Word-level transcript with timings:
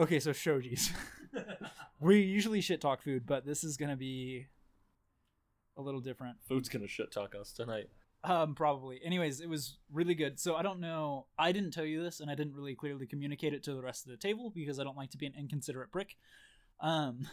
Okay, 0.00 0.18
so 0.18 0.30
shoji's. 0.30 0.90
we 2.00 2.20
usually 2.20 2.62
shit 2.62 2.80
talk 2.80 3.02
food, 3.02 3.26
but 3.26 3.44
this 3.44 3.62
is 3.62 3.76
gonna 3.76 3.98
be 3.98 4.46
a 5.76 5.82
little 5.82 6.00
different. 6.00 6.38
Food's 6.48 6.70
gonna 6.70 6.88
shit 6.88 7.12
talk 7.12 7.34
us 7.38 7.52
tonight. 7.52 7.90
Um, 8.24 8.54
probably. 8.54 8.98
Anyways, 9.04 9.42
it 9.42 9.48
was 9.48 9.76
really 9.92 10.14
good. 10.14 10.40
So 10.40 10.56
I 10.56 10.62
don't 10.62 10.80
know. 10.80 11.26
I 11.38 11.52
didn't 11.52 11.72
tell 11.72 11.84
you 11.84 12.02
this, 12.02 12.20
and 12.20 12.30
I 12.30 12.34
didn't 12.34 12.54
really 12.54 12.74
clearly 12.74 13.06
communicate 13.06 13.52
it 13.52 13.62
to 13.64 13.74
the 13.74 13.82
rest 13.82 14.06
of 14.06 14.10
the 14.10 14.16
table 14.16 14.50
because 14.54 14.80
I 14.80 14.84
don't 14.84 14.96
like 14.96 15.10
to 15.10 15.18
be 15.18 15.26
an 15.26 15.34
inconsiderate 15.38 15.92
prick. 15.92 16.16
Um, 16.80 17.28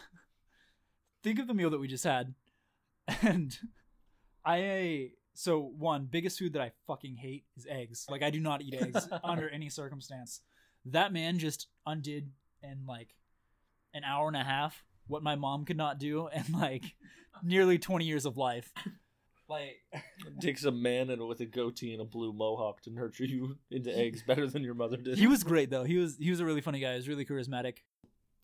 think 1.22 1.38
of 1.38 1.46
the 1.46 1.54
meal 1.54 1.70
that 1.70 1.80
we 1.80 1.88
just 1.88 2.04
had, 2.04 2.34
and 3.22 3.56
I. 4.44 5.12
So 5.32 5.60
one 5.60 6.06
biggest 6.10 6.38
food 6.38 6.52
that 6.52 6.60
I 6.60 6.72
fucking 6.86 7.16
hate 7.16 7.44
is 7.56 7.66
eggs. 7.70 8.06
Like 8.10 8.22
I 8.22 8.28
do 8.28 8.40
not 8.40 8.60
eat 8.60 8.74
eggs 8.74 9.08
under 9.24 9.48
any 9.48 9.70
circumstance. 9.70 10.42
That 10.84 11.14
man 11.14 11.38
just 11.38 11.68
undid 11.86 12.32
in 12.62 12.86
like 12.86 13.14
an 13.94 14.04
hour 14.04 14.28
and 14.28 14.36
a 14.36 14.44
half 14.44 14.84
what 15.06 15.22
my 15.22 15.34
mom 15.36 15.64
could 15.64 15.76
not 15.76 15.98
do 15.98 16.28
in 16.34 16.44
like 16.52 16.84
nearly 17.42 17.78
20 17.78 18.04
years 18.04 18.26
of 18.26 18.36
life. 18.36 18.72
Like 19.48 19.78
It 19.92 20.40
takes 20.40 20.64
a 20.64 20.70
man 20.70 21.08
and 21.10 21.26
with 21.26 21.40
a 21.40 21.46
goatee 21.46 21.92
and 21.92 22.02
a 22.02 22.04
blue 22.04 22.32
mohawk 22.32 22.82
to 22.82 22.90
nurture 22.90 23.24
you 23.24 23.56
into 23.70 23.96
eggs 23.96 24.22
better 24.22 24.46
than 24.46 24.62
your 24.62 24.74
mother 24.74 24.96
did. 24.98 25.16
he 25.18 25.26
was 25.26 25.42
great 25.42 25.70
though. 25.70 25.84
He 25.84 25.96
was 25.96 26.16
he 26.18 26.30
was 26.30 26.40
a 26.40 26.44
really 26.44 26.60
funny 26.60 26.80
guy. 26.80 26.90
He 26.92 26.96
was 26.96 27.08
really 27.08 27.24
charismatic. 27.24 27.78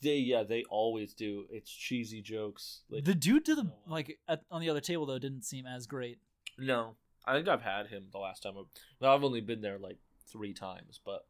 They 0.00 0.16
yeah, 0.16 0.42
they 0.42 0.64
always 0.70 1.12
do. 1.14 1.44
It's 1.50 1.70
cheesy 1.70 2.20
jokes. 2.22 2.82
Like 2.90 3.04
The 3.04 3.14
dude 3.14 3.44
to 3.46 3.54
the 3.54 3.62
uh, 3.62 3.90
like 3.90 4.18
at, 4.28 4.42
on 4.50 4.60
the 4.62 4.70
other 4.70 4.80
table 4.80 5.04
though 5.06 5.18
didn't 5.18 5.44
seem 5.44 5.66
as 5.66 5.86
great. 5.86 6.18
no, 6.58 6.96
I 7.26 7.34
think 7.34 7.48
I've 7.48 7.62
had 7.62 7.88
him 7.88 8.06
the 8.12 8.18
last 8.18 8.42
time. 8.42 8.54
I- 9.02 9.06
I've 9.06 9.24
only 9.24 9.40
been 9.42 9.60
there 9.60 9.78
like 9.78 9.98
three 10.30 10.54
times, 10.54 11.00
but 11.04 11.26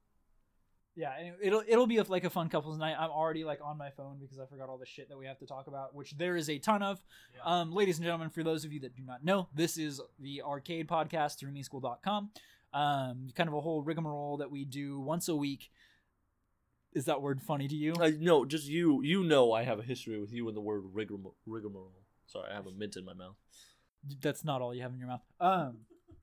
Yeah, 0.96 1.12
it'll 1.42 1.62
it'll 1.66 1.88
be 1.88 2.00
like 2.00 2.22
a 2.22 2.30
fun 2.30 2.48
couples 2.48 2.78
night. 2.78 2.94
I'm 2.96 3.10
already 3.10 3.42
like 3.42 3.58
on 3.64 3.76
my 3.76 3.90
phone 3.90 4.18
because 4.20 4.38
I 4.38 4.46
forgot 4.46 4.68
all 4.68 4.78
the 4.78 4.86
shit 4.86 5.08
that 5.08 5.18
we 5.18 5.26
have 5.26 5.38
to 5.38 5.46
talk 5.46 5.66
about, 5.66 5.92
which 5.92 6.16
there 6.16 6.36
is 6.36 6.48
a 6.48 6.58
ton 6.58 6.82
of. 6.84 7.02
Um, 7.44 7.72
ladies 7.72 7.98
and 7.98 8.04
gentlemen, 8.04 8.30
for 8.30 8.44
those 8.44 8.64
of 8.64 8.72
you 8.72 8.78
that 8.80 8.94
do 8.94 9.02
not 9.04 9.24
know, 9.24 9.48
this 9.52 9.76
is 9.76 10.00
the 10.20 10.42
arcade 10.42 10.86
podcast 10.86 11.38
through 11.38 11.50
meschool.com. 11.50 12.30
Um, 12.72 13.28
kind 13.34 13.48
of 13.48 13.54
a 13.54 13.60
whole 13.60 13.82
rigmarole 13.82 14.36
that 14.36 14.52
we 14.52 14.64
do 14.64 15.00
once 15.00 15.28
a 15.28 15.34
week. 15.34 15.70
Is 16.92 17.06
that 17.06 17.20
word 17.20 17.42
funny 17.42 17.66
to 17.66 17.74
you? 17.74 17.94
I 18.00 18.10
no, 18.10 18.44
just 18.44 18.68
you. 18.68 19.02
You 19.02 19.24
know, 19.24 19.52
I 19.52 19.64
have 19.64 19.80
a 19.80 19.82
history 19.82 20.20
with 20.20 20.32
you 20.32 20.46
and 20.46 20.56
the 20.56 20.60
word 20.60 20.84
rigmarole. 20.92 21.34
rigmarole. 21.44 21.90
Sorry, 22.26 22.50
I 22.52 22.54
have 22.54 22.68
a 22.68 22.72
mint 22.72 22.96
in 22.96 23.04
my 23.04 23.14
mouth. 23.14 23.34
That's 24.22 24.44
not 24.44 24.62
all 24.62 24.72
you 24.72 24.82
have 24.82 24.92
in 24.92 25.00
your 25.00 25.08
mouth. 25.08 25.22
Um, 25.40 25.78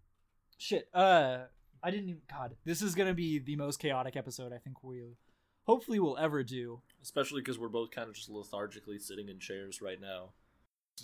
shit. 0.57 0.87
Uh, 0.93 1.39
I 1.83 1.91
didn't 1.91 2.09
even. 2.09 2.21
God, 2.29 2.55
this 2.65 2.81
is 2.81 2.95
gonna 2.95 3.13
be 3.13 3.39
the 3.39 3.55
most 3.55 3.79
chaotic 3.79 4.15
episode 4.15 4.53
I 4.53 4.57
think 4.57 4.83
we'll, 4.83 5.17
hopefully, 5.63 5.99
we'll 5.99 6.17
ever 6.17 6.43
do. 6.43 6.81
Especially 7.01 7.41
because 7.41 7.57
we're 7.57 7.69
both 7.69 7.91
kind 7.91 8.09
of 8.09 8.15
just 8.15 8.29
lethargically 8.29 8.99
sitting 8.99 9.29
in 9.29 9.39
chairs 9.39 9.81
right 9.81 9.99
now, 9.99 10.31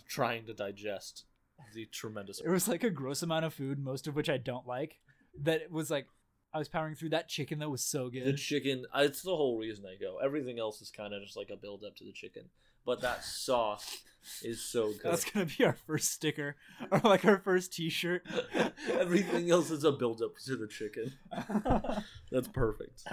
trying 0.08 0.46
to 0.46 0.54
digest 0.54 1.26
the 1.74 1.86
tremendous. 1.86 2.40
It 2.40 2.50
was 2.50 2.68
like 2.68 2.84
a 2.84 2.90
gross 2.90 3.24
amount 3.24 3.46
of 3.46 3.54
food, 3.54 3.80
most 3.80 4.08
of 4.08 4.16
which 4.16 4.30
I 4.30 4.38
don't 4.38 4.68
like. 4.68 5.00
That 5.42 5.72
was 5.72 5.90
like 5.90 6.08
I 6.54 6.60
was 6.60 6.70
powering 6.70 6.96
through 6.96 7.10
that 7.10 7.30
chicken 7.30 7.60
that 7.60 7.70
was 7.70 7.84
so 7.84 8.10
good. 8.10 8.26
The 8.26 8.34
chicken, 8.34 8.86
it's 8.96 9.22
the 9.22 9.36
whole 9.36 9.58
reason 9.58 9.86
I 9.86 9.96
go. 10.00 10.18
Everything 10.24 10.60
else 10.60 10.82
is 10.82 10.90
kind 10.90 11.14
of 11.14 11.22
just 11.22 11.38
like 11.38 11.50
a 11.52 11.58
build 11.58 11.84
up 11.86 11.96
to 11.98 12.04
the 12.04 12.12
chicken. 12.12 12.46
But 12.88 13.02
that 13.02 13.26
sauce 13.26 13.98
is 14.42 14.64
so 14.64 14.94
good. 14.94 15.12
That's 15.12 15.30
gonna 15.30 15.46
be 15.46 15.66
our 15.66 15.76
first 15.86 16.10
sticker, 16.10 16.56
or 16.90 17.02
like 17.04 17.26
our 17.26 17.38
first 17.38 17.74
T-shirt. 17.74 18.26
Everything 18.90 19.52
else 19.52 19.70
is 19.72 19.84
a 19.84 19.92
build 19.92 20.22
up 20.22 20.38
to 20.46 20.56
the 20.56 20.68
chicken. 20.68 21.12
That's 22.32 22.48
perfect. 22.48 23.04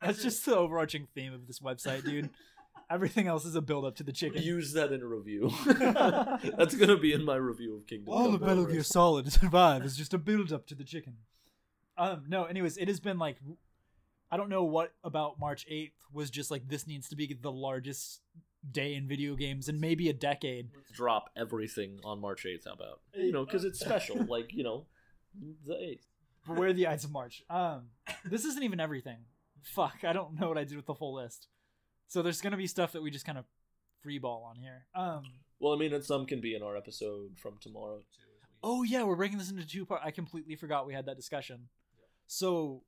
That's 0.00 0.22
just 0.22 0.46
the 0.46 0.56
overarching 0.56 1.08
theme 1.12 1.34
of 1.34 1.48
this 1.48 1.58
website, 1.58 2.04
dude. 2.04 2.30
Everything 2.90 3.26
else 3.26 3.44
is 3.44 3.56
a 3.56 3.60
build 3.60 3.84
up 3.84 3.96
to 3.96 4.04
the 4.04 4.12
chicken. 4.12 4.40
Use 4.40 4.74
that 4.74 4.92
in 4.92 5.02
a 5.02 5.06
review. 5.06 5.50
That's 6.56 6.76
gonna 6.76 6.96
be 6.96 7.12
in 7.12 7.24
my 7.24 7.34
review 7.34 7.74
of 7.74 7.88
Kingdom. 7.88 8.14
All 8.14 8.30
the 8.30 8.38
Metal 8.38 8.64
Gear 8.64 8.84
Solid 8.84 9.24
to 9.24 9.32
survive 9.32 9.84
is 9.84 9.96
just 9.96 10.14
a 10.14 10.18
build 10.18 10.52
up 10.52 10.68
to 10.68 10.76
the 10.76 10.84
chicken. 10.84 11.14
Um, 11.98 12.26
no, 12.28 12.44
anyways, 12.44 12.76
it 12.76 12.86
has 12.86 13.00
been 13.00 13.18
like 13.18 13.38
I 14.30 14.36
don't 14.36 14.48
know 14.48 14.64
what 14.64 14.92
about 15.04 15.40
March 15.40 15.66
8th 15.70 15.92
was 16.12 16.30
just 16.30 16.50
like 16.50 16.68
this 16.68 16.86
needs 16.86 17.08
to 17.08 17.16
be 17.16 17.36
the 17.40 17.52
largest 17.52 18.20
day 18.70 18.94
in 18.94 19.06
video 19.06 19.34
games 19.36 19.68
in 19.68 19.80
maybe 19.80 20.08
a 20.08 20.12
decade. 20.12 20.70
Drop 20.92 21.30
everything 21.36 22.00
on 22.04 22.20
March 22.20 22.44
eighth. 22.46 22.64
How 22.66 22.72
about 22.72 23.00
you 23.14 23.32
know 23.32 23.44
because 23.44 23.64
it's 23.64 23.78
special. 23.80 24.16
like 24.28 24.52
you 24.54 24.62
know, 24.64 24.86
the 25.64 25.76
eighth. 25.80 26.06
Where 26.46 26.68
are 26.68 26.72
the 26.72 26.86
Ides 26.86 27.04
of 27.04 27.10
March? 27.10 27.42
Um, 27.50 27.88
this 28.24 28.44
isn't 28.44 28.62
even 28.62 28.78
everything. 28.78 29.18
Fuck, 29.62 30.04
I 30.04 30.12
don't 30.12 30.38
know 30.38 30.48
what 30.48 30.58
I 30.58 30.62
did 30.64 30.76
with 30.76 30.86
the 30.86 30.94
full 30.94 31.14
list. 31.14 31.48
So 32.06 32.22
there's 32.22 32.40
gonna 32.40 32.56
be 32.56 32.66
stuff 32.68 32.92
that 32.92 33.02
we 33.02 33.10
just 33.10 33.26
kind 33.26 33.36
of 33.38 33.44
freeball 34.06 34.44
on 34.44 34.56
here. 34.56 34.86
Um, 34.94 35.24
Well, 35.58 35.72
I 35.74 35.76
mean, 35.76 35.92
and 35.92 36.04
some 36.04 36.24
can 36.26 36.40
be 36.40 36.54
in 36.54 36.62
our 36.62 36.76
episode 36.76 37.36
from 37.36 37.58
tomorrow 37.60 37.98
too. 37.98 38.22
oh 38.62 38.82
yeah, 38.84 39.02
we're 39.02 39.16
breaking 39.16 39.38
this 39.38 39.50
into 39.50 39.66
two 39.66 39.84
parts. 39.84 40.04
I 40.06 40.10
completely 40.12 40.54
forgot 40.54 40.86
we 40.86 40.94
had 40.94 41.06
that 41.06 41.16
discussion. 41.16 41.68
So 42.28 42.82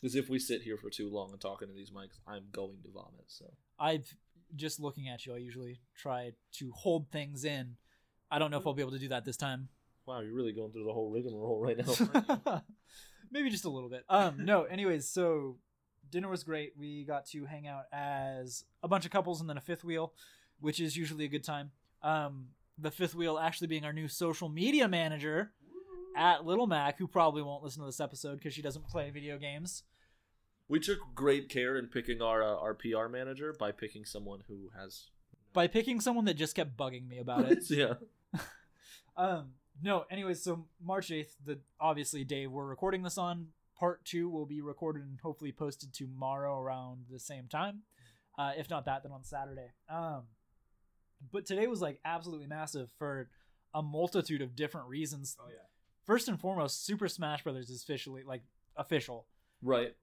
Because 0.00 0.16
if 0.16 0.28
we 0.28 0.38
sit 0.40 0.62
here 0.62 0.76
for 0.76 0.90
too 0.90 1.08
long 1.08 1.30
and 1.30 1.40
talking 1.40 1.68
to 1.68 1.74
these 1.74 1.90
mics, 1.90 2.18
I'm 2.26 2.44
going 2.52 2.78
to 2.82 2.90
vomit. 2.90 3.24
So 3.28 3.52
I've 3.78 4.16
just 4.56 4.80
looking 4.80 5.08
at 5.08 5.26
you. 5.26 5.34
I 5.34 5.38
usually 5.38 5.80
try 5.96 6.32
to 6.54 6.72
hold 6.72 7.10
things 7.10 7.44
in. 7.44 7.76
I 8.30 8.38
don't 8.38 8.50
know 8.50 8.58
if 8.58 8.66
I'll 8.66 8.74
be 8.74 8.82
able 8.82 8.92
to 8.92 8.98
do 8.98 9.08
that 9.08 9.24
this 9.24 9.36
time. 9.36 9.68
wow, 10.06 10.20
you're 10.20 10.34
really 10.34 10.52
going 10.52 10.72
through 10.72 10.84
the 10.84 10.92
whole 10.92 11.10
rigmarole 11.10 11.60
right 11.60 11.76
now. 11.78 12.62
Maybe 13.30 13.50
just 13.50 13.64
a 13.64 13.70
little 13.70 13.88
bit. 13.88 14.04
Um, 14.08 14.44
no. 14.44 14.64
Anyways, 14.64 15.08
so 15.08 15.56
dinner 16.10 16.28
was 16.28 16.44
great. 16.44 16.72
We 16.78 17.04
got 17.04 17.26
to 17.26 17.44
hang 17.44 17.66
out 17.66 17.84
as 17.92 18.64
a 18.82 18.88
bunch 18.88 19.04
of 19.04 19.10
couples 19.10 19.40
and 19.40 19.48
then 19.48 19.56
a 19.56 19.62
fifth 19.62 19.84
wheel, 19.84 20.12
which 20.60 20.80
is 20.80 20.96
usually 20.96 21.24
a 21.24 21.28
good 21.28 21.44
time. 21.44 21.70
Um, 22.02 22.48
the 22.78 22.90
fifth 22.90 23.14
wheel 23.14 23.38
actually 23.38 23.68
being 23.68 23.84
our 23.84 23.92
new 23.92 24.08
social 24.08 24.48
media 24.48 24.88
manager 24.88 25.52
at 26.16 26.44
Little 26.44 26.66
Mac, 26.66 26.98
who 26.98 27.06
probably 27.08 27.42
won't 27.42 27.62
listen 27.62 27.80
to 27.80 27.86
this 27.86 28.00
episode 28.00 28.38
because 28.38 28.54
she 28.54 28.62
doesn't 28.62 28.86
play 28.86 29.10
video 29.10 29.38
games. 29.38 29.82
We 30.68 30.80
took 30.80 30.98
great 31.14 31.48
care 31.48 31.76
in 31.76 31.86
picking 31.86 32.22
our 32.22 32.42
uh, 32.42 32.56
our 32.56 32.74
PR 32.74 33.08
manager 33.08 33.54
by 33.58 33.72
picking 33.72 34.04
someone 34.04 34.40
who 34.48 34.70
has. 34.78 35.10
By 35.52 35.68
picking 35.68 36.00
someone 36.00 36.24
that 36.24 36.34
just 36.34 36.56
kept 36.56 36.76
bugging 36.76 37.08
me 37.08 37.18
about 37.18 37.50
it. 37.50 37.64
yeah. 37.70 37.94
Um, 39.16 39.50
no, 39.80 40.04
anyways, 40.10 40.42
so 40.42 40.66
March 40.82 41.08
8th, 41.08 41.36
the 41.44 41.60
obviously 41.80 42.24
day 42.24 42.48
we're 42.48 42.66
recording 42.66 43.02
this 43.02 43.16
on, 43.16 43.48
part 43.78 44.04
two 44.04 44.28
will 44.28 44.46
be 44.46 44.60
recorded 44.60 45.02
and 45.02 45.18
hopefully 45.20 45.52
posted 45.52 45.92
tomorrow 45.92 46.58
around 46.58 47.04
the 47.10 47.18
same 47.18 47.46
time. 47.46 47.82
Uh, 48.36 48.52
if 48.56 48.68
not 48.68 48.86
that, 48.86 49.02
then 49.02 49.12
on 49.12 49.22
Saturday. 49.22 49.70
Um, 49.88 50.22
but 51.32 51.46
today 51.46 51.66
was 51.66 51.80
like 51.80 52.00
absolutely 52.04 52.46
massive 52.46 52.90
for 52.98 53.28
a 53.72 53.82
multitude 53.82 54.42
of 54.42 54.56
different 54.56 54.88
reasons. 54.88 55.36
Oh 55.40 55.48
yeah. 55.48 55.66
First 56.04 56.28
and 56.28 56.40
foremost, 56.40 56.84
Super 56.84 57.08
Smash 57.08 57.42
Brothers 57.44 57.70
is 57.70 57.82
officially 57.82 58.22
like 58.24 58.42
official. 58.76 59.26
Right. 59.62 59.94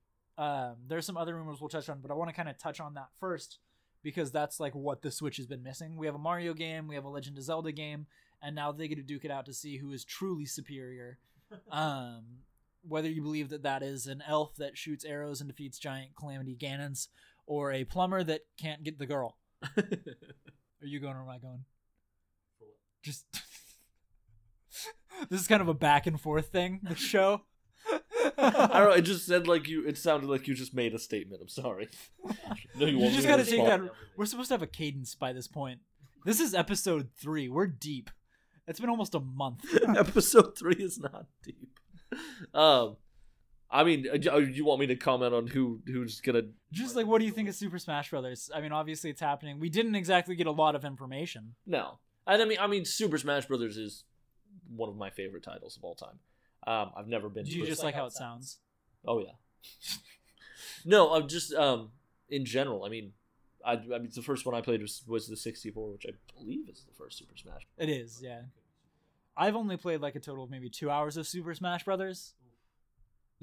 Um, 0.42 0.78
there's 0.88 1.06
some 1.06 1.18
other 1.18 1.36
rumors 1.36 1.62
we'll 1.62 1.70
touch 1.70 1.88
on, 1.88 2.00
but 2.02 2.10
I 2.10 2.16
want 2.16 2.32
to 2.32 2.36
kind 2.36 2.50
of 2.50 2.58
touch 2.58 2.80
on 2.80 2.96
that 2.96 3.10
first 3.20 3.60
because 4.02 4.32
that's 4.32 4.60
like 4.60 4.74
what 4.74 5.04
the 5.04 5.12
Switch 5.12 5.38
has 5.38 5.46
been 5.46 5.62
missing. 5.62 5.98
We 5.98 6.08
have 6.08 6.16
a 6.16 6.20
Mario 6.20 6.56
game, 6.56 6.88
we 6.88 6.96
have 6.96 7.06
a 7.06 7.10
Legend 7.10 7.38
of 7.38 7.44
Zelda 7.44 7.72
game, 7.72 8.08
and 8.42 8.56
now 8.56 8.72
they 8.72 8.88
get 8.88 8.96
to 8.96 9.04
duke 9.04 9.24
it 9.24 9.30
out 9.30 9.46
to 9.46 9.54
see 9.54 9.78
who 9.78 9.92
is 9.92 10.04
truly 10.04 10.46
superior. 10.46 11.20
um, 11.72 12.24
whether 12.82 13.08
you 13.08 13.22
believe 13.22 13.50
that 13.50 13.62
that 13.62 13.84
is 13.84 14.08
an 14.08 14.24
elf 14.28 14.56
that 14.56 14.80
shoots 14.80 15.06
arrows 15.06 15.42
and 15.42 15.48
defeats 15.48 15.78
giant 15.78 16.16
calamity 16.16 16.58
Ganons, 16.60 17.10
or 17.46 17.72
a 17.72 17.84
plumber 17.84 18.24
that 18.24 18.42
can't 18.60 18.84
get 18.84 18.98
the 18.98 19.06
girl. 19.06 19.38
Are 19.78 19.86
you 20.82 21.00
going 21.00 21.16
or 21.16 21.22
am 21.22 21.30
I 21.30 21.38
going? 21.38 21.66
Just 23.04 23.28
this 25.30 25.42
is 25.42 25.48
kind 25.48 25.62
of 25.62 25.68
a 25.68 25.76
back 25.76 26.08
and 26.08 26.20
forth 26.20 26.48
thing. 26.48 26.80
The 26.82 26.96
show. 26.96 27.44
I 28.38 28.80
don't 28.80 28.90
know. 28.90 28.92
It 28.92 29.02
just 29.02 29.26
said 29.26 29.48
like 29.48 29.68
you. 29.68 29.86
It 29.88 29.98
sounded 29.98 30.30
like 30.30 30.48
you 30.48 30.54
just 30.54 30.74
made 30.74 30.94
a 30.94 31.00
statement. 31.00 31.42
I'm 31.42 31.50
sorry. 31.50 31.90
No, 32.78 32.86
You 32.86 32.98
want 33.00 33.14
just 33.14 33.28
gotta 33.28 33.44
take 33.46 33.66
that. 33.66 33.82
We're 34.18 34.26
supposed 34.26 34.48
to 34.50 34.54
have 34.54 34.62
a 34.62 34.68
cadence 34.68 35.14
by 35.16 35.34
this 35.34 35.48
point. 35.48 35.80
This 36.26 36.40
is 36.40 36.54
episode 36.54 37.10
three. 37.20 37.50
We're 37.50 37.68
deep. 37.68 38.10
It's 38.68 38.80
been 38.80 38.90
almost 38.90 39.16
a 39.16 39.20
month. 39.20 39.66
Episode 39.98 40.58
three 40.58 40.76
is 40.76 41.00
not 41.00 41.26
deep. 41.44 41.80
Um, 42.54 42.96
I 43.70 43.84
mean, 43.84 44.06
uh, 44.12 44.18
do 44.18 44.42
you 44.46 44.66
want 44.66 44.80
me 44.80 44.88
to 44.88 44.96
comment 44.96 45.34
on 45.34 45.48
who 45.48 45.82
who's 45.88 46.22
gonna? 46.22 46.44
Just 46.72 46.96
like, 46.96 47.08
what 47.08 47.20
do 47.20 47.26
you 47.26 47.32
think 47.32 47.50
of 47.50 47.56
Super 47.56 47.80
Smash 47.80 48.10
Brothers? 48.12 48.50
I 48.54 48.62
mean, 48.62 48.72
obviously 48.72 49.10
it's 49.10 49.22
happening. 49.22 49.60
We 49.60 49.70
didn't 49.70 49.96
exactly 49.96 50.36
get 50.36 50.48
a 50.48 50.52
lot 50.52 50.76
of 50.76 50.86
information. 50.86 51.56
No, 51.66 52.00
and 52.28 52.42
I 52.42 52.46
mean, 52.46 52.58
I 52.60 52.68
mean, 52.68 52.86
Super 52.86 53.18
Smash 53.18 53.46
Brothers 53.48 53.78
is 53.78 54.04
one 54.70 54.90
of 54.90 54.96
my 54.96 55.10
favorite 55.10 55.44
titles 55.44 55.76
of 55.78 55.84
all 55.84 55.96
time. 55.96 56.20
Um, 56.68 56.92
I've 56.96 57.08
never 57.08 57.30
been. 57.30 57.46
Do 57.46 57.52
to 57.52 57.58
you 57.58 57.66
just 57.66 57.84
like 57.84 57.96
how 57.96 58.06
it 58.06 58.14
sounds? 58.14 58.58
Oh 59.06 59.20
yeah. 59.20 59.32
no, 60.86 61.14
I'm 61.14 61.28
just 61.28 61.54
um 61.54 61.90
in 62.30 62.46
general. 62.46 62.84
I 62.84 62.90
mean, 62.90 63.14
I, 63.66 63.74
I 63.74 64.00
mean 64.00 64.10
the 64.14 64.22
first 64.22 64.46
one 64.46 64.56
I 64.56 64.62
played 64.62 64.82
was 64.82 65.04
was 65.08 65.28
the 65.28 65.38
64, 65.38 65.92
which 65.92 66.06
I 66.08 66.12
believe 66.38 66.70
is 66.70 66.84
the 66.88 66.94
first 66.94 67.18
Super 67.18 67.38
Smash. 67.38 67.68
It 67.78 67.90
is, 67.90 68.22
yeah. 68.24 68.42
I've 69.36 69.56
only 69.56 69.78
played 69.78 70.02
like 70.02 70.16
a 70.16 70.20
total 70.20 70.44
of 70.44 70.50
maybe 70.50 70.70
two 70.70 70.90
hours 70.90 71.18
of 71.18 71.28
Super 71.28 71.54
Smash 71.56 71.84
Brothers. 71.84 72.34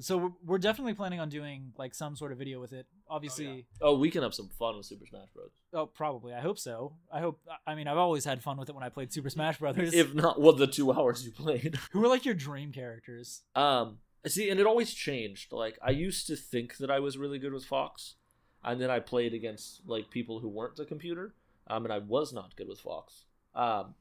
So 0.01 0.35
we're, 0.45 0.59
definitely 0.59 0.95
planning 0.95 1.19
on 1.19 1.29
doing 1.29 1.73
like 1.77 1.95
some 1.95 2.15
sort 2.15 2.31
of 2.33 2.39
video 2.39 2.61
with 2.61 2.73
it. 2.73 2.87
Obviously, 3.09 3.67
Oh, 3.81 3.97
we 3.99 4.11
can 4.11 4.23
have 4.23 4.35
some 4.35 4.49
fun 4.49 4.77
with 4.77 4.87
Super 4.87 5.07
Smash 5.07 5.29
Bros. 5.35 5.51
oh, 5.73 5.87
probably. 5.87 6.33
I 6.35 6.41
hope 6.41 6.59
so. 6.59 6.95
I 7.13 7.21
hope. 7.21 7.41
I 7.67 7.75
mean, 7.75 7.89
I've 7.89 7.97
always 7.99 8.25
had 8.25 8.43
fun 8.43 8.59
with 8.59 8.69
it 8.69 8.75
when 8.75 8.85
I 8.85 8.89
played 8.89 9.13
Super 9.13 9.31
Smash 9.31 9.59
Brothers. 9.59 9.95
If 9.95 10.15
not, 10.15 10.41
what 10.41 10.59
the 10.59 10.67
two 10.67 10.93
hours 10.93 11.25
you 11.25 11.33
played. 11.33 11.79
Who 11.93 12.01
were 12.01 12.09
like 12.09 12.25
your 12.25 12.35
dream 12.35 12.73
characters? 12.73 13.43
Um, 13.57 13.99
see, 14.27 14.51
and 14.51 14.61
it 14.61 14.67
always 14.67 14.93
changed. 14.93 15.53
Like 15.53 15.79
I 15.83 15.91
used 15.91 16.27
to 16.29 16.37
think 16.37 16.77
that 16.79 16.91
I 16.91 17.01
was 17.01 17.19
really 17.19 17.39
good 17.39 17.53
with 17.53 17.65
Fox, 17.65 18.15
and 18.63 18.81
then 18.81 18.91
I 18.91 19.01
played 19.01 19.35
against 19.35 19.83
like 19.87 20.11
people 20.11 20.41
who 20.41 20.49
weren't 20.49 20.77
the 20.77 20.85
computer. 20.85 21.35
Um, 21.67 21.85
and 21.85 21.93
I 21.93 21.99
was 21.99 22.33
not 22.33 22.57
good 22.57 22.67
with 22.69 22.81
Fox. 22.81 23.25
Um, 23.55 23.95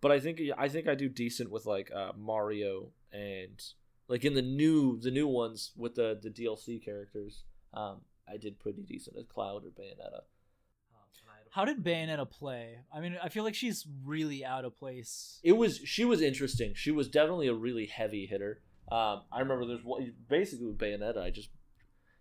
but 0.00 0.10
I 0.10 0.20
think 0.20 0.40
I 0.56 0.68
think 0.68 0.88
I 0.88 0.94
do 0.94 1.08
decent 1.08 1.50
with 1.50 1.66
like 1.66 1.90
uh, 1.94 2.12
Mario 2.16 2.88
and 3.12 3.62
like 4.08 4.24
in 4.24 4.34
the 4.34 4.42
new 4.42 4.98
the 5.00 5.10
new 5.10 5.26
ones 5.28 5.72
with 5.76 5.94
the 5.94 6.18
the 6.22 6.30
DLC 6.30 6.82
characters. 6.84 7.44
Um, 7.72 8.02
I 8.28 8.36
did 8.38 8.58
pretty 8.60 8.82
decent 8.82 9.16
as 9.18 9.26
Cloud 9.26 9.64
or 9.64 9.68
Bayonetta. 9.68 10.22
And 10.22 11.28
I 11.28 11.36
had 11.36 11.46
a- 11.46 11.50
How 11.50 11.64
did 11.64 11.84
Bayonetta 11.84 12.30
play? 12.30 12.78
I 12.92 13.00
mean, 13.00 13.16
I 13.22 13.28
feel 13.28 13.44
like 13.44 13.54
she's 13.54 13.86
really 14.04 14.44
out 14.44 14.64
of 14.64 14.76
place. 14.78 15.40
it 15.42 15.52
was 15.52 15.78
she 15.84 16.04
was 16.04 16.20
interesting. 16.22 16.72
She 16.74 16.90
was 16.90 17.08
definitely 17.08 17.48
a 17.48 17.54
really 17.54 17.86
heavy 17.86 18.26
hitter. 18.26 18.62
Um, 18.90 19.22
I 19.32 19.40
remember 19.40 19.66
there's 19.66 19.84
one 19.84 20.12
basically 20.28 20.66
with 20.66 20.78
Bayonetta. 20.78 21.18
I 21.18 21.30
just 21.30 21.48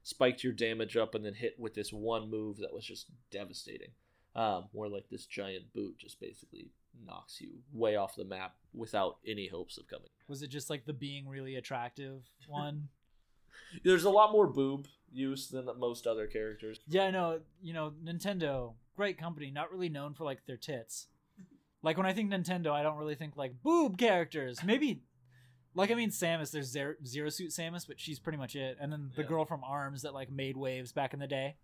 spiked 0.01 0.43
your 0.43 0.53
damage 0.53 0.97
up 0.97 1.15
and 1.15 1.23
then 1.25 1.33
hit 1.35 1.55
with 1.59 1.73
this 1.73 1.91
one 1.93 2.29
move 2.29 2.57
that 2.57 2.73
was 2.73 2.85
just 2.85 3.07
devastating. 3.31 3.91
Um, 4.35 4.65
where 4.71 4.89
like 4.89 5.09
this 5.11 5.25
giant 5.27 5.73
boot 5.73 5.97
just 5.99 6.19
basically 6.19 6.71
knocks 7.05 7.39
you 7.41 7.59
way 7.73 7.95
off 7.95 8.15
the 8.15 8.25
map 8.25 8.55
without 8.73 9.17
any 9.25 9.47
hopes 9.47 9.77
of 9.77 9.87
coming. 9.87 10.09
Was 10.27 10.41
it 10.41 10.47
just 10.49 10.69
like 10.69 10.85
the 10.85 10.93
being 10.93 11.27
really 11.27 11.55
attractive 11.55 12.23
one? 12.47 12.89
There's 13.83 14.03
a 14.03 14.09
lot 14.09 14.31
more 14.31 14.47
boob 14.47 14.87
use 15.11 15.47
than 15.47 15.67
most 15.79 16.07
other 16.07 16.27
characters. 16.27 16.79
yeah, 16.87 17.03
I 17.03 17.11
know. 17.11 17.39
you 17.61 17.73
know, 17.73 17.93
Nintendo, 18.03 18.73
great 18.95 19.17
company, 19.17 19.51
not 19.51 19.71
really 19.71 19.89
known 19.89 20.13
for 20.13 20.23
like 20.23 20.45
their 20.45 20.57
tits. 20.57 21.07
Like 21.81 21.97
when 21.97 22.05
I 22.05 22.13
think 22.13 22.31
Nintendo, 22.31 22.71
I 22.71 22.81
don't 22.83 22.97
really 22.97 23.15
think 23.15 23.35
like 23.35 23.61
boob 23.61 23.97
characters. 23.97 24.63
Maybe, 24.63 25.03
like 25.75 25.91
I 25.91 25.95
mean, 25.95 26.09
Samus. 26.11 26.51
There's 26.51 26.67
Zero, 26.71 26.93
Zero 27.05 27.29
Suit 27.29 27.49
Samus, 27.51 27.85
but 27.87 27.99
she's 27.99 28.19
pretty 28.19 28.37
much 28.37 28.55
it. 28.55 28.77
And 28.79 28.91
then 28.91 29.11
the 29.15 29.21
Yeah. 29.23 29.27
girl 29.27 29.45
from 29.45 29.63
Arms 29.63 30.01
that 30.03 30.13
like 30.13 30.31
made 30.31 30.55
waves 30.55 30.91
back 30.91 31.13
in 31.13 31.19
the 31.19 31.27
day. 31.27 31.57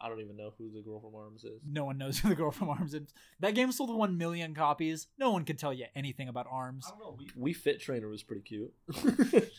I 0.00 0.08
don't 0.08 0.20
even 0.20 0.36
know 0.36 0.52
who 0.56 0.70
the 0.72 0.80
girl 0.80 0.98
from 1.00 1.14
Arms 1.14 1.44
is. 1.44 1.60
No 1.66 1.84
one 1.84 1.98
knows 1.98 2.18
who 2.18 2.30
the 2.30 2.34
girl 2.34 2.50
from 2.50 2.70
Arms 2.70 2.94
is. 2.94 3.12
That 3.40 3.54
game 3.54 3.70
sold 3.70 3.94
one 3.94 4.16
million 4.16 4.54
copies. 4.54 5.08
No 5.18 5.30
one 5.30 5.44
can 5.44 5.56
tell 5.56 5.74
you 5.74 5.84
anything 5.94 6.28
about 6.28 6.46
Arms. 6.50 6.86
I 6.86 6.90
don't 6.90 7.00
know. 7.00 7.18
We, 7.36 7.52
Wii 7.52 7.56
Fit 7.56 7.80
Trainer 7.80 8.08
was 8.08 8.22
pretty 8.22 8.42
cute. 8.42 8.72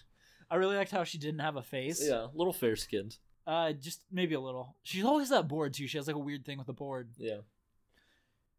I 0.50 0.56
really 0.56 0.76
liked 0.76 0.92
how 0.92 1.04
she 1.04 1.18
didn't 1.18 1.40
have 1.42 1.56
a 1.58 1.62
face. 1.62 2.04
yeah, 2.06 2.26
a 2.26 2.30
little 2.36 2.54
fair 2.54 2.76
skinned. 2.76 3.18
Uh, 3.46 3.74
just 3.74 4.02
maybe 4.12 4.34
a 4.36 4.40
little. 4.40 4.76
She's 4.84 5.06
always 5.06 5.30
that 5.30 5.48
board 5.48 5.74
too. 5.74 5.88
She 5.88 5.98
has 5.98 6.08
like 6.08 6.16
a 6.16 6.20
weird 6.20 6.44
thing 6.46 6.58
with 6.58 6.68
the 6.68 6.74
board. 6.74 7.10
Yeah, 7.18 7.38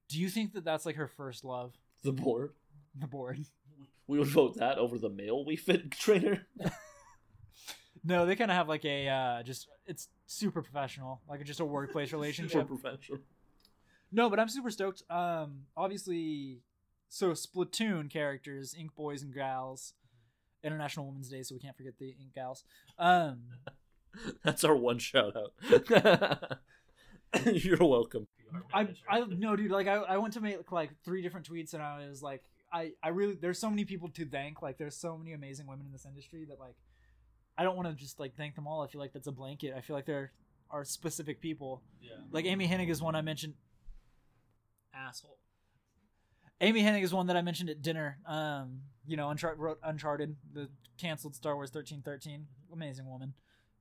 Do 0.08 0.20
you 0.20 0.28
think 0.28 0.52
that 0.54 0.64
that's 0.64 0.86
like 0.86 0.96
her 0.96 1.08
first 1.08 1.44
love? 1.44 1.74
the 2.02 2.12
board. 2.12 2.52
The 2.98 3.06
board. 3.06 3.38
We 4.06 4.18
would 4.18 4.28
vote 4.28 4.56
that 4.58 4.78
over 4.78 4.98
the 4.98 5.08
male 5.08 5.44
Wii 5.46 5.58
Fit 5.58 5.90
Trainer. 5.90 6.46
No, 8.04 8.26
they 8.26 8.34
kind 8.34 8.50
of 8.50 8.56
have 8.56 8.68
like 8.68 8.84
a 8.84 9.08
uh, 9.08 9.42
just 9.44 9.68
it's 9.86 10.08
super 10.32 10.62
professional, 10.62 11.20
like 11.28 11.44
just 11.44 11.60
a 11.60 11.64
workplace 11.64 12.12
relationship. 12.12 12.62
Super 12.68 12.76
professional. 12.76 13.18
No, 14.10 14.28
but 14.28 14.38
I'm 14.38 14.48
super 14.48 14.70
stoked. 14.70 15.02
Um, 15.10 15.62
obviously, 15.76 16.60
so 17.08 17.30
Splatoon 17.32 18.10
characters, 18.10 18.74
Ink 18.78 18.94
Boys 18.94 19.22
and 19.22 19.34
Gals, 19.34 19.94
International 20.62 21.06
Women's 21.06 21.28
Day, 21.28 21.42
so 21.42 21.54
we 21.54 21.60
can't 21.60 21.76
forget 21.76 21.94
the 21.98 22.10
Ink 22.10 22.34
Gals. 22.34 22.64
Um, 22.98 23.44
That's 24.44 24.64
our 24.64 24.76
one 24.76 24.98
shout 24.98 25.34
out. 25.36 26.58
You're 27.46 27.78
welcome. 27.78 28.26
I 28.74 28.88
I 29.08 29.20
no, 29.20 29.56
dude. 29.56 29.70
Like 29.70 29.86
I, 29.86 29.94
I 29.94 30.18
went 30.18 30.34
to 30.34 30.40
make 30.40 30.70
like 30.70 30.90
three 31.04 31.22
different 31.22 31.48
tweets, 31.48 31.72
and 31.72 31.82
I 31.82 32.06
was 32.06 32.22
like, 32.22 32.42
I 32.70 32.92
I 33.02 33.08
really 33.08 33.34
there's 33.34 33.58
so 33.58 33.70
many 33.70 33.86
people 33.86 34.10
to 34.10 34.26
thank. 34.26 34.60
Like 34.60 34.76
there's 34.76 34.96
so 34.96 35.16
many 35.16 35.32
amazing 35.32 35.66
women 35.66 35.86
in 35.86 35.92
this 35.92 36.04
industry 36.04 36.44
that 36.50 36.60
like 36.60 36.74
I 37.56 37.64
don't 37.64 37.76
want 37.76 37.88
to 37.88 37.94
just 37.94 38.18
like 38.18 38.34
thank 38.36 38.54
them 38.54 38.66
all. 38.66 38.82
I 38.82 38.86
feel 38.86 39.00
like 39.00 39.12
that's 39.12 39.26
a 39.26 39.32
blanket. 39.32 39.74
I 39.76 39.80
feel 39.80 39.94
like 39.96 40.06
there 40.06 40.32
are 40.70 40.84
specific 40.84 41.40
people. 41.40 41.82
Yeah. 42.00 42.12
Like 42.30 42.44
Amy 42.46 42.66
Hennig 42.66 42.88
is 42.88 43.02
one 43.02 43.14
I 43.14 43.20
mentioned. 43.22 43.54
Asshole. 44.94 45.38
Amy 46.60 46.82
Hennig 46.82 47.02
is 47.02 47.12
one 47.12 47.26
that 47.26 47.36
I 47.36 47.42
mentioned 47.42 47.70
at 47.70 47.82
dinner. 47.82 48.18
Um, 48.26 48.82
you 49.06 49.16
know, 49.16 49.26
Unchar- 49.28 49.56
wrote 49.58 49.78
Uncharted, 49.82 50.36
the 50.52 50.68
canceled 50.98 51.34
Star 51.34 51.54
Wars 51.56 51.70
thirteen 51.70 52.02
thirteen. 52.02 52.46
Amazing 52.72 53.06
woman. 53.08 53.34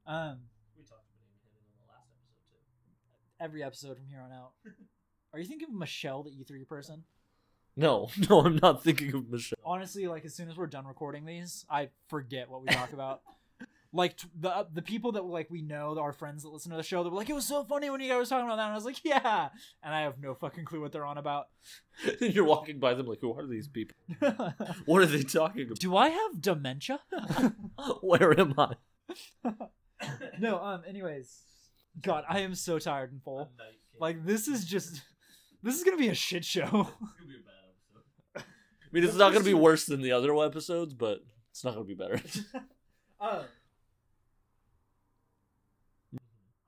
Um, 0.08 0.40
We 0.78 0.84
talked 0.84 1.06
about 1.06 1.22
Amy 1.30 1.38
Hennig 1.46 1.68
in 1.68 1.78
the 1.80 1.92
last 1.94 2.10
episode 2.12 2.50
too. 2.50 3.44
every 3.44 3.64
episode 3.64 3.98
from 3.98 4.08
here 4.08 4.20
on 4.22 4.32
out. 4.32 4.52
Are 5.34 5.40
you 5.40 5.46
thinking 5.46 5.70
of 5.70 5.76
Michelle, 5.76 6.24
the 6.24 6.32
E3 6.32 6.68
person? 6.68 7.04
No, 7.78 8.10
no, 8.30 8.42
I'm 8.42 8.58
not 8.58 8.84
thinking 8.84 9.14
of 9.14 9.30
Michelle. 9.30 9.58
Honestly, 9.64 10.08
like 10.08 10.26
as 10.26 10.36
soon 10.36 10.50
as 10.50 10.58
we're 10.58 10.68
done 10.68 10.86
recording 10.86 11.24
these, 11.26 11.66
I 11.70 11.90
forget 12.10 12.50
what 12.50 12.62
we 12.64 12.68
talk 12.68 12.92
about. 12.94 13.22
like 13.94 14.18
t- 14.18 14.28
the 14.40 14.68
the 14.74 14.82
people 14.82 15.12
that 15.14 15.26
like 15.26 15.50
we 15.50 15.62
know, 15.62 15.98
our 16.00 16.14
friends 16.14 16.44
that 16.44 16.50
listen 16.50 16.72
to 16.72 16.78
the 16.78 16.84
show, 16.84 17.04
they 17.04 17.10
were 17.10 17.16
like, 17.18 17.30
"It 17.30 17.34
was 17.34 17.46
so 17.46 17.64
funny 17.64 17.90
when 17.90 18.00
you 18.00 18.08
guys 18.10 18.18
were 18.18 18.26
talking 18.26 18.46
about 18.46 18.56
that," 18.56 18.64
and 18.66 18.72
I 18.72 18.76
was 18.76 18.86
like, 18.86 19.04
"Yeah," 19.04 19.50
and 19.84 19.94
I 19.94 20.02
have 20.02 20.20
no 20.20 20.34
fucking 20.34 20.66
clue 20.66 20.80
what 20.82 20.92
they're 20.92 21.06
on 21.06 21.18
about. 21.18 21.48
You're 22.22 22.46
walking 22.46 22.80
by 22.80 22.94
them 22.94 23.06
like, 23.06 23.20
who 23.22 23.38
are 23.38 23.46
these 23.46 23.68
people? 23.68 23.96
What 24.86 25.02
are 25.02 25.06
they 25.06 25.24
talking 25.24 25.64
about? 25.64 25.80
Do 25.80 25.96
I 25.98 26.10
have 26.10 26.42
dementia? 26.42 27.02
Where 28.02 28.40
am 28.40 28.56
I? 28.58 28.76
no. 30.40 30.60
Um. 30.64 30.84
Anyways, 30.88 31.42
God, 32.02 32.24
I 32.30 32.40
am 32.40 32.56
so 32.56 32.80
tired 32.80 33.12
and 33.12 33.22
full. 33.22 33.52
Like 34.00 34.26
this 34.26 34.48
is 34.48 34.66
just. 34.66 35.02
This 35.64 35.78
is 35.78 35.84
gonna 35.84 35.98
be 35.98 36.08
a 36.10 36.16
shit 36.16 36.46
show. 36.46 36.88
I 38.36 38.42
mean, 38.94 39.04
it's 39.06 39.16
not 39.16 39.32
going 39.32 39.44
to 39.44 39.50
be 39.50 39.54
worse 39.54 39.86
than 39.86 40.02
the 40.02 40.12
other 40.12 40.36
episodes, 40.44 40.94
but 40.94 41.20
it's 41.52 41.64
not 41.64 41.76
going 41.76 41.88
to 41.88 41.88
be 41.88 41.96
better. 41.96 42.20
um. 43.22 43.44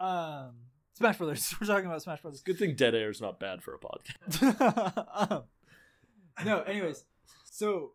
Um. 0.04 0.52
Smash 0.96 1.18
Brothers. 1.18 1.56
We're 1.62 1.68
talking 1.68 1.88
about 1.88 2.04
Smash 2.04 2.22
Brothers. 2.22 2.42
Good 2.42 2.60
thing 2.60 2.76
dead 2.76 2.94
air 2.94 3.10
is 3.10 3.20
not 3.22 3.40
bad 3.40 3.64
for 3.64 3.74
a 3.74 3.80
podcast. 3.80 5.32
um, 5.32 5.44
no, 6.46 6.62
anyways, 6.62 7.06
so 7.46 7.94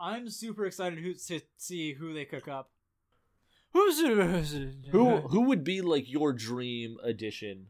I'm 0.00 0.30
super 0.30 0.64
excited 0.64 0.98
who, 0.98 1.12
to 1.14 1.40
see 1.58 1.92
who 1.94 2.14
they 2.14 2.24
cook 2.24 2.48
up. 2.48 2.70
Who's 3.74 4.00
Who 4.90 5.16
who 5.28 5.40
would 5.42 5.64
be 5.64 5.80
like 5.80 6.10
your 6.10 6.32
dream 6.32 6.96
addition 7.02 7.68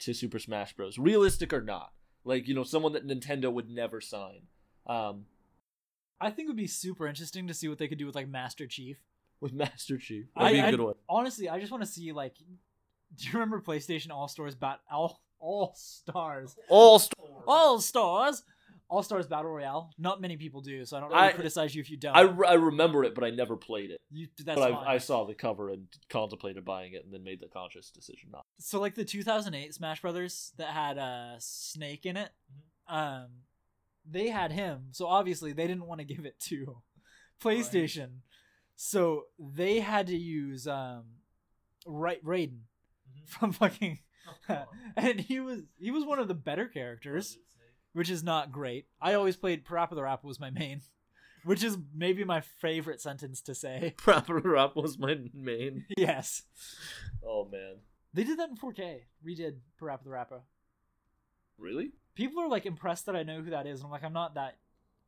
to 0.00 0.12
Super 0.14 0.38
Smash 0.38 0.72
Bros? 0.74 0.98
Realistic 0.98 1.52
or 1.52 1.60
not? 1.60 1.92
Like 2.24 2.46
you 2.48 2.54
know, 2.54 2.62
someone 2.64 2.92
that 2.94 3.06
Nintendo 3.06 3.52
would 3.52 3.68
never 3.68 4.00
sign. 4.00 4.42
Um, 4.86 5.26
I 6.20 6.30
think 6.30 6.46
it 6.46 6.50
would 6.50 6.56
be 6.56 6.66
super 6.68 7.06
interesting 7.08 7.46
to 7.48 7.54
see 7.54 7.66
what 7.68 7.78
they 7.78 7.88
could 7.88 7.98
do 7.98 8.06
with 8.06 8.14
like 8.14 8.28
Master 8.28 8.66
Chief. 8.66 8.96
with 9.40 9.52
Master 9.52 9.98
Chief, 9.98 10.26
that'd 10.36 10.52
be 10.52 10.60
I- 10.60 10.68
a 10.68 10.70
good 10.70 10.80
I- 10.80 10.84
one. 10.84 10.94
Honestly, 11.08 11.48
I 11.48 11.58
just 11.60 11.70
want 11.70 11.84
to 11.84 11.88
see 11.90 12.12
like. 12.12 12.34
Do 13.18 13.26
you 13.26 13.32
remember 13.34 13.60
PlayStation 13.60 14.10
All 14.10 14.28
Stars 14.28 14.54
Bat 14.54 14.80
All 14.90 15.20
All 15.38 15.72
Stars 15.76 16.56
All 16.68 16.98
st- 16.98 17.14
All 17.46 17.80
Stars 17.80 18.42
All 18.88 19.02
Stars 19.02 19.26
Battle 19.26 19.50
Royale? 19.50 19.90
Not 19.98 20.20
many 20.20 20.36
people 20.36 20.60
do, 20.60 20.84
so 20.84 20.96
I 20.96 21.00
don't 21.00 21.10
really 21.10 21.22
I- 21.22 21.32
criticize 21.32 21.74
you 21.74 21.80
if 21.80 21.90
you 21.90 21.96
don't. 21.96 22.14
I, 22.16 22.22
I 22.48 22.54
remember 22.54 23.04
it, 23.04 23.14
but 23.14 23.24
I 23.24 23.30
never 23.30 23.56
played 23.56 23.90
it. 23.90 24.00
you, 24.10 24.28
that's 24.44 24.58
but 24.58 24.70
fine. 24.72 24.86
I, 24.86 24.94
I 24.94 24.98
saw 24.98 25.24
the 25.24 25.34
cover 25.34 25.70
and 25.70 25.86
contemplated 26.08 26.64
buying 26.64 26.92
it, 26.94 27.04
and 27.04 27.12
then 27.12 27.24
made 27.24 27.40
the 27.40 27.48
conscious 27.48 27.90
decision 27.90 28.30
not. 28.32 28.44
so 28.58 28.80
like 28.80 28.94
the 28.94 29.04
2008 29.04 29.74
Smash 29.74 30.00
Brothers 30.02 30.52
that 30.58 30.68
had 30.68 30.98
uh, 30.98 31.34
Snake 31.38 32.06
in 32.06 32.16
it, 32.16 32.30
um, 32.88 33.26
they 34.08 34.28
had 34.28 34.52
him. 34.52 34.88
So 34.92 35.06
obviously 35.06 35.52
they 35.52 35.66
didn't 35.66 35.86
want 35.86 36.00
to 36.00 36.04
give 36.06 36.24
it 36.26 36.38
to 36.48 36.76
PlayStation, 37.42 38.18
so 38.76 39.24
they 39.38 39.80
had 39.80 40.06
to 40.08 40.16
use 40.16 40.66
um, 40.68 41.04
Ra- 41.86 42.22
Raiden 42.24 42.60
from 43.26 43.52
fucking, 43.52 43.98
and 44.96 45.20
he 45.20 45.40
was 45.40 45.60
he 45.78 45.90
was 45.90 46.04
one 46.04 46.18
of 46.18 46.28
the 46.28 46.34
better 46.34 46.66
characters, 46.66 47.38
which 47.92 48.10
is 48.10 48.22
not 48.22 48.52
great. 48.52 48.86
I 49.00 49.14
always 49.14 49.36
played 49.36 49.64
Parappa 49.64 49.94
the 49.94 50.02
Rapper 50.02 50.26
was 50.26 50.40
my 50.40 50.50
main, 50.50 50.82
which 51.44 51.62
is 51.62 51.76
maybe 51.94 52.24
my 52.24 52.40
favorite 52.40 53.00
sentence 53.00 53.40
to 53.42 53.54
say. 53.54 53.94
Parappa 53.98 54.42
the 54.42 54.48
Rap 54.48 54.76
was 54.76 54.98
my 54.98 55.16
main. 55.34 55.84
yes, 55.96 56.42
Oh 57.26 57.48
man, 57.50 57.76
they 58.14 58.24
did 58.24 58.38
that 58.38 58.48
in 58.50 58.56
4K. 58.56 59.00
Redid 59.26 59.56
Parappa 59.80 60.04
the 60.04 60.10
Rapper. 60.10 60.40
really? 61.58 61.92
people 62.14 62.42
are 62.42 62.48
like 62.48 62.64
impressed 62.64 63.04
that 63.06 63.14
I 63.16 63.22
know 63.24 63.42
who 63.42 63.50
that 63.50 63.66
is, 63.66 63.80
and 63.80 63.86
I'm 63.86 63.90
like, 63.90 64.02
I'm 64.04 64.12
not 64.14 64.34
that 64.36 64.56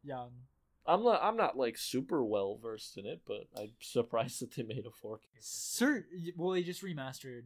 young. 0.02 0.30
I'm 0.86 1.02
not. 1.04 1.20
I'm 1.22 1.36
not 1.36 1.56
like 1.56 1.76
super 1.76 2.24
well 2.24 2.58
versed 2.62 2.96
in 2.96 3.04
it, 3.06 3.20
but 3.26 3.46
I'm 3.58 3.72
surprised 3.80 4.40
that 4.40 4.54
they 4.54 4.62
made 4.62 4.86
a 4.86 5.06
4K. 5.06 5.18
Sir, 5.40 6.06
well, 6.36 6.52
they 6.52 6.62
just 6.62 6.82
remastered. 6.82 7.42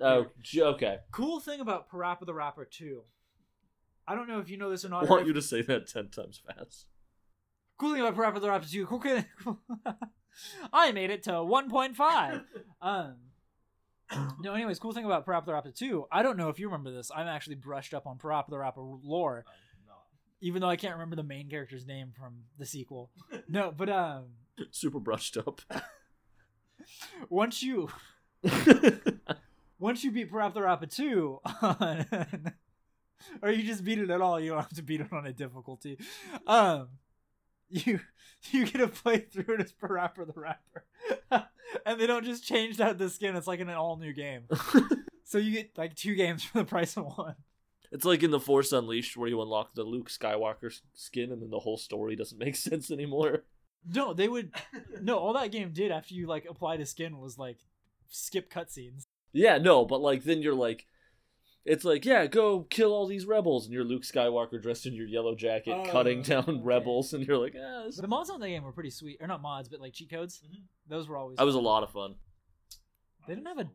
Oh, 0.00 0.26
j- 0.42 0.62
okay. 0.62 0.98
Cool 1.12 1.40
thing 1.40 1.60
about 1.60 1.88
Parappa 1.90 2.26
the 2.26 2.34
Rapper 2.34 2.64
2. 2.64 3.02
I 4.06 4.14
don't 4.14 4.28
know 4.28 4.38
if 4.40 4.50
you 4.50 4.56
know 4.56 4.70
this 4.70 4.84
or 4.84 4.88
not. 4.88 5.04
or 5.04 5.08
want 5.08 5.22
if- 5.22 5.28
you 5.28 5.32
to 5.34 5.42
say 5.42 5.62
that 5.62 5.86
ten 5.86 6.08
times 6.10 6.40
fast. 6.46 6.86
Cool 7.78 7.92
thing 7.92 8.02
about 8.02 8.16
Parappa 8.16 8.40
the 8.40 8.48
Rapper 8.48 8.66
2. 8.68 8.86
Cool 8.86 9.00
thing. 9.00 9.24
I 10.72 10.92
made 10.92 11.10
it 11.10 11.22
to 11.24 11.30
1.5. 11.32 12.44
Um, 12.82 13.14
no, 14.42 14.52
anyways, 14.52 14.78
cool 14.78 14.92
thing 14.92 15.06
about 15.06 15.24
Parappa 15.26 15.46
the 15.46 15.52
Rapper 15.54 15.70
2, 15.70 16.06
I 16.12 16.22
don't 16.22 16.36
know 16.36 16.50
if 16.50 16.58
you 16.58 16.66
remember 16.66 16.90
this. 16.92 17.10
I'm 17.14 17.26
actually 17.26 17.56
brushed 17.56 17.94
up 17.94 18.06
on 18.06 18.18
Parappa 18.18 18.50
the 18.50 18.58
Rapper 18.58 18.82
lore, 18.82 19.44
even 20.42 20.60
though 20.60 20.68
I 20.68 20.76
can't 20.76 20.92
remember 20.94 21.16
the 21.16 21.22
main 21.22 21.48
character's 21.48 21.86
name 21.86 22.12
from 22.14 22.42
the 22.58 22.66
sequel. 22.66 23.10
No, 23.48 23.72
but 23.74 23.88
um, 23.88 24.24
Super 24.70 25.00
brushed 25.00 25.38
up. 25.38 25.62
once 27.30 27.62
you 27.62 27.88
once 29.78 30.04
you 30.04 30.10
beat 30.10 30.30
Parappa 30.30 30.54
the 30.54 30.62
Rapper 30.62 30.86
2 30.86 31.40
on, 31.62 32.06
or 33.42 33.50
you 33.50 33.62
just 33.62 33.84
beat 33.84 33.98
it 33.98 34.10
at 34.10 34.20
all, 34.20 34.40
you 34.40 34.50
don't 34.50 34.60
have 34.60 34.74
to 34.74 34.82
beat 34.82 35.00
it 35.00 35.12
on 35.12 35.26
a 35.26 35.32
difficulty. 35.32 35.98
Um, 36.46 36.88
you 37.68 38.00
you 38.50 38.66
get 38.66 38.78
to 38.78 38.88
play 38.88 39.18
through 39.18 39.54
it 39.54 39.60
as 39.60 39.72
Parappa 39.72 40.26
the 40.34 40.40
Rapper, 40.40 40.84
and 41.86 42.00
they 42.00 42.06
don't 42.06 42.24
just 42.24 42.44
change 42.44 42.80
out 42.80 42.98
the 42.98 43.10
skin. 43.10 43.36
It's 43.36 43.46
like 43.46 43.60
an 43.60 43.70
all 43.70 43.96
new 43.96 44.12
game. 44.12 44.44
So 45.24 45.38
you 45.38 45.50
get 45.52 45.76
like 45.76 45.94
two 45.94 46.14
games 46.14 46.44
for 46.44 46.58
the 46.58 46.64
price 46.64 46.96
of 46.96 47.06
one. 47.16 47.34
it's 47.90 48.04
like 48.04 48.22
in 48.22 48.30
the 48.30 48.38
Force 48.38 48.72
Unleashed 48.72 49.16
where 49.16 49.28
you 49.28 49.40
unlock 49.40 49.74
the 49.74 49.82
Luke 49.82 50.08
Skywalker 50.10 50.72
skin 50.92 51.32
and 51.32 51.42
then 51.42 51.50
the 51.50 51.58
whole 51.58 51.78
story 51.78 52.14
doesn't 52.14 52.38
make 52.38 52.56
sense 52.56 52.90
anymore. 52.90 53.44
No, 53.92 54.14
they 54.14 54.28
would 54.28 54.54
no. 55.02 55.18
All 55.18 55.32
that 55.32 55.50
game 55.50 55.72
did 55.72 55.90
after 55.90 56.14
you 56.14 56.26
like 56.26 56.46
applied 56.48 56.80
a 56.80 56.86
skin 56.86 57.18
was 57.18 57.36
like 57.38 57.58
skip 58.08 58.52
cutscenes. 58.52 59.06
Yeah, 59.34 59.58
no, 59.58 59.84
but 59.84 60.00
like 60.00 60.24
then 60.24 60.40
you're 60.40 60.54
like 60.54 60.86
it's 61.66 61.82
like, 61.84 62.04
yeah, 62.04 62.26
go 62.26 62.60
kill 62.60 62.92
all 62.92 63.06
these 63.06 63.24
rebels, 63.24 63.64
and 63.64 63.72
you're 63.72 63.84
Luke 63.84 64.02
Skywalker 64.02 64.60
dressed 64.62 64.84
in 64.84 64.92
your 64.92 65.06
yellow 65.06 65.34
jacket, 65.34 65.72
Oh, 65.74 65.90
cutting 65.90 66.20
down 66.22 66.44
okay. 66.46 66.60
rebels, 66.62 67.14
and 67.14 67.26
you're 67.26 67.38
like, 67.38 67.54
ah. 67.58 67.84
The 67.96 68.06
mods 68.06 68.28
on 68.28 68.38
that 68.40 68.48
game 68.48 68.62
were 68.64 68.72
pretty 68.72 68.90
sweet, 68.90 69.16
or 69.20 69.26
not 69.26 69.40
mods, 69.40 69.68
but 69.70 69.80
like 69.80 69.94
cheat 69.94 70.10
codes. 70.10 70.42
Mhm. 70.46 70.62
Those 70.88 71.08
were 71.08 71.16
always. 71.16 71.38
that 71.38 71.44
was 71.46 71.54
a 71.54 71.60
lot 71.60 71.82
of 71.82 71.90
fun. 71.90 72.16
They 73.26 73.34
didn't 73.34 73.46
have 73.46 73.58
a 73.58 73.70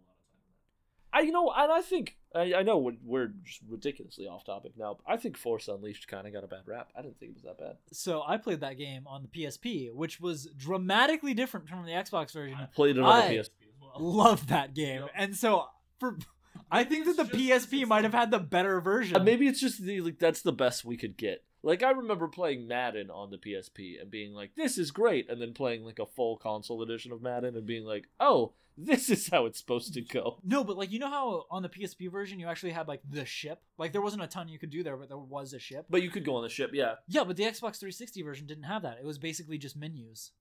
I, 1.12 1.22
you 1.22 1.32
know, 1.32 1.52
and 1.52 1.72
I 1.72 1.82
think 1.82 2.18
I, 2.36 2.54
I 2.54 2.62
know 2.62 2.78
we're, 2.78 2.94
we're 3.04 3.32
just 3.44 3.62
ridiculously 3.68 4.28
off 4.28 4.46
topic 4.46 4.74
now. 4.78 4.98
But 5.04 5.12
I 5.12 5.18
think 5.18 5.38
Force 5.38 5.68
Unleashed 5.68 6.08
kind 6.08 6.28
of 6.28 6.34
got 6.34 6.44
a 6.44 6.48
bad 6.48 6.62
rap. 6.68 6.90
I 6.96 7.02
didn't 7.02 7.18
think 7.20 7.32
it 7.32 7.34
was 7.34 7.44
that 7.46 7.58
bad. 7.58 7.78
So 7.92 8.22
I 8.28 8.38
played 8.38 8.60
that 8.62 8.78
game 8.78 9.08
on 9.08 9.24
the 9.24 9.28
PSP, 9.28 9.92
which 9.92 10.20
was 10.20 10.48
dramatically 10.56 11.34
different 11.34 11.68
from 11.68 11.84
the 11.84 11.94
Xbox 11.94 12.32
version. 12.34 12.60
I 12.62 12.68
played 12.68 12.98
it 12.98 13.02
on 13.02 13.12
I- 13.12 13.28
the 13.28 13.34
PSP 13.38 13.40
as 13.40 13.50
well. 13.94 14.00
Love 14.18 14.48
that 14.48 14.74
game, 14.74 15.02
Yep. 15.02 15.12
and 15.16 15.36
so 15.36 15.66
for 16.00 16.18
I 16.72 16.84
think 16.84 17.06
that 17.06 17.18
the 17.18 17.24
just- 17.26 17.70
PSP 17.72 17.88
might 17.88 18.04
have 18.04 18.14
had 18.14 18.32
the 18.32 18.40
better 18.40 18.80
version. 18.82 19.18
Uh, 19.18 19.24
maybe 19.24 19.48
it's 19.48 19.60
just 19.60 19.82
the 19.84 20.02
like 20.02 20.20
that's 20.20 20.42
the 20.42 20.52
best 20.54 20.86
we 20.86 20.98
could 20.98 21.18
get. 21.18 21.44
Like 21.62 21.84
I 21.84 21.92
remember 21.92 22.28
playing 22.30 22.68
Madden 22.68 23.10
on 23.10 23.32
the 23.32 23.38
PSP 23.38 24.00
and 24.02 24.10
being 24.10 24.34
like, 24.34 24.52
"This 24.56 24.78
is 24.78 24.92
great," 24.92 25.30
and 25.30 25.42
then 25.42 25.54
playing 25.54 25.84
like 25.84 26.00
a 26.00 26.06
full 26.06 26.38
console 26.38 26.82
edition 26.82 27.12
of 27.12 27.22
Madden 27.22 27.56
and 27.58 27.66
being 27.66 27.84
like, 27.84 28.08
"Oh, 28.20 28.54
this 28.78 29.10
is 29.10 29.28
how 29.28 29.46
it's 29.46 29.60
supposed 29.60 29.94
to 29.96 30.02
go." 30.02 30.40
No, 30.46 30.64
but 30.64 30.78
like 30.78 30.90
you 30.92 31.00
know 31.00 31.10
how 31.10 31.48
on 31.52 31.62
the 31.64 31.68
PSP 31.68 32.10
version 32.10 32.40
you 32.40 32.48
actually 32.48 32.72
had 32.72 32.88
like 32.88 33.02
the 33.10 33.26
ship. 33.26 33.62
Like 33.78 33.92
there 33.92 34.02
wasn't 34.02 34.24
a 34.24 34.28
ton 34.28 34.48
you 34.48 34.58
could 34.58 34.70
do 34.70 34.84
there, 34.84 34.96
but 34.96 35.10
there 35.10 35.18
was 35.18 35.52
a 35.52 35.60
ship. 35.60 35.88
But 35.90 36.02
you 36.02 36.10
could 36.10 36.24
go 36.24 36.38
on 36.38 36.44
the 36.44 36.50
ship, 36.50 36.72
yeah. 36.74 36.94
Yeah, 37.10 37.26
but 37.26 37.36
the 37.36 37.44
Xbox 37.44 37.78
360 37.80 38.22
version 38.22 38.48
didn't 38.48 38.64
have 38.64 38.84
that. 38.84 38.98
It 39.02 39.06
was 39.06 39.18
basically 39.20 39.58
just 39.58 39.76
menus. 39.76 40.32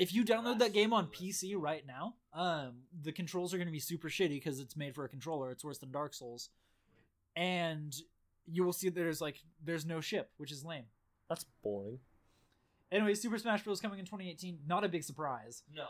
If 0.00 0.14
you 0.14 0.24
download 0.24 0.58
that 0.60 0.72
game 0.72 0.94
on 0.94 1.08
PC 1.08 1.54
right 1.56 1.84
now, 1.86 2.14
um, 2.32 2.84
the 3.02 3.12
controls 3.12 3.52
are 3.52 3.58
going 3.58 3.68
to 3.68 3.72
be 3.72 3.78
super 3.80 4.08
shitty 4.08 4.30
because 4.30 4.58
it's 4.58 4.74
made 4.74 4.94
for 4.94 5.04
a 5.04 5.08
controller. 5.10 5.50
It's 5.50 5.62
worse 5.62 5.76
than 5.76 5.90
Dark 5.90 6.14
Souls, 6.14 6.48
and 7.36 7.94
you 8.46 8.64
will 8.64 8.72
see 8.72 8.88
that 8.88 8.94
there's 8.94 9.20
like 9.20 9.36
there's 9.62 9.84
no 9.84 10.00
ship, 10.00 10.30
which 10.38 10.50
is 10.50 10.64
lame. 10.64 10.84
That's 11.28 11.44
boring. 11.62 11.98
Anyway, 12.90 13.14
Super 13.14 13.38
Smash 13.38 13.62
Bros. 13.62 13.80
coming 13.80 13.98
in 13.98 14.06
2018. 14.06 14.60
Not 14.66 14.84
a 14.84 14.88
big 14.88 15.04
surprise. 15.04 15.62
No. 15.72 15.86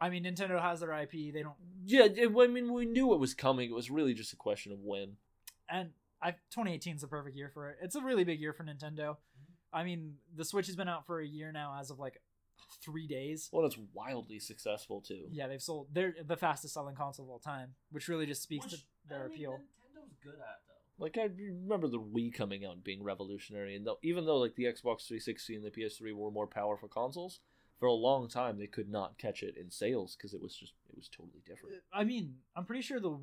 I 0.00 0.10
mean, 0.10 0.24
Nintendo 0.24 0.60
has 0.60 0.80
their 0.80 0.92
IP. 0.92 1.32
They 1.32 1.42
don't, 1.42 1.54
Yeah, 1.86 2.06
it, 2.06 2.30
I 2.36 2.46
mean, 2.48 2.72
we 2.72 2.84
knew 2.84 3.14
it 3.14 3.20
was 3.20 3.32
coming. 3.32 3.70
It 3.70 3.74
was 3.74 3.90
really 3.90 4.12
just 4.12 4.32
a 4.32 4.36
question 4.36 4.72
of 4.72 4.80
when. 4.82 5.16
and 5.70 5.90
I 6.20 6.32
2018 6.32 6.96
is 6.96 7.00
the 7.02 7.06
perfect 7.06 7.36
year 7.36 7.50
for 7.54 7.70
it. 7.70 7.78
It's 7.80 7.94
a 7.94 8.00
really 8.00 8.24
big 8.24 8.40
year 8.40 8.52
for 8.52 8.64
Nintendo. 8.64 9.16
I 9.72 9.84
mean, 9.84 10.16
the 10.36 10.44
Switch 10.44 10.66
has 10.66 10.76
been 10.76 10.88
out 10.88 11.06
for 11.06 11.20
a 11.20 11.26
year 11.26 11.52
now, 11.52 11.76
as 11.80 11.90
of 11.90 11.98
like 11.98 12.20
three 12.82 13.06
days. 13.06 13.48
Well, 13.52 13.66
it's 13.66 13.78
wildly 13.92 14.38
successful 14.38 15.00
too. 15.00 15.26
Yeah, 15.30 15.48
they've 15.48 15.62
sold. 15.62 15.88
They're 15.92 16.14
the 16.26 16.36
fastest 16.36 16.74
selling 16.74 16.94
console 16.94 17.26
of 17.26 17.30
all 17.30 17.38
time, 17.38 17.74
which 17.90 18.08
really 18.08 18.26
just 18.26 18.42
speaks 18.42 18.66
to 18.66 18.76
their 19.08 19.26
appeal. 19.26 19.52
Nintendo's 19.52 20.16
good 20.22 20.34
at 20.34 20.60
though. 20.66 21.04
Like 21.04 21.18
I 21.18 21.28
remember 21.36 21.88
the 21.88 22.00
Wii 22.00 22.32
coming 22.32 22.64
out 22.64 22.74
and 22.74 22.84
being 22.84 23.02
revolutionary, 23.02 23.76
and 23.76 23.86
though 23.86 23.98
even 24.02 24.26
though 24.26 24.38
like 24.38 24.54
the 24.54 24.64
Xbox 24.64 25.06
360 25.06 25.56
and 25.56 25.64
the 25.64 25.70
PS3 25.70 26.14
were 26.14 26.30
more 26.30 26.46
powerful 26.46 26.88
consoles, 26.88 27.40
for 27.78 27.86
a 27.86 27.92
long 27.92 28.28
time 28.28 28.58
they 28.58 28.66
could 28.66 28.88
not 28.88 29.18
catch 29.18 29.42
it 29.42 29.56
in 29.56 29.70
sales 29.70 30.16
because 30.16 30.34
it 30.34 30.40
was 30.40 30.54
just 30.54 30.72
it 30.88 30.96
was 30.96 31.08
totally 31.08 31.42
different. 31.46 31.76
I 31.92 32.04
mean, 32.04 32.36
I'm 32.54 32.64
pretty 32.64 32.82
sure 32.82 33.00
the 33.00 33.18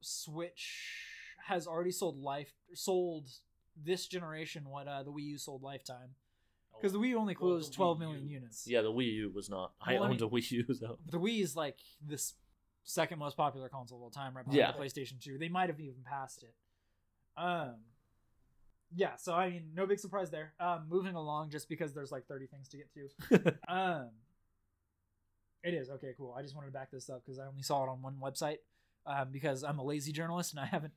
Switch 0.00 1.04
has 1.46 1.66
already 1.66 1.90
sold 1.90 2.18
life 2.18 2.52
sold 2.74 3.28
this 3.76 4.06
generation 4.06 4.64
what 4.68 4.88
uh, 4.88 5.02
the 5.02 5.12
Wii 5.12 5.24
U 5.24 5.38
sold 5.38 5.62
lifetime 5.62 6.14
because 6.80 6.92
the 6.92 6.98
Wii 6.98 7.08
U 7.10 7.18
only 7.18 7.34
closed 7.34 7.72
12 7.74 7.96
Wii 7.96 8.00
million 8.00 8.28
U- 8.28 8.34
units. 8.34 8.66
Yeah, 8.66 8.82
the 8.82 8.90
Wii 8.92 9.12
U 9.14 9.32
was 9.34 9.48
not. 9.50 9.72
I 9.80 9.94
Well, 9.94 10.04
I 10.04 10.08
owned 10.08 10.22
a 10.22 10.26
Wii 10.28 10.50
U 10.50 10.64
though. 10.80 10.98
the 11.06 11.18
Wii 11.18 11.42
is 11.42 11.54
like 11.56 11.78
this 12.04 12.34
second 12.84 13.18
most 13.18 13.36
popular 13.36 13.68
console 13.68 13.98
of 13.98 14.02
all 14.04 14.10
time, 14.10 14.34
right 14.36 14.44
behind 14.44 14.58
Yeah. 14.58 14.72
the 14.72 14.78
PlayStation 14.78 15.20
2. 15.22 15.38
They 15.38 15.48
might 15.48 15.68
have 15.68 15.80
even 15.80 16.02
passed 16.04 16.42
it. 16.42 16.54
Um, 17.36 17.76
yeah. 18.94 19.16
So 19.16 19.34
I 19.34 19.50
mean, 19.50 19.70
no 19.74 19.86
big 19.86 19.98
surprise 20.00 20.30
there. 20.30 20.54
Um, 20.58 20.86
moving 20.88 21.14
along, 21.14 21.50
just 21.50 21.68
because 21.68 21.92
there's 21.92 22.10
like 22.10 22.26
30 22.26 22.46
things 22.46 22.68
to 22.68 22.76
get 22.78 22.88
to. 22.94 23.58
Um, 23.68 24.10
it 25.62 25.74
is 25.74 25.90
okay, 25.90 26.14
cool. 26.16 26.34
I 26.36 26.42
just 26.42 26.54
wanted 26.54 26.68
to 26.68 26.72
back 26.72 26.90
this 26.90 27.10
up 27.10 27.22
because 27.24 27.38
I 27.38 27.46
only 27.46 27.62
saw 27.62 27.84
it 27.84 27.88
on 27.90 28.00
one 28.02 28.16
website. 28.22 28.58
Um, 29.06 29.28
because 29.32 29.64
I'm 29.64 29.78
a 29.78 29.82
lazy 29.84 30.12
journalist 30.12 30.52
and 30.52 30.60
I 30.60 30.66
haven't, 30.66 30.92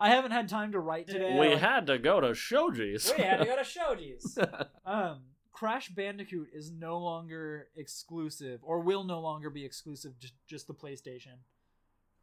I 0.00 0.10
haven't 0.10 0.30
had 0.32 0.48
time 0.48 0.72
to 0.72 0.78
write 0.80 1.06
today. 1.08 1.38
we 1.38 1.48
Like, 1.50 1.58
had 1.58 1.86
to 1.88 1.98
go 1.98 2.20
to 2.20 2.28
Shoji's. 2.28 3.12
we 3.16 3.24
had 3.24 3.38
to 3.38 3.44
go 3.44 3.56
to 3.56 3.62
Shoji's. 3.64 4.38
Um, 4.86 5.22
Crash 5.52 5.88
Bandicoot 5.88 6.48
is 6.52 6.70
no 6.70 6.98
longer 6.98 7.68
exclusive, 7.76 8.60
or 8.62 8.80
will 8.80 9.04
no 9.04 9.20
longer 9.20 9.48
be 9.50 9.64
exclusive 9.64 10.12
to 10.20 10.30
just 10.46 10.66
the 10.66 10.74
PlayStation. 10.74 11.38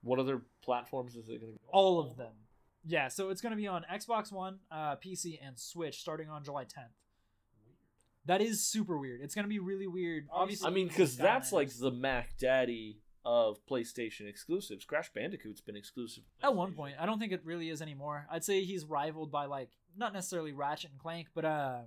what 0.01 0.19
other 0.19 0.41
platforms 0.63 1.15
is 1.15 1.29
it 1.29 1.41
going 1.41 1.53
to 1.53 1.59
go? 1.59 1.69
All 1.71 1.99
of 1.99 2.15
them. 2.15 2.33
Yeah, 2.85 3.07
so 3.07 3.29
it's 3.29 3.41
going 3.41 3.51
to 3.51 3.57
be 3.57 3.67
on 3.67 3.85
Xbox 3.91 4.31
One, 4.31 4.59
uh, 4.71 4.95
PC, 4.97 5.39
and 5.45 5.57
Switch 5.57 5.99
starting 5.99 6.29
on 6.29 6.43
July 6.43 6.63
10th. 6.65 6.91
That 8.25 8.41
is 8.41 8.63
super 8.65 8.97
weird. 8.97 9.19
It's 9.21 9.35
going 9.35 9.43
to 9.43 9.49
be 9.49 9.59
really 9.59 9.87
weird. 9.87 10.27
Obviously, 10.31 10.67
I 10.67 10.71
mean, 10.71 10.87
because 10.87 11.17
that's 11.17 11.51
like 11.51 11.69
the 11.77 11.91
Mac 11.91 12.37
Daddy 12.37 12.99
of 13.25 13.65
PlayStation 13.65 14.27
exclusives. 14.27 14.85
Crash 14.85 15.11
Bandicoot's 15.13 15.61
been 15.61 15.75
exclusive 15.75 16.23
at 16.41 16.55
one 16.55 16.73
point. 16.73 16.95
I 16.99 17.05
don't 17.05 17.19
think 17.19 17.31
it 17.31 17.41
really 17.45 17.69
is 17.69 17.81
anymore. 17.81 18.27
I'd 18.29 18.43
say 18.43 18.63
he's 18.63 18.85
rivaled 18.85 19.31
by 19.31 19.45
like 19.45 19.69
not 19.97 20.13
necessarily 20.13 20.51
Ratchet 20.51 20.91
and 20.91 20.99
Clank, 20.99 21.27
but 21.33 21.45
um, 21.45 21.83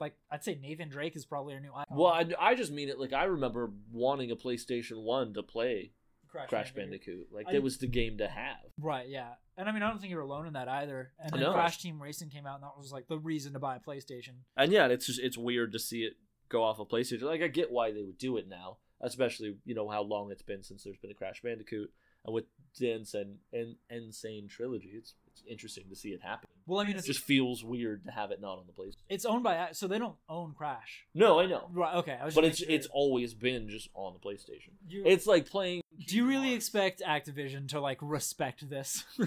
like 0.00 0.14
I'd 0.30 0.44
say 0.44 0.58
Nathan 0.60 0.88
Drake 0.88 1.16
is 1.16 1.24
probably 1.24 1.54
our 1.54 1.60
new 1.60 1.72
icon. 1.72 1.96
Well, 1.96 2.12
I, 2.12 2.26
I 2.38 2.54
just 2.54 2.72
mean 2.72 2.88
it 2.88 2.98
like 2.98 3.12
I 3.12 3.24
remember 3.24 3.70
wanting 3.92 4.30
a 4.30 4.36
PlayStation 4.36 5.02
One 5.02 5.34
to 5.34 5.42
play 5.42 5.92
Crash 6.28 6.48
Crash 6.48 6.74
Bandicoot. 6.74 7.28
Like 7.32 7.46
I- 7.48 7.54
it 7.54 7.62
was 7.62 7.78
the 7.78 7.86
game 7.86 8.18
to 8.18 8.28
have. 8.28 8.56
Right, 8.80 9.08
yeah. 9.08 9.34
And 9.56 9.68
I 9.68 9.72
mean, 9.72 9.82
I 9.82 9.88
don't 9.88 9.98
think 9.98 10.12
you're 10.12 10.20
alone 10.20 10.46
in 10.46 10.52
that 10.52 10.68
either. 10.68 11.10
And 11.18 11.32
then 11.32 11.40
No. 11.40 11.52
Crash 11.52 11.78
Team 11.78 12.00
Racing 12.00 12.28
came 12.28 12.46
out, 12.46 12.56
and 12.56 12.62
that 12.62 12.78
was 12.78 12.92
like 12.92 13.08
the 13.08 13.18
reason 13.18 13.54
to 13.54 13.58
buy 13.58 13.76
a 13.76 13.80
PlayStation. 13.80 14.34
And 14.56 14.70
yeah, 14.70 14.86
it's 14.86 15.06
just 15.06 15.18
it's 15.20 15.36
weird 15.38 15.72
to 15.72 15.78
see 15.78 16.02
it 16.02 16.12
go 16.48 16.62
off 16.62 16.78
of 16.78 16.88
PlayStation. 16.88 17.22
Like 17.22 17.42
I 17.42 17.48
get 17.48 17.70
why 17.72 17.90
they 17.90 18.02
would 18.02 18.18
do 18.18 18.36
it 18.36 18.48
now, 18.48 18.76
especially 19.00 19.56
you 19.64 19.74
know 19.74 19.88
how 19.88 20.02
long 20.02 20.30
it's 20.30 20.42
been 20.42 20.62
since 20.62 20.84
there's 20.84 20.96
been 20.96 21.10
a 21.10 21.14
Crash 21.14 21.40
Bandicoot, 21.42 21.90
and 22.24 22.34
with 22.34 22.44
the 22.78 22.92
N. 22.92 23.04
Sane 23.04 23.36
and 23.52 23.76
N. 23.90 24.12
Sane 24.12 24.48
trilogy, 24.48 24.92
it's 24.94 25.14
it's 25.26 25.42
interesting 25.48 25.84
to 25.88 25.96
see 25.96 26.10
it 26.10 26.20
happen. 26.22 26.48
Well, 26.66 26.80
I 26.80 26.84
mean, 26.84 26.96
It 26.96 27.04
just 27.04 27.20
feels 27.20 27.64
weird 27.64 28.04
to 28.04 28.10
have 28.10 28.30
it 28.32 28.40
not 28.40 28.58
on 28.58 28.64
the 28.66 28.72
PlayStation. 28.72 29.04
it's 29.08 29.24
owned 29.24 29.42
by 29.44 29.68
so 29.72 29.86
they 29.86 29.98
don't 29.98 30.16
own 30.28 30.52
Crash. 30.52 31.06
No, 31.14 31.38
I 31.40 31.46
know, 31.46 31.68
Right. 31.72 31.94
Okay. 31.96 32.18
I 32.20 32.24
was 32.26 32.34
but 32.34 32.44
it's 32.44 32.60
making 32.60 32.74
it's 32.76 32.86
always 32.88 33.34
been 33.34 33.68
just 33.68 33.88
on 33.94 34.14
the 34.14 34.18
PlayStation. 34.18 34.70
You, 34.88 35.02
It's 35.06 35.26
like 35.26 35.48
playing. 35.48 35.82
do 36.06 36.16
you 36.16 36.26
really 36.26 36.52
expect 36.54 37.00
Activision 37.06 37.68
to 37.68 37.80
like 37.80 37.98
respect 38.02 38.68
this? 38.68 39.04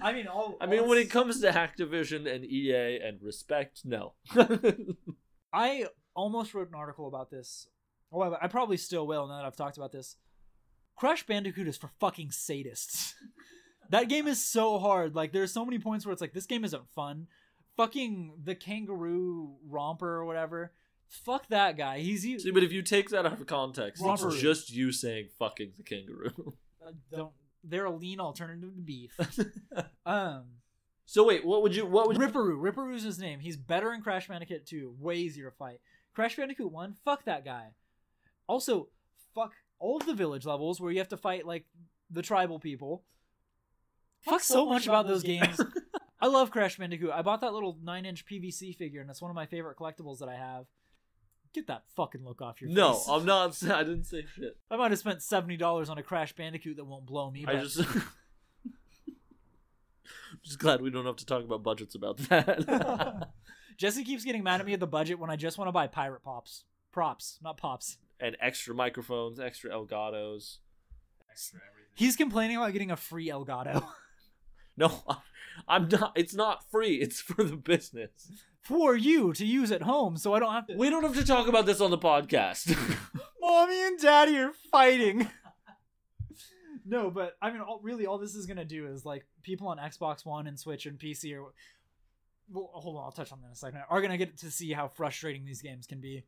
I 0.00 0.12
mean, 0.12 0.26
all. 0.26 0.56
I 0.60 0.66
mean, 0.66 0.80
all 0.80 0.88
when 0.88 0.98
it 0.98 1.10
comes 1.10 1.40
to 1.40 1.50
Activision 1.50 2.26
and 2.32 2.44
EA 2.44 2.98
and 3.02 3.22
respect, 3.22 3.82
no. 3.84 4.14
I 5.52 5.86
almost 6.16 6.54
wrote 6.54 6.68
an 6.68 6.74
article 6.74 7.06
about 7.06 7.30
this. 7.30 7.68
Well, 8.10 8.36
I 8.40 8.48
probably 8.48 8.76
still 8.76 9.06
will 9.06 9.26
now 9.28 9.36
that 9.36 9.44
I've 9.44 9.56
talked 9.56 9.76
about 9.76 9.92
this. 9.92 10.16
Crash 10.96 11.26
Bandicoot 11.26 11.68
is 11.68 11.76
for 11.76 11.90
fucking 12.00 12.28
sadists. 12.28 13.12
that 13.90 14.08
game 14.08 14.26
is 14.26 14.42
so 14.42 14.78
hard. 14.78 15.14
Like, 15.14 15.32
there's 15.32 15.52
so 15.52 15.64
many 15.64 15.78
points 15.78 16.06
where 16.06 16.12
it's 16.12 16.22
like, 16.22 16.32
this 16.32 16.46
game 16.46 16.64
isn't 16.64 16.88
fun. 16.94 17.26
Fucking 17.76 18.40
the 18.42 18.54
kangaroo 18.54 19.56
romper 19.68 20.08
or 20.08 20.24
whatever. 20.24 20.72
Fuck 21.08 21.48
that 21.48 21.76
guy. 21.76 22.00
He's 22.00 22.24
you. 22.24 22.38
See, 22.38 22.50
but 22.50 22.62
if 22.62 22.72
you 22.72 22.82
take 22.82 23.10
that 23.10 23.26
out 23.26 23.40
of 23.40 23.46
context, 23.46 24.02
it's 24.04 24.40
just 24.40 24.72
you 24.72 24.90
saying 24.92 25.28
"fucking 25.38 25.72
the 25.76 25.82
kangaroo." 25.82 26.54
don't. 27.12 27.32
They're 27.62 27.84
a 27.84 27.90
lean 27.90 28.18
alternative 28.18 28.74
to 28.74 28.80
beef. 28.80 29.18
um, 30.06 30.44
so 31.04 31.24
wait, 31.24 31.44
what 31.44 31.62
would 31.62 31.76
you? 31.76 31.86
What 31.86 32.08
would? 32.08 32.18
Ripper 32.18 32.42
Roo. 32.42 32.56
Ripperoo's 32.58 33.02
his 33.02 33.18
name. 33.18 33.40
He's 33.40 33.56
better 33.56 33.92
in 33.92 34.02
Crash 34.02 34.28
Bandicoot 34.28 34.66
2. 34.66 34.96
Way 34.98 35.16
easier 35.16 35.50
to 35.50 35.56
fight. 35.56 35.80
Crash 36.16 36.34
Bandicoot 36.36 36.72
1, 36.72 36.96
fuck 37.04 37.24
that 37.24 37.44
guy. 37.44 37.74
Also, 38.46 38.88
fuck 39.34 39.52
all 39.78 39.98
of 39.98 40.06
the 40.06 40.14
village 40.14 40.46
levels 40.46 40.80
where 40.80 40.90
you 40.90 40.96
have 40.96 41.10
to 41.10 41.16
fight 41.18 41.46
like 41.46 41.66
the 42.10 42.22
tribal 42.22 42.58
people. 42.58 43.04
Fuck, 44.22 44.40
so, 44.40 44.64
much 44.64 44.86
about, 44.86 45.06
those 45.06 45.22
games. 45.22 45.60
I 46.20 46.28
love 46.28 46.50
Crash 46.50 46.78
Bandicoot. 46.78 47.10
I 47.12 47.20
bought 47.20 47.42
that 47.42 47.52
little 47.52 47.76
9-inch 47.84 48.24
PVC 48.24 48.74
figure 48.74 49.02
and 49.02 49.10
it's 49.10 49.20
one 49.20 49.30
of 49.30 49.34
my 49.34 49.44
favorite 49.44 49.76
collectibles 49.76 50.20
that 50.20 50.30
I 50.30 50.36
have. 50.36 50.64
Get 51.52 51.66
that 51.66 51.82
fucking 51.94 52.24
look 52.24 52.40
off 52.40 52.62
your 52.62 52.70
no, 52.70 52.94
face. 52.94 53.08
No, 53.08 53.14
I'm 53.14 53.26
not. 53.26 53.62
I 53.70 53.84
didn't 53.84 54.04
say 54.04 54.24
shit. 54.34 54.56
I 54.70 54.76
might 54.76 54.92
have 54.92 54.98
spent 54.98 55.18
$70 55.18 55.90
on 55.90 55.98
a 55.98 56.02
Crash 56.02 56.32
Bandicoot 56.32 56.78
that 56.78 56.84
won't 56.84 57.04
blow 57.04 57.30
me, 57.30 57.44
I 57.46 57.52
but 57.52 57.62
just. 57.62 57.76
just 60.42 60.58
glad 60.58 60.80
we 60.80 60.88
don't 60.88 61.04
have 61.04 61.16
to 61.16 61.26
talk 61.26 61.44
about 61.44 61.62
budgets 61.62 61.94
about 61.94 62.16
that. 62.30 63.28
Jesse 63.76 64.04
keeps 64.04 64.24
getting 64.24 64.42
mad 64.42 64.60
at 64.60 64.66
me 64.66 64.72
at 64.72 64.80
the 64.80 64.86
budget 64.86 65.18
when 65.18 65.30
I 65.30 65.36
just 65.36 65.58
want 65.58 65.68
to 65.68 65.72
buy 65.72 65.86
pirate 65.86 66.22
pops. 66.22 66.64
Props, 66.92 67.38
not 67.42 67.56
pops. 67.58 67.98
and 68.20 68.36
extra 68.40 68.74
microphones, 68.74 69.38
extra 69.38 69.70
Elgatos. 69.70 70.58
Extra 71.30 71.58
everything. 71.58 71.92
He's 71.94 72.16
complaining 72.16 72.56
about 72.56 72.72
getting 72.72 72.90
a 72.90 72.96
free 72.96 73.28
Elgato. 73.28 73.86
No, 74.78 75.04
I'm 75.66 75.88
not. 75.88 76.12
It's 76.16 76.34
not 76.34 76.70
free. 76.70 76.96
It's 76.96 77.18
for 77.18 77.42
the 77.42 77.56
business. 77.56 78.30
for 78.60 78.94
you 78.94 79.32
to 79.32 79.46
use 79.46 79.72
at 79.72 79.80
home 79.80 80.18
so 80.18 80.34
I 80.34 80.38
don't 80.38 80.52
have 80.52 80.66
to. 80.66 80.76
We 80.76 80.90
don't 80.90 81.02
have 81.02 81.14
to 81.14 81.24
talk 81.24 81.48
about 81.48 81.64
this 81.64 81.80
on 81.80 81.90
the 81.90 81.96
podcast. 81.96 82.76
Mommy 83.40 83.82
and 83.86 83.98
Daddy 83.98 84.36
are 84.36 84.52
fighting. 84.70 85.30
no, 86.84 87.10
but 87.10 87.38
I 87.40 87.50
mean, 87.50 87.62
all, 87.62 87.80
really, 87.82 88.04
all 88.04 88.18
this 88.18 88.34
is 88.34 88.44
gonna 88.44 88.66
do 88.66 88.86
is 88.86 89.06
like 89.06 89.24
people 89.42 89.68
on 89.68 89.78
Xbox 89.78 90.26
One 90.26 90.46
and 90.46 90.60
Switch 90.60 90.84
and 90.84 90.98
PC 90.98 91.34
or. 91.40 91.54
Well, 92.50 92.70
hold 92.72 92.96
on, 92.96 93.04
I'll 93.04 93.12
touch 93.12 93.32
on 93.32 93.40
that 93.40 93.48
in 93.48 93.52
a 93.52 93.56
second. 93.56 93.82
Are 93.88 94.00
gonna 94.00 94.18
get 94.18 94.36
to 94.38 94.50
see 94.50 94.72
how 94.72 94.88
frustrating 94.88 95.44
these 95.44 95.62
games 95.62 95.86
can 95.86 96.00
be. 96.00 96.24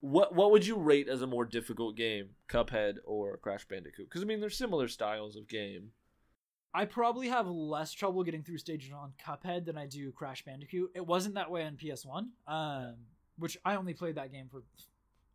what 0.00 0.34
What 0.34 0.50
would 0.50 0.66
you 0.66 0.76
rate 0.76 1.08
as 1.08 1.22
a 1.22 1.26
more 1.26 1.44
difficult 1.44 1.96
game, 1.96 2.30
Cuphead 2.48 2.96
or 3.04 3.36
Crash 3.38 3.66
Bandicoot? 3.66 4.08
Because 4.08 4.22
I 4.22 4.26
mean, 4.26 4.40
they're 4.40 4.50
similar 4.50 4.88
styles 4.88 5.36
of 5.36 5.48
game. 5.48 5.92
I 6.74 6.84
probably 6.84 7.28
have 7.28 7.48
less 7.48 7.92
trouble 7.92 8.22
getting 8.22 8.42
through 8.42 8.58
stages 8.58 8.92
on 8.92 9.12
Cuphead 9.24 9.64
than 9.64 9.78
I 9.78 9.86
do 9.86 10.12
Crash 10.12 10.44
Bandicoot. 10.44 10.90
It 10.94 11.06
wasn't 11.06 11.34
that 11.36 11.50
way 11.50 11.64
on 11.64 11.76
PS1, 11.76 12.28
um, 12.46 12.94
which 13.38 13.56
I 13.64 13.76
only 13.76 13.94
played 13.94 14.16
that 14.16 14.30
game 14.30 14.48
for 14.50 14.62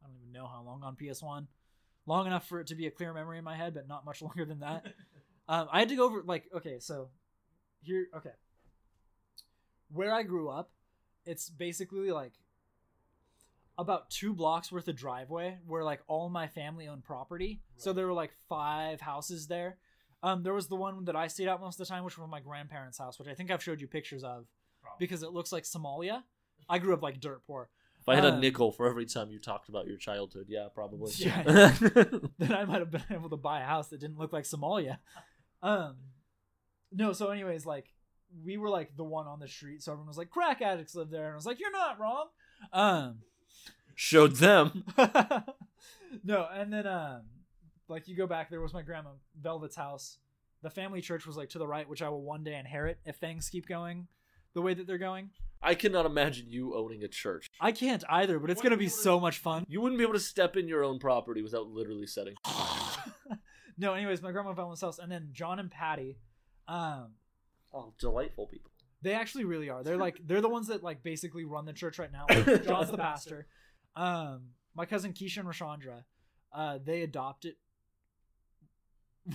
I 0.04 0.08
don't 0.08 0.18
even 0.22 0.32
know 0.32 0.48
how 0.48 0.62
long 0.64 0.84
on 0.84 0.96
PS1. 0.96 1.48
Long 2.06 2.28
enough 2.28 2.48
for 2.48 2.60
it 2.60 2.68
to 2.68 2.76
be 2.76 2.88
a 2.88 2.92
clear 2.92 3.14
memory 3.14 3.38
in 3.38 3.44
my 3.44 3.56
head, 3.56 3.74
but 3.74 3.88
not 3.88 4.06
much 4.06 4.22
longer 4.22 4.46
than 4.46 4.60
that. 4.60 4.86
um, 5.48 5.68
I 5.72 5.80
had 5.80 5.90
to 5.90 5.96
go 5.96 6.06
over 6.06 6.22
like 6.24 6.46
okay, 6.56 6.78
so 6.80 7.10
here 7.82 8.08
okay, 8.16 8.34
where 9.94 10.14
I 10.14 10.24
grew 10.24 10.50
up, 10.50 10.72
it's 11.26 11.50
basically 11.50 12.12
like 12.12 12.34
about 13.78 14.10
two 14.10 14.34
blocks 14.34 14.72
worth 14.72 14.88
of 14.88 14.96
driveway 14.96 15.58
where 15.66 15.84
like 15.84 16.02
all 16.08 16.30
my 16.30 16.48
family 16.48 16.88
owned 16.88 17.04
property. 17.04 17.62
So 17.78 17.92
there 17.94 18.06
were 18.06 18.14
like 18.14 18.32
five 18.48 19.02
houses 19.02 19.48
there. 19.48 19.78
Um, 20.22 20.44
there 20.44 20.54
was 20.54 20.68
the 20.68 20.76
one 20.76 21.06
that 21.06 21.16
I 21.16 21.28
stayed 21.28 21.48
at 21.48 21.60
most 21.60 21.80
of 21.80 21.88
the 21.88 21.92
time, 21.94 22.04
which 22.04 22.18
was 22.18 22.30
my 22.30 22.40
grandparents' 22.40 22.98
house, 22.98 23.20
which 23.20 23.28
I 23.28 23.34
think 23.34 23.52
I've 23.52 23.64
showed 23.64 23.82
you 23.82 23.88
pictures 23.88 24.24
of 24.24 24.46
Probably. 24.82 24.98
because 25.00 25.24
it 25.24 25.32
looks 25.34 25.52
like 25.52 25.64
Somalia. 25.64 26.24
I 26.70 26.80
grew 26.80 26.94
up 26.94 27.02
like 27.02 27.20
dirt 27.20 27.42
poor. 27.46 27.70
If 28.00 28.08
I 28.10 28.16
had 28.16 28.26
a 28.26 28.34
Um, 28.34 28.40
nickel 28.42 28.72
for 28.72 28.88
every 28.88 29.06
time 29.06 29.32
you 29.32 29.40
talked 29.40 29.70
about 29.70 29.88
your 29.88 29.98
childhood, 29.98 30.46
yeah, 30.50 30.68
probably. 30.74 31.12
Yeah. 31.18 31.44
then 32.38 32.54
I 32.54 32.66
might 32.66 32.80
have 32.80 32.92
been 32.92 33.04
able 33.12 33.30
to 33.30 33.38
buy 33.38 33.62
a 33.62 33.66
house 33.66 33.88
that 33.90 34.00
didn't 34.00 34.18
look 34.18 34.34
like 34.34 34.44
Somalia. 34.44 34.98
Um, 35.62 35.96
no, 36.92 37.12
so 37.14 37.30
anyways, 37.32 37.66
like 37.66 37.93
we 38.44 38.58
were 38.58 38.70
like 38.70 38.96
the 38.96 39.04
one 39.04 39.28
on 39.28 39.40
the 39.40 39.48
street, 39.48 39.84
so 39.84 39.92
everyone 39.92 40.08
was 40.08 40.18
like, 40.18 40.30
crack 40.30 40.62
addicts 40.62 40.96
live 40.96 41.10
there, 41.10 41.26
and 41.26 41.34
I 41.34 41.36
was 41.36 41.46
like, 41.46 41.60
you're 41.60 41.72
not 41.72 42.00
wrong. 42.00 42.28
Um, 42.72 43.20
Showed 43.96 44.38
them. 44.38 44.86
no, 46.24 46.48
and 46.52 46.74
then 46.74 46.88
um, 46.88 47.22
like 47.88 48.08
you 48.08 48.16
go 48.16 48.28
back, 48.28 48.50
there 48.50 48.62
was 48.62 48.74
my 48.74 48.82
grandma 48.82 49.12
Velvet's 49.40 49.76
house. 49.76 50.18
The 50.62 50.70
family 50.70 51.02
church 51.02 51.26
was 51.26 51.38
like 51.38 51.50
to 51.50 51.60
the 51.60 51.68
right, 51.68 51.88
which 51.88 52.02
I 52.02 52.10
will 52.10 52.24
one 52.24 52.44
day 52.44 52.58
inherit 52.58 53.00
if 53.06 53.18
things 53.18 53.50
keep 53.50 53.68
going 53.68 54.08
the 54.54 54.62
way 54.62 54.74
that 54.74 54.88
they're 54.88 54.98
going. 54.98 55.30
I 55.62 55.76
cannot 55.76 56.06
imagine 56.06 56.50
you 56.50 56.76
owning 56.76 57.04
a 57.04 57.08
church. 57.08 57.50
I 57.60 57.72
can't 57.72 58.04
either, 58.10 58.40
but 58.40 58.50
it's 58.50 58.62
gonna 58.62 58.78
be 58.78 58.90
so 58.90 59.20
much 59.20 59.38
fun. 59.38 59.66
You 59.68 59.82
wouldn't 59.82 59.98
be 60.00 60.04
able 60.04 60.14
to 60.14 60.20
step 60.20 60.58
in 60.58 60.68
your 60.68 60.84
own 60.84 61.00
property 61.00 61.42
without 61.42 61.68
literally 61.68 62.08
setting. 62.08 62.36
no, 63.78 63.94
anyways, 63.94 64.22
my 64.22 64.32
grandma 64.32 64.54
Velvet's 64.54 64.82
house, 64.82 65.00
and 65.00 65.12
then 65.12 65.30
John 65.32 65.60
and 65.60 65.72
Patty. 65.72 66.18
Um, 66.68 67.12
Oh, 67.74 67.94
delightful 68.00 68.48
people. 68.48 68.72
They 69.02 69.14
actually 69.14 69.44
really 69.46 69.70
are. 69.70 69.84
They're 69.84 69.98
like 69.98 70.20
they're 70.26 70.42
the 70.42 70.50
ones 70.50 70.68
that 70.68 70.84
like 70.84 71.04
basically 71.04 71.44
run 71.44 71.66
the 71.66 71.74
church 71.74 72.00
right 72.00 72.12
now. 72.12 72.26
Like, 72.30 72.64
John's 72.64 72.92
the 72.92 72.98
pastor. 72.98 73.48
Um, 73.96 74.50
my 74.76 74.86
cousin 74.86 75.14
Keisha 75.14 75.40
and 75.40 75.48
Rashandra, 75.48 76.04
uh, 76.54 76.80
they 76.84 77.02
adopted. 77.02 77.56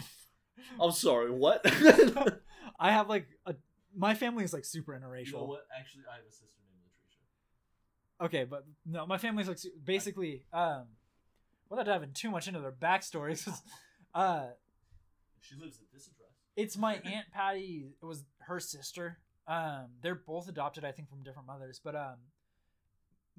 I'm 0.81 0.93
sorry. 0.93 1.31
What? 1.31 1.61
I 2.81 2.93
have 2.93 3.09
like 3.09 3.27
a 3.47 3.55
my 3.97 4.15
family 4.15 4.45
is 4.45 4.53
like 4.53 4.65
super 4.65 4.93
interracial. 4.93 5.27
You 5.27 5.33
know 5.33 5.45
what? 5.45 5.67
Actually, 5.79 6.05
I 6.11 6.17
have 6.17 6.25
a 6.29 6.33
sister 6.33 6.47
named 6.67 6.83
Latricia. 6.87 8.27
Okay, 8.27 8.45
but 8.45 8.65
no, 8.87 9.07
my 9.07 9.19
family's 9.19 9.49
like 9.49 9.59
su- 9.59 9.71
basically 9.85 10.45
um, 10.53 10.85
without 11.69 11.87
diving 11.87 12.13
too 12.13 12.31
much 12.31 12.49
into 12.49 12.61
their 12.61 12.73
backstories, 12.73 13.49
uh, 14.15 14.47
She 15.41 15.55
lives 15.57 15.79
at 15.79 15.93
this 15.93 16.07
address. 16.09 16.28
It's 16.59 16.77
my 16.77 16.95
aunt 17.05 17.31
Patty. 17.33 17.87
It 18.03 18.05
was 18.05 18.25
her 18.41 18.61
sister. 18.61 19.19
Um, 19.47 19.87
they're 20.03 20.17
both 20.17 20.49
adopted, 20.49 20.85
I 20.85 20.93
think, 20.93 21.09
from 21.09 21.23
different 21.23 21.47
mothers. 21.47 21.81
But 21.83 21.95
um, 21.95 22.17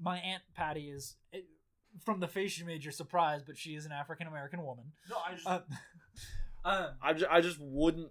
my 0.00 0.18
aunt 0.18 0.42
Patty 0.54 0.90
is 0.90 1.14
it, 1.32 1.44
from 2.04 2.18
the 2.18 2.26
face 2.26 2.58
you 2.58 2.64
made, 2.64 2.82
you're 2.82 2.92
surprised, 2.92 3.46
but 3.46 3.56
she 3.58 3.74
is 3.76 3.86
an 3.86 3.92
African 3.92 4.26
American 4.26 4.64
woman. 4.64 4.86
No, 5.08 5.16
I 5.24 5.34
just. 5.34 5.46
Uh, 5.46 5.60
um, 6.64 6.86
I 7.02 7.12
just, 7.12 7.30
I 7.30 7.40
just 7.40 7.58
wouldn't. 7.60 8.10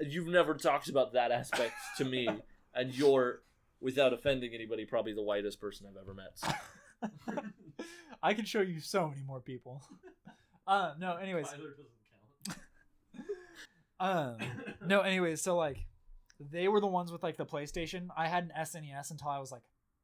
You've 0.00 0.28
never 0.28 0.54
talked 0.54 0.88
about 0.88 1.14
that 1.14 1.32
aspect 1.32 1.74
to 1.98 2.04
me, 2.04 2.28
and 2.74 2.94
you're, 2.94 3.42
without 3.80 4.12
offending 4.12 4.54
anybody, 4.54 4.84
probably 4.84 5.12
the 5.12 5.22
whitest 5.22 5.60
person 5.60 5.86
I've 5.90 6.00
ever 6.00 6.14
met. 6.14 6.38
so- 6.38 7.42
I 8.22 8.34
can 8.34 8.44
show 8.44 8.60
you 8.60 8.80
so 8.80 9.08
many 9.08 9.22
more 9.22 9.40
people. 9.40 9.82
Uh, 10.66 10.94
no, 10.98 11.16
anyways, 11.16 11.46
Tyler 11.46 11.70
doesn't 11.70 11.95
um, 14.00 14.36
no, 14.86 15.00
anyways, 15.00 15.42
so 15.42 15.56
like, 15.56 15.86
they 16.38 16.68
were 16.68 16.80
the 16.80 16.86
ones 16.86 17.10
with 17.10 17.22
like 17.22 17.36
the 17.36 17.46
PlayStation. 17.46 18.08
I 18.16 18.28
had 18.28 18.44
an 18.44 18.52
SNES 18.58 19.10
until 19.10 19.28
I 19.28 19.38
was 19.38 19.50
like 19.50 19.62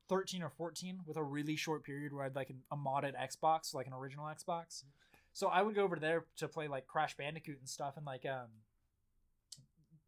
13 0.09 0.43
or 0.43 0.49
14 0.51 1.01
with 1.07 1.17
a 1.17 1.23
really 1.23 1.57
short 1.57 1.85
period 1.85 2.13
where 2.13 2.23
I 2.23 2.27
had 2.27 2.37
like 2.37 2.51
an, 2.51 2.61
a 2.71 2.77
modded 2.77 3.13
Xbox, 3.15 3.75
like 3.75 3.87
an 3.87 3.93
original 3.93 4.27
Xbox. 4.27 4.85
So 5.33 5.49
I 5.49 5.63
would 5.63 5.75
go 5.75 5.83
over 5.83 5.97
there 5.97 6.25
to 6.37 6.49
play 6.49 6.69
like 6.69 6.87
Crash 6.87 7.17
Bandicoot 7.17 7.59
and 7.59 7.69
stuff 7.69 7.97
and 7.97 8.05
like 8.05 8.27
um 8.27 8.49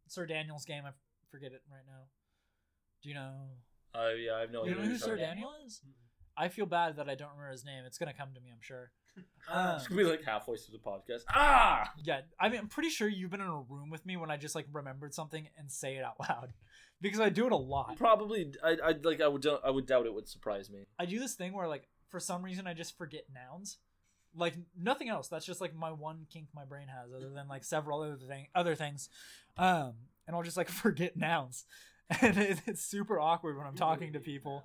Sir 0.07 0.25
Daniel's 0.25 0.65
game. 0.65 0.83
I 0.85 0.91
forget 1.31 1.51
it 1.51 1.61
right 1.71 1.83
now. 1.87 2.03
Do 3.01 3.09
you 3.09 3.15
know? 3.15 3.31
Uh, 3.93 4.09
yeah, 4.09 4.35
I 4.35 4.39
have 4.41 4.51
no 4.51 4.65
you 4.65 4.71
idea. 4.71 4.83
know 4.83 4.89
who 4.89 4.97
Sir. 4.97 5.15
Daniel 5.15 5.51
is? 5.65 5.81
I 6.37 6.49
feel 6.49 6.65
bad 6.65 6.97
that 6.97 7.09
I 7.09 7.15
don't 7.15 7.29
remember 7.29 7.51
his 7.51 7.65
name. 7.65 7.83
It's 7.85 7.97
gonna 7.97 8.13
come 8.13 8.29
to 8.35 8.41
me, 8.41 8.49
I'm 8.51 8.61
sure. 8.61 8.91
Um, 9.47 9.75
It's 9.75 9.87
gonna 9.87 10.01
be 10.01 10.07
like 10.09 10.23
halfway 10.23 10.57
through 10.57 10.77
the 10.77 10.83
podcast. 10.83 11.23
Ah! 11.29 11.91
yeah, 12.03 12.21
I 12.39 12.49
mean, 12.49 12.59
I'm 12.59 12.67
pretty 12.67 12.89
sure 12.89 13.07
you've 13.07 13.31
been 13.31 13.41
in 13.41 13.47
a 13.47 13.61
room 13.61 13.89
with 13.89 14.05
me 14.05 14.17
when 14.17 14.31
I 14.31 14.37
just 14.37 14.55
like 14.55 14.65
remembered 14.73 15.13
something 15.13 15.47
and 15.57 15.71
say 15.71 15.95
it 15.95 16.03
out 16.03 16.15
loud, 16.29 16.53
because 17.01 17.19
I 17.19 17.29
do 17.29 17.45
it 17.45 17.51
a 17.51 17.57
lot. 17.57 17.95
Probably, 17.97 18.51
I, 18.63 18.77
I 18.83 18.95
like, 19.03 19.21
I 19.21 19.27
would, 19.27 19.45
I 19.63 19.69
would 19.69 19.85
doubt 19.85 20.05
it 20.07 20.13
would 20.13 20.27
surprise 20.27 20.69
me. 20.69 20.85
I 20.97 21.05
do 21.05 21.19
this 21.19 21.35
thing 21.35 21.53
where 21.53 21.67
like 21.67 21.87
for 22.09 22.19
some 22.19 22.43
reason 22.43 22.65
I 22.65 22.73
just 22.73 22.97
forget 22.97 23.25
nouns, 23.33 23.77
like 24.35 24.55
nothing 24.77 25.09
else. 25.09 25.27
That's 25.27 25.45
just 25.45 25.61
like 25.61 25.75
my 25.75 25.91
one 25.91 26.25
kink 26.31 26.47
my 26.55 26.65
brain 26.65 26.87
has, 26.87 27.13
other 27.13 27.29
than 27.29 27.47
like 27.47 27.63
several 27.63 28.01
other 28.01 28.17
thing 28.17 28.47
other 28.55 28.73
things, 28.75 29.09
um, 29.57 29.93
and 30.25 30.35
I'll 30.35 30.43
just 30.43 30.57
like 30.57 30.69
forget 30.83 31.15
nouns, 31.15 31.65
and 32.21 32.37
it, 32.37 32.61
it's 32.65 32.83
super 32.83 33.19
awkward 33.19 33.57
when 33.57 33.67
I'm 33.67 33.75
talking 33.75 34.13
to 34.13 34.19
people, 34.19 34.63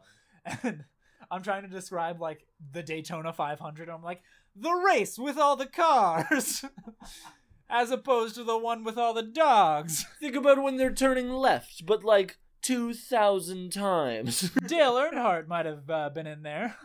and 0.63 0.85
I'm 1.31 1.43
trying 1.43 1.63
to 1.63 1.69
describe 1.69 2.21
like 2.21 2.47
the 2.73 2.83
Daytona 2.83 3.33
500. 3.33 3.83
And 3.83 3.93
I'm 3.93 4.03
like 4.03 4.23
the 4.55 4.73
race 4.73 5.19
with 5.19 5.37
all 5.37 5.57
the 5.57 5.67
cars. 5.67 6.65
As 7.73 7.93
opposed 7.93 8.35
to 8.35 8.43
the 8.43 8.59
one 8.59 8.83
with 8.83 8.99
all 8.99 9.15
the 9.15 9.23
dogs. 9.23 10.05
Think 10.21 10.35
about 10.35 10.63
when 10.63 10.77
they're 10.77 10.93
turning 10.93 11.31
left, 11.31 11.87
but 11.87 12.03
like 12.03 12.39
two 12.63 12.93
thousand 12.93 13.73
times. 13.73 14.51
Dale 14.67 14.95
Earnhardt 14.95 15.47
might 15.47 15.67
have 15.67 15.89
uh, 15.89 16.11
been 16.11 16.27
in 16.27 16.43
there. 16.43 16.77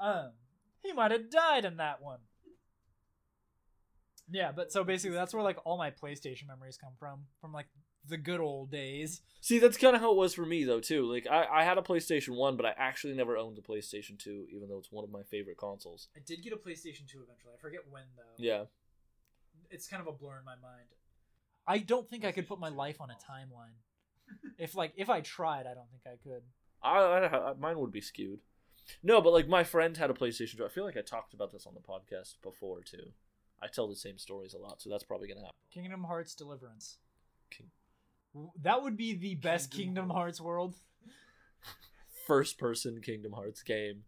Um, 0.00 0.30
he 0.82 0.92
might 0.92 1.10
have 1.10 1.30
died 1.30 1.64
in 1.66 1.76
that 1.76 2.00
one. 2.00 2.20
Yeah, 4.30 4.52
but 4.52 4.72
so 4.72 4.84
basically, 4.84 5.16
that's 5.16 5.34
where 5.34 5.42
like 5.42 5.58
all 5.64 5.76
my 5.76 5.90
PlayStation 5.90 6.48
memories 6.48 6.78
come 6.78 6.92
from, 6.98 7.26
from 7.40 7.52
like 7.52 7.66
the 8.08 8.16
good 8.16 8.40
old 8.40 8.70
days. 8.70 9.20
See, 9.40 9.58
that's 9.58 9.76
kind 9.76 9.94
of 9.94 10.02
how 10.02 10.10
it 10.12 10.16
was 10.16 10.34
for 10.34 10.44
me 10.46 10.64
though 10.64 10.80
too. 10.80 11.04
Like, 11.10 11.26
I, 11.30 11.46
I 11.60 11.64
had 11.64 11.78
a 11.78 11.82
PlayStation 11.82 12.36
One, 12.36 12.56
but 12.56 12.66
I 12.66 12.74
actually 12.76 13.14
never 13.14 13.36
owned 13.36 13.58
a 13.58 13.60
PlayStation 13.62 14.18
Two, 14.18 14.46
even 14.50 14.68
though 14.68 14.78
it's 14.78 14.90
one 14.92 15.04
of 15.04 15.10
my 15.10 15.22
favorite 15.22 15.56
consoles. 15.58 16.08
I 16.16 16.20
did 16.24 16.42
get 16.42 16.52
a 16.52 16.56
PlayStation 16.56 17.06
2 17.08 17.22
eventually. 17.22 17.52
I 17.56 17.60
forget 17.60 17.80
when 17.90 18.02
though. 18.16 18.22
Yeah. 18.38 18.64
It's 19.70 19.86
kind 19.88 20.00
of 20.00 20.06
a 20.06 20.12
blur 20.12 20.38
in 20.38 20.44
my 20.44 20.54
mind. 20.56 20.86
I 21.66 21.78
don't 21.78 22.08
think 22.08 22.24
I 22.24 22.32
could 22.32 22.46
put 22.48 22.60
my 22.60 22.68
life 22.68 23.00
on 23.00 23.10
a 23.10 23.14
timeline. 23.14 23.74
if 24.58 24.74
like 24.74 24.92
if 24.96 25.08
I 25.10 25.20
tried, 25.20 25.66
I 25.66 25.74
don't 25.74 25.90
think 25.90 26.02
I 26.06 26.16
could. 26.22 26.42
I, 26.82 26.98
I, 26.98 27.50
I 27.50 27.54
mine 27.54 27.78
would 27.78 27.92
be 27.92 28.00
skewed. 28.00 28.40
No, 29.02 29.20
but 29.20 29.32
like 29.32 29.48
my 29.48 29.64
friend 29.64 29.96
had 29.96 30.10
a 30.10 30.14
PlayStation 30.14 30.56
2. 30.58 30.64
I 30.64 30.68
feel 30.68 30.84
like 30.84 30.96
I 30.96 31.02
talked 31.02 31.34
about 31.34 31.52
this 31.52 31.66
on 31.66 31.74
the 31.74 31.80
podcast 31.80 32.34
before 32.42 32.82
too. 32.82 33.10
I 33.60 33.66
tell 33.68 33.88
the 33.88 33.96
same 33.96 34.18
stories 34.18 34.54
a 34.54 34.58
lot, 34.58 34.80
so 34.82 34.90
that's 34.90 35.02
probably 35.04 35.28
gonna 35.28 35.40
happen. 35.40 35.54
Kingdom 35.72 36.04
Hearts 36.04 36.34
Deliverance. 36.34 36.98
King- 37.50 37.70
W- 37.70 37.85
That 38.62 38.82
would 38.82 38.96
be 38.96 39.14
the 39.14 39.34
best 39.34 39.70
Kingdom 39.70 39.86
Kingdom 39.86 40.10
Hearts 40.10 40.40
world. 40.40 40.74
First 42.26 42.58
person 42.58 43.00
Kingdom 43.00 43.32
Hearts 43.32 43.62
game 43.62 44.02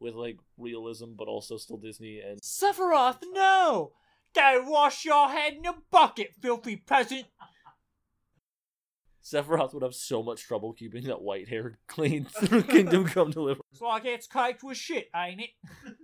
with 0.00 0.14
like 0.14 0.38
realism, 0.56 1.12
but 1.16 1.28
also 1.28 1.56
still 1.56 1.76
Disney 1.76 2.20
and 2.20 2.40
Sephiroth, 2.40 3.18
no! 3.32 3.92
Go 4.34 4.64
wash 4.66 5.04
your 5.04 5.28
head 5.28 5.54
in 5.54 5.66
a 5.66 5.74
bucket, 5.90 6.34
filthy 6.40 6.76
peasant. 6.76 7.26
Sephiroth 9.22 9.74
would 9.74 9.82
have 9.82 9.94
so 9.94 10.22
much 10.22 10.44
trouble 10.44 10.72
keeping 10.72 11.04
that 11.04 11.20
white 11.20 11.48
hair 11.48 11.78
clean 11.88 12.24
through 12.24 12.62
Kingdom 12.62 13.04
Come 13.08 13.30
Deliverance. 13.30 13.66
It's 13.72 13.80
like 13.80 14.04
it's 14.04 14.26
caked 14.26 14.62
with 14.62 14.76
shit, 14.76 15.10
ain't 15.14 15.40
it? 15.40 15.50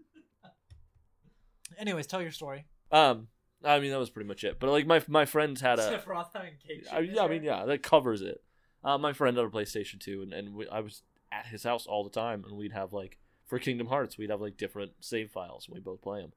Anyways, 1.78 2.06
tell 2.06 2.22
your 2.22 2.30
story. 2.30 2.66
Um, 2.92 3.28
I 3.64 3.80
mean 3.80 3.90
that 3.90 3.98
was 3.98 4.10
pretty 4.10 4.28
much 4.28 4.44
it. 4.44 4.60
But 4.60 4.70
like 4.70 4.86
my 4.86 5.02
my 5.08 5.24
friends 5.24 5.60
had 5.60 5.78
a 5.78 5.98
Sephiroth 5.98 6.32
cake. 6.32 6.86
I, 6.92 7.00
yeah, 7.00 7.22
I 7.22 7.28
mean, 7.28 7.42
yeah, 7.42 7.64
that 7.64 7.82
covers 7.82 8.22
it. 8.22 8.42
Uh, 8.84 8.98
my 8.98 9.14
friend 9.14 9.36
had 9.36 9.46
a 9.46 9.48
PlayStation 9.48 9.98
2, 9.98 10.22
and, 10.22 10.32
and 10.34 10.54
we, 10.54 10.68
I 10.68 10.80
was 10.80 11.02
at 11.32 11.46
his 11.46 11.62
house 11.62 11.86
all 11.86 12.04
the 12.04 12.10
time, 12.10 12.44
and 12.44 12.56
we'd 12.56 12.72
have, 12.72 12.92
like, 12.92 13.18
for 13.46 13.58
Kingdom 13.58 13.86
Hearts, 13.86 14.18
we'd 14.18 14.28
have, 14.30 14.42
like, 14.42 14.58
different 14.58 14.92
save 15.00 15.30
files, 15.30 15.66
and 15.66 15.74
we 15.74 15.80
both 15.80 16.02
play 16.02 16.20
them. 16.20 16.32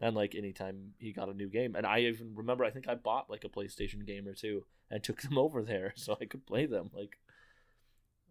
And, 0.00 0.16
like, 0.16 0.34
anytime 0.34 0.94
he 0.98 1.12
got 1.12 1.28
a 1.28 1.34
new 1.34 1.48
game. 1.48 1.76
And 1.76 1.86
I 1.86 2.00
even 2.00 2.32
remember, 2.34 2.64
I 2.64 2.70
think 2.70 2.88
I 2.88 2.96
bought, 2.96 3.30
like, 3.30 3.44
a 3.44 3.48
PlayStation 3.48 4.04
game 4.04 4.26
or 4.26 4.34
two 4.34 4.64
and 4.90 5.02
took 5.02 5.22
them 5.22 5.38
over 5.38 5.62
there 5.62 5.92
so 5.96 6.18
I 6.20 6.24
could 6.24 6.44
play 6.44 6.66
them. 6.66 6.90
Like, 6.92 7.18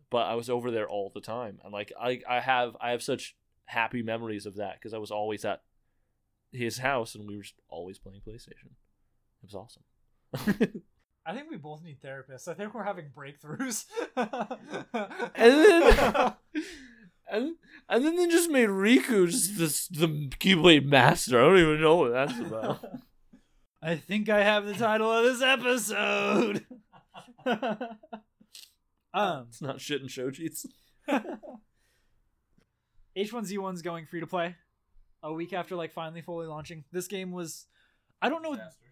but 0.10 0.28
I 0.28 0.36
was 0.36 0.50
over 0.50 0.70
there 0.70 0.90
all 0.90 1.10
the 1.14 1.22
time. 1.22 1.60
And, 1.64 1.72
like, 1.72 1.94
I, 1.98 2.20
I 2.30 2.42
have 2.42 2.76
I 2.82 2.92
have 2.92 3.02
such 3.02 3.38
happy 3.66 4.04
memories 4.04 4.46
of 4.46 4.56
that 4.58 4.74
because 4.74 4.94
I 4.94 4.98
was 4.98 5.12
always 5.12 5.46
at 5.46 5.62
his 6.52 6.80
house, 6.80 7.16
and 7.16 7.28
we 7.28 7.36
were 7.38 7.44
just 7.44 7.56
always 7.70 7.98
playing 7.98 8.22
PlayStation. 8.28 8.72
It 9.44 9.52
was 9.52 9.56
awesome. 9.56 9.84
I 11.26 11.36
think 11.36 11.50
we 11.52 11.58
both 11.58 11.84
need 11.84 12.02
therapists. 12.02 12.48
I 12.48 12.54
think 12.54 12.74
we're 12.74 12.84
having 12.84 13.10
breakthroughs. 13.16 13.86
and 14.16 15.36
then 15.36 16.34
and 17.32 17.56
and 17.90 18.06
then 18.06 18.16
they 18.16 18.28
just 18.28 18.50
made 18.50 18.70
Riku 18.70 19.30
just 19.30 19.58
this 19.58 19.88
the 19.88 20.08
Keyblade 20.08 20.86
master. 20.86 21.40
I 21.40 21.44
don't 21.48 21.60
even 21.60 21.82
know 21.82 21.96
what 21.98 22.14
that's 22.14 22.40
about. 22.40 22.84
I 23.84 23.96
think 23.96 24.30
I 24.30 24.44
have 24.44 24.66
the 24.66 24.74
title 24.74 25.12
of 25.12 25.24
this 25.24 25.42
episode. 25.42 26.66
um, 29.14 29.48
it's 29.50 29.62
not 29.62 29.82
shit 29.82 30.02
in 30.02 30.08
Shoji's. 30.08 30.68
H1Z1's 33.18 33.82
going 33.82 34.06
free 34.06 34.20
to 34.20 34.28
play 34.28 34.56
a 35.24 35.32
week 35.34 35.54
after 35.54 35.76
like 35.76 35.92
finally 35.92 36.22
fully 36.22 36.48
launching. 36.48 36.84
This 36.92 37.08
game 37.08 37.32
was 37.32 37.66
I 38.22 38.30
don't 38.30 38.44
know 38.44 38.54
Disaster. 38.54 38.86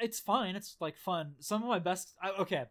it's 0.00 0.20
fine. 0.20 0.56
It's 0.56 0.76
like 0.80 0.96
fun. 0.96 1.34
Some 1.40 1.62
of 1.62 1.68
my 1.68 1.78
best 1.78 2.14
I, 2.22 2.30
okay. 2.30 2.64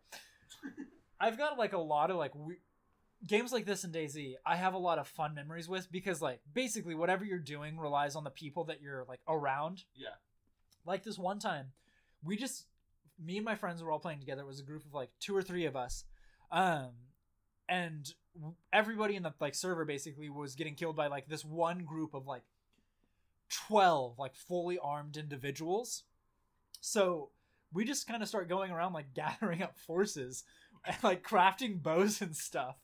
I've 1.19 1.37
got 1.37 1.57
like 1.57 1.73
a 1.73 1.79
lot 1.79 2.11
of 2.11 2.17
like 2.17 2.35
we, 2.35 2.57
games 3.25 3.51
like 3.51 3.65
this 3.65 3.83
in 3.83 3.91
DayZ. 3.91 4.35
I 4.45 4.55
have 4.55 4.73
a 4.73 4.79
lot 4.79 4.99
of 4.99 5.07
fun 5.07 5.33
memories 5.33 5.67
with 5.67 5.91
because 5.91 6.21
like 6.21 6.39
basically 6.53 6.95
whatever 6.95 7.25
you're 7.25 7.39
doing 7.39 7.77
relies 7.77 8.15
on 8.15 8.23
the 8.23 8.29
people 8.29 8.65
that 8.65 8.81
you're 8.81 9.05
like 9.07 9.21
around. 9.27 9.83
Yeah. 9.95 10.09
Like 10.85 11.03
this 11.03 11.17
one 11.17 11.39
time, 11.39 11.71
we 12.23 12.37
just 12.37 12.65
me 13.23 13.37
and 13.37 13.45
my 13.45 13.55
friends 13.55 13.83
were 13.83 13.91
all 13.91 13.99
playing 13.99 14.19
together. 14.19 14.41
It 14.41 14.47
was 14.47 14.59
a 14.59 14.63
group 14.63 14.85
of 14.85 14.93
like 14.93 15.09
two 15.19 15.35
or 15.35 15.41
three 15.41 15.65
of 15.65 15.75
us, 15.75 16.05
um, 16.51 16.91
and 17.67 18.11
everybody 18.71 19.15
in 19.15 19.23
the 19.23 19.33
like 19.39 19.55
server 19.55 19.85
basically 19.85 20.29
was 20.29 20.55
getting 20.55 20.75
killed 20.75 20.95
by 20.95 21.07
like 21.07 21.27
this 21.27 21.43
one 21.43 21.79
group 21.83 22.13
of 22.13 22.27
like 22.27 22.43
twelve 23.49 24.17
like 24.19 24.35
fully 24.35 24.77
armed 24.77 25.17
individuals. 25.17 26.03
So 26.81 27.31
we 27.73 27.85
just 27.85 28.07
kind 28.07 28.21
of 28.21 28.29
start 28.29 28.49
going 28.49 28.71
around 28.71 28.93
like 28.93 29.13
gathering 29.13 29.61
up 29.61 29.77
forces 29.77 30.43
and 30.85 30.97
like 31.03 31.27
crafting 31.27 31.81
bows 31.81 32.21
and 32.21 32.35
stuff. 32.35 32.75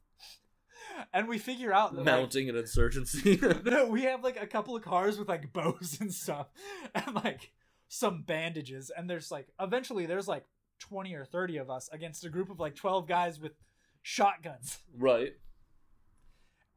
And 1.13 1.28
we 1.30 1.38
figure 1.38 1.73
out 1.73 1.91
that, 1.91 1.99
like, 1.99 2.06
Mounting 2.06 2.49
an 2.49 2.58
insurgency. 2.58 3.39
no, 3.65 3.86
we 3.89 4.04
have 4.04 4.23
like 4.23 4.41
a 4.41 4.47
couple 4.47 4.76
of 4.76 4.84
cars 4.84 5.17
with 5.17 5.30
like 5.30 5.54
bows 5.54 5.97
and 6.02 6.13
stuff, 6.13 6.47
and 6.93 7.15
like 7.15 7.52
some 7.88 8.23
bandages. 8.23 8.91
And 8.95 9.10
there's 9.10 9.32
like 9.32 9.47
eventually 9.60 10.06
there's 10.06 10.28
like 10.28 10.43
twenty 10.80 11.15
or 11.15 11.26
thirty 11.26 11.58
of 11.58 11.69
us 11.69 11.89
against 11.93 12.26
a 12.26 12.30
group 12.30 12.49
of 12.49 12.60
like 12.60 12.76
twelve 12.76 13.08
guys 13.08 13.39
with 13.39 13.54
shotguns. 14.02 14.80
right. 14.97 15.34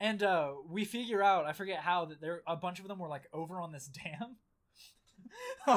And 0.01 0.23
uh 0.23 0.53
we 0.69 0.85
figure 0.85 1.23
out 1.23 1.47
I 1.47 1.53
forget 1.53 1.79
how 1.81 2.07
that 2.07 2.21
there 2.21 2.43
a 2.47 2.57
bunch 2.57 2.81
of 2.81 2.89
them 2.89 2.99
were 2.99 3.09
like 3.09 3.25
over 3.33 3.61
on 3.61 3.73
this 3.73 3.87
dam. 3.89 4.37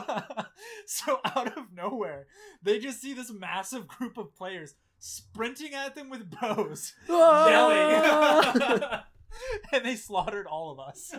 so 0.86 1.20
out 1.26 1.58
of 1.58 1.72
nowhere, 1.74 2.28
they 2.62 2.80
just 2.80 3.02
see 3.02 3.14
this 3.14 3.32
massive 3.32 3.88
group 3.88 4.18
of 4.18 4.36
players 4.36 4.76
sprinting 5.00 5.74
at 5.74 5.96
them 5.96 6.10
with 6.10 6.30
bows, 6.30 6.94
yelling. 7.08 8.82
and 9.74 9.86
they 9.86 9.96
slaughtered 9.96 10.46
all 10.48 10.72
of 10.72 10.80
us. 10.80 11.14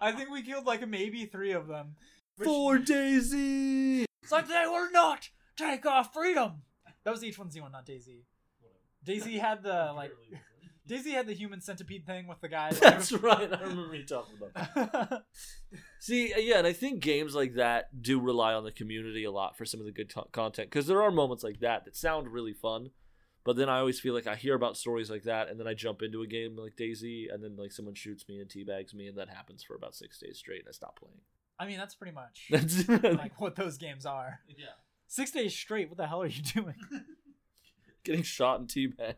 I 0.00 0.12
think 0.12 0.30
we 0.30 0.42
killed 0.42 0.66
like 0.66 0.86
maybe 0.86 1.26
three 1.26 1.52
of 1.52 1.66
them. 1.66 1.94
Which- 2.36 2.46
For 2.46 2.78
DayZ. 2.78 4.04
It's 4.22 4.32
like 4.32 4.48
they 4.48 4.64
will 4.66 4.90
not 4.90 5.28
take 5.56 5.84
our 5.86 6.04
freedom. 6.04 6.62
That 7.04 7.10
was 7.10 7.22
H1Z1, 7.22 7.72
not 7.72 7.86
DayZ. 7.86 8.22
DayZ 9.04 9.38
had 9.40 9.62
the 9.62 9.92
like 9.96 10.12
DayZ 10.88 11.12
had 11.12 11.26
the 11.26 11.34
human 11.34 11.60
centipede 11.60 12.04
thing 12.04 12.26
with 12.26 12.40
the 12.40 12.48
guys. 12.48 12.78
That's 12.80 13.12
right. 13.12 13.52
I 13.52 13.62
remember 13.62 13.94
you 13.94 14.04
talking 14.04 14.34
about. 14.36 14.74
That. 14.74 15.22
See, 16.00 16.32
uh, 16.32 16.38
yeah, 16.38 16.58
and 16.58 16.66
I 16.66 16.72
think 16.72 17.00
games 17.00 17.34
like 17.34 17.54
that 17.54 18.02
do 18.02 18.20
rely 18.20 18.54
on 18.54 18.64
the 18.64 18.72
community 18.72 19.24
a 19.24 19.30
lot 19.30 19.56
for 19.56 19.64
some 19.64 19.80
of 19.80 19.86
the 19.86 19.92
good 19.92 20.10
to- 20.10 20.26
content 20.32 20.70
because 20.70 20.86
there 20.86 21.02
are 21.02 21.10
moments 21.10 21.44
like 21.44 21.60
that 21.60 21.84
that 21.84 21.96
sound 21.96 22.28
really 22.28 22.52
fun, 22.52 22.90
but 23.44 23.56
then 23.56 23.68
I 23.68 23.78
always 23.78 24.00
feel 24.00 24.12
like 24.14 24.26
I 24.26 24.34
hear 24.34 24.54
about 24.54 24.76
stories 24.76 25.10
like 25.10 25.22
that, 25.24 25.48
and 25.48 25.58
then 25.58 25.68
I 25.68 25.74
jump 25.74 26.02
into 26.02 26.22
a 26.22 26.26
game 26.26 26.56
like 26.56 26.76
DayZ, 26.76 27.32
and 27.32 27.42
then 27.42 27.56
like 27.56 27.72
someone 27.72 27.94
shoots 27.94 28.28
me 28.28 28.40
and 28.40 28.50
teabags 28.50 28.92
me, 28.92 29.06
and 29.06 29.18
that 29.18 29.28
happens 29.28 29.62
for 29.62 29.76
about 29.76 29.94
six 29.94 30.18
days 30.18 30.38
straight, 30.38 30.60
and 30.60 30.68
I 30.68 30.72
stop 30.72 30.98
playing. 30.98 31.20
I 31.58 31.66
mean, 31.66 31.78
that's 31.78 31.94
pretty 31.94 32.14
much 32.14 32.46
That's 32.50 32.88
like 32.88 33.40
what 33.40 33.54
those 33.54 33.78
games 33.78 34.04
are. 34.04 34.40
Yeah. 34.48 34.66
Six 35.06 35.30
days 35.30 35.54
straight. 35.54 35.88
What 35.88 35.98
the 35.98 36.06
hell 36.08 36.22
are 36.22 36.26
you 36.26 36.42
doing? 36.42 36.74
getting 38.04 38.22
shot 38.22 38.58
and 38.58 38.68
teabagged. 38.68 39.14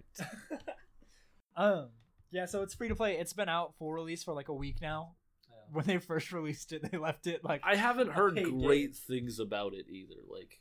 Um. 1.56 1.88
Yeah. 2.30 2.46
So 2.46 2.62
it's 2.62 2.74
free 2.74 2.88
to 2.88 2.94
play. 2.94 3.16
It's 3.16 3.32
been 3.32 3.48
out 3.48 3.74
for 3.78 3.94
release 3.94 4.22
for 4.22 4.34
like 4.34 4.48
a 4.48 4.54
week 4.54 4.80
now. 4.80 5.14
When 5.72 5.86
they 5.86 5.98
first 5.98 6.32
released 6.32 6.72
it, 6.72 6.90
they 6.90 6.98
left 6.98 7.26
it 7.26 7.42
like 7.42 7.62
I 7.64 7.76
haven't 7.76 8.12
heard 8.12 8.34
great 8.42 8.94
things 8.94 9.38
about 9.38 9.74
it 9.74 9.86
either. 9.88 10.16
Like, 10.28 10.60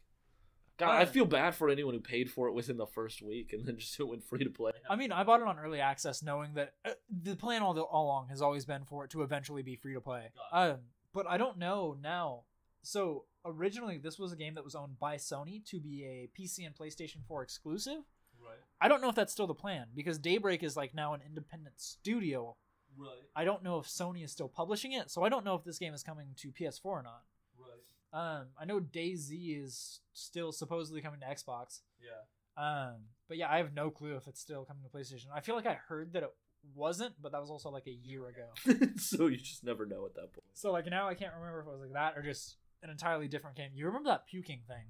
God, 0.77 0.95
I 0.95 1.05
feel 1.05 1.25
bad 1.25 1.55
for 1.55 1.69
anyone 1.69 1.93
who 1.93 1.99
paid 1.99 2.31
for 2.31 2.47
it 2.47 2.53
within 2.53 2.77
the 2.77 2.87
first 2.87 3.21
week 3.21 3.53
and 3.53 3.65
then 3.65 3.77
just 3.79 3.99
went 3.99 4.23
free 4.23 4.43
to 4.43 4.49
play. 4.49 4.71
I 4.89 4.95
mean, 4.95 5.11
I 5.11 5.23
bought 5.23 5.41
it 5.41 5.47
on 5.47 5.59
early 5.59 5.79
access, 5.79 6.23
knowing 6.23 6.53
that 6.55 6.73
uh, 6.85 6.91
the 7.09 7.35
plan 7.35 7.61
all, 7.61 7.73
the, 7.73 7.81
all 7.81 8.05
along 8.05 8.29
has 8.29 8.41
always 8.41 8.65
been 8.65 8.85
for 8.85 9.03
it 9.03 9.11
to 9.11 9.21
eventually 9.21 9.61
be 9.61 9.75
free 9.75 9.93
to 9.93 10.01
play. 10.01 10.31
Um, 10.51 10.77
but 11.13 11.27
I 11.27 11.37
don't 11.37 11.59
know 11.59 11.95
now. 12.01 12.43
So 12.81 13.25
originally, 13.45 13.97
this 13.97 14.17
was 14.17 14.31
a 14.31 14.35
game 14.35 14.55
that 14.55 14.63
was 14.63 14.75
owned 14.75 14.99
by 14.99 15.15
Sony 15.15 15.63
to 15.65 15.79
be 15.79 16.03
a 16.03 16.29
PC 16.39 16.65
and 16.65 16.75
PlayStation 16.75 17.25
4 17.27 17.43
exclusive. 17.43 17.99
Right. 18.45 18.57
I 18.81 18.87
don't 18.87 19.01
know 19.01 19.09
if 19.09 19.15
that's 19.15 19.31
still 19.31 19.47
the 19.47 19.53
plan 19.53 19.87
because 19.95 20.19
Daybreak 20.19 20.63
is 20.63 20.75
like 20.75 20.93
now 20.93 21.13
an 21.13 21.21
independent 21.25 21.79
studio. 21.79 22.55
Right. 22.97 23.09
I 23.35 23.43
don't 23.43 23.63
know 23.63 23.79
if 23.79 23.87
Sony 23.87 24.23
is 24.23 24.31
still 24.31 24.49
publishing 24.49 24.91
it, 24.93 25.09
so 25.09 25.23
I 25.23 25.29
don't 25.29 25.45
know 25.45 25.55
if 25.55 25.63
this 25.63 25.79
game 25.79 25.93
is 25.93 26.03
coming 26.03 26.27
to 26.37 26.51
PS4 26.51 26.85
or 26.85 27.03
not. 27.03 27.23
Right. 27.57 28.39
Um, 28.39 28.47
I 28.59 28.65
know 28.65 28.79
DayZ 28.79 29.63
is 29.63 30.01
still 30.13 30.51
supposedly 30.51 31.01
coming 31.01 31.21
to 31.21 31.25
Xbox. 31.25 31.81
Yeah. 32.01 32.21
Um, 32.55 33.05
but 33.27 33.37
yeah, 33.37 33.49
I 33.49 33.57
have 33.57 33.73
no 33.73 33.89
clue 33.89 34.15
if 34.15 34.27
it's 34.27 34.39
still 34.39 34.65
coming 34.65 34.83
to 34.83 34.89
PlayStation. 34.89 35.25
I 35.33 35.39
feel 35.41 35.55
like 35.55 35.65
I 35.65 35.73
heard 35.73 36.13
that 36.13 36.23
it 36.23 36.33
wasn't, 36.75 37.13
but 37.21 37.31
that 37.31 37.41
was 37.41 37.49
also 37.49 37.69
like 37.69 37.87
a 37.87 37.91
year 37.91 38.27
ago. 38.27 38.85
so 38.97 39.27
you 39.27 39.37
just 39.37 39.63
never 39.63 39.85
know 39.85 40.05
at 40.05 40.15
that 40.15 40.33
point. 40.33 40.45
So 40.53 40.71
like 40.71 40.85
now 40.85 41.07
I 41.07 41.15
can't 41.15 41.33
remember 41.33 41.61
if 41.61 41.67
it 41.67 41.71
was 41.71 41.81
like 41.81 41.93
that 41.93 42.17
or 42.17 42.21
just 42.21 42.57
an 42.81 42.89
entirely 42.89 43.27
different 43.27 43.57
game. 43.57 43.71
You 43.73 43.85
remember 43.87 44.09
that 44.09 44.27
puking 44.27 44.61
thing? 44.67 44.85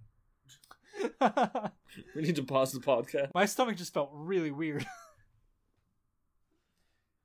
We 2.15 2.21
need 2.23 2.35
to 2.37 2.43
pause 2.43 2.71
the 2.71 2.79
podcast. 2.79 3.29
My 3.35 3.45
stomach 3.45 3.77
just 3.77 3.93
felt 3.93 4.09
really 4.13 4.51
weird. 4.51 4.85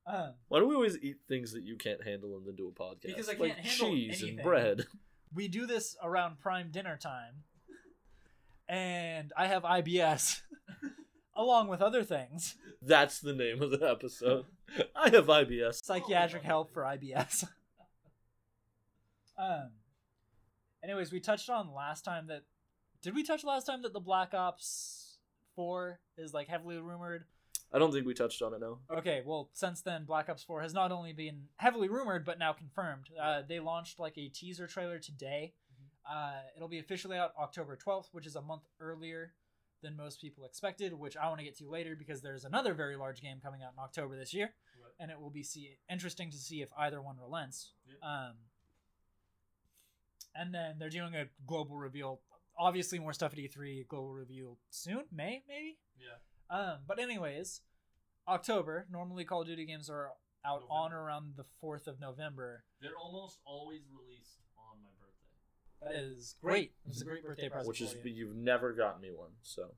um, 0.07 0.35
Why 0.49 0.59
do 0.61 0.69
we 0.69 0.75
always 0.75 0.99
eat 0.99 1.17
things 1.29 1.53
that 1.53 1.63
you 1.63 1.77
can't 1.77 2.03
handle 2.05 2.37
and 2.37 2.47
then 2.47 2.55
do 2.55 2.69
a 2.69 2.71
podcast? 2.71 3.03
Because 3.07 3.29
I 3.29 3.33
like 3.33 3.55
can't 3.55 3.67
handle 3.67 3.91
cheese 3.91 4.23
anything. 4.23 4.39
and 4.41 4.45
bread. 4.45 4.87
we 5.35 5.49
do 5.49 5.67
this 5.67 5.97
around 6.03 6.39
prime 6.39 6.71
dinner 6.71 6.99
time, 7.01 7.45
and 8.69 9.33
I 9.37 9.47
have 9.47 9.63
IBS, 9.63 10.41
along 11.37 11.69
with 11.69 11.81
other 11.81 12.05
things. 12.05 12.57
That's 12.83 13.21
the 13.21 13.35
name 13.35 13.63
of 13.63 13.71
the 13.71 13.89
episode. 13.91 14.45
I 14.95 15.09
have 15.11 15.27
IBS. 15.27 15.83
Psychiatric 15.83 16.43
help 16.43 16.73
for 16.73 16.83
IBS. 16.83 17.45
um. 19.39 19.71
Anyways, 20.85 21.11
we 21.11 21.21
touched 21.21 21.49
on 21.51 21.73
last 21.75 22.05
time 22.05 22.27
that. 22.29 22.43
Did 23.09 23.15
we 23.15 23.23
touch 23.23 23.43
last 23.43 23.65
time 23.65 23.81
that 23.85 23.95
the 23.95 24.01
Black 24.01 24.35
Ops 24.35 25.17
Four 25.57 25.99
is 26.19 26.35
like 26.35 26.47
heavily 26.47 26.77
rumored? 26.77 27.25
I 27.73 27.79
don't 27.79 27.91
think 27.91 28.05
we 28.05 28.13
touched 28.13 28.43
on 28.43 28.53
it. 28.53 28.61
No. 28.61 28.81
Okay, 28.95 29.23
well, 29.25 29.49
since 29.55 29.81
then, 29.81 30.05
Black 30.05 30.29
Ops 30.29 30.43
4 30.43 30.61
has 30.61 30.75
not 30.75 30.93
only 30.93 31.15
been 31.15 31.45
heavily 31.57 31.89
rumored, 31.89 32.27
but 32.27 32.39
now 32.39 32.53
confirmed. 32.53 33.09
Uh, 33.19 33.41
they 33.49 33.61
launched 33.61 33.99
like 33.99 34.19
a 34.19 34.29
teaser 34.29 34.67
trailer 34.67 34.99
today. 34.99 35.55
Uh, 36.07 36.33
it'll 36.55 36.69
be 36.69 36.81
officially 36.81 37.17
out 37.17 37.33
October 37.41 37.79
12th, 37.83 38.09
which 38.13 38.27
is 38.27 38.37
a 38.37 38.43
month 38.43 38.65
earlier 38.79 39.33
than 39.83 39.97
most 39.97 40.21
people 40.21 40.45
expected, 40.45 40.93
which 40.93 41.17
I 41.17 41.29
want 41.29 41.39
to 41.39 41.47
get 41.47 41.57
to 41.61 41.71
later 41.71 41.97
because 41.97 42.21
there's 42.21 42.45
another 42.45 42.75
very 42.75 42.97
large 42.97 43.23
game 43.23 43.39
coming 43.43 43.63
out 43.63 43.73
in 43.75 43.83
October 43.83 44.19
this 44.19 44.35
year, 44.35 44.51
Right. 44.83 44.93
and 45.01 45.11
it 45.11 45.19
will 45.19 45.31
be 45.31 45.43
see- 45.43 45.79
interesting 45.91 46.31
to 46.31 46.37
see 46.37 46.61
if 46.61 46.69
either 46.77 47.01
one 47.01 47.17
relents. 47.19 47.73
Yeah. 47.87 48.29
Um, 48.29 48.35
and 50.35 50.55
then 50.55 50.77
they're 50.79 50.91
doing 50.91 51.15
a 51.15 51.25
global 51.47 51.77
reveal. 51.77 52.21
Obviously, 52.59 52.99
more 52.99 53.13
stuff 53.13 53.33
at 53.33 53.39
E3. 53.39 53.87
Global 53.87 54.13
reveal 54.13 54.59
soon, 54.71 55.05
May 55.13 55.43
maybe. 55.49 55.79
Yeah. 55.99 56.57
Um, 56.57 56.79
but 56.87 56.99
anyways, 56.99 57.61
October. 58.27 58.87
Normally, 58.91 59.25
Call 59.25 59.43
of 59.43 59.47
Duty 59.47 59.65
games 59.67 59.89
are 59.89 60.11
out 60.45 60.63
on 60.71 60.93
or 60.93 61.03
around 61.03 61.35
the 61.37 61.45
fourth 61.61 61.87
of 61.87 62.01
November. 62.01 62.65
They're 62.81 62.97
almost 63.01 63.39
always 63.45 63.83
released 63.93 64.39
on 64.57 64.79
my 64.83 64.91
birthday. 64.99 65.99
That 66.01 66.05
is 66.11 66.35
great. 66.43 66.73
It's 66.89 67.01
a 67.03 67.05
great 67.05 67.25
birthday 67.25 67.49
present. 67.49 67.69
Which 67.69 67.81
is 67.81 67.93
for 67.93 68.09
you. 68.09 68.27
you've 68.27 68.37
never 68.37 68.73
gotten 68.73 69.01
me 69.03 69.11
one, 69.15 69.31
so 69.43 69.75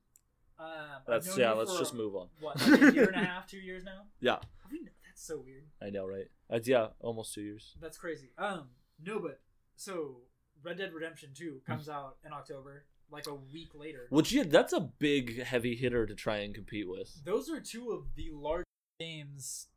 Um, 0.59 0.69
that's 1.07 1.37
yeah. 1.37 1.53
Let's 1.53 1.79
just 1.79 1.95
move 1.95 2.14
on. 2.16 2.29
What, 2.40 2.61
like 2.66 2.81
a 2.83 2.93
year 2.93 3.09
and 3.11 3.21
a 3.21 3.25
half, 3.27 3.47
two 3.47 3.59
years 3.59 3.85
now? 3.85 4.03
Yeah, 4.21 4.33
Have 4.62 4.71
we- 4.73 4.88
That's 5.07 5.23
so 5.27 5.38
weird. 5.45 5.64
I 5.83 5.90
know, 5.90 6.07
right? 6.07 6.29
That's 6.49 6.66
yeah, 6.69 6.88
almost 7.01 7.35
two 7.35 7.43
years. 7.43 7.75
That's 7.81 7.99
crazy. 7.99 8.31
Um, 8.38 8.69
no, 9.05 9.19
but 9.19 9.40
so 9.77 10.23
Red 10.62 10.79
Dead 10.79 10.92
Redemption 10.92 11.31
Two 11.35 11.61
comes 11.66 11.88
out 11.88 12.16
in 12.25 12.33
October, 12.33 12.85
like 13.11 13.27
a 13.27 13.35
week 13.35 13.70
later. 13.75 14.07
Which 14.11 14.33
yeah, 14.33 14.44
that's 14.46 14.73
a 14.73 14.81
big 14.81 15.42
heavy 15.42 15.75
hitter 15.75 16.07
to 16.07 16.14
try 16.14 16.38
and 16.38 16.55
compete 16.55 16.88
with. 16.88 17.25
Those 17.25 17.51
are 17.51 17.61
two 17.61 17.92
of 17.92 18.14
the 18.16 18.31
large 18.33 18.64
games. 18.99 19.68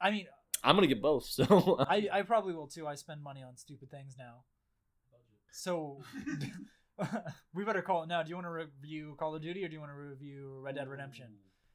I 0.00 0.10
mean, 0.10 0.26
I'm 0.62 0.76
gonna 0.76 0.86
get 0.86 1.02
both, 1.02 1.24
so 1.28 1.76
I, 1.80 2.08
I 2.12 2.22
probably 2.22 2.54
will 2.54 2.68
too. 2.68 2.86
I 2.86 2.94
spend 2.94 3.22
money 3.22 3.42
on 3.42 3.56
stupid 3.56 3.90
things 3.90 4.16
now. 4.18 4.44
So 5.50 6.02
we 7.54 7.64
better 7.64 7.82
call 7.82 8.02
it 8.02 8.08
now. 8.08 8.22
Do 8.22 8.28
you 8.28 8.36
want 8.36 8.46
to 8.46 8.50
review 8.50 9.16
Call 9.18 9.34
of 9.34 9.42
Duty 9.42 9.64
or 9.64 9.68
do 9.68 9.74
you 9.74 9.80
want 9.80 9.92
to 9.92 9.96
review 9.96 10.58
Red 10.62 10.76
Dead 10.76 10.88
Redemption? 10.88 11.26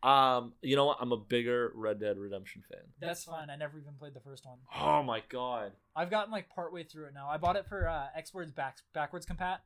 Um, 0.03 0.51
you 0.61 0.75
know 0.75 0.85
what? 0.85 0.97
I'm 0.99 1.13
a 1.13 1.17
bigger 1.17 1.71
Red 1.73 1.99
Dead 1.99 2.17
Redemption 2.17 2.61
fan. 2.69 2.81
That's 2.99 3.23
fine. 3.23 3.49
I 3.49 3.55
never 3.55 3.79
even 3.79 3.93
played 3.97 4.13
the 4.13 4.19
first 4.19 4.45
one. 4.45 4.57
Oh 4.77 5.01
my 5.01 5.23
god. 5.29 5.71
I've 5.95 6.11
gotten 6.11 6.31
like 6.31 6.49
partway 6.49 6.83
through 6.83 7.05
it 7.05 7.13
now. 7.13 7.29
I 7.29 7.37
bought 7.37 7.55
it 7.55 7.65
for 7.67 7.87
uh, 7.87 8.07
Xbox 8.19 8.53
back, 8.53 8.77
backwards 8.93 9.25
compat, 9.25 9.59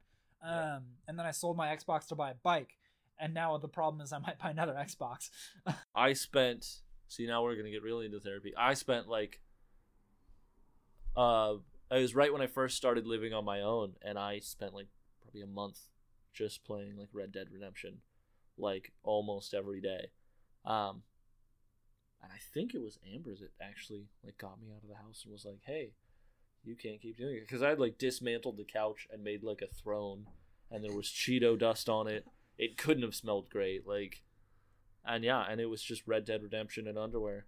um, 0.44 0.84
and 1.08 1.18
then 1.18 1.26
I 1.26 1.32
sold 1.32 1.58
my 1.58 1.76
Xbox 1.76 2.08
to 2.10 2.16
buy 2.16 2.32
a 2.32 2.36
bike. 2.44 2.78
And 3.20 3.34
now 3.34 3.58
the 3.58 3.68
problem 3.68 4.00
is 4.02 4.14
I 4.14 4.20
might 4.20 4.38
buy 4.38 4.52
another 4.52 4.74
Xbox. 4.74 5.32
I 5.96 6.14
spent. 6.14 6.82
See, 7.08 7.26
now 7.26 7.42
we're 7.42 7.56
gonna 7.56 7.72
get 7.72 7.82
really 7.82 8.06
into 8.06 8.20
therapy. 8.20 8.54
I 8.56 8.76
spent 8.76 9.08
like. 9.08 9.42
Uh, 11.16 11.56
it 11.90 12.00
was 12.00 12.14
right 12.14 12.32
when 12.32 12.44
I 12.44 12.48
first 12.48 12.78
started 12.78 13.08
living 13.08 13.34
on 13.34 13.44
my 13.44 13.62
own, 13.62 13.94
and 14.04 14.20
I 14.20 14.38
spent 14.38 14.76
like 14.76 14.88
probably 15.24 15.42
a 15.42 15.48
month 15.48 15.80
just 16.32 16.64
playing 16.64 16.96
like 16.96 17.10
Red 17.12 17.32
Dead 17.32 17.48
Redemption, 17.52 18.02
like 18.56 18.92
almost 19.04 19.56
every 19.56 19.82
day. 19.82 20.12
Um, 20.68 21.04
and 22.22 22.32
I 22.32 22.40
think 22.54 22.76
it 22.76 22.82
was 22.82 23.00
Amber 23.14 23.36
that 23.36 23.52
actually 23.62 24.08
like 24.24 24.38
got 24.38 24.62
me 24.62 24.68
out 24.76 24.84
of 24.84 24.90
the 24.90 24.96
house 24.96 25.24
and 25.24 25.32
was 25.32 25.46
like, 25.46 25.62
"Hey, 25.66 25.94
you 26.64 26.76
can't 26.76 27.02
keep 27.02 27.18
doing 27.18 27.38
it," 27.38 27.48
because 27.48 27.64
I 27.64 27.70
had 27.70 27.80
like 27.80 27.98
dismantled 27.98 28.58
the 28.58 28.66
couch 28.66 29.08
and 29.10 29.24
made 29.24 29.44
like 29.44 29.62
a 29.62 29.74
throne, 29.74 30.26
and 30.70 30.84
there 30.84 30.96
was 30.96 31.08
Cheeto 31.08 31.58
dust 31.58 31.88
on 31.88 32.08
it. 32.08 32.26
It 32.58 32.78
couldn't 32.78 33.04
have 33.04 33.16
smelled 33.16 33.50
great, 33.50 33.88
like 33.88 34.24
and 35.06 35.24
yeah, 35.24 35.46
and 35.50 35.62
it 35.62 35.68
was 35.68 35.82
just 35.82 36.06
Red 36.06 36.26
Dead 36.26 36.44
Redemption 36.44 36.86
and 36.88 36.98
underwear. 36.98 37.46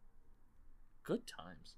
Good 1.04 1.24
times. 1.28 1.76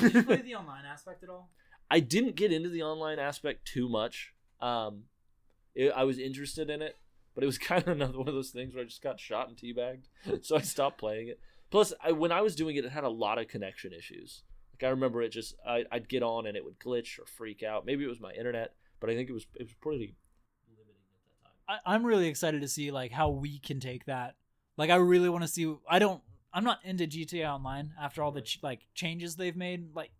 Did 0.00 0.14
you 0.14 0.22
play 0.24 0.36
the 0.42 0.54
online 0.54 0.84
aspect 0.84 1.22
at 1.22 1.30
all? 1.30 1.50
I 1.90 2.00
didn't 2.00 2.36
get 2.36 2.52
into 2.52 2.68
the 2.68 2.82
online 2.82 3.18
aspect 3.18 3.66
too 3.66 3.88
much. 3.88 4.34
Um, 4.60 5.04
it, 5.74 5.92
I 5.94 6.04
was 6.04 6.18
interested 6.18 6.68
in 6.70 6.82
it, 6.82 6.96
but 7.34 7.42
it 7.44 7.46
was 7.46 7.58
kind 7.70 7.82
of 7.82 7.88
another 7.88 8.18
one 8.18 8.28
of 8.28 8.34
those 8.34 8.50
things 8.50 8.74
where 8.74 8.82
I 8.82 8.86
just 8.86 9.02
got 9.02 9.20
shot 9.20 9.48
and 9.48 9.56
teabagged, 9.56 10.04
so 10.44 10.56
I 10.56 10.60
stopped 10.60 10.98
playing 10.98 11.28
it. 11.28 11.40
Plus, 11.70 11.92
I, 12.04 12.12
when 12.12 12.32
I 12.32 12.40
was 12.42 12.54
doing 12.54 12.76
it, 12.76 12.84
it 12.84 12.92
had 12.92 13.04
a 13.04 13.08
lot 13.08 13.38
of 13.38 13.48
connection 13.48 13.92
issues. 13.92 14.42
Like 14.74 14.88
I 14.88 14.90
remember 14.90 15.22
it 15.22 15.30
just 15.30 15.54
I, 15.66 15.84
I'd 15.90 16.08
get 16.08 16.22
on 16.22 16.46
and 16.46 16.56
it 16.56 16.64
would 16.64 16.78
glitch 16.78 17.18
or 17.18 17.24
freak 17.26 17.62
out. 17.62 17.86
Maybe 17.86 18.04
it 18.04 18.08
was 18.08 18.20
my 18.20 18.32
internet, 18.32 18.74
but 19.00 19.08
I 19.10 19.14
think 19.14 19.30
it 19.30 19.32
was 19.32 19.46
it 19.54 19.62
was 19.62 19.72
pretty. 19.80 20.16
Limiting 20.68 20.94
at 20.94 21.42
that 21.66 21.66
time. 21.72 21.80
I, 21.86 21.94
I'm 21.94 22.04
really 22.04 22.26
excited 22.28 22.60
to 22.62 22.68
see 22.68 22.90
like 22.90 23.12
how 23.12 23.30
we 23.30 23.58
can 23.58 23.80
take 23.80 24.04
that. 24.06 24.34
Like 24.76 24.90
I 24.90 24.96
really 24.96 25.28
want 25.28 25.42
to 25.44 25.48
see. 25.48 25.74
I 25.88 25.98
don't. 25.98 26.22
I'm 26.52 26.64
not 26.64 26.80
into 26.84 27.06
GTA 27.06 27.48
Online 27.50 27.92
after 27.98 28.22
all 28.22 28.30
the 28.32 28.42
ch- 28.42 28.58
like 28.62 28.80
changes 28.94 29.36
they've 29.36 29.56
made. 29.56 29.94
Like, 29.94 30.10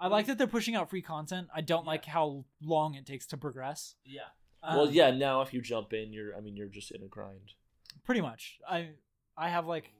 I 0.00 0.06
like 0.08 0.26
that 0.26 0.38
they're 0.38 0.46
pushing 0.46 0.74
out 0.74 0.88
free 0.88 1.02
content. 1.02 1.48
I 1.54 1.60
don't 1.60 1.84
Yeah. 1.84 1.90
like 1.90 2.04
how 2.06 2.44
long 2.62 2.94
it 2.94 3.04
takes 3.04 3.26
to 3.28 3.36
progress. 3.36 3.94
Yeah. 4.04 4.22
Well, 4.66 4.88
Um, 4.88 4.92
yeah. 4.92 5.10
Now 5.10 5.40
if 5.42 5.52
you 5.54 5.60
jump 5.60 5.92
in, 5.92 6.12
you're 6.12 6.36
I 6.36 6.40
mean 6.40 6.56
you're 6.56 6.68
just 6.68 6.90
in 6.90 7.02
a 7.02 7.06
grind. 7.06 7.52
pretty 8.04 8.20
much. 8.20 8.58
I 8.68 8.90
I 9.36 9.48
have 9.48 9.66
like 9.66 9.84
Really 9.84 9.96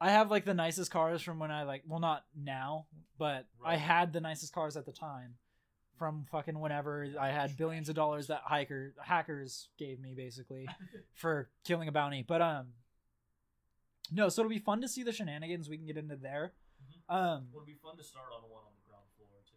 long. 0.00 0.08
I 0.08 0.10
have 0.10 0.30
like 0.30 0.44
the 0.44 0.54
nicest 0.54 0.90
cars 0.90 1.22
from 1.22 1.38
when 1.38 1.50
I 1.50 1.62
like 1.64 1.82
well 1.86 2.00
not 2.00 2.24
now, 2.36 2.86
but 3.18 3.46
I 3.64 3.76
had 3.76 4.12
the 4.12 4.20
nicest 4.20 4.52
cars 4.52 4.76
at 4.76 4.86
the 4.86 4.92
time 4.92 5.34
from 5.98 6.26
fucking 6.30 6.58
whenever 6.58 7.06
I 7.20 7.28
had 7.28 7.56
billions 7.56 7.88
of 7.88 7.94
dollars 7.94 8.26
that 8.26 8.42
hiker 8.44 8.94
hackers 9.00 9.68
gave 9.78 10.00
me 10.00 10.14
basically 10.14 10.68
for 11.14 11.48
killing 11.64 11.88
a 11.88 11.92
bounty. 11.92 12.24
But 12.26 12.42
um 12.42 12.66
no, 14.12 14.28
so 14.28 14.42
it'll 14.42 14.50
be 14.50 14.58
fun 14.58 14.80
to 14.82 14.88
see 14.88 15.02
the 15.02 15.12
shenanigans 15.12 15.68
we 15.68 15.76
can 15.78 15.86
get 15.86 15.96
into 15.96 16.16
there. 16.16 16.52
Um 17.08 17.46
Would 17.54 17.64
be 17.66 17.76
fun 17.82 17.96
to 17.96 18.04
start 18.04 18.26
on 18.34 18.42
one 18.50 18.62
on 18.66 18.72
the 18.76 18.88
ground 18.90 19.04
floor 19.16 19.28
too. 19.46 19.56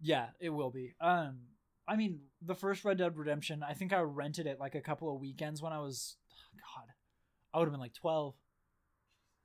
yeah, 0.00 0.28
it 0.40 0.50
will 0.50 0.70
be. 0.70 0.94
Um 1.00 1.40
I 1.88 1.96
mean, 1.96 2.20
the 2.42 2.54
first 2.54 2.84
Red 2.84 2.98
Dead 2.98 3.16
Redemption, 3.16 3.62
I 3.66 3.72
think 3.72 3.92
I 3.92 4.00
rented 4.00 4.46
it 4.46 4.60
like 4.60 4.74
a 4.74 4.80
couple 4.80 5.12
of 5.12 5.20
weekends 5.20 5.62
when 5.62 5.72
I 5.72 5.78
was 5.80 6.16
god. 6.54 6.84
I 7.54 7.58
would 7.58 7.64
have 7.64 7.72
been 7.72 7.80
like 7.80 7.94
12. 7.94 8.34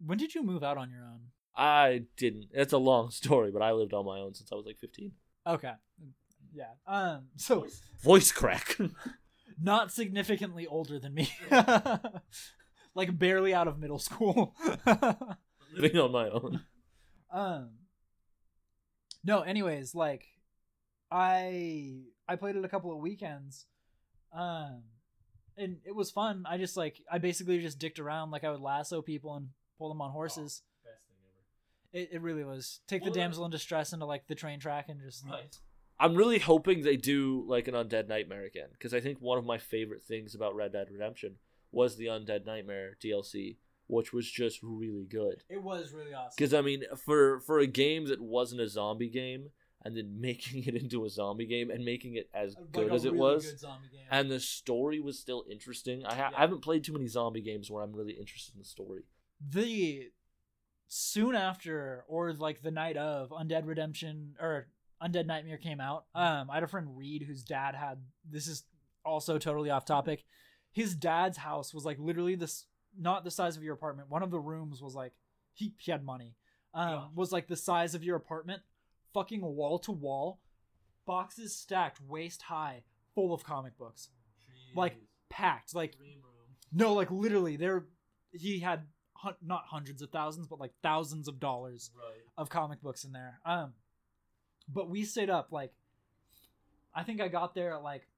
When 0.08 0.18
did 0.18 0.34
you 0.34 0.42
move 0.42 0.64
out 0.64 0.78
on 0.78 0.90
your 0.90 1.02
own? 1.04 1.20
I 1.54 2.04
didn't. 2.16 2.46
It's 2.52 2.72
a 2.72 2.78
long 2.78 3.10
story, 3.22 3.50
but 3.50 3.60
I 3.62 3.72
lived 3.72 3.92
on 3.92 4.06
my 4.06 4.18
own 4.20 4.34
since 4.34 4.50
I 4.50 4.54
was 4.54 4.64
like 4.66 4.78
15. 4.78 5.12
Okay. 5.46 5.72
Yeah. 6.54 6.70
Um 6.86 7.26
so 7.36 7.60
Voice- 7.60 7.80
Voice 8.02 8.32
crack. 8.32 8.76
not 9.62 9.92
significantly 9.92 10.66
older 10.66 10.98
than 10.98 11.12
me. 11.14 11.30
like 12.94 13.18
barely 13.18 13.52
out 13.54 13.68
of 13.68 13.78
middle 13.78 13.98
school. 13.98 14.54
living 15.74 15.98
on 15.98 16.12
my 16.12 16.28
own. 16.30 16.62
Um 17.36 17.70
No, 19.24 19.40
anyways, 19.42 19.94
like 19.94 20.24
I 21.10 22.00
I 22.28 22.36
played 22.36 22.56
it 22.56 22.64
a 22.64 22.68
couple 22.68 22.92
of 22.92 22.98
weekends. 22.98 23.66
Um 24.32 24.82
and 25.58 25.78
it 25.84 25.94
was 25.94 26.10
fun. 26.10 26.44
I 26.48 26.58
just 26.58 26.76
like 26.76 27.00
I 27.10 27.18
basically 27.18 27.58
just 27.60 27.78
dicked 27.78 27.98
around 27.98 28.30
like 28.30 28.44
I 28.44 28.50
would 28.50 28.60
lasso 28.60 29.02
people 29.02 29.34
and 29.34 29.48
pull 29.78 29.88
them 29.88 30.00
on 30.00 30.10
horses. 30.10 30.62
Best 30.84 30.96
thing 31.08 31.16
ever. 31.22 32.04
It, 32.04 32.16
it 32.16 32.22
really 32.22 32.44
was. 32.44 32.80
Take 32.88 33.04
the 33.04 33.10
damsel 33.10 33.44
in 33.44 33.50
distress 33.50 33.92
into 33.92 34.06
like 34.06 34.26
the 34.26 34.34
train 34.34 34.58
track 34.60 34.88
and 34.88 35.00
just 35.00 35.24
Right. 35.26 35.56
I'm 35.98 36.14
really 36.14 36.38
hoping 36.38 36.82
they 36.82 36.96
do 36.96 37.44
like 37.46 37.68
an 37.68 37.74
Undead 37.74 38.06
Nightmare 38.06 38.44
again 38.44 38.68
because 38.72 38.92
I 38.92 39.00
think 39.00 39.18
one 39.20 39.38
of 39.38 39.46
my 39.46 39.56
favorite 39.56 40.04
things 40.04 40.34
about 40.34 40.54
Red 40.54 40.72
Dead 40.72 40.88
Redemption 40.90 41.36
was 41.72 41.96
the 41.96 42.06
Undead 42.06 42.44
Nightmare 42.44 42.96
DLC, 43.02 43.56
which 43.88 44.12
was 44.12 44.30
just 44.30 44.60
really 44.62 45.06
good. 45.08 45.42
It 45.48 45.62
was 45.62 45.92
really 45.92 46.12
awesome. 46.14 46.32
Because 46.36 46.54
I 46.54 46.60
mean, 46.62 46.82
for 47.04 47.40
for 47.40 47.58
a 47.58 47.66
game 47.66 48.06
that 48.06 48.20
wasn't 48.20 48.60
a 48.60 48.68
zombie 48.68 49.10
game 49.10 49.50
and 49.84 49.96
then 49.96 50.16
making 50.20 50.64
it 50.64 50.74
into 50.74 51.04
a 51.04 51.08
zombie 51.10 51.46
game 51.46 51.70
and 51.70 51.84
making 51.84 52.14
it 52.16 52.28
as 52.34 52.56
Like 52.56 52.72
good 52.72 52.92
as 52.92 53.04
it 53.04 53.14
was, 53.14 53.46
good 53.50 53.60
zombie 53.60 53.88
game. 53.92 54.06
and 54.10 54.30
the 54.30 54.40
story 54.40 55.00
was 55.00 55.18
still 55.18 55.44
interesting. 55.50 56.04
I, 56.04 56.14
ha- 56.14 56.28
Yeah. 56.32 56.38
I 56.38 56.40
haven't 56.40 56.62
played 56.62 56.82
too 56.84 56.92
many 56.92 57.06
zombie 57.06 57.42
games 57.42 57.70
where 57.70 57.82
I'm 57.84 57.92
really 57.94 58.14
interested 58.14 58.54
in 58.54 58.58
the 58.60 58.64
story. 58.66 59.02
the 59.40 60.10
soon 60.88 61.34
after 61.34 62.04
or 62.08 62.32
like 62.32 62.62
the 62.62 62.70
night 62.70 62.96
of 62.96 63.30
undead 63.30 63.66
redemption 63.66 64.34
or 64.40 64.68
undead 65.02 65.26
nightmare 65.26 65.58
came 65.58 65.80
out 65.80 66.04
um 66.14 66.48
i 66.48 66.54
had 66.54 66.62
a 66.62 66.66
friend 66.68 66.96
reed 66.96 67.24
whose 67.26 67.42
dad 67.42 67.74
had 67.74 68.00
this 68.30 68.46
is 68.46 68.62
also 69.04 69.36
totally 69.36 69.68
off 69.68 69.84
topic 69.84 70.24
his 70.70 70.94
dad's 70.94 71.38
house 71.38 71.74
was 71.74 71.84
like 71.84 71.98
literally 71.98 72.36
this 72.36 72.66
not 72.98 73.24
the 73.24 73.30
size 73.30 73.56
of 73.56 73.62
your 73.62 73.74
apartment 73.74 74.08
one 74.10 74.22
of 74.22 74.30
the 74.30 74.38
rooms 74.40 74.80
was 74.82 74.94
like 74.94 75.12
he, 75.52 75.74
he 75.78 75.90
had 75.90 76.04
money 76.04 76.34
um 76.74 76.88
Yeah. 76.90 77.04
was 77.14 77.32
like 77.32 77.46
the 77.48 77.56
size 77.56 77.94
of 77.94 78.04
your 78.04 78.16
apartment 78.16 78.62
fucking 79.14 79.42
wall 79.42 79.78
to 79.80 79.92
wall 79.92 80.40
boxes 81.06 81.54
stacked 81.56 82.00
waist 82.00 82.42
high 82.42 82.82
full 83.14 83.32
of 83.32 83.44
comic 83.44 83.76
books 83.78 84.08
Like, 84.74 84.96
packed 85.30 85.74
like 85.74 85.96
no, 86.72 86.92
like 86.94 87.10
literally, 87.10 87.56
there 87.56 87.86
he 88.32 88.58
had 88.58 88.86
hun- 89.14 89.36
not 89.40 89.64
hundreds 89.66 90.02
of 90.02 90.10
thousands, 90.10 90.46
but 90.48 90.58
like 90.60 90.72
thousands 90.82 91.28
of 91.28 91.38
dollars 91.40 91.90
Right. 91.96 92.22
of 92.36 92.48
comic 92.50 92.82
books 92.82 93.04
in 93.04 93.12
there. 93.12 93.40
Um, 93.46 93.72
but 94.68 94.90
we 94.90 95.04
stayed 95.04 95.30
up 95.30 95.52
like, 95.52 95.72
I 96.94 97.04
think 97.04 97.20
I 97.20 97.28
got 97.28 97.54
there 97.54 97.72
at 97.74 97.82
like 97.82 98.08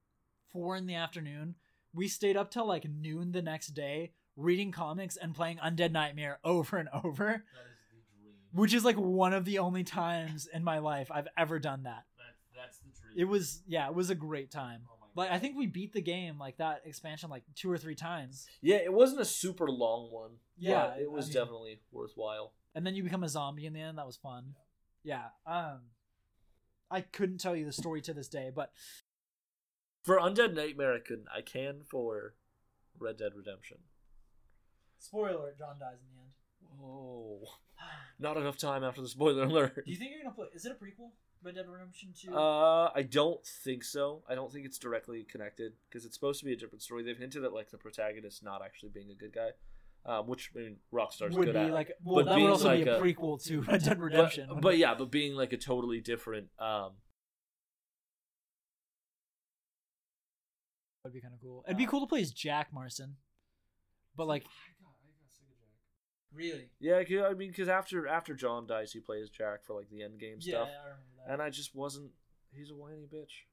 four 0.50 0.76
in 0.76 0.86
the 0.86 0.94
afternoon. 0.94 1.54
We 1.92 2.08
stayed 2.08 2.36
up 2.36 2.50
till 2.50 2.66
like 2.66 2.88
noon 2.88 3.32
the 3.32 3.42
next 3.42 3.68
day 3.68 4.12
reading 4.38 4.70
comics 4.72 5.16
and 5.16 5.34
playing 5.34 5.58
Undead 5.58 5.90
Nightmare 5.92 6.38
over 6.44 6.76
and 6.78 6.88
over, 7.04 7.26
That 7.26 7.34
is 7.34 7.42
the 7.90 8.22
dream. 8.22 8.34
which 8.52 8.72
is 8.72 8.84
like 8.84 8.96
one 8.96 9.32
of 9.34 9.44
the 9.44 9.58
only 9.58 9.82
times 9.84 10.46
in 10.52 10.62
my 10.64 10.78
life 10.78 11.10
I've 11.10 11.28
ever 11.36 11.58
done 11.58 11.82
that. 11.82 12.04
That, 12.16 12.34
that's 12.62 12.78
the 12.78 12.90
dream. 12.90 13.14
It 13.16 13.24
was 13.28 13.62
yeah, 13.66 13.88
it 13.88 13.94
was 13.94 14.10
a 14.10 14.14
great 14.14 14.50
time. 14.50 14.82
Oh 14.88 14.94
my 15.16 15.24
Like 15.24 15.32
I 15.32 15.38
think 15.38 15.56
we 15.56 15.66
beat 15.66 15.92
the 15.92 16.00
game 16.00 16.38
like 16.38 16.58
that 16.58 16.82
expansion 16.84 17.30
like 17.30 17.42
two 17.56 17.70
or 17.70 17.76
three 17.78 17.96
times. 17.96 18.46
Yeah, 18.62 18.76
it 18.76 18.92
wasn't 18.92 19.20
a 19.20 19.24
super 19.24 19.68
long 19.68 20.10
one. 20.12 20.30
Yeah, 20.56 20.92
but 20.94 21.02
it 21.02 21.10
was 21.10 21.24
I 21.24 21.28
mean- 21.28 21.34
definitely 21.34 21.80
worthwhile. 21.90 22.52
and 22.74 22.86
then 22.86 22.94
you 22.94 23.02
become 23.02 23.24
a 23.24 23.28
zombie 23.28 23.66
in 23.66 23.72
the 23.72 23.80
end. 23.80 23.98
That 23.98 24.06
was 24.06 24.16
fun. 24.16 24.54
Yeah. 25.02 25.24
Um, 25.46 25.80
I 26.90 27.00
couldn't 27.02 27.38
tell 27.38 27.54
you 27.56 27.64
the 27.64 27.72
story 27.72 28.00
to 28.02 28.14
this 28.14 28.28
day, 28.28 28.50
but 28.54 28.72
For 30.04 30.18
Undead 30.18 30.54
Nightmare, 30.54 30.94
I 30.94 31.00
couldn't. 31.00 31.26
I 31.34 31.42
can 31.42 31.82
for 31.90 32.34
Red 32.98 33.16
Dead 33.18 33.32
Redemption. 33.36 33.78
Spoiler 34.98 35.30
alert: 35.38 35.58
John 35.58 35.76
dies 35.78 35.96
in 36.00 36.16
the 36.16 36.22
end. 36.22 36.80
Whoa. 36.80 37.40
Not 38.18 38.36
enough 38.36 38.56
time 38.58 38.82
after 38.84 39.00
the 39.00 39.08
spoiler 39.08 39.44
alert. 39.44 39.74
Do 39.84 39.90
you 39.90 39.96
think 39.96 40.10
you're 40.12 40.22
gonna 40.22 40.34
play? 40.34 40.46
Is 40.54 40.64
it 40.64 40.72
a 40.72 40.74
prequel? 40.74 41.10
Red 41.42 41.54
Dead 41.54 41.66
Redemption 41.68 42.12
Two. 42.20 42.34
Uh, 42.36 42.90
I 42.94 43.02
don't 43.02 43.44
think 43.46 43.84
so. 43.84 44.24
I 44.28 44.34
don't 44.34 44.52
think 44.52 44.66
it's 44.66 44.78
directly 44.78 45.22
connected 45.30 45.72
because 45.88 46.04
it's 46.04 46.14
supposed 46.14 46.40
to 46.40 46.44
be 46.46 46.52
a 46.52 46.56
different 46.56 46.82
story. 46.82 47.04
They've 47.04 47.16
hinted 47.16 47.44
at 47.44 47.52
like 47.52 47.70
the 47.70 47.78
protagonist 47.78 48.42
not 48.42 48.60
actually 48.64 48.88
being 48.90 49.10
a 49.12 49.14
good 49.14 49.32
guy, 49.32 49.50
um, 50.04 50.26
which 50.26 50.50
I 50.56 50.58
mean 50.58 50.76
Rockstar's 50.92 51.36
would 51.36 51.46
good 51.46 51.52
be 51.54 51.58
at. 51.60 51.70
like 51.72 51.92
well, 52.02 52.16
But 52.16 52.24
that 52.24 52.30
would 52.32 52.36
being 52.38 52.50
also 52.50 52.76
be 52.76 52.82
a, 52.82 52.98
a- 52.98 53.00
prequel 53.00 53.40
to 53.46 53.60
Red 53.62 53.84
Dead 53.84 54.00
Redemption. 54.00 54.48
but, 54.48 54.60
but 54.62 54.78
yeah, 54.78 54.94
but 54.94 55.12
being 55.12 55.36
like 55.36 55.52
a 55.52 55.56
totally 55.56 56.00
different. 56.00 56.48
Um, 56.58 56.94
that'd 61.04 61.14
be 61.14 61.20
kind 61.20 61.34
of 61.34 61.40
cool. 61.40 61.64
It'd 61.66 61.76
be 61.78 61.86
cool 61.86 62.00
to 62.00 62.06
play 62.06 62.20
as 62.20 62.32
Jack 62.32 62.72
Marston, 62.72 63.14
but 64.16 64.26
like 64.26 64.42
I 64.42 64.72
got, 64.82 64.90
I 65.04 65.06
got 65.22 65.30
sick 65.30 65.46
of 65.48 65.56
Jack. 65.56 65.78
Really, 66.38 66.70
yeah, 66.80 67.02
'cause- 67.04 67.30
I 67.30 67.34
mean, 67.34 67.50
because 67.50 67.68
after 67.68 68.06
after 68.06 68.34
John 68.34 68.66
dies, 68.66 68.92
he 68.92 69.00
plays 69.00 69.28
Jack 69.30 69.64
for 69.64 69.74
like 69.74 69.90
the 69.90 70.02
end 70.02 70.18
game 70.20 70.38
yeah, 70.40 70.52
stuff, 70.54 70.68
I 70.68 70.84
remember 70.84 71.02
that. 71.26 71.32
and 71.34 71.42
I 71.42 71.50
just 71.50 71.74
wasn't. 71.74 72.12
He's 72.54 72.70
a 72.70 72.74
whiny 72.76 73.06
bitch. 73.12 73.44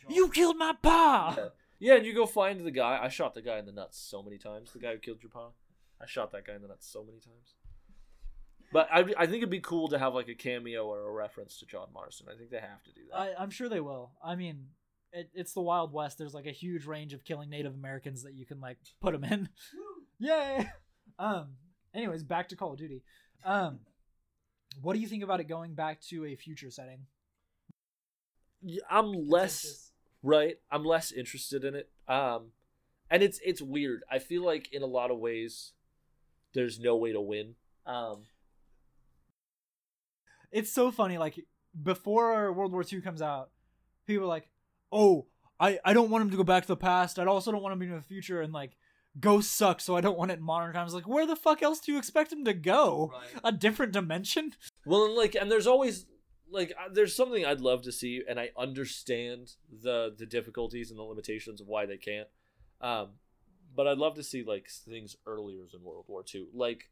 John- 0.00 0.12
you 0.14 0.28
killed 0.30 0.56
my 0.56 0.74
pa. 0.80 1.34
Yeah. 1.36 1.48
Yeah, 1.80 1.94
and 1.96 2.06
you 2.06 2.14
go 2.14 2.24
find 2.26 2.64
the 2.64 2.70
guy. 2.70 2.98
I 3.02 3.08
shot 3.08 3.34
the 3.34 3.42
guy 3.42 3.58
in 3.58 3.66
the 3.66 3.72
nuts 3.72 3.98
so 3.98 4.22
many 4.22 4.38
times. 4.38 4.72
The 4.72 4.78
guy 4.78 4.92
who 4.92 4.98
killed 4.98 5.22
your 5.22 5.30
pa. 5.30 5.50
I 6.00 6.06
shot 6.06 6.30
that 6.32 6.46
guy 6.46 6.54
in 6.54 6.62
the 6.62 6.68
nuts 6.68 6.86
so 6.86 7.02
many 7.04 7.18
times. 7.18 7.54
But 8.72 8.88
I, 8.92 9.00
I 9.18 9.26
think 9.26 9.38
it'd 9.38 9.50
be 9.50 9.60
cool 9.60 9.88
to 9.88 9.98
have 9.98 10.14
like 10.14 10.28
a 10.28 10.34
cameo 10.34 10.86
or 10.86 11.08
a 11.08 11.12
reference 11.12 11.58
to 11.58 11.66
John 11.66 11.88
Marston. 11.92 12.28
I 12.32 12.36
think 12.36 12.50
they 12.50 12.60
have 12.60 12.82
to 12.84 12.92
do 12.92 13.02
that. 13.10 13.16
I, 13.18 13.34
I'm 13.38 13.50
sure 13.50 13.68
they 13.68 13.80
will. 13.80 14.12
I 14.24 14.34
mean, 14.36 14.66
it, 15.12 15.30
it's 15.34 15.52
the 15.52 15.60
Wild 15.62 15.92
West. 15.92 16.16
There's 16.18 16.34
like 16.34 16.46
a 16.46 16.52
huge 16.52 16.86
range 16.86 17.12
of 17.12 17.24
killing 17.24 17.50
Native 17.50 17.74
Americans 17.74 18.22
that 18.22 18.34
you 18.34 18.46
can 18.46 18.60
like 18.60 18.78
put 19.00 19.12
them 19.12 19.24
in. 19.24 19.48
Yay! 20.18 20.68
Um. 21.18 21.56
Anyways, 21.94 22.22
back 22.22 22.48
to 22.48 22.56
Call 22.56 22.72
of 22.72 22.78
Duty. 22.78 23.02
Um. 23.44 23.80
What 24.82 24.94
do 24.94 24.98
you 24.98 25.06
think 25.06 25.22
about 25.22 25.40
it 25.40 25.44
going 25.44 25.74
back 25.74 26.00
to 26.08 26.24
a 26.24 26.34
future 26.34 26.70
setting? 26.70 27.06
I'm 28.90 29.12
less 29.28 29.92
right. 30.22 30.56
I'm 30.70 30.84
less 30.84 31.12
interested 31.12 31.64
in 31.64 31.74
it. 31.74 31.90
Um, 32.08 32.52
and 33.10 33.22
it's 33.22 33.38
it's 33.44 33.62
weird. 33.62 34.02
I 34.10 34.18
feel 34.18 34.44
like 34.44 34.72
in 34.72 34.82
a 34.82 34.86
lot 34.86 35.10
of 35.10 35.18
ways, 35.18 35.72
there's 36.54 36.80
no 36.80 36.96
way 36.96 37.12
to 37.12 37.20
win. 37.20 37.54
Um, 37.86 38.24
It's 40.50 40.70
so 40.70 40.90
funny. 40.90 41.18
Like 41.18 41.44
before 41.80 42.52
World 42.52 42.72
War 42.72 42.84
II 42.90 43.00
comes 43.00 43.20
out, 43.20 43.50
people 44.06 44.24
are 44.24 44.28
like, 44.28 44.48
"Oh, 44.92 45.26
I 45.60 45.78
I 45.84 45.92
don't 45.92 46.10
want 46.10 46.22
him 46.22 46.30
to 46.30 46.36
go 46.36 46.44
back 46.44 46.62
to 46.62 46.68
the 46.68 46.76
past. 46.76 47.18
I 47.18 47.24
also 47.26 47.52
don't 47.52 47.62
want 47.62 47.72
him 47.74 47.80
to 47.80 47.86
be 47.86 47.90
in 47.90 47.96
the 47.98 48.02
future." 48.02 48.40
And 48.40 48.52
like, 48.52 48.76
Ghost 49.20 49.52
sucks, 49.52 49.84
so 49.84 49.96
I 49.96 50.00
don't 50.00 50.18
want 50.18 50.30
it 50.30 50.38
in 50.38 50.44
modern 50.44 50.72
times. 50.72 50.92
Like, 50.92 51.06
where 51.06 51.26
the 51.26 51.36
fuck 51.36 51.62
else 51.62 51.80
do 51.80 51.92
you 51.92 51.98
expect 51.98 52.32
him 52.32 52.44
to 52.44 52.54
go? 52.54 53.12
Right. 53.12 53.40
A 53.44 53.52
different 53.52 53.92
dimension? 53.92 54.54
Well, 54.84 55.04
and 55.04 55.14
like, 55.14 55.34
and 55.34 55.50
there's 55.50 55.66
always 55.66 56.06
like, 56.50 56.72
uh, 56.72 56.88
there's 56.92 57.14
something 57.14 57.44
I'd 57.44 57.60
love 57.60 57.82
to 57.82 57.92
see, 57.92 58.22
and 58.28 58.40
I 58.40 58.50
understand 58.56 59.52
the 59.82 60.14
the 60.16 60.26
difficulties 60.26 60.90
and 60.90 60.98
the 60.98 61.04
limitations 61.04 61.60
of 61.60 61.68
why 61.68 61.86
they 61.86 61.96
can't. 61.96 62.28
Um, 62.80 63.10
but 63.74 63.86
I'd 63.86 63.98
love 63.98 64.14
to 64.16 64.22
see 64.22 64.42
like 64.42 64.68
things 64.68 65.16
earlier 65.26 65.62
in 65.72 65.82
World 65.82 66.04
War 66.08 66.24
II. 66.32 66.46
Like 66.52 66.90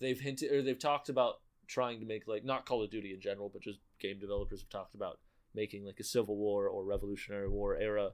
they've 0.00 0.18
hinted 0.18 0.52
or 0.52 0.62
they've 0.62 0.78
talked 0.78 1.08
about 1.08 1.40
trying 1.66 2.00
to 2.00 2.06
make 2.06 2.26
like 2.26 2.44
not 2.44 2.66
Call 2.66 2.82
of 2.82 2.90
Duty 2.90 3.12
in 3.12 3.20
general, 3.20 3.50
but 3.52 3.62
just 3.62 3.78
game 4.00 4.18
developers 4.18 4.60
have 4.60 4.70
talked 4.70 4.94
about 4.94 5.18
making 5.54 5.84
like 5.84 6.00
a 6.00 6.04
Civil 6.04 6.36
War 6.36 6.68
or 6.68 6.84
Revolutionary 6.84 7.48
War 7.48 7.76
era 7.76 8.10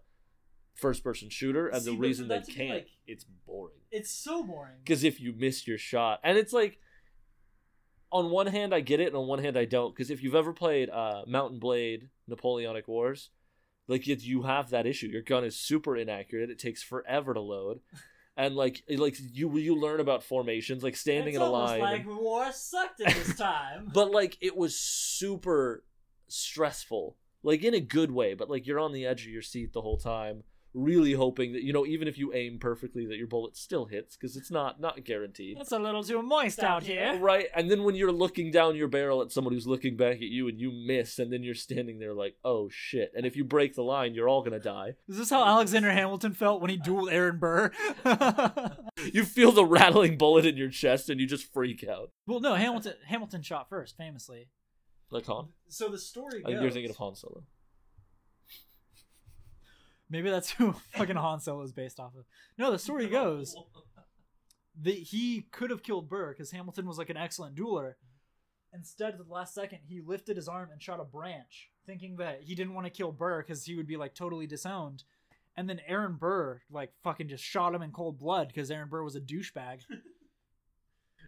first 0.74 1.04
person 1.04 1.30
shooter, 1.30 1.68
and 1.68 1.82
See, 1.82 1.92
the 1.92 1.96
reason 1.96 2.28
they 2.28 2.36
that 2.36 2.44
to 2.44 2.50
be, 2.50 2.56
can't, 2.56 2.70
like- 2.70 2.88
it's 3.06 3.24
boring. 3.46 3.76
It's 3.90 4.10
so 4.10 4.42
boring. 4.42 4.74
because 4.84 5.04
if 5.04 5.20
you 5.20 5.32
miss 5.36 5.66
your 5.66 5.78
shot 5.78 6.20
and 6.24 6.36
it's 6.36 6.52
like 6.52 6.78
on 8.10 8.30
one 8.30 8.46
hand 8.46 8.74
i 8.74 8.80
get 8.80 9.00
it 9.00 9.08
and 9.08 9.16
on 9.16 9.26
one 9.26 9.38
hand 9.38 9.56
i 9.56 9.64
don't. 9.64 9.94
Because 9.94 10.10
if 10.10 10.22
you've 10.22 10.34
ever 10.34 10.52
played 10.52 10.90
uh 10.90 11.22
Mount 11.26 11.60
& 11.60 11.60
Blade 11.60 12.10
napoleonic 12.26 12.88
wars 12.88 13.30
like 13.86 14.06
you, 14.06 14.16
you 14.18 14.42
have 14.42 14.70
that 14.70 14.86
issue. 14.86 15.08
Your 15.08 15.22
gun 15.22 15.44
is 15.44 15.56
super 15.56 15.94
inaccurate. 15.96 16.48
It 16.50 16.58
takes 16.58 16.82
forever 16.82 17.34
to 17.34 17.40
load. 17.40 17.80
And 18.36 18.56
like 18.56 18.82
like 18.88 19.16
you 19.32 19.56
you 19.58 19.76
learn 19.76 20.00
about 20.00 20.24
formations 20.24 20.82
like 20.82 20.96
standing 20.96 21.34
in 21.34 21.40
a 21.40 21.48
line 21.50 21.82
and- 21.82 22.06
war 22.16 22.50
sucked 22.52 23.00
at 23.00 23.14
this 23.14 23.36
time. 23.36 23.90
but 23.94 24.10
like 24.10 24.38
it 24.40 24.56
was 24.56 24.76
super 24.76 25.84
stressful. 26.28 27.16
Like 27.44 27.62
in 27.62 27.74
a 27.74 27.80
good 27.80 28.10
way 28.10 28.34
but 28.34 28.50
like 28.50 28.66
you're 28.66 28.80
on 28.80 28.92
the 28.92 29.06
edge 29.06 29.22
of 29.22 29.32
your 29.32 29.42
seat 29.42 29.72
the 29.72 29.82
whole 29.82 29.98
time 29.98 30.42
really 30.74 31.12
hoping 31.12 31.52
that 31.52 31.62
you 31.62 31.72
know 31.72 31.86
even 31.86 32.08
if 32.08 32.18
you 32.18 32.32
aim 32.34 32.58
perfectly 32.58 33.06
that 33.06 33.16
your 33.16 33.28
bullet 33.28 33.56
still 33.56 33.86
hits 33.86 34.16
because 34.16 34.36
it's 34.36 34.50
not 34.50 34.80
not 34.80 35.04
guaranteed 35.04 35.56
it's 35.60 35.70
a 35.70 35.78
little 35.78 36.02
too 36.02 36.20
moist 36.20 36.58
out 36.60 36.82
here. 36.82 37.16
Right, 37.18 37.46
and 37.54 37.70
then 37.70 37.84
when 37.84 37.94
you're 37.94 38.12
looking 38.12 38.50
down 38.50 38.74
your 38.76 38.88
barrel 38.88 39.22
at 39.22 39.30
someone 39.30 39.54
who's 39.54 39.66
looking 39.66 39.96
back 39.96 40.16
at 40.16 40.22
you 40.22 40.48
and 40.48 40.58
you 40.58 40.72
miss, 40.72 41.18
and 41.18 41.32
then 41.32 41.42
you're 41.42 41.54
standing 41.54 41.98
there 41.98 42.12
like, 42.12 42.36
oh 42.44 42.68
shit. 42.70 43.12
And 43.16 43.24
if 43.24 43.36
you 43.36 43.44
break 43.44 43.74
the 43.74 43.82
line, 43.82 44.14
you're 44.14 44.28
all 44.28 44.42
gonna 44.42 44.58
die. 44.58 44.94
Is 45.08 45.16
this 45.18 45.30
how 45.30 45.44
Alexander 45.44 45.90
Hamilton 45.90 46.32
felt 46.32 46.60
when 46.60 46.70
he 46.70 46.78
dueled 46.78 47.12
Aaron 47.12 47.38
Burr? 47.38 47.70
You 49.12 49.24
feel 49.24 49.52
the 49.52 49.64
rattling 49.66 50.16
bullet 50.16 50.46
in 50.46 50.56
your 50.56 50.70
chest 50.70 51.10
and 51.10 51.20
you 51.20 51.26
just 51.26 51.52
freak 51.52 51.84
out. 51.86 52.10
well, 52.26 52.40
no, 52.40 52.54
Hamilton 52.54 52.94
Hamilton 53.06 53.42
shot 53.42 53.68
first, 53.68 53.96
famously. 53.96 54.48
Like 55.10 55.26
Han? 55.26 55.48
So 55.68 55.88
the 55.88 55.98
story 55.98 56.42
I 56.44 56.48
think 56.48 56.62
you're 56.62 56.70
thinking 56.70 56.90
of 56.90 56.96
Han 56.96 57.14
Solo. 57.14 57.44
Maybe 60.10 60.30
that's 60.30 60.50
who 60.52 60.74
fucking 60.92 61.16
Han 61.16 61.40
Solo 61.40 61.62
is 61.62 61.72
based 61.72 62.00
off 62.00 62.14
of. 62.16 62.24
No, 62.58 62.70
the 62.70 62.78
story 62.78 63.08
goes 63.08 63.56
that 64.82 64.94
he 64.94 65.46
could 65.52 65.70
have 65.70 65.82
killed 65.82 66.08
Burr 66.08 66.32
because 66.32 66.50
Hamilton 66.50 66.86
was 66.86 66.98
like 66.98 67.10
an 67.10 67.16
excellent 67.16 67.56
dueler. 67.56 67.94
Instead, 68.72 69.12
at 69.14 69.18
the 69.18 69.32
last 69.32 69.54
second, 69.54 69.78
he 69.86 70.00
lifted 70.00 70.36
his 70.36 70.48
arm 70.48 70.70
and 70.72 70.82
shot 70.82 70.98
a 71.00 71.04
branch, 71.04 71.70
thinking 71.86 72.16
that 72.16 72.40
he 72.42 72.56
didn't 72.56 72.74
want 72.74 72.86
to 72.86 72.90
kill 72.90 73.12
Burr 73.12 73.42
because 73.42 73.64
he 73.64 73.76
would 73.76 73.86
be 73.86 73.96
like 73.96 74.14
totally 74.14 74.48
disowned. 74.48 75.04
And 75.56 75.68
then 75.68 75.80
Aaron 75.86 76.16
Burr 76.16 76.62
like 76.70 76.92
fucking 77.04 77.28
just 77.28 77.44
shot 77.44 77.74
him 77.74 77.82
in 77.82 77.92
cold 77.92 78.18
blood 78.18 78.48
because 78.48 78.70
Aaron 78.72 78.88
Burr 78.88 79.04
was 79.04 79.16
a 79.16 79.20
douchebag. 79.20 79.82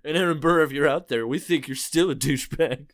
And 0.05 0.17
Aaron 0.17 0.39
Burr, 0.39 0.63
if 0.63 0.71
you're 0.71 0.87
out 0.87 1.09
there, 1.09 1.27
we 1.27 1.41
think 1.41 1.67
you're 1.67 1.75
still 1.75 2.11
a 2.11 2.15
douchebag. 2.15 2.91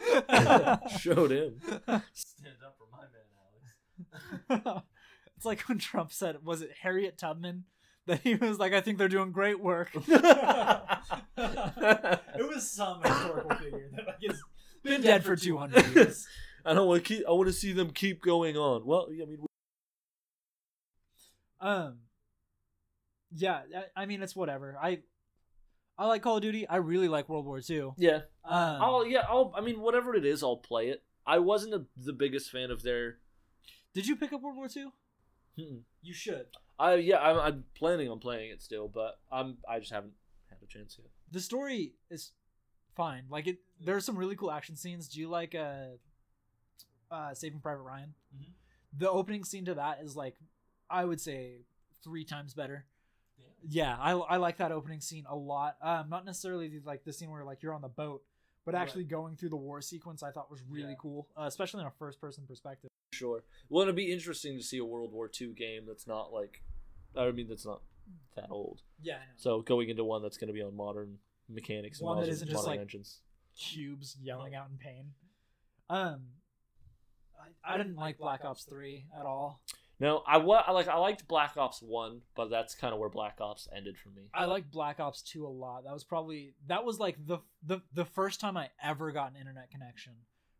Showed 0.98 1.30
him. 1.30 1.60
Stand 1.60 2.56
up 2.64 2.76
for 2.78 2.88
my 2.90 3.02
man, 3.02 3.10
Alex. 3.12 3.15
it's 5.36 5.44
like 5.44 5.60
when 5.62 5.78
Trump 5.78 6.12
said, 6.12 6.44
was 6.44 6.62
it 6.62 6.70
Harriet 6.82 7.18
Tubman? 7.18 7.64
That 8.06 8.20
he 8.20 8.36
was 8.36 8.58
like, 8.58 8.72
I 8.72 8.80
think 8.80 8.98
they're 8.98 9.08
doing 9.08 9.32
great 9.32 9.58
work. 9.60 9.90
it 9.94 10.06
was 12.48 12.70
some 12.70 13.02
historical 13.02 13.56
figure 13.56 13.90
that 13.96 14.06
like 14.06 14.16
has 14.28 14.40
been 14.84 15.02
dead 15.02 15.24
for 15.24 15.34
200 15.34 15.94
years. 15.94 16.26
I 16.64 16.74
don't 16.74 16.86
want 16.86 17.04
to 17.04 17.08
keep. 17.16 17.26
I 17.26 17.32
want 17.32 17.48
to 17.48 17.52
see 17.52 17.72
them 17.72 17.90
keep 17.90 18.22
going 18.22 18.56
on. 18.56 18.86
Well, 18.86 19.08
I 19.10 19.24
mean, 19.24 19.38
Um, 21.60 21.98
yeah, 23.34 23.62
I, 23.96 24.02
I 24.02 24.06
mean, 24.06 24.22
it's 24.22 24.36
whatever. 24.36 24.76
I 24.80 25.00
I 25.98 26.06
like 26.06 26.22
Call 26.22 26.36
of 26.36 26.42
Duty. 26.42 26.68
I 26.68 26.76
really 26.76 27.08
like 27.08 27.28
World 27.28 27.46
War 27.46 27.60
II. 27.68 27.90
yeah. 27.96 28.20
Um, 28.44 28.82
I'll 28.82 29.06
yeah. 29.06 29.24
I'll. 29.28 29.52
I 29.56 29.60
mean, 29.60 29.80
whatever 29.80 30.14
it 30.14 30.24
is, 30.24 30.42
I'll 30.42 30.58
play 30.58 30.88
it. 30.88 31.02
I 31.26 31.38
wasn't 31.38 31.74
a, 31.74 31.84
the 31.96 32.12
biggest 32.12 32.50
fan 32.50 32.70
of 32.70 32.82
their. 32.82 33.18
Did 33.96 34.06
you 34.06 34.14
pick 34.14 34.32
up 34.34 34.42
World 34.42 34.56
War 34.58 34.68
II? 34.76 34.88
Mm-mm. 35.58 35.80
You 36.02 36.12
should. 36.12 36.46
I 36.78 36.94
yeah. 36.96 37.18
I'm, 37.18 37.38
I'm 37.40 37.64
planning 37.74 38.10
on 38.10 38.18
playing 38.18 38.50
it 38.50 38.60
still, 38.62 38.88
but 38.88 39.18
I'm. 39.32 39.56
I 39.66 39.78
just 39.80 39.90
haven't 39.90 40.12
had 40.50 40.58
a 40.62 40.66
chance 40.66 40.96
yet. 40.98 41.08
The 41.32 41.40
story 41.40 41.94
is 42.10 42.32
fine. 42.94 43.24
Like 43.30 43.46
it, 43.46 43.58
there 43.80 43.96
are 43.96 44.00
some 44.00 44.16
really 44.18 44.36
cool 44.36 44.50
action 44.50 44.76
scenes. 44.76 45.08
Do 45.08 45.18
you 45.18 45.28
like 45.28 45.54
uh, 45.54 45.96
uh, 47.10 47.32
Saving 47.32 47.60
Private 47.60 47.82
Ryan? 47.82 48.12
Mhm. 48.36 48.52
The 48.98 49.10
opening 49.10 49.44
scene 49.44 49.64
to 49.64 49.74
that 49.74 50.00
is 50.02 50.14
like, 50.14 50.36
I 50.90 51.04
would 51.06 51.20
say, 51.20 51.62
three 52.04 52.24
times 52.24 52.52
better. 52.54 52.84
Yeah. 53.38 53.44
Yeah, 53.68 53.96
I, 53.98 54.12
I 54.12 54.36
like 54.36 54.58
that 54.58 54.72
opening 54.72 55.00
scene 55.00 55.24
a 55.28 55.36
lot. 55.36 55.76
Um, 55.82 56.08
not 56.10 56.24
necessarily 56.26 56.68
the, 56.68 56.80
like 56.84 57.04
the 57.04 57.12
scene 57.14 57.30
where 57.30 57.44
like 57.44 57.62
you're 57.62 57.74
on 57.74 57.82
the 57.82 57.88
boat, 57.88 58.22
but 58.66 58.74
Right. 58.74 58.82
actually 58.82 59.04
going 59.04 59.36
through 59.36 59.48
the 59.50 59.56
war 59.56 59.80
sequence. 59.80 60.22
I 60.22 60.30
thought 60.32 60.50
was 60.50 60.62
really 60.68 60.90
Yeah. 60.90 60.96
cool, 61.00 61.28
uh, 61.36 61.44
especially 61.44 61.80
in 61.80 61.86
a 61.86 61.90
first 61.92 62.20
person 62.20 62.44
perspective. 62.46 62.90
Sure. 63.12 63.44
Well, 63.68 63.82
it'd 63.82 63.96
be 63.96 64.12
interesting 64.12 64.56
to 64.58 64.62
see 64.62 64.78
a 64.78 64.84
World 64.84 65.12
War 65.12 65.30
II 65.40 65.52
game 65.54 65.84
that's 65.86 66.06
not 66.06 66.32
like, 66.32 66.62
I 67.16 67.30
mean, 67.30 67.48
that's 67.48 67.66
not 67.66 67.82
that 68.36 68.48
old. 68.50 68.82
Yeah, 69.02 69.14
I 69.14 69.18
know. 69.18 69.22
So 69.36 69.62
going 69.62 69.88
into 69.88 70.04
one 70.04 70.22
that's 70.22 70.36
going 70.36 70.48
to 70.48 70.54
be 70.54 70.62
on 70.62 70.76
modern 70.76 71.18
mechanics 71.48 72.00
and 72.00 72.06
One 72.06 72.16
that 72.16 72.22
modern, 72.22 72.32
isn't 72.34 72.48
just, 72.48 72.56
modern 72.64 72.70
like- 72.72 72.80
engines. 72.80 73.20
Cubes 73.58 74.16
yelling 74.20 74.54
out 74.54 74.66
in 74.70 74.76
pain. 74.76 75.12
Um, 75.88 76.24
I, 77.64 77.74
I 77.74 77.78
didn't 77.78 77.96
like 77.96 78.18
Black 78.18 78.44
Ops 78.44 78.64
Three 78.64 79.06
at 79.18 79.24
all. 79.24 79.62
No, 79.98 80.22
I 80.26 80.36
wa- 80.36 80.62
I 80.66 80.72
like 80.72 80.88
I 80.88 80.98
liked 80.98 81.26
Black 81.26 81.56
Ops 81.56 81.80
One, 81.80 82.20
but 82.34 82.50
that's 82.50 82.74
kind 82.74 82.92
of 82.92 83.00
where 83.00 83.08
Black 83.08 83.38
Ops 83.40 83.66
ended 83.74 83.96
for 83.96 84.10
me. 84.10 84.28
I 84.34 84.44
like 84.44 84.70
Black 84.70 85.00
Ops 85.00 85.22
2 85.22 85.46
a 85.46 85.48
lot. 85.48 85.84
That 85.84 85.94
was 85.94 86.04
probably 86.04 86.52
that 86.66 86.84
was 86.84 86.98
like 86.98 87.16
the 87.26 87.38
the 87.64 87.80
the 87.94 88.04
first 88.04 88.40
time 88.40 88.58
I 88.58 88.68
ever 88.82 89.10
got 89.10 89.30
an 89.30 89.36
internet 89.40 89.70
connection 89.70 90.12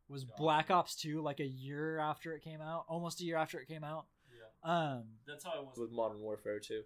was 0.09 0.25
Gotcha. 0.25 0.41
Black 0.43 0.71
Ops 0.71 0.95
2 0.97 1.21
like 1.23 1.41
a 1.41 1.47
year 1.47 1.99
after 1.99 2.33
it 2.35 2.43
came 2.43 2.61
out, 2.61 2.85
almost 2.89 3.21
a 3.21 3.25
year 3.25 3.37
after 3.37 3.59
it 3.61 3.67
came 3.69 3.83
out. 3.85 4.07
Yeah. 4.31 4.71
Um 4.97 5.05
That's 5.27 5.45
how 5.45 5.53
I 5.53 5.61
was 5.61 5.77
with 5.79 5.91
Modern 5.91 6.21
Warfare 6.21 6.61
2. 6.61 6.83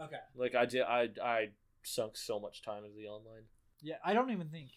okay. 0.00 0.16
Like 0.34 0.54
I 0.54 0.64
did, 0.66 0.82
I 0.82 1.08
I 1.22 1.48
sunk 1.82 2.16
so 2.16 2.40
much 2.40 2.62
time 2.62 2.84
into 2.84 2.96
the 2.96 3.06
online. 3.08 3.42
Yeah, 3.82 3.96
I 4.04 4.14
don't 4.14 4.30
even 4.30 4.48
think 4.48 4.70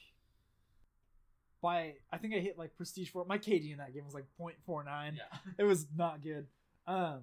by 1.61 1.93
I 2.11 2.17
think 2.17 2.35
I 2.35 2.39
hit 2.39 2.57
like 2.57 2.75
prestige 2.75 3.09
4. 3.09 3.25
My 3.25 3.37
KD 3.37 3.71
in 3.71 3.77
that 3.77 3.93
game 3.93 4.05
was 4.05 4.13
like 4.13 4.25
0.49. 4.39 5.13
Yeah. 5.15 5.21
It 5.57 5.63
was 5.63 5.87
not 5.95 6.21
good. 6.21 6.47
Um 6.85 7.21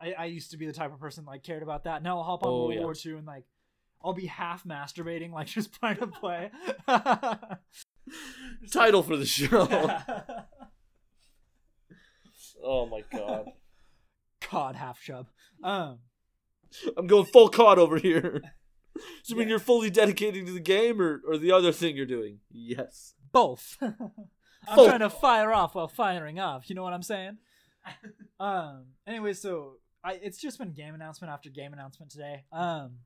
I 0.00 0.12
I 0.12 0.24
used 0.26 0.50
to 0.52 0.56
be 0.56 0.66
the 0.66 0.72
type 0.72 0.92
of 0.92 0.98
person 1.00 1.24
like 1.24 1.42
cared 1.42 1.62
about 1.62 1.84
that. 1.84 2.02
Now 2.02 2.18
I'll 2.18 2.24
hop 2.24 2.42
on 2.42 2.48
Oh, 2.52 2.56
World 2.64 2.74
yeah. 2.74 2.80
War 2.80 2.94
2 2.94 3.18
and 3.18 3.26
like 3.26 3.44
I'll 4.02 4.12
be 4.14 4.26
half 4.26 4.64
masturbating 4.64 5.32
like 5.32 5.46
just 5.58 5.72
trying 5.74 5.96
to 5.98 6.06
play. 6.06 6.50
Title 8.72 9.02
for 9.02 9.16
the 9.16 9.26
show. 9.26 9.68
oh 12.64 12.86
my 12.86 13.02
god. 13.12 13.46
cod 14.40 14.76
half 14.76 15.00
chub. 15.00 15.26
Um, 15.62 15.98
I'm 16.96 17.06
going 17.06 17.26
full 17.26 17.48
COD 17.48 17.78
over 17.78 17.98
here. 17.98 18.42
Does 18.94 19.30
it 19.30 19.36
mean 19.36 19.48
you're 19.48 19.58
fully 19.58 19.90
dedicating 19.90 20.46
to 20.46 20.52
the 20.52 20.60
game 20.60 21.00
or, 21.00 21.20
or 21.28 21.36
the 21.36 21.52
other 21.52 21.72
thing 21.72 21.96
you're 21.96 22.06
doing? 22.06 22.38
Yes. 22.50 23.14
both. 23.32 23.76
I'm 24.68 24.74
Both. 24.74 24.88
trying 24.88 25.00
to 25.00 25.10
fire 25.10 25.52
off 25.52 25.74
while 25.76 25.86
firing 25.86 26.40
off. 26.40 26.68
You 26.68 26.74
know 26.74 26.82
what 26.82 26.92
I'm 26.92 27.02
saying? 27.02 27.38
Um. 28.40 28.86
Anyway, 29.06 29.32
so 29.32 29.74
I 30.02 30.14
it's 30.14 30.38
just 30.40 30.58
been 30.58 30.72
game 30.72 30.92
announcement 30.94 31.32
after 31.32 31.50
game 31.50 31.72
announcement 31.72 32.10
today. 32.10 32.42
Um, 32.52 32.96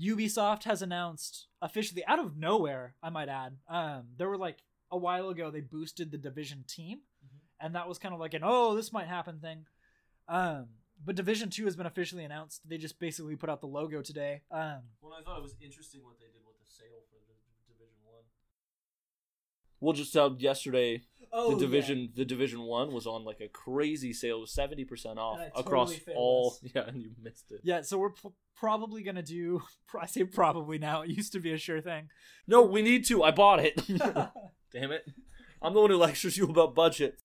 Ubisoft 0.00 0.64
has 0.64 0.82
announced 0.82 1.46
officially 1.62 2.04
out 2.06 2.18
of 2.18 2.36
nowhere. 2.36 2.94
I 3.02 3.10
might 3.10 3.28
add. 3.28 3.56
Um, 3.68 4.08
there 4.16 4.28
were 4.28 4.36
like 4.38 4.58
a 4.90 4.98
while 4.98 5.28
ago 5.28 5.50
they 5.50 5.60
boosted 5.60 6.10
the 6.10 6.18
Division 6.18 6.64
team, 6.66 6.98
Mhm. 7.24 7.38
and 7.60 7.74
that 7.74 7.88
was 7.88 7.98
kind 7.98 8.12
of 8.14 8.20
like 8.20 8.34
an 8.34 8.42
oh 8.44 8.74
this 8.74 8.92
might 8.92 9.06
happen 9.08 9.40
thing. 9.40 9.66
Um, 10.28 10.68
but 11.04 11.16
Division 11.16 11.50
Two 11.50 11.64
has 11.66 11.76
been 11.76 11.86
officially 11.86 12.24
announced. 12.24 12.68
They 12.68 12.78
just 12.78 12.98
basically 12.98 13.36
put 13.36 13.50
out 13.50 13.60
the 13.60 13.66
logo 13.68 14.02
today. 14.02 14.42
Um, 14.50 14.82
Well, 15.00 15.12
I 15.12 15.22
thought 15.22 15.38
it 15.38 15.42
was 15.42 15.54
interesting 15.60 16.02
what 16.04 16.18
they 16.18 16.26
did 16.26 16.44
with 16.46 16.58
the 16.58 16.66
sale 16.66 17.02
for 17.10 17.18
the 17.26 17.34
Division 17.72 17.98
One. 18.04 18.24
We'll 19.80 19.92
just 19.92 20.12
tell 20.12 20.34
yesterday 20.40 21.06
oh, 21.34 21.54
the 21.54 21.58
division 21.66 22.10
the 22.14 22.24
division 22.24 22.62
one 22.62 22.92
was 22.92 23.06
on 23.06 23.24
like 23.24 23.40
a 23.40 23.48
crazy 23.48 24.12
sale, 24.12 24.38
it 24.38 24.40
was 24.40 24.54
seventy 24.54 24.84
percent 24.84 25.18
off 25.18 25.38
I 25.40 25.50
across 25.60 25.94
all. 26.14 26.56
this. 26.62 26.72
Yeah, 26.74 26.86
and 26.86 27.02
you 27.02 27.10
missed 27.22 27.50
it. 27.50 27.60
Yeah, 27.64 27.82
so 27.82 27.98
we're 27.98 28.10
p- 28.12 28.30
probably 28.56 29.02
gonna 29.02 29.22
do. 29.22 29.62
I 30.00 30.06
say 30.06 30.24
probably 30.24 30.78
now. 30.78 31.02
It 31.02 31.10
used 31.10 31.32
to 31.32 31.40
be 31.40 31.52
a 31.52 31.58
sure 31.58 31.80
thing. 31.80 32.08
No, 32.46 32.62
we 32.62 32.80
need 32.80 33.04
to. 33.06 33.22
I 33.22 33.30
bought 33.32 33.60
it. 33.60 33.82
Damn 34.72 34.92
it! 34.92 35.04
I'm 35.60 35.74
the 35.74 35.80
one 35.80 35.90
who 35.90 35.96
lectures 35.96 36.36
you 36.36 36.46
about 36.48 36.74
budget. 36.74 37.16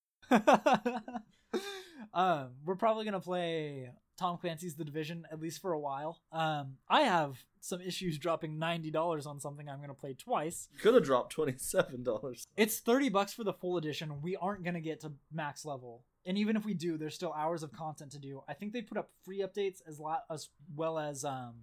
um, 2.14 2.52
we're 2.66 2.76
probably 2.76 3.06
gonna 3.06 3.20
play 3.20 3.90
Tom 4.20 4.38
Clancy's 4.38 4.76
The 4.76 4.84
Division 4.84 5.26
at 5.32 5.40
least 5.40 5.62
for 5.62 5.72
a 5.72 5.80
while. 5.80 6.20
Um, 6.34 6.78
I 6.90 7.02
have 7.02 7.38
some 7.62 7.80
issues 7.82 8.18
dropping 8.18 8.60
ninety 8.60 8.92
dollars 8.92 9.26
on 9.26 9.40
something 9.40 9.70
I'm 9.70 9.80
gonna 9.80 9.94
play 9.94 10.14
twice. 10.14 10.68
Could 10.82 10.94
have 10.94 11.06
dropped 11.06 11.32
twenty 11.32 11.54
seven 11.58 12.04
dollars. 12.04 12.46
It's 12.58 12.80
thirty 12.80 13.08
bucks 13.10 13.34
for 13.34 13.46
the 13.46 13.54
full 13.54 13.78
edition. 13.78 14.22
We 14.22 14.36
aren't 14.36 14.64
gonna 14.64 14.82
get 14.82 15.00
to 15.02 15.14
max 15.32 15.64
level, 15.66 16.04
and 16.26 16.38
even 16.38 16.58
if 16.58 16.66
we 16.66 16.74
do, 16.74 16.98
there's 16.98 17.16
still 17.16 17.34
hours 17.34 17.64
of 17.64 17.72
content 17.72 18.12
to 18.12 18.20
do. 18.20 18.44
I 18.48 18.54
think 18.54 18.74
they 18.74 18.82
put 18.82 18.98
up 18.98 19.10
free 19.24 19.40
updates 19.40 19.82
as 19.88 20.02
as 20.30 20.50
well 20.76 21.00
as 21.00 21.24
um, 21.24 21.54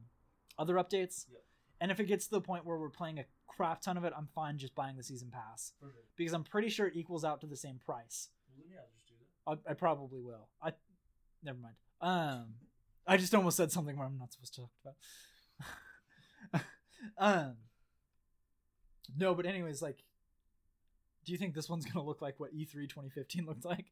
other 0.59 0.77
updates. 0.77 1.27
Yep. 1.31 1.43
And 1.79 1.91
if 1.91 2.01
it 2.01 2.07
gets 2.07 2.25
to 2.27 2.31
the 2.31 2.41
point 2.41 2.65
where 2.65 2.79
we're 2.79 2.89
playing 2.89 3.19
a 3.19 3.27
crap 3.47 3.83
ton 3.83 3.99
of 3.99 4.05
it, 4.05 4.15
I'm 4.17 4.29
fine 4.35 4.57
just 4.57 4.75
buying 4.75 4.97
the 4.97 5.03
season 5.03 5.31
pass 5.31 5.73
Perfect. 5.79 6.07
because 6.17 6.33
I'm 6.33 6.45
pretty 6.45 6.71
sure 6.71 6.87
it 6.87 6.97
equals 6.97 7.23
out 7.23 7.43
to 7.43 7.47
the 7.47 7.57
same 7.57 7.79
price. 7.85 8.31
Well, 8.57 8.67
yeah, 8.71 8.81
just 8.95 9.07
do 9.09 9.15
that. 9.47 9.59
I, 9.69 9.73
I 9.73 9.75
probably 9.75 10.21
will. 10.21 10.49
I 10.63 10.73
never 11.43 11.59
mind. 11.59 11.75
Um, 12.01 12.55
I 13.07 13.17
just 13.17 13.35
almost 13.35 13.57
said 13.57 13.73
something 13.73 13.97
where 13.97 14.07
I'm 14.07 14.19
not 14.19 14.33
supposed 14.33 14.55
to 14.55 14.61
talk 14.63 14.71
about. 16.53 16.63
um, 17.19 17.57
no, 19.17 19.35
but 19.35 19.47
anyways, 19.47 19.81
like, 19.81 20.03
do 21.25 21.33
you 21.33 21.39
think 21.39 21.55
this 21.55 21.69
one's 21.69 21.87
gonna 21.87 22.05
look 22.05 22.21
like 22.23 22.39
what 22.39 22.53
E 22.53 22.67
E3 22.67 22.89
2015 22.89 23.47
looked 23.47 23.65
like? 23.65 23.87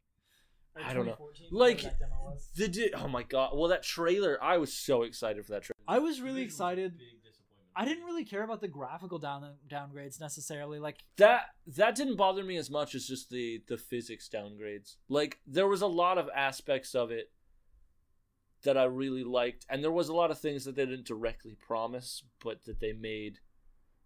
Or 0.77 0.83
I 0.83 0.93
don't 0.93 1.07
know. 1.07 1.17
Like- 1.51 1.77
whatever 1.77 1.83
that 1.83 1.99
demo 2.01 2.23
was? 2.23 2.49
The 2.57 2.69
di- 2.69 2.93
oh 2.95 3.09
my 3.09 3.23
god! 3.23 3.51
Well, 3.55 3.69
that 3.69 3.83
trailer, 3.83 4.43
I 4.43 4.59
was 4.59 4.73
so 4.73 5.03
excited 5.03 5.45
for 5.45 5.53
that 5.53 5.63
trailer. 5.63 5.79
I 5.87 5.99
was 5.99 6.21
really 6.21 6.45
was 6.45 6.53
excited. 6.53 6.95
I 7.77 7.85
didn't 7.85 8.05
really 8.05 8.25
care 8.25 8.45
about 8.45 8.61
the 8.61 8.69
graphical 8.69 9.19
down 9.19 9.55
downgrades 9.69 10.21
necessarily. 10.21 10.79
Like, 10.79 10.99
that 11.17 11.47
that 11.67 11.95
didn't 11.97 12.17
bother 12.17 12.45
me 12.45 12.57
as 12.57 12.71
much 12.71 12.95
as 12.95 13.07
just 13.07 13.31
the 13.31 13.63
the 13.69 13.77
physics 13.77 14.29
downgrades. 14.33 14.97
Like 15.09 15.39
there 15.47 15.67
was 15.67 15.83
a 15.83 15.87
lot 15.87 16.19
of 16.19 16.29
aspects 16.35 16.95
of 16.95 17.11
it 17.11 17.31
that 18.65 18.77
I 18.77 18.85
really 18.85 19.25
liked, 19.25 19.65
and 19.69 19.83
there 19.83 19.93
was 19.93 20.09
a 20.09 20.15
lot 20.15 20.31
of 20.31 20.39
things 20.39 20.65
that 20.65 20.75
they 20.77 20.87
didn't 20.87 21.07
directly 21.07 21.55
promise, 21.55 22.23
but 22.43 22.65
that 22.65 22.81
they 22.81 22.93
made 22.93 23.39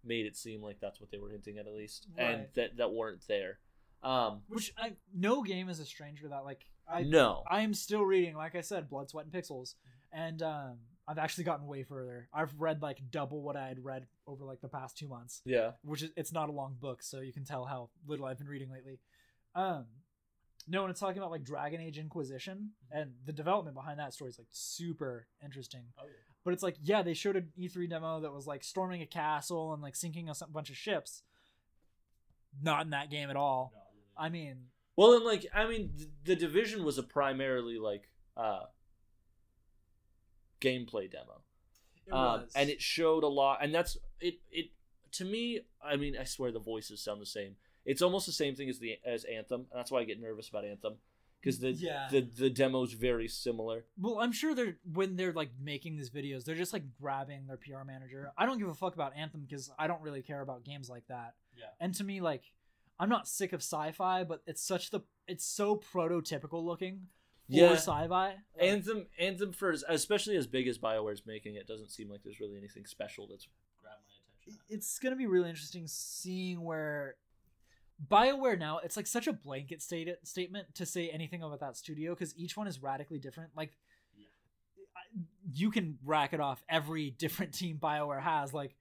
made 0.03 0.25
it 0.25 0.37
seem 0.37 0.61
like 0.61 0.79
that's 0.79 1.01
what 1.01 1.11
they 1.11 1.17
were 1.17 1.29
hinting 1.29 1.57
at 1.57 1.67
at 1.67 1.73
least, 1.73 2.07
and 2.17 2.47
that 2.55 2.77
that 2.77 2.93
weren't 2.93 3.25
there. 3.27 3.59
Um, 4.01 4.41
which 4.47 4.73
I 4.77 4.93
no 5.13 5.41
game 5.41 5.69
is 5.69 5.79
a 5.79 5.85
stranger 5.85 6.29
that. 6.29 6.45
Like, 6.45 6.65
I 6.87 7.03
no, 7.03 7.43
I 7.49 7.61
am 7.61 7.73
still 7.73 8.03
reading, 8.03 8.35
like 8.35 8.55
I 8.55 8.61
said, 8.61 8.89
Blood, 8.89 9.09
Sweat, 9.09 9.25
and 9.25 9.33
Pixels, 9.33 9.75
and 10.13 10.41
um, 10.41 10.77
I've 11.07 11.17
actually 11.17 11.43
gotten 11.45 11.67
way 11.67 11.83
further. 11.83 12.29
I've 12.33 12.53
read 12.57 12.81
like 12.81 12.99
double 13.11 13.41
what 13.41 13.55
I 13.55 13.67
had 13.67 13.83
read 13.83 14.07
over 14.27 14.45
like 14.45 14.61
the 14.61 14.69
past 14.69 14.97
two 14.97 15.07
months, 15.07 15.41
yeah, 15.45 15.71
which 15.83 16.03
is 16.03 16.11
it's 16.15 16.31
not 16.31 16.49
a 16.49 16.53
long 16.53 16.77
book, 16.79 17.03
so 17.03 17.19
you 17.19 17.33
can 17.33 17.45
tell 17.45 17.65
how 17.65 17.89
little 18.07 18.25
I've 18.25 18.37
been 18.37 18.47
reading 18.47 18.71
lately. 18.71 18.99
Um, 19.55 19.85
no, 20.69 20.83
and 20.83 20.91
it's 20.91 20.99
talking 20.99 21.17
about 21.17 21.31
like 21.31 21.43
Dragon 21.43 21.81
Age 21.81 21.97
Inquisition, 21.97 22.71
and 22.91 23.11
the 23.25 23.33
development 23.33 23.75
behind 23.75 23.99
that 23.99 24.13
story 24.13 24.29
is 24.29 24.37
like 24.37 24.47
super 24.51 25.27
interesting. 25.43 25.81
Oh, 25.99 26.03
yeah. 26.05 26.11
But 26.45 26.53
it's 26.53 26.63
like, 26.63 26.77
yeah, 26.81 27.01
they 27.01 27.13
showed 27.13 27.35
an 27.35 27.49
E3 27.59 27.89
demo 27.89 28.21
that 28.21 28.31
was 28.31 28.47
like 28.47 28.63
storming 28.63 29.01
a 29.01 29.05
castle 29.05 29.73
and 29.73 29.81
like 29.81 29.95
sinking 29.95 30.29
a 30.29 30.33
bunch 30.47 30.69
of 30.69 30.77
ships. 30.77 31.23
Not 32.61 32.83
in 32.85 32.91
that 32.91 33.09
game 33.11 33.29
at 33.29 33.35
all. 33.35 33.73
No, 33.75 33.81
really. 33.93 34.05
I 34.17 34.29
mean, 34.29 34.57
Well, 34.95 35.13
and 35.15 35.25
like 35.25 35.45
I 35.53 35.67
mean, 35.67 35.91
th- 35.97 36.09
the 36.23 36.35
division 36.35 36.83
was 36.83 36.97
a 36.97 37.03
primarily 37.03 37.77
like 37.77 38.09
uh 38.37 38.63
gameplay 40.61 41.09
demo. 41.11 41.41
um, 42.11 42.45
and 42.55 42.69
it 42.69 42.81
showed 42.81 43.23
a 43.23 43.27
lot 43.27 43.59
and 43.61 43.73
that's 43.73 43.97
it 44.19 44.39
it 44.51 44.71
to 45.11 45.23
me 45.23 45.61
i 45.81 45.95
mean 45.95 46.17
i 46.19 46.23
swear 46.23 46.51
the 46.51 46.59
voices 46.59 46.99
sound 47.01 47.21
the 47.21 47.25
same 47.25 47.55
it's 47.91 48.01
almost 48.01 48.25
the 48.25 48.31
same 48.43 48.53
thing 48.55 48.69
as 48.69 48.79
the 48.79 48.91
as 49.05 49.23
anthem 49.25 49.61
and 49.71 49.77
that's 49.79 49.91
why 49.91 49.99
i 49.99 50.03
get 50.03 50.19
nervous 50.21 50.47
about 50.49 50.63
anthem 50.65 50.95
because 51.41 51.59
the, 51.59 51.71
Yeah. 51.71 52.07
the 52.11 52.21
the 52.21 52.49
demo's 52.49 52.93
very 52.93 53.27
similar 53.29 53.85
Well, 53.97 54.19
I'm 54.19 54.33
sure 54.33 54.53
they're 54.53 54.75
when 54.99 55.15
they're 55.15 55.31
like 55.41 55.51
making 55.73 55.95
these 55.95 56.09
videos, 56.09 56.43
they're 56.43 56.61
just 56.63 56.73
like 56.73 56.83
grabbing 57.01 57.47
their 57.47 57.55
PR 57.65 57.83
manager. 57.85 58.21
I 58.37 58.45
don't 58.45 58.59
give 58.59 58.67
a 58.67 58.73
fuck 58.83 58.93
about 58.93 59.15
Anthem 59.15 59.41
because 59.47 59.71
I 59.79 59.87
don't 59.87 60.01
really 60.01 60.21
care 60.21 60.41
about 60.41 60.65
games 60.65 60.89
like 60.89 61.07
that. 61.07 61.35
Yeah. 61.57 61.67
And 61.79 61.95
to 61.95 62.03
me, 62.03 62.19
like, 62.19 62.43
I'm 62.99 63.07
not 63.07 63.25
sick 63.25 63.53
of 63.53 63.61
sci-fi, 63.61 64.25
but 64.25 64.41
it's 64.47 64.61
such 64.61 64.91
the 64.91 64.99
it's 65.27 65.45
so 65.45 65.77
prototypical 65.77 66.61
looking 66.61 67.07
for 67.47 67.55
Yeah. 67.55 67.71
sci-fi. 67.71 68.27
Like, 68.31 68.37
anthem 68.59 69.07
anthem 69.17 69.53
for 69.53 69.71
as, 69.71 69.85
especially 69.87 70.35
as 70.35 70.45
big 70.45 70.67
as 70.67 70.77
bioware's 70.77 71.25
making 71.25 71.55
it 71.55 71.67
doesn't 71.67 71.89
seem 71.91 72.09
like 72.09 72.21
there's 72.23 72.41
really 72.41 72.57
anything 72.57 72.85
special 72.85 73.27
that's 73.27 73.47
Grab 73.81 73.93
my 74.05 74.51
attention. 74.51 74.61
it's 74.67 74.99
gonna 74.99 75.15
be 75.15 75.25
really 75.27 75.49
interesting 75.49 75.87
seeing 75.87 76.61
where 76.65 77.15
Bioware 78.07 78.57
now 78.57 78.77
it's 78.79 78.95
like 78.95 79.07
such 79.07 79.27
a 79.27 79.33
blanket 79.33 79.81
state- 79.81 80.15
statement 80.23 80.73
to 80.75 80.85
say 80.85 81.09
anything 81.09 81.43
about 81.43 81.59
that 81.59 81.75
studio 81.75 82.13
because 82.13 82.37
each 82.37 82.55
one 82.55 82.67
is 82.67 82.81
radically 82.81 83.19
different. 83.19 83.51
Like 83.55 83.73
Yeah. 84.17 84.25
I- 84.95 85.19
you 85.51 85.69
can 85.71 85.97
rack 86.05 86.33
it 86.33 86.39
off 86.39 86.63
every 86.69 87.09
different 87.11 87.53
team 87.53 87.77
Bioware 87.77 88.21
has. 88.21 88.53
Like 88.53 88.75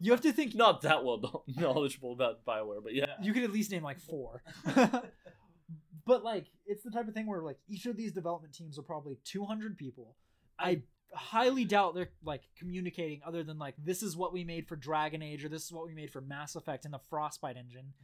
you 0.00 0.12
have 0.12 0.20
to 0.22 0.32
think 0.32 0.54
not 0.54 0.82
that 0.82 1.04
well 1.04 1.18
kno- 1.20 1.44
knowledgeable 1.56 2.12
about 2.12 2.44
bioware 2.44 2.82
but 2.82 2.94
yeah 2.94 3.06
you 3.20 3.32
could 3.32 3.42
at 3.42 3.50
least 3.52 3.70
name 3.70 3.82
like 3.82 4.00
four. 4.00 4.42
but 6.06 6.22
like 6.24 6.46
it's 6.66 6.82
the 6.82 6.90
type 6.90 7.08
of 7.08 7.14
thing 7.14 7.26
where 7.26 7.42
like 7.42 7.58
each 7.68 7.86
of 7.86 7.96
these 7.96 8.12
development 8.12 8.54
teams 8.54 8.78
are 8.78 8.82
probably 8.82 9.18
200 9.24 9.76
people. 9.76 10.14
I 10.58 10.82
highly 11.14 11.64
doubt 11.64 11.94
they're 11.94 12.10
like 12.22 12.42
communicating 12.58 13.22
other 13.26 13.42
than 13.42 13.58
like 13.58 13.74
this 13.82 14.02
is 14.02 14.16
what 14.16 14.32
we 14.32 14.44
made 14.44 14.68
for 14.68 14.76
Dragon 14.76 15.22
Age 15.22 15.44
or 15.44 15.48
this 15.48 15.64
is 15.64 15.72
what 15.72 15.86
we 15.86 15.94
made 15.94 16.10
for 16.10 16.20
Mass 16.20 16.54
Effect 16.54 16.84
in 16.84 16.90
the 16.90 17.00
Frostbite 17.08 17.56
engine. 17.56 17.94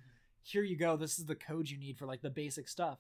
Here 0.45 0.62
you 0.62 0.76
go. 0.76 0.97
This 0.97 1.18
is 1.18 1.24
the 1.24 1.34
code 1.34 1.68
you 1.70 1.78
need 1.78 1.97
for 1.99 2.07
like 2.07 2.20
the 2.22 2.30
basic 2.30 2.68
stuff. 2.68 2.99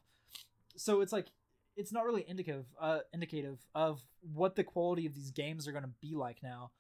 so 0.76 1.00
it's 1.00 1.12
like 1.12 1.28
it's 1.76 1.92
not 1.92 2.04
really 2.04 2.24
indicative 2.26 2.66
uh 2.80 3.00
indicative 3.12 3.58
of 3.74 4.00
what 4.32 4.56
the 4.56 4.64
quality 4.64 5.06
of 5.06 5.14
these 5.14 5.30
games 5.30 5.68
are 5.68 5.72
going 5.72 5.84
to 5.84 5.90
be 6.00 6.14
like 6.14 6.42
now. 6.42 6.70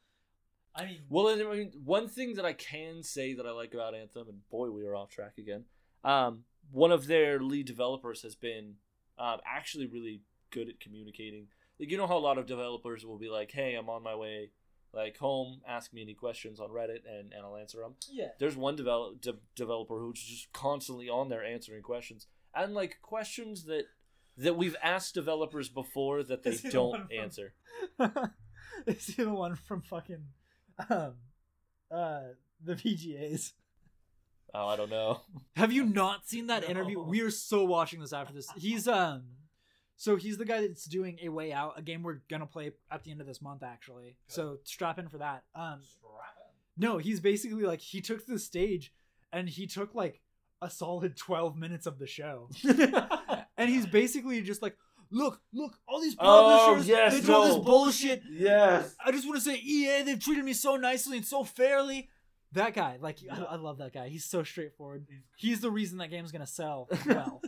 I 0.74 0.86
mean, 0.86 0.98
Well, 1.08 1.28
I 1.28 1.36
mean, 1.36 1.70
one 1.84 2.08
thing 2.08 2.34
that 2.34 2.44
I 2.44 2.52
can 2.52 3.02
say 3.04 3.34
that 3.34 3.46
I 3.46 3.52
like 3.52 3.74
about 3.74 3.94
Anthem, 3.94 4.28
and 4.28 4.48
boy, 4.50 4.70
we 4.70 4.84
are 4.84 4.96
off 4.96 5.08
track 5.10 5.34
again. 5.38 5.64
Um, 6.02 6.44
one 6.72 6.90
of 6.90 7.06
their 7.06 7.38
lead 7.38 7.66
developers 7.66 8.22
has 8.22 8.34
been 8.34 8.74
um, 9.16 9.38
actually 9.46 9.86
really 9.86 10.22
good 10.50 10.68
at 10.68 10.80
communicating. 10.80 11.46
Like, 11.78 11.90
you 11.90 11.96
know 11.96 12.08
how 12.08 12.16
a 12.16 12.18
lot 12.18 12.38
of 12.38 12.46
developers 12.46 13.04
will 13.06 13.18
be 13.18 13.28
like, 13.28 13.52
"Hey, 13.52 13.74
I'm 13.74 13.88
on 13.88 14.02
my 14.02 14.16
way, 14.16 14.50
like 14.94 15.16
home. 15.18 15.60
Ask 15.66 15.92
me 15.92 16.02
any 16.02 16.14
questions 16.14 16.60
on 16.60 16.70
Reddit, 16.70 17.00
and, 17.08 17.32
and 17.32 17.44
I'll 17.44 17.56
answer 17.56 17.78
them." 17.80 17.94
yeah. 18.10 18.28
There's 18.38 18.56
one 18.56 18.76
develop, 18.76 19.20
de- 19.20 19.34
developer 19.56 19.98
who's 19.98 20.22
just 20.22 20.52
constantly 20.52 21.08
on 21.08 21.28
there 21.28 21.44
answering 21.44 21.82
questions, 21.82 22.26
and 22.54 22.74
like 22.74 22.98
questions 23.02 23.64
that 23.64 23.84
that 24.36 24.56
we've 24.56 24.76
asked 24.82 25.14
developers 25.14 25.68
before 25.68 26.22
that 26.24 26.42
they 26.42 26.50
Is 26.50 26.60
he 26.62 26.68
the 26.70 26.82
one 26.82 26.98
don't 27.00 27.08
from- 27.08 27.18
answer. 27.18 27.54
Is 28.86 29.06
he 29.06 29.22
the 29.22 29.30
one 29.32 29.54
from 29.56 29.82
fucking 29.82 30.24
um 30.90 31.14
uh 31.90 32.20
the 32.62 32.74
VGAs? 32.74 33.52
Oh, 34.56 34.68
I 34.68 34.76
don't 34.76 34.90
know. 34.90 35.20
Have 35.56 35.72
you 35.72 35.84
not 35.84 36.28
seen 36.28 36.46
that 36.48 36.62
No. 36.62 36.68
interview? 36.68 37.00
We 37.02 37.20
are 37.22 37.30
so 37.30 37.64
watching 37.64 38.00
this 38.00 38.12
after 38.12 38.32
this. 38.32 38.48
He's 38.56 38.86
um 38.88 39.22
so 39.96 40.16
he's 40.16 40.36
the 40.38 40.44
guy 40.44 40.60
that's 40.66 40.84
doing 40.86 41.18
a 41.22 41.28
way 41.28 41.52
out, 41.52 41.74
a 41.78 41.82
game 41.82 42.02
we're 42.02 42.20
gonna 42.28 42.46
play 42.46 42.72
at 42.90 43.04
the 43.04 43.10
end 43.10 43.20
of 43.20 43.26
this 43.26 43.40
month 43.42 43.62
actually. 43.62 44.16
So 44.28 44.58
strap 44.64 44.98
in 44.98 45.08
for 45.08 45.18
that. 45.18 45.44
Um 45.54 45.80
no, 46.76 46.98
he's 46.98 47.20
basically 47.20 47.62
like 47.62 47.80
he 47.80 48.00
took 48.00 48.26
the 48.26 48.38
stage 48.38 48.92
and 49.32 49.48
he 49.48 49.66
took 49.66 49.94
like 49.94 50.20
a 50.60 50.68
solid 50.70 51.16
12 51.16 51.56
minutes 51.56 51.86
of 51.86 51.98
the 51.98 52.06
show. 52.06 52.48
and 53.56 53.70
he's 53.70 53.86
basically 53.86 54.40
just 54.42 54.62
like, 54.62 54.76
look, 55.10 55.40
look, 55.52 55.76
all 55.86 56.00
these 56.00 56.16
Oh, 56.18 56.66
publishers, 56.66 56.88
yes, 56.88 57.14
they 57.14 57.20
do 57.20 57.32
all 57.34 57.46
this 57.46 57.64
bullshit. 57.64 58.22
yes. 58.30 58.94
I 59.04 59.12
just 59.12 59.26
want 59.26 59.36
to 59.36 59.44
say, 59.44 59.56
EA, 59.56 60.02
they've 60.02 60.18
treated 60.18 60.44
me 60.44 60.52
so 60.52 60.76
nicely 60.76 61.18
and 61.18 61.26
so 61.26 61.44
fairly. 61.44 62.08
That 62.52 62.72
guy, 62.74 62.98
like, 63.00 63.18
I, 63.30 63.42
I 63.42 63.56
love 63.56 63.78
that 63.78 63.92
guy. 63.92 64.08
He's 64.08 64.24
so 64.24 64.42
straightforward. 64.44 65.06
He's 65.36 65.60
the 65.60 65.70
reason 65.72 65.98
that 65.98 66.08
game's 66.10 66.30
gonna 66.32 66.46
sell 66.46 66.88
well. 67.06 67.42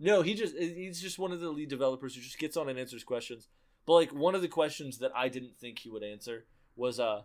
No, 0.00 0.22
he 0.22 0.34
just 0.34 0.56
he's 0.56 1.00
just 1.00 1.18
one 1.18 1.30
of 1.30 1.40
the 1.40 1.50
lead 1.50 1.68
developers 1.68 2.14
who 2.14 2.22
just 2.22 2.38
gets 2.38 2.56
on 2.56 2.68
and 2.68 2.78
answers 2.78 3.04
questions. 3.04 3.48
But 3.86 3.94
like 3.94 4.12
one 4.12 4.34
of 4.34 4.42
the 4.42 4.48
questions 4.48 4.98
that 4.98 5.12
I 5.14 5.28
didn't 5.28 5.58
think 5.58 5.78
he 5.78 5.90
would 5.90 6.02
answer 6.02 6.46
was 6.74 6.98
uh 6.98 7.22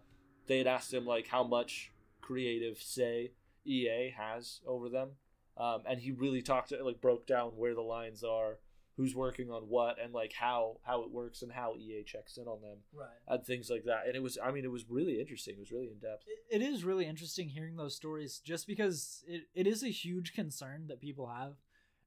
they 0.48 0.58
had 0.58 0.68
asked 0.68 0.94
him 0.94 1.06
like 1.06 1.28
how 1.28 1.44
much 1.44 1.92
creative 2.22 2.78
say 2.78 3.32
EA 3.66 4.14
has 4.16 4.60
over 4.68 4.90
them. 4.90 5.12
Um, 5.58 5.84
and 5.88 6.00
he 6.00 6.12
really 6.12 6.42
talked 6.42 6.70
to 6.70 6.84
like 6.84 7.02
broke 7.02 7.26
down 7.26 7.52
where 7.52 7.74
the 7.74 7.82
lines 7.82 8.24
are, 8.24 8.58
who's 8.98 9.16
working 9.16 9.50
on 9.50 9.64
what 9.64 9.98
and 10.02 10.14
like 10.14 10.34
how 10.34 10.78
how 10.84 11.04
it 11.04 11.12
works 11.12 11.42
and 11.42 11.52
how 11.52 11.76
EA 11.78 12.04
checks 12.04 12.38
in 12.38 12.48
on 12.48 12.62
them 12.62 12.78
right. 12.94 13.10
and 13.28 13.46
things 13.46 13.70
like 13.70 13.84
that. 13.86 14.04
And 14.08 14.16
it 14.16 14.24
was 14.24 14.38
I 14.44 14.52
mean 14.52 14.66
it 14.66 14.72
was 14.72 14.86
really 14.90 15.20
interesting. 15.20 15.56
It 15.56 15.60
was 15.60 15.72
really 15.72 15.88
in 15.88 16.00
depth. 16.00 16.24
It, 16.28 16.62
it 16.62 16.66
is 16.66 16.84
really 16.84 17.06
interesting 17.06 17.50
hearing 17.50 17.76
those 17.76 17.96
stories 17.96 18.42
just 18.44 18.68
because 18.68 19.24
it, 19.28 19.44
it 19.54 19.68
is 19.68 19.84
a 19.84 19.90
huge 19.90 20.34
concern 20.34 20.88
that 20.88 21.02
people 21.02 21.28
have. 21.28 21.56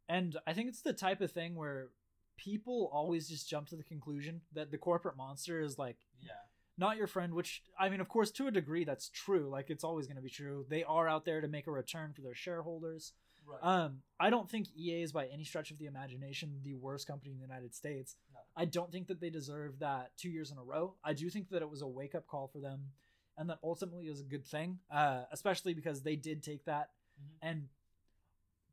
And 0.09 0.37
I 0.47 0.53
think 0.55 0.69
it's 0.69 0.83
the 0.83 0.93
type 0.93 1.21
of 1.21 1.31
thing 1.33 1.55
where 1.55 1.89
people 2.37 2.89
always 2.93 3.29
just 3.29 3.49
jump 3.49 3.69
to 3.69 3.77
the 3.77 3.83
conclusion 3.83 4.41
that 4.55 4.71
the 4.71 4.79
corporate 4.79 5.17
monster 5.17 5.61
is 5.61 5.77
like 5.79 5.97
Yeah. 6.23 6.31
not 6.77 6.97
your 6.97 7.09
friend 7.09 7.35
which 7.35 7.65
i 7.77 7.89
mean 7.89 8.01
of 8.01 8.09
course 8.09 8.31
to 8.31 8.47
a 8.47 8.51
degree 8.53 8.85
that's 8.85 9.09
true 9.09 9.49
like 9.49 9.71
it's 9.71 9.83
always 9.83 10.07
going 10.07 10.15
to 10.17 10.23
be 10.23 10.31
true 10.31 10.65
they 10.69 10.85
are 10.85 11.09
out 11.09 11.25
there 11.25 11.41
to 11.41 11.49
make 11.49 11.67
a 11.67 11.73
return 11.73 12.13
for 12.13 12.21
their 12.23 12.37
shareholders 12.37 13.13
Right. 13.45 13.59
um 13.63 14.03
i 14.21 14.31
don't 14.31 14.49
think 14.49 14.69
ea 14.79 15.03
is 15.03 15.11
by 15.11 15.27
any 15.27 15.43
stretch 15.43 15.73
of 15.73 15.79
the 15.79 15.87
imagination 15.87 16.61
the 16.63 16.75
worst 16.75 17.09
company 17.09 17.33
in 17.33 17.39
the 17.39 17.43
united 17.43 17.75
states 17.75 18.15
No. 18.33 18.39
i 18.57 18.65
don't 18.67 18.93
think 18.93 19.09
that 19.09 19.21
they 19.21 19.31
deserve 19.31 19.81
that 19.81 20.13
two 20.17 20.31
years 20.31 20.53
in 20.53 20.59
a 20.59 20.63
row 20.63 20.95
i 21.03 21.15
do 21.15 21.29
think 21.31 21.49
that 21.51 21.61
it 21.63 21.69
was 21.69 21.83
a 21.83 21.89
wake-up 21.89 22.29
call 22.29 22.47
for 22.47 22.61
them 22.61 22.93
and 23.37 23.51
that 23.51 23.59
ultimately 23.65 24.07
is 24.07 24.21
a 24.21 24.25
good 24.25 24.45
thing 24.47 24.79
uh 24.93 25.25
especially 25.33 25.75
because 25.75 26.03
they 26.03 26.15
did 26.15 26.41
take 26.45 26.65
that 26.67 26.91
Mhm. 27.21 27.39
and 27.43 27.69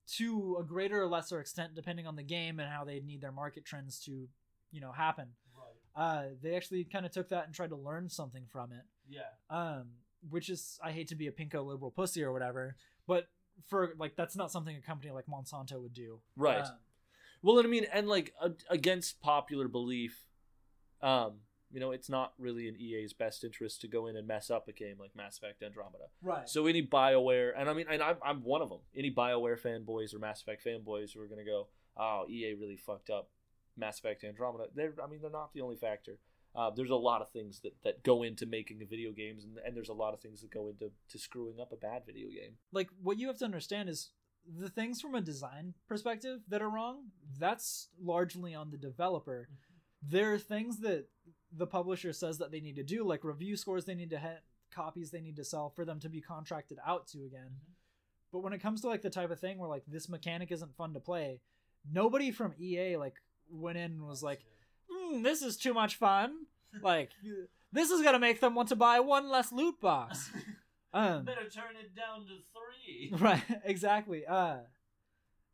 to 0.07 0.57
a 0.59 0.63
greater 0.63 1.01
or 1.01 1.07
lesser 1.07 1.39
extent 1.39 1.73
depending 1.75 2.05
on 2.07 2.15
the 2.15 2.23
game 2.23 2.59
and 2.59 2.69
how 2.69 2.83
they 2.83 2.99
need 2.99 3.21
their 3.21 3.31
market 3.31 3.65
trends 3.65 3.99
to 3.99 4.27
you 4.71 4.81
know 4.81 4.91
happen 4.91 5.27
right. 5.57 6.03
uh, 6.03 6.23
they 6.41 6.55
actually 6.55 6.83
kind 6.83 7.05
of 7.05 7.11
took 7.11 7.29
that 7.29 7.45
and 7.45 7.53
tried 7.55 7.69
to 7.69 7.75
learn 7.75 8.09
something 8.09 8.43
from 8.49 8.71
it. 8.71 8.83
Yeah. 9.07 9.21
Um, 9.49 9.87
which 10.29 10.49
is, 10.49 10.79
I 10.83 10.91
hate 10.91 11.07
to 11.09 11.15
be 11.15 11.27
a 11.27 11.31
pinko 11.31 11.65
liberal 11.65 11.91
pussy 11.91 12.23
or 12.23 12.31
whatever, 12.33 12.75
but 13.07 13.27
for 13.67 13.93
like 13.97 14.15
that's 14.15 14.35
not 14.35 14.51
something 14.51 14.75
a 14.75 14.81
company 14.81 15.11
like 15.11 15.25
Monsanto 15.27 15.81
would 15.81 15.93
do. 15.93 16.19
Right. 16.35 16.61
Um, 16.61 16.71
Well, 17.41 17.59
I 17.59 17.67
mean, 17.67 17.85
and 17.93 18.07
like 18.07 18.33
a- 18.41 18.53
against 18.69 19.21
popular 19.21 19.67
belief, 19.67 20.25
um, 21.01 21.41
you 21.71 21.79
know, 21.79 21.91
it's 21.91 22.09
not 22.09 22.33
really 22.37 22.67
in 22.67 22.75
EA's 22.75 23.13
best 23.13 23.43
interest 23.43 23.81
to 23.81 23.87
go 23.87 24.07
in 24.07 24.15
and 24.15 24.27
mess 24.27 24.49
up 24.49 24.67
a 24.67 24.71
game 24.71 24.95
like 24.99 25.15
Mass 25.15 25.37
Effect 25.37 25.61
Andromeda. 25.63 26.05
right. 26.21 26.47
So 26.47 26.67
any 26.67 26.85
Bioware, 26.85 27.51
and 27.57 27.69
I 27.69 27.73
mean, 27.73 27.85
and 27.89 28.01
I'm, 28.01 28.17
I'm 28.23 28.43
one 28.43 28.61
of 28.61 28.69
them. 28.69 28.79
Any 28.95 29.11
Bioware 29.11 29.59
fanboys 29.59 30.13
or 30.13 30.19
Mass 30.19 30.41
Effect 30.41 30.63
fanboys 30.65 31.13
who 31.13 31.21
are 31.21 31.27
gonna 31.27 31.45
go, 31.45 31.67
oh, 31.97 32.25
EA 32.29 32.53
really 32.53 32.77
fucked 32.77 33.09
up 33.09 33.29
Mass 33.77 33.99
Effect 33.99 34.23
Andromeda. 34.23 34.65
They're, 34.73 34.93
I 35.03 35.07
mean, 35.07 35.19
they're 35.21 35.31
not 35.31 35.53
the 35.53 35.61
only 35.61 35.75
factor. 35.75 36.19
Uh, 36.55 36.69
there's 36.69 36.89
a 36.89 36.95
lot 36.95 37.21
of 37.21 37.29
things 37.31 37.59
that, 37.61 37.73
that 37.83 38.01
go 38.03 38.23
into 38.23 38.45
making 38.45 38.81
a 38.81 38.85
video 38.85 39.11
games, 39.11 39.43
and, 39.43 39.57
and 39.65 39.75
there's 39.75 39.89
a 39.89 39.93
lot 39.93 40.13
of 40.13 40.21
things 40.21 40.39
that 40.41 40.51
go 40.51 40.69
into 40.69 40.89
to 41.09 41.19
screwing 41.19 41.59
up 41.59 41.73
a 41.73 41.75
bad 41.75 42.03
video 42.05 42.29
game. 42.29 42.53
like 42.71 42.89
what 43.01 43.17
you 43.17 43.27
have 43.27 43.37
to 43.37 43.45
understand 43.45 43.89
is 43.89 44.11
the 44.47 44.69
things 44.69 45.01
from 45.01 45.15
a 45.15 45.21
design 45.21 45.73
perspective 45.87 46.39
that 46.47 46.61
are 46.61 46.69
wrong. 46.69 47.07
That's 47.39 47.89
largely 48.01 48.53
on 48.53 48.71
the 48.71 48.77
developer. 48.77 49.49
There 50.01 50.33
are 50.33 50.37
things 50.37 50.79
that 50.79 51.07
the 51.57 51.67
publisher 51.67 52.13
says 52.13 52.37
that 52.39 52.51
they 52.51 52.59
need 52.59 52.75
to 52.75 52.83
do, 52.83 53.03
like 53.03 53.23
review 53.23 53.55
scores 53.55 53.85
they 53.85 53.95
need 53.95 54.09
to 54.09 54.19
hit, 54.19 54.41
copies 54.73 55.11
they 55.11 55.21
need 55.21 55.35
to 55.37 55.43
sell 55.43 55.69
for 55.69 55.85
them 55.85 55.99
to 55.99 56.09
be 56.09 56.21
contracted 56.21 56.77
out 56.85 57.07
to 57.07 57.19
again. 57.19 57.51
But 58.31 58.39
when 58.39 58.53
it 58.53 58.61
comes 58.61 58.81
to 58.81 58.87
like 58.87 59.01
the 59.01 59.09
type 59.09 59.31
of 59.31 59.39
thing 59.39 59.57
where 59.57 59.69
like 59.69 59.83
this 59.87 60.09
mechanic 60.09 60.51
isn't 60.51 60.75
fun 60.75 60.93
to 60.93 60.99
play, 60.99 61.39
nobody 61.91 62.31
from 62.31 62.53
EA 62.59 62.97
like 62.97 63.15
went 63.49 63.77
in 63.77 63.91
and 63.91 64.07
was 64.07 64.23
like, 64.23 64.43
hmm, 64.89 65.21
"This 65.23 65.41
is 65.41 65.57
too 65.57 65.73
much 65.73 65.95
fun." 65.95 66.45
like 66.81 67.11
this 67.71 67.91
is 67.91 68.01
gonna 68.01 68.19
make 68.19 68.41
them 68.41 68.55
want 68.55 68.69
to 68.69 68.75
buy 68.75 68.99
one 68.99 69.29
less 69.29 69.51
loot 69.51 69.79
box. 69.79 70.31
Um, 70.95 71.25
Better 71.25 71.49
turn 71.49 71.75
it 71.77 71.93
down 71.93 72.25
to 72.25 72.37
three. 72.53 73.11
right, 73.19 73.43
exactly. 73.65 74.25
Uh, 74.25 74.59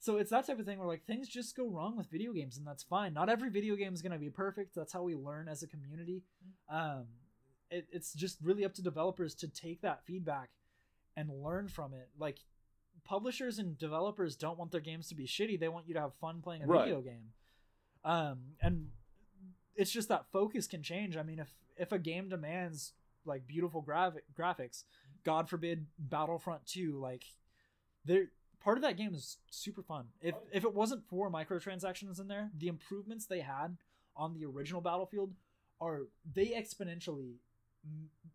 so 0.02 0.18
it's 0.18 0.32
that 0.32 0.46
type 0.48 0.60
of 0.60 0.66
thing 0.66 0.80
where 0.80 0.88
like 0.88 1.06
things 1.06 1.30
just 1.30 1.56
go 1.56 1.68
wrong 1.70 1.96
with 1.96 2.08
video 2.12 2.34
games, 2.34 2.58
and 2.58 2.68
that's 2.68 2.84
fine. 2.84 3.14
Not 3.14 3.30
every 3.30 3.50
video 3.50 3.76
game 3.76 3.94
is 3.94 4.02
gonna 4.02 4.18
be 4.18 4.30
perfect. 4.30 4.76
That's 4.76 4.92
how 4.92 5.04
we 5.04 5.16
learn 5.16 5.48
as 5.48 5.64
a 5.64 5.68
community. 5.68 6.24
Um, 6.68 7.06
it, 7.70 7.88
it's 7.92 8.14
just 8.14 8.38
really 8.42 8.66
up 8.66 8.74
to 8.74 8.82
developers 8.82 9.34
to 9.36 9.48
take 9.48 9.82
that 9.82 10.04
feedback 10.06 10.50
and 11.16 11.30
learn 11.42 11.68
from 11.70 11.94
it. 11.94 12.10
Like 12.20 12.40
publishers 13.06 13.60
and 13.60 13.78
developers 13.78 14.36
don't 14.36 14.58
want 14.58 14.72
their 14.72 14.82
games 14.82 15.08
to 15.10 15.16
be 15.16 15.26
shitty. 15.26 15.60
They 15.60 15.70
want 15.70 15.88
you 15.88 15.94
to 15.94 16.02
have 16.02 16.14
fun 16.16 16.42
playing 16.42 16.64
a 16.64 16.68
Right. 16.68 16.84
video 16.86 17.02
game. 17.02 17.32
Um, 18.04 18.40
and 18.62 18.90
it's 19.76 19.92
just 19.92 20.10
that 20.10 20.26
focus 20.32 20.68
can 20.68 20.84
change. 20.84 21.16
I 21.16 21.24
mean, 21.24 21.40
if 21.40 21.54
if 21.78 21.92
a 21.92 22.00
game 22.00 22.28
demands 22.28 22.94
like 23.24 23.48
beautiful 23.48 23.82
graphic 23.82 24.24
graphics, 24.38 24.84
God 25.24 25.48
forbid 25.50 25.86
Battlefront 26.00 26.66
2, 26.66 27.00
like 27.00 27.24
there 28.04 28.32
part 28.64 28.78
of 28.78 28.84
that 28.84 28.98
game 28.98 29.14
is 29.14 29.38
super 29.50 29.82
fun. 29.84 30.06
If 30.22 30.36
Oh, 30.36 30.44
if 30.52 30.64
it 30.64 30.74
wasn't 30.74 31.04
for 31.10 31.30
microtransactions 31.32 32.20
in 32.20 32.28
there, 32.28 32.52
the 32.58 32.68
improvements 32.68 33.26
they 33.26 33.42
had 33.42 33.78
on 34.16 34.34
the 34.34 34.46
original 34.46 34.82
Battlefield 34.82 35.34
are 35.80 36.08
they 36.34 36.48
exponentially 36.48 37.36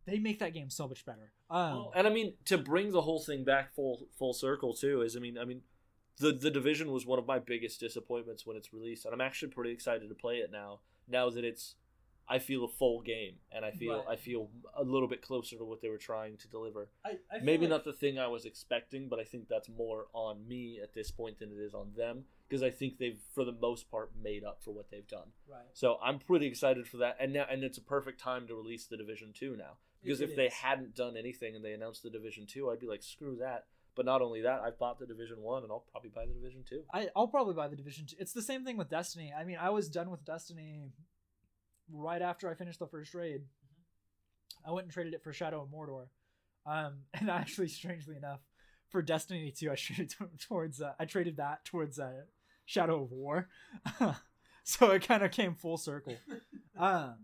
they 0.06 0.18
make 0.18 0.38
that 0.40 0.52
game 0.52 0.70
so 0.70 0.88
much 0.88 1.04
better. 1.04 1.32
Um, 1.50 1.72
Well, 1.74 1.92
And 1.94 2.06
I 2.06 2.10
mean, 2.10 2.34
to 2.46 2.58
bring 2.58 2.90
the 2.92 3.02
whole 3.02 3.20
thing 3.20 3.44
back 3.44 3.74
full 3.74 4.08
full 4.18 4.32
circle 4.32 4.74
too 4.74 5.02
is, 5.02 5.16
I 5.16 5.20
mean, 5.20 5.38
I 5.38 5.44
mean, 5.44 5.62
the 6.18 6.32
the 6.32 6.50
division 6.50 6.90
was 6.90 7.06
one 7.06 7.18
of 7.18 7.26
my 7.26 7.38
biggest 7.38 7.78
disappointments 7.80 8.44
when 8.46 8.56
it's 8.56 8.72
released, 8.72 9.04
and 9.04 9.14
I'm 9.14 9.20
actually 9.20 9.52
pretty 9.52 9.70
excited 9.70 10.08
to 10.08 10.14
play 10.14 10.36
it 10.36 10.50
now. 10.50 10.80
Now 11.08 11.30
that 11.30 11.44
it's, 11.44 11.76
I 12.28 12.38
feel 12.40 12.64
a 12.64 12.68
full 12.68 13.02
game, 13.02 13.36
and 13.52 13.64
I 13.64 13.70
feel 13.70 13.98
Right. 13.98 14.08
I 14.08 14.16
feel 14.16 14.50
a 14.74 14.82
little 14.82 15.06
bit 15.08 15.22
closer 15.22 15.56
to 15.58 15.64
what 15.64 15.80
they 15.80 15.88
were 15.88 15.98
trying 15.98 16.36
to 16.38 16.48
deliver. 16.48 16.88
I, 17.04 17.18
I 17.30 17.38
Maybe 17.40 17.62
like- 17.66 17.70
not 17.70 17.84
the 17.84 17.92
thing 17.92 18.18
I 18.18 18.26
was 18.26 18.44
expecting, 18.44 19.08
but 19.08 19.20
I 19.20 19.24
think 19.24 19.48
that's 19.48 19.68
more 19.68 20.06
on 20.12 20.46
me 20.48 20.80
at 20.82 20.92
this 20.92 21.10
point 21.10 21.38
than 21.38 21.52
it 21.52 21.58
is 21.58 21.72
on 21.74 21.92
them 21.96 22.24
because 22.48 22.62
I 22.62 22.70
think 22.70 22.98
they've, 22.98 23.20
for 23.32 23.44
the 23.44 23.52
most 23.52 23.90
part, 23.90 24.10
made 24.20 24.42
up 24.44 24.62
for 24.62 24.72
what 24.72 24.90
they've 24.90 25.06
done. 25.06 25.28
right. 25.48 25.66
So 25.72 25.98
I'm 26.02 26.18
pretty 26.18 26.46
excited 26.46 26.86
for 26.88 26.96
that, 26.98 27.16
and 27.20 27.32
now 27.32 27.46
and 27.50 27.62
it's 27.62 27.78
a 27.78 27.82
perfect 27.82 28.20
time 28.20 28.46
to 28.48 28.54
release 28.56 28.86
the 28.86 28.96
Division 28.96 29.32
Two 29.32 29.56
now. 29.56 29.78
Because 30.02 30.20
It- 30.20 30.24
if 30.24 30.30
it 30.32 30.36
they 30.36 30.46
is. 30.46 30.54
hadn't 30.54 30.94
done 30.96 31.16
anything 31.16 31.54
and 31.56 31.64
they 31.64 31.72
announced 31.72 32.02
the 32.02 32.10
Division 32.10 32.46
Two, 32.46 32.70
I'd 32.70 32.80
be 32.80 32.86
like, 32.86 33.02
screw 33.02 33.36
that. 33.36 33.66
But 33.94 34.04
not 34.04 34.20
only 34.20 34.42
that, 34.42 34.60
I've 34.60 34.78
bought 34.78 34.98
the 34.98 35.06
Division 35.06 35.40
One, 35.42 35.62
and 35.62 35.72
I'll 35.72 35.86
probably 35.90 36.10
buy 36.10 36.26
the 36.26 36.34
Division 36.34 36.64
Two. 36.68 36.84
I, 36.92 37.08
I'll 37.16 37.28
probably 37.28 37.54
buy 37.54 37.66
the 37.68 37.76
Division 37.76 38.04
2. 38.04 38.16
It's 38.18 38.34
the 38.34 38.42
same 38.42 38.62
thing 38.62 38.76
with 38.76 38.90
Destiny. 38.90 39.32
I 39.32 39.44
mean, 39.44 39.56
I 39.58 39.70
was 39.70 39.88
done 39.88 40.10
with 40.10 40.22
Destiny 40.22 40.92
right 41.92 42.22
after 42.22 42.50
I 42.50 42.54
finished 42.54 42.78
the 42.78 42.86
first 42.86 43.14
raid. 43.14 43.42
I 44.66 44.72
went 44.72 44.84
and 44.84 44.92
traded 44.92 45.14
it 45.14 45.22
for 45.22 45.32
Shadow 45.32 45.62
of 45.62 45.68
Mordor. 45.68 46.06
Um, 46.66 46.98
and 47.14 47.30
actually, 47.30 47.68
strangely 47.68 48.16
enough, 48.16 48.40
for 48.88 49.02
Destiny 49.02 49.52
2, 49.56 49.70
I 49.70 49.74
traded 49.76 50.10
to- 50.10 50.46
towards 50.46 50.80
uh, 50.80 50.92
I 50.98 51.04
traded 51.04 51.36
that 51.36 51.64
towards 51.64 51.98
uh, 51.98 52.22
Shadow 52.64 53.02
of 53.02 53.12
War. 53.12 53.48
so 54.64 54.90
it 54.90 55.06
kind 55.06 55.22
of 55.22 55.30
came 55.30 55.54
full 55.54 55.76
circle. 55.76 56.16
Um, 56.78 57.14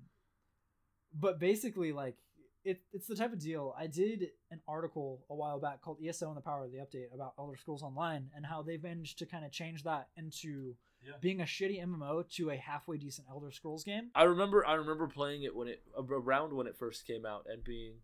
but 1.19 1.39
basically, 1.39 1.93
like 1.93 2.17
it, 2.65 2.81
it's 2.93 3.07
the 3.07 3.17
type 3.17 3.33
of 3.33 3.41
deal. 3.41 3.75
I 3.79 3.87
did 3.87 4.29
an 4.51 4.61
article 4.69 5.25
a 5.29 5.35
while 5.35 5.59
back 5.59 5.83
called 5.83 5.99
ESO 6.05 6.29
and 6.29 6.37
the 6.37 6.43
Power 6.43 6.65
of 6.65 6.73
the 6.73 6.79
Update 6.79 7.13
about 7.13 7.35
Elder 7.39 7.57
Scrolls 7.57 7.83
Online 7.83 8.31
and 8.37 8.47
how 8.47 8.63
they've 8.63 8.83
managed 8.83 9.19
to 9.19 9.27
kind 9.27 9.45
of 9.45 9.51
change 9.51 9.83
that 9.83 10.09
into 10.17 10.75
Yeah. 11.05 11.13
being 11.21 11.41
a 11.41 11.45
shitty 11.45 11.83
MMO 11.83 12.23
to 12.37 12.51
a 12.51 12.57
halfway 12.57 12.97
decent 12.97 13.27
Elder 13.31 13.51
Scrolls 13.51 13.85
game. 13.85 14.11
I 14.15 14.23
remember 14.25 14.67
I 14.67 14.75
remember 14.75 15.07
playing 15.09 15.43
it 15.43 15.55
when 15.55 15.69
it 15.69 15.83
around 15.97 16.53
when 16.55 16.67
it 16.67 16.77
first 16.77 17.07
came 17.07 17.27
out 17.27 17.47
and 17.51 17.63
being 17.65 17.95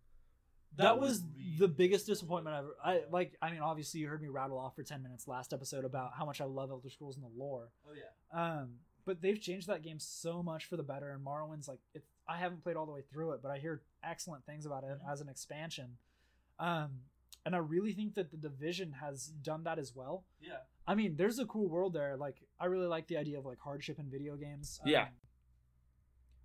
That, 0.75 0.99
was 0.99 1.21
really 1.35 1.55
the 1.57 1.67
biggest 1.67 2.05
disappointing. 2.07 2.45
disappointment 2.53 2.75
ever. 2.83 3.01
I 3.05 3.09
like. 3.11 3.37
I 3.41 3.51
mean, 3.51 3.61
obviously, 3.61 4.01
you 4.01 4.07
heard 4.07 4.21
me 4.21 4.27
rattle 4.27 4.57
off 4.59 4.75
for 4.75 4.83
ten 4.83 5.01
minutes 5.01 5.27
last 5.27 5.53
episode 5.53 5.85
about 5.85 6.11
how 6.17 6.25
much 6.25 6.41
I 6.41 6.45
love 6.45 6.69
Elder 6.71 6.89
Scrolls 6.89 7.15
and 7.17 7.25
the 7.25 7.31
lore. 7.37 7.69
Oh 7.87 7.93
yeah. 7.93 8.39
Um, 8.61 8.75
but 9.05 9.21
they've 9.21 9.39
changed 9.41 9.67
that 9.67 9.81
game 9.81 9.97
so 9.99 10.43
much 10.43 10.65
for 10.65 10.77
the 10.77 10.83
better. 10.83 11.09
And 11.11 11.23
Morrowind's 11.23 11.67
like, 11.67 11.79
it, 11.95 12.03
I 12.27 12.37
haven't 12.37 12.63
played 12.63 12.75
all 12.75 12.85
the 12.85 12.91
way 12.91 13.01
through 13.11 13.31
it, 13.31 13.41
but 13.41 13.49
I 13.49 13.57
hear 13.57 13.81
excellent 14.03 14.45
things 14.45 14.65
about 14.67 14.83
it 14.83 14.89
Mhm. 15.01 15.11
as 15.11 15.21
an 15.21 15.29
expansion. 15.29 15.97
Um, 16.59 17.01
and 17.45 17.55
I 17.55 17.59
really 17.59 17.93
think 17.93 18.13
that 18.15 18.29
the 18.29 18.37
division 18.37 18.91
has 19.01 19.27
done 19.27 19.63
that 19.63 19.79
as 19.79 19.95
well. 19.95 20.25
Yeah. 20.39 20.59
I 20.89 20.95
mean, 20.95 21.15
there's 21.17 21.37
a 21.37 21.45
cool 21.45 21.69
world 21.69 21.93
there. 21.93 22.17
Like, 22.17 22.37
I 22.59 22.65
really 22.65 22.87
like 22.87 23.07
the 23.07 23.17
idea 23.17 23.37
of 23.37 23.45
like 23.45 23.59
hardship 23.59 23.99
in 23.99 24.09
video 24.09 24.35
games. 24.35 24.79
Yeah. 24.85 25.03
Um, 25.03 25.07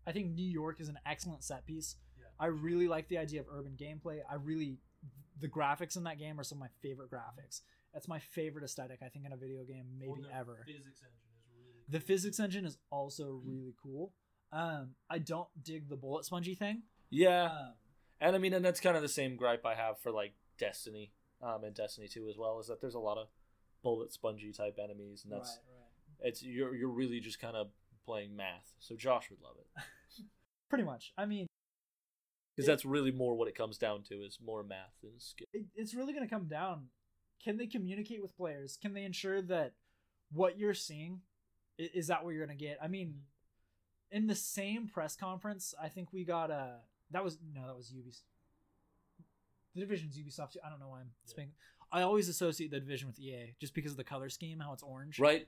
I 0.06 0.12
think 0.12 0.34
New 0.34 0.46
York 0.46 0.80
is 0.80 0.88
an 0.88 0.98
excellent 1.06 1.42
set 1.42 1.64
piece. 1.66 1.96
Yeah. 2.18 2.24
I 2.38 2.46
really 2.46 2.86
like 2.86 3.08
the 3.08 3.16
idea 3.18 3.40
of 3.40 3.46
urban 3.50 3.72
gameplay. 3.80 4.18
I 4.30 4.34
really, 4.34 4.76
the 5.40 5.48
graphics 5.48 5.96
in 5.96 6.04
that 6.04 6.18
game 6.18 6.38
are 6.38 6.44
some 6.44 6.58
of 6.58 6.60
my 6.60 6.68
favorite 6.82 7.10
graphics. 7.10 7.62
That's 7.94 8.06
my 8.06 8.18
favorite 8.18 8.64
aesthetic, 8.64 8.98
I 9.02 9.08
think, 9.08 9.24
in 9.24 9.32
a 9.32 9.36
video 9.36 9.64
game, 9.64 9.86
maybe 9.98 10.10
Well, 10.10 10.20
the 10.28 10.36
ever. 10.36 10.58
Physics 10.66 11.00
engine 11.00 11.30
is 11.38 11.46
really. 11.56 11.84
The 11.88 12.00
physics 12.00 12.38
engine 12.38 12.64
is 12.66 12.76
also 12.90 13.40
really 13.46 13.74
cool. 13.82 14.12
Um, 14.52 14.90
I 15.08 15.18
don't 15.20 15.48
dig 15.62 15.88
the 15.88 15.96
bullet 15.96 16.24
spongy 16.26 16.54
thing. 16.54 16.82
yeah. 17.10 17.44
Um, 17.46 17.72
And 18.20 18.36
I 18.36 18.38
mean, 18.38 18.52
and 18.52 18.64
that's 18.64 18.80
kind 18.80 18.96
of 18.96 19.02
the 19.02 19.08
same 19.08 19.36
gripe 19.36 19.64
I 19.64 19.74
have 19.74 19.98
for 20.00 20.10
like 20.12 20.34
Destiny, 20.58 21.12
um, 21.42 21.64
and 21.64 21.74
Destiny 21.74 22.08
Two 22.08 22.28
as 22.28 22.36
well. 22.36 22.60
Is 22.60 22.66
that 22.68 22.80
there's 22.80 22.94
a 22.94 23.00
lot 23.00 23.18
of 23.18 23.28
bullet 23.84 24.12
spongy 24.12 24.52
type 24.52 24.78
enemies, 24.82 25.22
and 25.22 25.32
that's 25.32 25.60
right, 25.68 26.22
right. 26.24 26.28
it's 26.28 26.42
you're 26.42 26.74
you're 26.74 26.88
really 26.88 27.20
just 27.20 27.38
kind 27.38 27.54
of 27.54 27.68
playing 28.04 28.34
math. 28.34 28.72
So 28.80 28.96
Josh 28.96 29.30
would 29.30 29.40
love 29.40 29.56
it 29.58 29.84
Pretty 30.68 30.84
much. 30.84 31.12
I 31.16 31.26
mean, 31.26 31.46
because 32.56 32.66
that's 32.66 32.84
really 32.84 33.12
more 33.12 33.36
what 33.36 33.46
it 33.46 33.54
comes 33.54 33.78
down 33.78 34.02
to 34.04 34.14
is 34.16 34.38
more 34.44 34.64
math 34.64 34.94
than 35.02 35.12
skill. 35.18 35.46
it, 35.52 35.66
it's 35.76 35.94
really 35.94 36.12
going 36.12 36.26
to 36.26 36.34
come 36.34 36.48
down. 36.48 36.86
Can 37.42 37.58
they 37.58 37.66
communicate 37.66 38.22
with 38.22 38.36
players? 38.36 38.78
Can 38.80 38.94
they 38.94 39.04
ensure 39.04 39.42
that 39.42 39.74
what 40.32 40.58
you're 40.58 40.74
seeing 40.74 41.20
i- 41.78 41.90
is 41.94 42.06
that 42.06 42.24
what 42.24 42.30
you're 42.30 42.44
going 42.44 42.56
to 42.56 42.64
get? 42.64 42.78
I 42.82 42.88
mean, 42.88 43.08
mm-hmm. 43.08 44.16
in 44.16 44.26
the 44.26 44.34
same 44.34 44.88
press 44.88 45.14
conference, 45.14 45.74
I 45.80 45.88
think 45.88 46.12
we 46.12 46.24
got 46.24 46.50
a 46.50 46.78
that 47.10 47.22
was 47.22 47.38
no, 47.54 47.66
that 47.66 47.76
was 47.76 47.92
Ubisoft. 47.92 48.22
The 49.74 49.80
division's 49.80 50.16
Ubisoft. 50.16 50.56
I 50.64 50.70
don't 50.70 50.80
know 50.80 50.88
why 50.88 51.00
I'm 51.00 51.10
Yeah. 51.26 51.44
Speaking. 51.94 52.02
I 52.02 52.06
always 52.06 52.28
associate 52.28 52.70
the 52.70 52.80
division 52.80 53.08
with 53.08 53.18
EA 53.18 53.54
just 53.60 53.74
because 53.74 53.92
of 53.92 53.96
the 53.96 54.04
color 54.04 54.28
scheme, 54.28 54.60
how 54.60 54.72
it's 54.72 54.82
orange. 54.82 55.18
Right? 55.18 55.46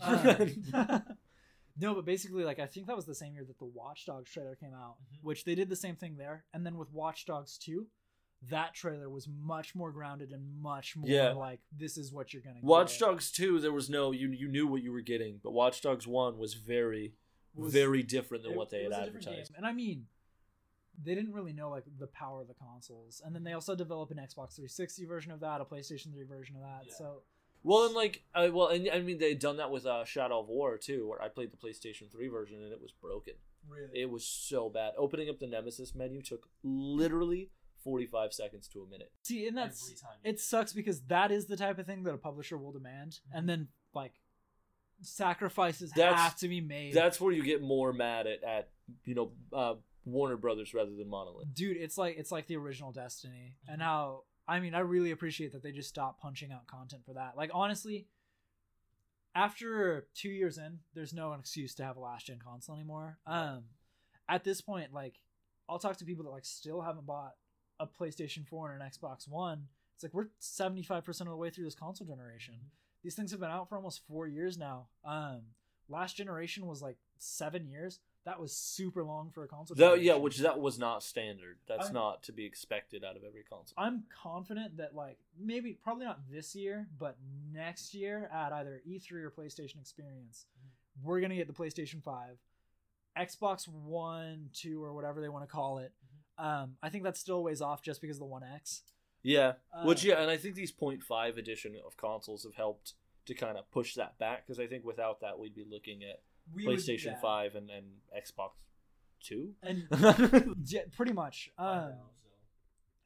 Fair. 0.00 0.48
Uh, 0.74 0.98
no, 1.78 1.94
but 1.94 2.04
basically, 2.04 2.44
like 2.44 2.58
I 2.58 2.66
think 2.66 2.86
that 2.86 2.96
was 2.96 3.04
the 3.06 3.14
same 3.14 3.34
year 3.34 3.44
that 3.44 3.58
the 3.58 3.64
Watch 3.64 4.06
Dogs 4.06 4.30
trailer 4.30 4.54
came 4.56 4.74
out, 4.74 4.96
Mhm. 5.14 5.18
which 5.22 5.44
they 5.44 5.54
did 5.54 5.68
the 5.68 5.76
same 5.76 5.96
thing 5.96 6.16
there. 6.16 6.44
And 6.52 6.64
then 6.64 6.76
with 6.78 6.90
Watch 6.92 7.26
Dogs 7.26 7.58
Two, 7.58 7.86
that 8.50 8.74
trailer 8.74 9.08
was 9.08 9.28
much 9.28 9.74
more 9.74 9.92
grounded 9.92 10.30
and 10.32 10.60
much 10.60 10.96
more 10.96 11.08
Yeah. 11.08 11.32
like 11.32 11.60
this 11.70 11.96
is 11.96 12.12
what 12.12 12.32
you're 12.32 12.42
gonna. 12.42 12.60
Watch 12.62 12.98
get. 12.98 13.06
Dogs 13.06 13.30
Two, 13.30 13.60
there 13.60 13.72
was 13.72 13.88
no 13.90 14.10
you 14.12 14.28
you 14.30 14.48
knew 14.48 14.66
what 14.66 14.82
you 14.82 14.92
were 14.92 15.00
getting, 15.02 15.40
but 15.42 15.52
Watch 15.52 15.80
Dogs 15.82 16.06
One 16.06 16.38
was 16.38 16.54
very 16.54 17.14
Was- 17.54 17.72
very 17.72 18.02
different 18.02 18.42
than 18.44 18.52
It- 18.52 18.56
what 18.58 18.70
they 18.70 18.78
it 18.78 18.82
had 18.84 18.88
was 18.90 18.98
a 18.98 19.02
advertised. 19.02 19.50
game. 19.52 19.56
And 19.58 19.66
I 19.66 19.72
mean, 19.72 20.08
they 21.04 21.14
didn't 21.14 21.32
really 21.32 21.52
know 21.52 21.70
like 21.70 21.84
the 21.98 22.06
power 22.08 22.40
of 22.42 22.48
the 22.48 22.54
consoles. 22.54 23.20
And 23.24 23.34
then 23.34 23.44
they 23.44 23.52
also 23.52 23.74
developed 23.74 24.12
an 24.12 24.18
Xbox 24.18 24.54
360 24.56 25.04
version 25.06 25.32
of 25.32 25.40
that, 25.40 25.60
a 25.60 25.64
PlayStation 25.64 26.12
3 26.12 26.24
version 26.24 26.56
of 26.56 26.62
that. 26.62 26.82
Yeah. 26.86 26.94
So 26.96 27.22
Well, 27.62 27.86
and 27.86 27.94
like, 27.94 28.22
uh, 28.34 28.48
well, 28.52 28.68
and 28.68 28.88
I 28.92 29.00
mean, 29.00 29.18
they'd 29.18 29.38
done 29.38 29.56
that 29.58 29.70
with 29.70 29.86
uh, 29.86 30.04
Shadow 30.04 30.40
of 30.40 30.48
War 30.48 30.78
too, 30.78 31.08
where 31.08 31.22
I 31.22 31.28
played 31.28 31.50
the 31.52 31.56
PlayStation 31.56 32.10
Three 32.10 32.28
version 32.28 32.62
and 32.62 32.72
it 32.72 32.80
was 32.80 32.92
broken. 32.92 33.34
really, 33.68 33.90
It 34.02 34.10
was 34.10 34.26
so 34.26 34.68
bad. 34.68 34.92
Opening 34.98 35.28
up 35.28 35.38
the 35.38 35.46
Nemesis 35.46 35.94
menu 35.94 36.22
took 36.22 36.48
literally 36.62 37.50
forty-five 37.84 38.32
seconds 38.32 38.68
to 38.68 38.82
a 38.82 38.86
minute. 38.88 39.10
see, 39.22 39.46
and 39.48 39.58
Every 39.58 39.68
that's 39.70 40.00
time 40.00 40.12
it 40.24 40.32
did. 40.32 40.40
sucks 40.40 40.72
because 40.72 41.00
that 41.02 41.30
is 41.32 41.46
the 41.46 41.56
type 41.56 41.78
of 41.78 41.86
thing 41.86 42.02
that 42.04 42.14
a 42.14 42.18
publisher 42.18 42.56
will 42.58 42.72
demand, 42.72 43.18
and 43.32 43.48
then 43.48 43.68
like 43.94 44.12
sacrifices 45.00 45.90
That's- 45.96 46.18
have 46.20 46.36
to 46.36 46.48
be 46.48 46.60
made. 46.60 46.94
That's 46.94 47.20
where 47.20 47.32
you 47.32 47.42
get 47.42 47.60
more 47.62 47.92
mad 47.92 48.26
at, 48.26 48.42
at 48.44 48.70
you 49.04 49.14
know, 49.14 49.32
uh, 49.52 49.74
Warner 50.04 50.36
Brothers 50.36 50.74
rather 50.74 50.90
than 50.90 51.08
Monolith. 51.08 51.54
dude 51.54 51.76
it's 51.76 51.96
like 51.96 52.16
it's 52.18 52.32
like 52.32 52.46
the 52.46 52.56
original 52.56 52.92
destiny. 52.92 53.56
And 53.68 53.80
how 53.80 54.24
i 54.48 54.58
mean 54.60 54.74
i 54.74 54.80
really 54.80 55.10
appreciate 55.12 55.52
that 55.52 55.62
they 55.62 55.72
just 55.72 55.88
stopped 55.88 56.20
punching 56.20 56.50
out 56.52 56.66
content 56.66 57.02
for 57.04 57.14
that. 57.14 57.36
Like 57.36 57.50
honestly 57.54 58.06
after 59.34 60.06
two 60.14 60.28
years 60.30 60.58
in 60.58 60.80
there's 60.94 61.14
no 61.14 61.32
excuse 61.32 61.74
to 61.76 61.84
have 61.84 61.96
a 61.96 62.00
last 62.00 62.26
gen 62.26 62.38
console 62.44 62.76
anymore. 62.76 63.18
Um 63.26 63.64
at 64.28 64.44
this 64.44 64.60
point 64.60 64.92
like 64.92 65.20
i'll 65.68 65.78
talk 65.78 65.96
to 65.98 66.04
people 66.04 66.24
that 66.24 66.30
like 66.30 66.44
still 66.44 66.80
haven't 66.82 67.06
bought 67.06 67.32
a 67.80 67.86
playstation 67.86 68.46
4 68.46 68.72
and 68.72 68.82
an 68.82 68.88
xbox 68.90 69.28
one. 69.28 69.66
It's 69.94 70.02
like 70.02 70.14
we're 70.14 70.28
75% 70.40 71.08
of 71.20 71.26
the 71.28 71.36
way 71.36 71.50
through 71.50 71.64
this 71.64 71.74
console 71.74 72.06
generation. 72.06 72.54
These 73.02 73.14
things 73.14 73.30
have 73.30 73.40
been 73.40 73.50
out 73.50 73.68
for 73.68 73.76
almost 73.76 74.02
four 74.06 74.26
years 74.26 74.58
now. 74.58 74.88
Um 75.04 75.42
last 75.88 76.16
generation 76.16 76.66
was 76.66 76.82
like 76.82 76.96
seven 77.18 77.66
years 77.66 78.00
that 78.24 78.38
was 78.40 78.52
super 78.52 79.02
long 79.02 79.30
for 79.30 79.42
a 79.44 79.48
console 79.48 79.74
That, 79.76 80.00
yeah, 80.02 80.14
which 80.14 80.38
that 80.38 80.60
was 80.60 80.78
not 80.78 81.02
standard. 81.02 81.58
That's 81.66 81.86
I'm- 81.86 81.94
not 81.94 82.22
to 82.24 82.32
be 82.32 82.44
expected 82.44 83.02
out 83.04 83.16
of 83.16 83.24
every 83.24 83.42
console. 83.42 83.74
I'm 83.76 84.04
confident 84.22 84.76
that 84.76 84.94
like 84.94 85.18
maybe 85.38 85.72
probably 85.82 86.06
not 86.06 86.20
this 86.30 86.54
year, 86.54 86.86
but 86.98 87.16
next 87.52 87.94
year 87.94 88.30
at 88.32 88.52
either 88.52 88.80
E3 88.86 89.12
or 89.24 89.30
PlayStation 89.30 89.80
Experience, 89.80 90.46
Mm-hmm. 90.58 91.08
we're 91.08 91.20
gonna 91.20 91.34
get 91.36 91.46
the 91.48 91.52
PlayStation 91.54 92.02
Five, 92.02 92.36
Xbox 93.18 93.66
One, 93.68 94.50
Two, 94.54 94.82
or 94.82 94.92
whatever 94.94 95.20
they 95.20 95.28
want 95.28 95.44
to 95.44 95.50
call 95.52 95.78
it. 95.78 95.92
Mm-hmm. 96.38 96.44
Um, 96.46 96.76
I 96.82 96.88
think 96.88 97.04
that's 97.04 97.20
still 97.20 97.36
a 97.36 97.40
ways 97.40 97.60
off 97.60 97.82
just 97.82 98.00
because 98.00 98.16
of 98.16 98.20
the 98.20 98.26
One 98.26 98.42
X. 98.42 98.82
Yeah, 99.22 99.54
Uh, 99.72 99.84
which 99.84 100.02
yeah, 100.04 100.20
and 100.20 100.30
I 100.30 100.36
think 100.36 100.54
these 100.56 100.72
.5 100.72 101.36
edition 101.38 101.76
of 101.86 101.96
consoles 101.96 102.42
have 102.44 102.54
helped 102.54 102.94
to 103.26 103.34
kind 103.34 103.56
of 103.56 103.70
push 103.70 103.94
that 103.94 104.18
back 104.18 104.44
because 104.46 104.58
I 104.58 104.66
think 104.66 104.84
without 104.84 105.20
that 105.20 105.38
we'd 105.38 105.54
be 105.54 105.64
looking 105.68 106.02
at 106.02 106.20
we 106.54 106.66
would- 106.66 106.78
PlayStation 106.78 107.06
yeah. 107.06 107.20
Five 107.20 107.54
and, 107.54 107.70
and 107.70 107.86
Xbox 108.16 108.50
Two. 109.20 109.52
and 109.62 109.86
yeah, 110.66 110.80
pretty 110.96 111.12
much. 111.12 111.50
Um, 111.56 111.66
now, 111.66 111.92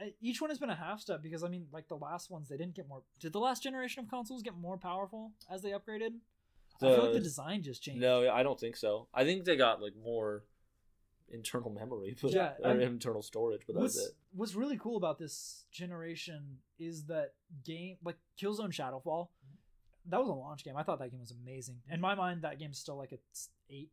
so. 0.00 0.04
uh, 0.06 0.08
each 0.20 0.40
one 0.40 0.48
has 0.50 0.58
been 0.58 0.70
a 0.70 0.74
half 0.74 1.00
step 1.00 1.22
because 1.22 1.44
I 1.44 1.48
mean, 1.48 1.66
like 1.72 1.88
the 1.88 1.96
last 1.96 2.30
ones, 2.30 2.48
they 2.48 2.56
didn't 2.56 2.74
get 2.74 2.88
more. 2.88 3.02
Did 3.20 3.32
the 3.32 3.40
last 3.40 3.62
generation 3.62 4.02
of 4.04 4.08
consoles 4.10 4.42
get 4.42 4.56
more 4.56 4.78
powerful 4.78 5.32
as 5.50 5.62
they 5.62 5.70
upgraded? 5.70 6.12
I 6.76 6.78
feel 6.80 6.90
like 6.90 7.02
The- 7.12 7.12
the 7.14 7.20
design 7.20 7.62
just 7.62 7.82
changed. 7.82 8.00
No, 8.00 8.30
I 8.30 8.42
don't 8.42 8.58
think 8.58 8.76
so. 8.76 9.08
I 9.14 9.24
think 9.24 9.44
they 9.44 9.56
got 9.56 9.80
like 9.82 9.94
more 10.02 10.44
internal 11.28 11.70
memory, 11.70 12.16
but 12.22 12.32
Yeah, 12.32 12.52
or 12.62 12.68
I'm- 12.70 12.80
internal 12.80 13.20
storage, 13.22 13.62
but 13.66 13.74
that 13.74 13.82
was 13.82 13.96
what's, 13.96 14.06
it. 14.06 14.12
what's 14.32 14.54
really 14.54 14.78
cool 14.78 14.96
about 14.96 15.18
this 15.18 15.64
generation 15.72 16.58
is 16.78 17.04
that 17.06 17.32
game 17.64 17.96
like 18.04 18.16
Killzone 18.40 18.70
Shadowfall, 18.72 19.28
that 20.08 20.20
was 20.20 20.28
a 20.28 20.32
launch 20.32 20.64
game. 20.64 20.76
I 20.76 20.82
thought 20.82 20.98
that 21.00 21.10
game 21.10 21.20
was 21.20 21.32
amazing. 21.32 21.76
In 21.90 22.00
my 22.00 22.14
mind, 22.14 22.42
that 22.42 22.58
game's 22.58 22.78
still 22.78 22.96
like 22.96 23.12
a 23.12 23.18
eight. 23.70 23.90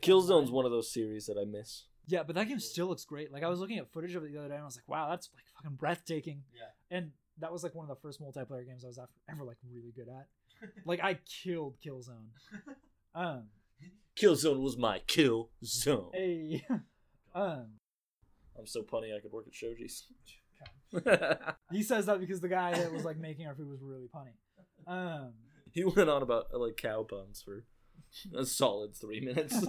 Killzone's 0.00 0.50
one 0.50 0.64
of 0.64 0.70
those 0.70 0.92
series 0.92 1.26
that 1.26 1.36
I 1.36 1.44
miss. 1.44 1.84
Yeah, 2.06 2.22
but 2.22 2.34
that 2.36 2.48
game 2.48 2.60
still 2.60 2.86
looks 2.86 3.04
great. 3.04 3.32
Like 3.32 3.42
I 3.42 3.48
was 3.48 3.60
looking 3.60 3.78
at 3.78 3.92
footage 3.92 4.14
of 4.14 4.24
it 4.24 4.32
the 4.32 4.38
other 4.38 4.48
day, 4.48 4.54
and 4.54 4.62
I 4.62 4.66
was 4.66 4.76
like, 4.76 4.88
wow, 4.88 5.08
that's 5.10 5.28
like 5.34 5.44
fucking 5.56 5.76
breathtaking. 5.76 6.42
Yeah. 6.54 6.96
And 6.96 7.10
that 7.38 7.52
was 7.52 7.62
like 7.62 7.74
one 7.74 7.84
of 7.84 7.88
the 7.88 8.00
first 8.00 8.20
multiplayer 8.20 8.66
games 8.66 8.84
I 8.84 8.88
was 8.88 8.98
ever, 9.30 9.44
like 9.44 9.56
really 9.72 9.92
good 9.94 10.08
at. 10.08 10.26
Like 10.84 11.02
I 11.02 11.18
killed 11.42 11.76
Killzone. 11.84 12.30
Um, 13.12 13.48
Killzone 14.16 14.60
was 14.60 14.76
my 14.76 15.00
kill 15.00 15.50
zone. 15.64 16.12
a, 16.14 16.64
um, 17.34 17.66
I'm 18.56 18.66
so 18.66 18.82
punny 18.82 19.16
I 19.16 19.20
could 19.20 19.32
work 19.32 19.46
at 19.48 19.52
Shoji's. 19.52 20.04
he 21.72 21.82
says 21.82 22.06
that 22.06 22.20
because 22.20 22.40
the 22.40 22.48
guy 22.48 22.72
that 22.72 22.92
was 22.92 23.04
like 23.04 23.18
making 23.18 23.46
our 23.46 23.54
food 23.54 23.68
was 23.68 23.80
really 23.82 24.08
punny. 24.14 24.34
Um. 24.90 25.32
he 25.72 25.84
went 25.84 26.10
on 26.10 26.22
about 26.22 26.46
uh, 26.52 26.58
like 26.58 26.76
cow 26.76 27.04
puns 27.08 27.42
for 27.42 27.64
a 28.36 28.44
solid 28.44 28.96
three 28.96 29.20
minutes. 29.20 29.64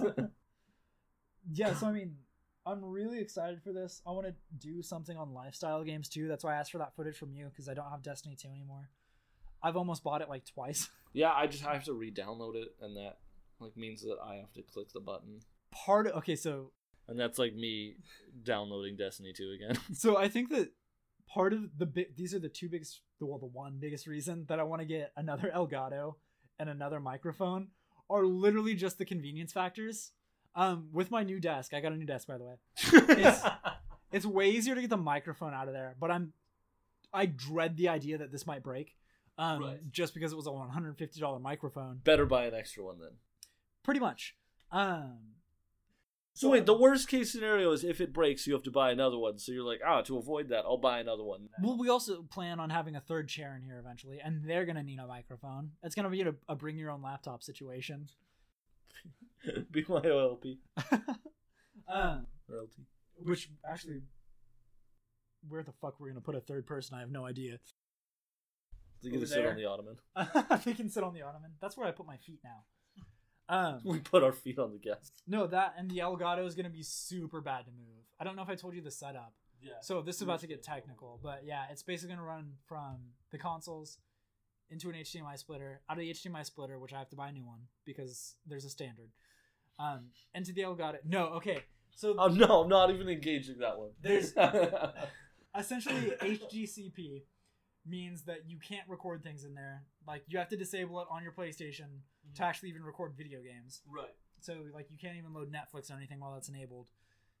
yeah 1.52 1.74
so 1.74 1.86
i 1.86 1.92
mean 1.92 2.16
i'm 2.66 2.84
really 2.84 3.18
excited 3.20 3.60
for 3.62 3.72
this 3.72 4.00
i 4.06 4.10
want 4.10 4.26
to 4.26 4.34
do 4.58 4.82
something 4.82 5.16
on 5.16 5.32
lifestyle 5.32 5.82
games 5.82 6.08
too 6.08 6.28
that's 6.28 6.44
why 6.44 6.54
i 6.54 6.56
asked 6.58 6.70
for 6.70 6.78
that 6.78 6.94
footage 6.94 7.16
from 7.16 7.32
you 7.32 7.46
because 7.46 7.68
i 7.68 7.74
don't 7.74 7.90
have 7.90 8.02
destiny 8.02 8.36
2 8.40 8.48
anymore 8.48 8.88
i've 9.62 9.76
almost 9.76 10.04
bought 10.04 10.22
it 10.22 10.28
like 10.28 10.44
twice 10.44 10.88
yeah, 11.12 11.32
I 11.32 11.46
just 11.46 11.62
have 11.62 11.84
to 11.84 11.92
re-download 11.92 12.54
it, 12.56 12.68
and 12.80 12.96
that 12.96 13.18
like 13.60 13.76
means 13.76 14.00
that 14.02 14.16
I 14.24 14.36
have 14.36 14.52
to 14.54 14.62
click 14.62 14.92
the 14.94 15.00
button, 15.00 15.40
part 15.70 16.06
of 16.06 16.14
okay 16.18 16.36
so 16.36 16.70
and 17.08 17.18
that's 17.18 17.38
like 17.38 17.54
me 17.54 17.96
downloading 18.42 18.96
Destiny 18.96 19.32
2 19.36 19.56
again. 19.56 19.78
so 19.92 20.16
i 20.16 20.28
think 20.28 20.50
that 20.50 20.70
part 21.32 21.52
of 21.52 21.60
the 21.78 21.86
big 21.86 22.14
these 22.16 22.34
are 22.34 22.38
the 22.38 22.48
two 22.48 22.68
biggest 22.68 23.00
well 23.20 23.38
the 23.38 23.46
one 23.46 23.76
biggest 23.78 24.06
reason 24.06 24.44
that 24.48 24.58
i 24.60 24.62
want 24.62 24.80
to 24.80 24.86
get 24.86 25.12
another 25.16 25.50
elgato 25.56 26.14
and 26.58 26.68
another 26.68 27.00
microphone 27.00 27.68
are 28.10 28.24
literally 28.26 28.74
just 28.74 28.98
the 28.98 29.04
convenience 29.06 29.52
factors. 29.52 30.10
Um, 30.54 30.88
with 30.92 31.10
my 31.10 31.22
new 31.22 31.40
desk, 31.40 31.72
I 31.72 31.80
got 31.80 31.92
a 31.92 31.96
new 31.96 32.04
desk 32.04 32.28
by 32.28 32.36
the 32.36 32.44
way. 32.44 32.54
It's- 33.18 33.42
It's 34.12 34.26
way 34.26 34.50
easier 34.50 34.74
to 34.74 34.80
get 34.82 34.90
the 34.90 34.98
microphone 34.98 35.54
out 35.54 35.68
of 35.68 35.72
there, 35.72 35.96
but 35.98 36.10
I'm 36.10 36.34
I 37.14 37.24
dread 37.24 37.78
the 37.78 37.88
idea 37.88 38.18
that 38.18 38.30
this 38.30 38.46
might 38.46 38.62
break. 38.62 38.94
Um, 39.38 39.62
Right. 39.62 39.90
just 39.90 40.12
because 40.12 40.32
it 40.32 40.36
was 40.36 40.46
a 40.46 40.50
$150 40.50 41.40
microphone. 41.40 42.00
Better 42.04 42.26
buy 42.26 42.44
an 42.44 42.54
extra 42.54 42.84
one 42.84 42.98
then. 43.00 43.12
Pretty 43.82 44.00
much. 44.00 44.36
Um, 44.70 45.16
So 46.34 46.48
wait, 46.48 46.64
the 46.64 46.76
worst 46.76 47.08
case 47.08 47.30
scenario 47.30 47.72
is 47.72 47.84
if 47.84 48.00
it 48.00 48.12
breaks, 48.12 48.46
you 48.46 48.54
have 48.54 48.62
to 48.62 48.70
buy 48.70 48.90
another 48.90 49.18
one. 49.18 49.38
So 49.38 49.52
you're 49.52 49.64
like, 49.64 49.80
ah, 49.86 50.00
to 50.02 50.16
avoid 50.16 50.48
that, 50.48 50.64
I'll 50.64 50.78
buy 50.78 50.98
another 50.98 51.24
one. 51.24 51.48
well, 51.62 51.76
we 51.76 51.90
also 51.90 52.22
plan 52.22 52.58
on 52.58 52.70
having 52.70 52.96
a 52.96 53.00
third 53.00 53.28
chair 53.28 53.54
in 53.54 53.62
here 53.62 53.78
eventually, 53.78 54.18
and 54.22 54.42
they're 54.44 54.64
gonna 54.64 54.82
need 54.82 54.98
a 54.98 55.06
microphone. 55.06 55.72
It's 55.82 55.94
gonna 55.94 56.08
be 56.10 56.22
a, 56.22 56.34
a 56.48 56.56
bring 56.56 56.78
your 56.78 56.90
own 56.90 57.02
laptop 57.02 57.42
situation. 57.42 58.08
BYOLP 59.72 60.58
um, 61.88 62.26
or 62.48 62.66
which 63.16 63.50
actually, 63.68 64.02
where 65.48 65.62
the 65.62 65.72
fuck 65.72 66.00
we're 66.00 66.08
gonna 66.08 66.20
put 66.20 66.34
a 66.34 66.40
third 66.40 66.66
person, 66.66 66.96
I 66.96 67.00
have 67.00 67.10
no 67.10 67.26
idea. 67.26 67.58
So 69.00 69.08
you 69.08 69.10
get 69.10 69.16
Over 69.16 69.26
to 69.26 69.32
sit 69.32 69.46
on 69.46 69.56
the 69.56 69.64
ottoman. 69.64 69.96
they 70.64 70.74
can 70.74 70.88
sit 70.88 71.02
on 71.02 71.12
the 71.12 71.22
ottoman. 71.22 71.52
That's 71.60 71.76
where 71.76 71.86
I 71.86 71.90
put 71.90 72.06
my 72.06 72.16
feet 72.16 72.38
now. 72.44 72.64
Um, 73.52 73.80
We 73.84 73.98
put 74.00 74.22
our 74.22 74.32
feet 74.32 74.58
on 74.58 74.72
the 74.72 74.78
gas. 74.78 75.12
no, 75.26 75.46
that 75.46 75.74
and 75.78 75.90
the 75.90 75.98
Elgato 75.98 76.46
is 76.46 76.54
gonna 76.54 76.70
be 76.70 76.82
super 76.82 77.40
bad 77.40 77.66
to 77.66 77.70
move. 77.70 78.04
I 78.18 78.24
don't 78.24 78.34
know 78.36 78.42
if 78.42 78.48
I 78.48 78.54
told 78.54 78.74
you 78.74 78.80
the 78.82 78.90
setup. 78.90 79.34
Yeah. 79.60 79.72
So 79.80 80.00
this 80.02 80.16
is 80.16 80.22
about 80.22 80.40
to 80.40 80.46
get 80.46 80.62
technical, 80.62 81.20
but 81.22 81.42
yeah, 81.44 81.64
it's 81.70 81.82
basically 81.82 82.14
gonna 82.16 82.26
run 82.26 82.52
from 82.66 82.96
the 83.30 83.38
consoles 83.38 83.98
into 84.70 84.88
an 84.88 84.94
HDMI 84.96 85.38
splitter, 85.38 85.82
out 85.88 85.98
of 85.98 86.00
the 86.00 86.10
HDMI 86.10 86.44
splitter, 86.46 86.78
which 86.78 86.92
I 86.94 86.98
have 86.98 87.10
to 87.10 87.16
buy 87.16 87.28
a 87.28 87.32
new 87.32 87.44
one 87.46 87.60
because 87.84 88.34
there's 88.46 88.64
a 88.64 88.70
standard, 88.70 89.10
um, 89.78 90.06
into 90.34 90.52
the 90.52 90.62
Elgato. 90.62 90.96
No, 91.04 91.26
okay. 91.34 91.58
So 91.94 92.14
Oh 92.18 92.28
no, 92.28 92.62
I'm 92.62 92.68
not 92.70 92.90
even 92.90 93.08
engaging 93.08 93.58
that 93.58 93.78
one. 93.78 93.90
There's- 94.00 94.32
essentially 95.58 96.12
HDCP 96.20 97.22
means 97.86 98.22
that 98.22 98.48
you 98.48 98.58
can't 98.58 98.88
record 98.88 99.22
things 99.22 99.44
in 99.44 99.54
there. 99.54 99.82
Like 100.06 100.22
you 100.26 100.38
have 100.38 100.48
to 100.48 100.56
disable 100.56 101.00
it 101.00 101.06
on 101.10 101.22
your 101.22 101.32
PlayStation 101.32 101.88
Mm-hmm. 102.34 102.42
to 102.42 102.48
actually 102.48 102.68
even 102.70 102.84
record 102.84 103.12
video 103.16 103.40
games. 103.40 103.82
Right. 103.88 104.14
So 104.40 104.54
like 104.74 104.90
you 104.90 104.98
can't 104.98 105.16
even 105.16 105.32
load 105.32 105.52
Netflix 105.52 105.90
or 105.90 105.94
anything 105.94 106.20
while 106.20 106.34
that's 106.34 106.48
enabled. 106.48 106.88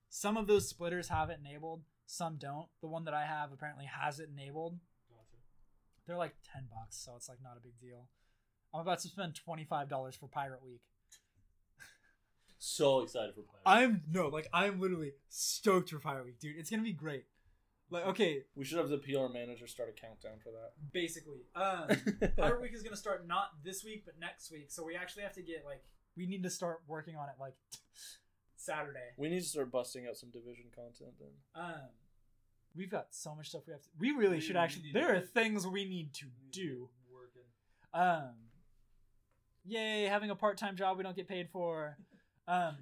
Some 0.08 0.36
of 0.36 0.46
those 0.46 0.68
splitters 0.68 1.08
have 1.08 1.30
it 1.30 1.38
enabled, 1.44 1.82
some 2.06 2.36
don't. 2.36 2.66
The 2.80 2.88
one 2.88 3.04
that 3.04 3.14
I 3.14 3.24
have 3.24 3.52
apparently 3.52 3.86
has 3.86 4.20
it 4.20 4.28
enabled. 4.32 4.78
Gotcha. 5.08 5.42
They're 6.06 6.18
like 6.18 6.34
10 6.52 6.64
bucks, 6.70 6.96
so 6.96 7.14
it's 7.16 7.28
like 7.28 7.38
not 7.42 7.56
a 7.56 7.60
big 7.60 7.80
deal. 7.80 8.08
I'm 8.74 8.80
about 8.80 9.00
to 9.00 9.08
spend 9.08 9.38
$25 9.46 10.18
for 10.18 10.28
Pirate 10.28 10.62
Week. 10.62 10.82
so 12.58 13.00
excited 13.00 13.34
for 13.34 13.42
Pirate. 13.42 13.62
I'm 13.64 14.02
no, 14.10 14.28
like 14.28 14.48
I'm 14.52 14.80
literally 14.80 15.12
stoked 15.28 15.90
for 15.90 15.98
Pirate 15.98 16.26
Week, 16.26 16.38
dude. 16.38 16.56
It's 16.58 16.70
going 16.70 16.80
to 16.80 16.84
be 16.84 16.92
great. 16.92 17.24
Like 17.92 18.06
okay, 18.06 18.42
we 18.56 18.64
should 18.64 18.78
have 18.78 18.88
the 18.88 18.98
PR 18.98 19.28
manager 19.32 19.66
start 19.66 19.88
a 19.88 19.92
countdown 20.00 20.38
for 20.42 20.50
that. 20.50 20.72
basically. 20.92 21.42
Um 21.54 21.88
that. 22.20 22.36
Pirate 22.36 22.62
Week 22.62 22.72
is 22.74 22.82
gonna 22.82 22.96
start 22.96 23.26
not 23.26 23.50
this 23.62 23.84
week, 23.84 24.04
but 24.04 24.14
next 24.18 24.50
week. 24.50 24.70
So 24.70 24.84
we 24.84 24.96
actually 24.96 25.22
have 25.24 25.34
to 25.34 25.42
get 25.42 25.64
like 25.66 25.82
we 26.16 26.26
need 26.26 26.42
to 26.42 26.50
start 26.50 26.80
working 26.88 27.16
on 27.16 27.28
it 27.28 27.34
like 27.38 27.54
Saturday. 28.56 29.10
we 29.16 29.28
need 29.28 29.40
to 29.40 29.46
start 29.48 29.70
busting 29.70 30.06
out 30.08 30.16
some 30.16 30.30
division 30.30 30.66
content 30.74 31.12
then. 31.20 31.30
Um, 31.54 31.88
we've 32.76 32.90
got 32.90 33.08
so 33.10 33.34
much 33.34 33.48
stuff 33.48 33.62
we 33.66 33.72
have 33.72 33.82
to. 33.82 33.88
We 33.98 34.12
really 34.12 34.36
We- 34.36 34.40
should 34.40 34.56
we 34.56 34.60
actually. 34.60 34.82
need 34.84 34.94
There 34.94 35.14
are 35.14 35.20
things 35.20 35.66
we 35.66 35.84
need 35.84 36.14
to 36.14 36.26
do. 36.50 36.88
Working. 37.12 37.42
Um, 37.92 38.34
yay, 39.64 40.04
having 40.04 40.30
a 40.30 40.34
part-time 40.36 40.76
job 40.76 40.96
we 40.96 41.02
don't 41.02 41.16
get 41.16 41.28
paid 41.28 41.48
for. 41.50 41.96
Um, 42.48 42.74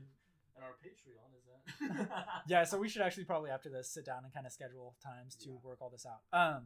And 0.57 0.65
our 0.65 0.71
Patreon 0.83 0.97
is 0.97 1.05
that. 1.05 1.30
yeah, 2.49 2.65
so 2.65 2.79
we 2.79 2.89
should 2.89 3.03
actually 3.03 3.25
probably 3.25 3.51
after 3.51 3.69
this 3.69 3.89
sit 3.91 4.05
down 4.05 4.25
and 4.25 4.33
kind 4.35 4.47
of 4.47 4.53
schedule 4.53 4.95
times 5.03 5.37
to 5.37 5.51
Yeah. 5.51 5.57
work 5.63 5.79
all 5.81 5.91
this 5.91 6.07
out. 6.07 6.21
Um, 6.57 6.63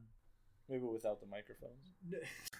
Maybe 0.69 0.85
without 0.85 1.21
the 1.21 1.27
microphones. 1.27 1.93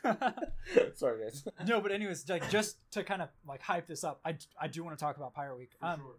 Sorry 0.99 1.23
guys. 1.25 1.47
no, 1.67 1.81
but 1.81 1.91
anyways, 1.91 2.29
like 2.29 2.51
just 2.51 2.77
to 2.93 3.03
kind 3.03 3.23
of 3.23 3.29
like 3.47 3.63
hype 3.63 3.87
this 3.87 4.05
up, 4.05 4.21
I, 4.25 4.37
I 4.61 4.69
do 4.69 4.85
want 4.85 4.99
to 4.99 5.03
talk 5.03 5.17
about 5.17 5.33
Pirate 5.35 5.57
Week. 5.59 5.71
For 5.81 5.87
Um, 5.87 6.01
sure. 6.01 6.15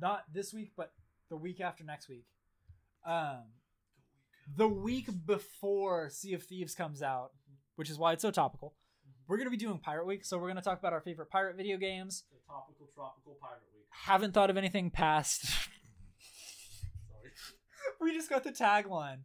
not 0.00 0.24
this 0.32 0.54
week, 0.54 0.72
but 0.76 0.92
the 1.28 1.36
week 1.36 1.60
after 1.60 1.84
next 1.84 2.08
week. 2.08 2.24
Um, 3.04 3.42
the 4.56 4.66
week 4.68 5.08
before 5.26 6.08
Sea 6.10 6.32
of 6.34 6.42
Thieves 6.42 6.74
comes 6.74 7.02
out, 7.02 7.32
which 7.76 7.90
is 7.90 7.98
why 7.98 8.12
it's 8.14 8.22
so 8.22 8.30
topical. 8.30 8.74
We're 9.28 9.36
gonna 9.36 9.50
be 9.50 9.56
doing 9.56 9.78
Pirate 9.78 10.06
Week, 10.06 10.24
so 10.24 10.38
we're 10.38 10.48
gonna 10.48 10.62
talk 10.62 10.78
about 10.78 10.92
our 10.92 11.00
favorite 11.00 11.30
pirate 11.30 11.56
video 11.56 11.76
games. 11.76 12.24
The 12.32 12.38
topical 12.52 12.88
tropical 12.94 13.36
pirate 13.40 13.62
week. 13.74 13.79
Haven't 13.90 14.32
thought 14.32 14.50
of 14.50 14.56
anything 14.56 14.90
past. 14.90 15.46
Sorry. 15.46 17.32
we 18.00 18.12
just 18.14 18.30
got 18.30 18.44
the 18.44 18.52
tagline. 18.52 19.18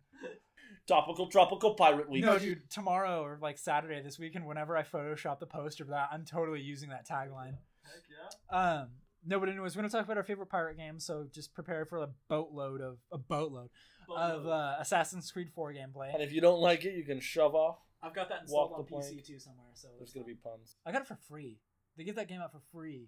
Topical 0.87 1.27
tropical 1.27 1.73
pirate 1.73 2.09
week. 2.09 2.23
No, 2.23 2.37
dude, 2.37 2.69
tomorrow 2.69 3.23
or 3.23 3.39
like 3.41 3.57
Saturday 3.57 4.01
this 4.03 4.19
weekend, 4.19 4.45
whenever 4.45 4.77
I 4.77 4.83
Photoshop 4.83 5.39
the 5.39 5.47
poster 5.47 5.83
for 5.85 5.91
that, 5.91 6.09
I'm 6.11 6.25
totally 6.25 6.61
using 6.61 6.89
that 6.89 7.07
tagline. 7.07 7.55
Heck 7.83 8.03
yeah. 8.51 8.57
Um, 8.81 8.89
no, 9.25 9.39
but 9.39 9.49
anyways, 9.49 9.75
we're 9.75 9.81
gonna 9.81 9.89
talk 9.91 10.05
about 10.05 10.17
our 10.17 10.23
favorite 10.23 10.49
pirate 10.49 10.77
games, 10.77 11.03
so 11.03 11.25
just 11.33 11.55
prepare 11.55 11.85
for 11.85 11.99
a 11.99 12.09
boatload 12.29 12.81
of 12.81 12.97
a 13.11 13.17
boatload 13.17 13.69
of 14.15 14.45
uh, 14.45 14.75
Assassin's 14.79 15.31
Creed 15.31 15.49
4 15.55 15.73
gameplay. 15.73 16.13
And 16.13 16.21
if 16.21 16.31
you 16.31 16.41
don't 16.41 16.59
like 16.59 16.85
it, 16.85 16.93
you 16.93 17.03
can 17.03 17.19
shove 17.19 17.55
off. 17.55 17.79
I've 18.03 18.13
got 18.13 18.29
that 18.29 18.41
installed 18.41 18.73
on 18.73 18.83
PC 18.83 18.89
plank. 18.89 19.25
too 19.25 19.39
somewhere. 19.39 19.71
So 19.73 19.87
There's 19.97 20.13
gonna 20.13 20.27
be 20.27 20.35
puns. 20.35 20.75
I 20.85 20.91
got 20.91 21.01
it 21.01 21.07
for 21.07 21.17
free. 21.27 21.57
They 21.97 22.03
give 22.03 22.15
that 22.17 22.27
game 22.27 22.41
out 22.41 22.51
for 22.51 22.61
free. 22.71 23.07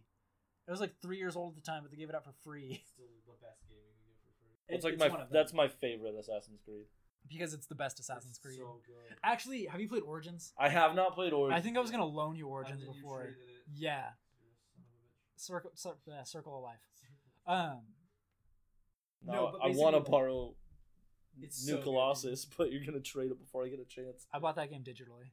It 0.68 0.72
was 0.72 0.82
like 0.82 0.94
three 1.02 1.18
years 1.18 1.36
old 1.36 1.56
at 1.58 1.64
the 1.64 1.72
time, 1.72 1.84
but 1.84 1.92
they 1.92 1.98
gave 1.98 2.10
it 2.10 2.16
out 2.16 2.26
for 2.26 2.34
free 2.44 2.84
Still 2.94 3.06
the 3.26 3.34
best 3.46 3.68
game 3.70 3.78
you 3.80 3.94
can 3.96 4.12
get 4.12 4.18
for 4.22 4.34
free. 4.42 4.76
It's 4.76 4.84
It- 4.86 5.00
like 5.00 5.12
one 5.12 5.20
my 5.20 5.26
of 5.26 5.32
that's 5.32 5.54
my 5.54 5.68
favorite 5.68 6.16
Assassin's 6.16 6.60
Creed. 6.66 6.86
because 7.30 7.54
it's 7.54 7.68
the 7.68 7.76
best 7.76 8.00
Assassin's 8.00 8.32
It's 8.32 8.40
Creed. 8.40 8.58
So 8.58 8.82
good. 8.86 9.18
Actually, 9.24 9.66
have 9.66 9.80
you 9.80 9.88
played 9.88 10.04
Origins? 10.04 10.54
I 10.58 10.70
have 10.70 10.94
not 10.96 11.14
played 11.16 11.32
Origins. 11.34 11.58
I 11.60 11.62
think 11.64 11.78
I 11.78 11.80
was 11.80 11.90
gonna 11.92 12.06
loan 12.06 12.36
you 12.36 12.48
Origins 12.48 12.82
And 12.82 12.90
then 12.90 12.96
you 12.96 13.02
before. 13.02 13.24
it. 13.24 13.36
Yeah, 13.74 14.10
Circle, 15.36 15.72
Cir- 15.76 15.98
yeah, 16.06 16.24
Circle 16.24 16.58
of 16.58 16.64
Life. 16.64 16.80
son 16.94 17.10
of 17.10 17.16
a 17.16 17.52
bitch. 17.52 17.78
Um, 17.78 17.84
No, 19.24 19.34
No, 19.34 19.52
but 19.54 19.62
I 19.66 19.70
want 19.70 19.96
to 19.96 20.10
borrow 20.12 20.56
it's 21.40 21.66
New 21.66 21.72
so 21.74 21.78
good, 21.78 21.84
Colossus, 21.84 22.46
but 22.58 22.72
you're 22.72 22.84
gonna 22.84 23.00
trade 23.00 23.32
it 23.32 23.40
before 23.40 23.64
I 23.66 23.70
get 23.70 23.80
a 23.80 23.86
chance. 23.86 24.26
I 24.34 24.40
bought 24.40 24.56
that 24.56 24.70
game 24.70 24.84
digitally. 24.84 25.32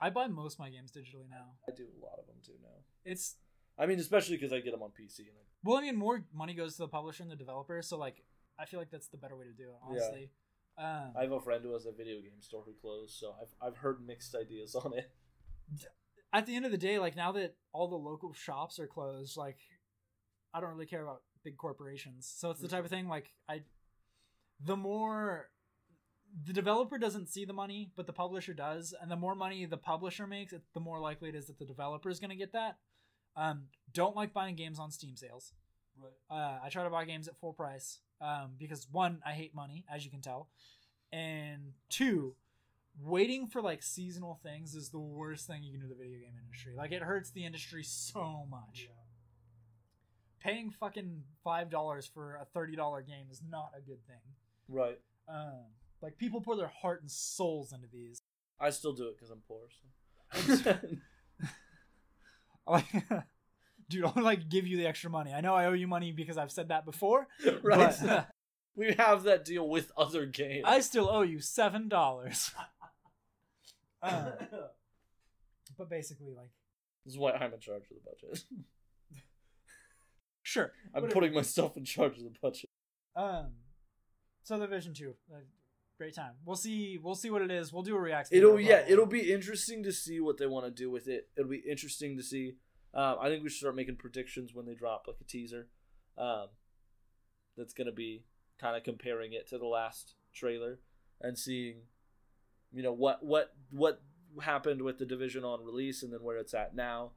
I 0.00 0.10
buy 0.10 0.26
most 0.26 0.54
of 0.54 0.58
my 0.60 0.70
games 0.70 0.92
digitally 0.92 1.28
now. 1.30 1.56
I 1.66 1.72
do 1.72 1.86
a 1.88 2.04
lot 2.04 2.18
of 2.18 2.26
them 2.26 2.36
too 2.44 2.52
now. 2.62 2.84
It's 3.04 3.36
I 3.78 3.86
mean, 3.86 3.98
especially 3.98 4.36
because 4.36 4.52
I 4.52 4.60
get 4.60 4.72
them 4.72 4.82
on 4.82 4.90
PC. 4.90 5.20
And 5.20 5.36
I, 5.36 5.42
well, 5.64 5.76
I 5.76 5.82
mean, 5.82 5.96
more 5.96 6.24
money 6.32 6.54
goes 6.54 6.76
to 6.76 6.82
the 6.82 6.88
publisher 6.88 7.22
and 7.22 7.30
the 7.30 7.36
developer, 7.36 7.80
so 7.82 7.98
like, 7.98 8.22
I 8.58 8.64
feel 8.64 8.80
like 8.80 8.90
that's 8.90 9.08
the 9.08 9.18
better 9.18 9.36
way 9.36 9.44
to 9.44 9.52
do 9.52 9.64
it. 9.64 9.76
Honestly, 9.86 10.30
um, 10.78 11.12
I 11.18 11.22
have 11.22 11.32
a 11.32 11.40
friend 11.40 11.62
who 11.62 11.72
has 11.72 11.86
a 11.86 11.92
video 11.92 12.20
game 12.20 12.40
store 12.40 12.62
who 12.64 12.72
closed, 12.80 13.14
so 13.18 13.34
I've 13.40 13.68
I've 13.68 13.76
heard 13.78 14.06
mixed 14.06 14.34
ideas 14.34 14.74
on 14.74 14.92
it. 14.94 15.10
at 16.32 16.46
the 16.46 16.54
end 16.54 16.64
of 16.64 16.70
the 16.70 16.78
day, 16.78 16.98
like 16.98 17.16
now 17.16 17.32
that 17.32 17.56
all 17.72 17.88
the 17.88 17.96
local 17.96 18.32
shops 18.32 18.78
are 18.78 18.86
closed, 18.86 19.36
like 19.36 19.58
I 20.52 20.60
don't 20.60 20.70
really 20.70 20.86
care 20.86 21.02
about 21.02 21.22
big 21.44 21.56
corporations. 21.56 22.32
So 22.34 22.50
it's 22.50 22.60
the 22.60 22.68
type 22.68 22.84
of 22.84 22.90
thing 22.90 23.08
like 23.08 23.32
I 23.48 23.62
the 24.64 24.76
more 24.76 25.48
the 26.44 26.52
developer 26.52 26.98
doesn't 26.98 27.28
see 27.28 27.44
the 27.44 27.52
money, 27.52 27.90
but 27.96 28.06
the 28.06 28.12
publisher 28.12 28.52
does, 28.52 28.94
and 29.00 29.10
the 29.10 29.16
more 29.16 29.34
money 29.34 29.64
the 29.64 29.76
publisher 29.76 30.26
makes, 30.26 30.52
it, 30.52 30.62
the 30.74 30.80
more 30.80 31.00
likely 31.00 31.28
it 31.28 31.34
is 31.34 31.46
that 31.46 31.58
the 31.58 31.64
developer 31.64 32.10
is 32.10 32.20
going 32.20 32.30
to 32.30 32.36
get 32.36 32.52
that. 32.52 32.76
Um, 33.36 33.64
don't 33.92 34.16
like 34.16 34.32
buying 34.32 34.54
games 34.56 34.78
on 34.78 34.90
Steam 34.90 35.16
sales. 35.16 35.52
Right. 36.00 36.12
Uh, 36.30 36.58
I 36.64 36.68
try 36.68 36.84
to 36.84 36.90
buy 36.90 37.04
games 37.04 37.28
at 37.28 37.36
full 37.36 37.52
price 37.52 37.98
um, 38.20 38.52
because 38.58 38.86
one, 38.90 39.20
I 39.24 39.32
hate 39.32 39.54
money, 39.54 39.84
as 39.92 40.04
you 40.04 40.10
can 40.10 40.20
tell, 40.20 40.48
and 41.12 41.72
two, 41.88 42.34
waiting 43.02 43.46
for 43.46 43.60
like 43.62 43.82
seasonal 43.82 44.38
things 44.42 44.74
is 44.74 44.90
the 44.90 44.98
worst 44.98 45.46
thing 45.46 45.62
you 45.62 45.72
can 45.72 45.80
do 45.80 45.88
to 45.88 45.94
the 45.94 46.00
video 46.00 46.18
game 46.18 46.34
industry. 46.42 46.74
Like 46.76 46.92
it 46.92 47.02
hurts 47.02 47.30
the 47.30 47.44
industry 47.44 47.82
so 47.82 48.46
much. 48.50 48.88
Yeah. 48.88 48.92
Paying 50.40 50.70
fucking 50.70 51.22
five 51.42 51.70
dollars 51.70 52.06
for 52.06 52.36
a 52.36 52.44
thirty 52.44 52.76
dollar 52.76 53.02
game 53.02 53.26
is 53.30 53.42
not 53.48 53.72
a 53.76 53.80
good 53.80 54.04
thing. 54.06 54.20
Right. 54.68 54.98
Um, 55.28 55.64
like 56.02 56.18
people 56.18 56.40
pour 56.40 56.56
their 56.56 56.70
heart 56.82 57.00
and 57.00 57.10
souls 57.10 57.72
into 57.72 57.88
these. 57.92 58.20
I 58.60 58.70
still 58.70 58.92
do 58.92 59.08
it 59.08 59.16
because 59.16 59.30
I'm 59.30 59.42
poor. 59.46 59.68
So. 60.62 60.78
Like, 62.66 62.86
dude, 63.88 64.04
I'll 64.04 64.22
like 64.22 64.48
give 64.48 64.66
you 64.66 64.76
the 64.76 64.86
extra 64.86 65.10
money. 65.10 65.32
I 65.32 65.40
know 65.40 65.54
I 65.54 65.66
owe 65.66 65.72
you 65.72 65.86
money 65.86 66.12
because 66.12 66.36
I've 66.36 66.50
said 66.50 66.68
that 66.68 66.84
before. 66.84 67.28
right. 67.62 67.94
but- 68.02 68.28
we 68.76 68.92
have 68.98 69.22
that 69.22 69.44
deal 69.44 69.68
with 69.68 69.90
other 69.96 70.26
games. 70.26 70.64
I 70.66 70.80
still 70.80 71.08
owe 71.08 71.22
you 71.22 71.40
seven 71.40 71.88
dollars. 71.88 72.50
Uh, 74.02 74.32
but 75.78 75.88
basically, 75.88 76.34
like, 76.36 76.50
This 77.04 77.14
is 77.14 77.18
why 77.18 77.32
I'm 77.32 77.54
in 77.54 77.60
charge 77.60 77.82
of 77.84 77.96
the 77.96 78.02
budget. 78.04 78.44
sure. 80.42 80.72
I'm 80.94 81.02
Whatever. 81.02 81.12
putting 81.20 81.34
myself 81.34 81.76
in 81.76 81.84
charge 81.84 82.18
of 82.18 82.24
the 82.24 82.32
budget. 82.42 82.70
Um, 83.16 83.52
so 84.42 84.58
the 84.58 84.66
Division 84.66 84.92
Two, 84.94 85.14
uh, 85.34 85.38
great 85.96 86.14
time. 86.14 86.32
We'll 86.44 86.56
see. 86.56 86.98
We'll 87.02 87.14
see 87.14 87.30
what 87.30 87.42
it 87.42 87.50
is. 87.50 87.72
We'll 87.72 87.82
do 87.82 87.96
a 87.96 88.00
react. 88.00 88.28
It'll 88.32 88.60
yeah, 88.60 88.84
it'll 88.86 89.06
be 89.06 89.32
interesting 89.32 89.82
to 89.84 89.92
see 89.92 90.20
what 90.20 90.38
they 90.38 90.46
want 90.46 90.66
to 90.66 90.70
do 90.70 90.90
with 90.90 91.08
it. 91.08 91.28
It'll 91.36 91.50
be 91.50 91.62
interesting 91.68 92.16
to 92.16 92.22
see. 92.22 92.54
Um, 92.94 93.16
I 93.20 93.28
think 93.28 93.42
we 93.42 93.50
should 93.50 93.58
start 93.58 93.76
making 93.76 93.96
predictions 93.96 94.54
when 94.54 94.66
they 94.66 94.74
drop 94.74 95.04
like 95.06 95.16
a 95.20 95.24
teaser. 95.24 95.68
Um, 96.16 96.48
that's 97.56 97.74
gonna 97.74 97.92
be 97.92 98.24
kind 98.58 98.76
of 98.76 98.84
comparing 98.84 99.32
it 99.32 99.48
to 99.48 99.58
the 99.58 99.66
last 99.66 100.14
trailer 100.34 100.78
and 101.20 101.38
seeing, 101.38 101.82
you 102.72 102.82
know, 102.82 102.92
what 102.92 103.24
what 103.24 103.54
what 103.70 104.02
happened 104.42 104.82
with 104.82 104.98
the 104.98 105.06
division 105.06 105.44
on 105.44 105.64
release 105.64 106.02
and 106.02 106.12
then 106.12 106.22
where 106.22 106.38
it's 106.38 106.54
at 106.54 106.74
now, 106.74 107.12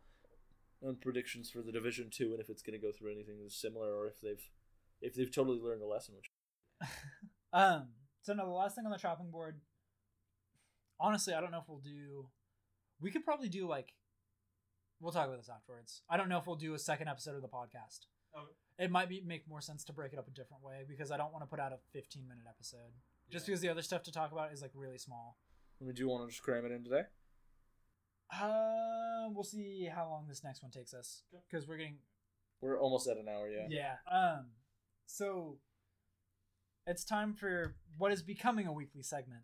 and 0.81 0.99
predictions 0.99 1.49
for 1.49 1.61
the 1.61 1.71
division 1.71 2.09
two 2.11 2.31
and 2.31 2.39
if 2.39 2.49
it's 2.49 2.61
gonna 2.61 2.77
go 2.77 2.91
through 2.91 3.11
anything 3.11 3.37
similar 3.47 3.93
or 3.93 4.07
if 4.07 4.19
they've 4.21 4.49
if 5.01 5.13
they've 5.13 5.33
totally 5.33 5.59
learned 5.59 5.81
a 5.81 5.87
lesson. 5.87 6.15
Which 6.15 6.89
Um. 7.53 7.87
So 8.21 8.33
no, 8.33 8.45
the 8.45 8.51
last 8.51 8.75
thing 8.75 8.85
on 8.85 8.91
the 8.91 8.97
chopping 8.97 9.31
board. 9.31 9.61
Honestly, 10.99 11.33
I 11.33 11.41
don't 11.41 11.51
know 11.51 11.59
if 11.59 11.69
we'll 11.69 11.79
do. 11.79 12.27
We 12.99 13.11
could 13.11 13.23
probably 13.23 13.49
do 13.49 13.67
like. 13.67 13.93
We'll 14.99 15.13
talk 15.13 15.27
about 15.27 15.37
this 15.37 15.49
afterwards. 15.49 16.01
I 16.09 16.17
don't 16.17 16.27
know 16.27 16.37
if 16.37 16.45
we'll 16.45 16.57
do 16.57 16.73
a 16.73 16.79
second 16.79 17.07
episode 17.07 17.35
of 17.35 17.41
the 17.41 17.47
podcast. 17.47 18.07
Okay. 18.37 18.51
It 18.77 18.91
might 18.91 19.07
be 19.09 19.21
make 19.25 19.47
more 19.47 19.61
sense 19.61 19.85
to 19.85 19.93
break 19.93 20.11
it 20.11 20.19
up 20.19 20.27
a 20.27 20.31
different 20.31 20.61
way 20.61 20.83
because 20.87 21.09
I 21.09 21.17
don't 21.17 21.31
want 21.31 21.43
to 21.43 21.47
put 21.47 21.59
out 21.59 21.71
a 21.71 21.77
15 21.93 22.27
minute 22.27 22.43
episode. 22.49 22.91
Just 23.31 23.45
Yeah. 23.47 23.51
because 23.51 23.61
the 23.61 23.69
other 23.69 23.81
stuff 23.81 24.03
to 24.03 24.11
talk 24.11 24.31
about 24.33 24.51
is 24.51 24.61
like 24.61 24.71
really 24.73 24.97
small. 24.97 25.37
I 25.81 25.85
mean, 25.85 25.95
do 25.95 26.01
you 26.01 26.09
want 26.09 26.25
to 26.27 26.29
just 26.31 26.43
cram 26.43 26.65
it 26.65 26.71
in 26.73 26.83
today? 26.83 27.03
Uh, 28.31 29.29
we'll 29.31 29.43
see 29.43 29.85
how 29.93 30.07
long 30.09 30.27
this 30.27 30.43
next 30.43 30.61
one 30.61 30.71
takes 30.71 30.93
us 30.93 31.23
Okay. 31.33 31.43
because 31.49 31.67
we're 31.67 31.77
getting 31.77 31.99
We're 32.61 32.77
almost 32.79 33.07
at 33.07 33.17
an 33.17 33.27
hour. 33.29 33.49
Yeah. 33.49 33.67
yeah. 33.69 33.95
Um, 34.11 34.51
so 35.05 35.59
it's 36.89 37.03
time 37.03 37.33
for 37.33 37.75
what 37.97 38.11
is 38.11 38.23
becoming 38.23 38.65
a 38.65 38.73
weekly 38.73 39.03
segment, 39.03 39.41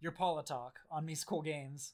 your 0.00 0.12
Paula 0.12 0.42
talk 0.42 0.78
on 0.90 1.04
Me 1.04 1.14
School 1.14 1.42
Games. 1.42 1.92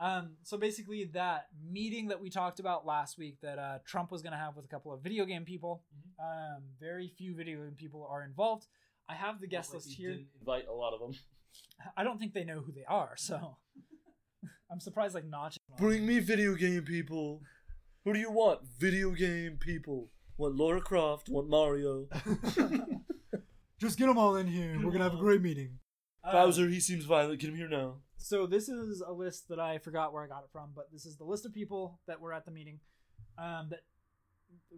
Um, 0.00 0.32
so 0.42 0.56
basically, 0.58 1.04
that 1.14 1.46
meeting 1.64 2.08
that 2.08 2.20
we 2.20 2.28
talked 2.28 2.58
about 2.58 2.84
last 2.84 3.16
week 3.16 3.36
that 3.42 3.60
uh, 3.60 3.78
Trump 3.86 4.10
was 4.10 4.20
going 4.20 4.32
to 4.32 4.38
have 4.38 4.56
with 4.56 4.64
a 4.64 4.68
couple 4.68 4.92
of 4.92 5.00
video 5.02 5.24
game 5.24 5.44
people. 5.44 5.84
Um, 6.20 6.62
very 6.80 7.12
few 7.16 7.36
video 7.36 7.58
game 7.58 7.76
people 7.76 8.06
are 8.10 8.24
involved. 8.24 8.66
I 9.08 9.14
have 9.14 9.40
the 9.40 9.46
guest 9.46 9.70
Like 9.70 9.76
list 9.76 9.90
he 9.90 10.02
here. 10.02 10.10
didn't 10.10 10.26
Invite 10.40 10.66
a 10.68 10.72
lot 10.72 10.92
of 10.92 11.00
them. 11.00 11.12
I 11.96 12.02
don't 12.02 12.18
think 12.18 12.34
they 12.34 12.44
know 12.44 12.60
who 12.60 12.72
they 12.72 12.84
are, 12.88 13.12
so 13.16 13.56
I'm 14.70 14.80
surprised. 14.80 15.14
Like 15.14 15.26
Notch. 15.26 15.58
Bring 15.78 16.04
me 16.04 16.18
video 16.18 16.56
game 16.56 16.82
people. 16.82 17.40
Who 18.04 18.12
do 18.12 18.18
you 18.18 18.32
want? 18.32 18.60
Video 18.80 19.12
game 19.12 19.58
people. 19.60 20.08
Want 20.38 20.56
Laura 20.56 20.80
Croft? 20.80 21.28
Want 21.28 21.48
Mario? 21.48 22.08
Just 23.82 23.98
get 23.98 24.06
them 24.06 24.16
all 24.16 24.36
in 24.36 24.46
here. 24.46 24.78
We're 24.80 24.92
gonna 24.92 25.02
have 25.02 25.14
a 25.14 25.16
great 25.16 25.42
meeting. 25.42 25.80
Bowser, 26.22 26.68
he 26.68 26.78
seems 26.78 27.04
violent. 27.04 27.40
Get 27.40 27.50
him 27.50 27.56
here 27.56 27.68
now. 27.68 27.96
So 28.16 28.46
this 28.46 28.68
is 28.68 29.02
a 29.04 29.12
list 29.12 29.48
that 29.48 29.58
I 29.58 29.78
forgot 29.78 30.12
where 30.12 30.22
I 30.22 30.28
got 30.28 30.44
it 30.44 30.50
from, 30.52 30.70
but 30.72 30.92
this 30.92 31.04
is 31.04 31.16
the 31.16 31.24
list 31.24 31.44
of 31.46 31.52
people 31.52 31.98
that 32.06 32.20
were 32.20 32.32
at 32.32 32.44
the 32.44 32.52
meeting. 32.52 32.78
Um, 33.36 33.70
that 33.70 33.80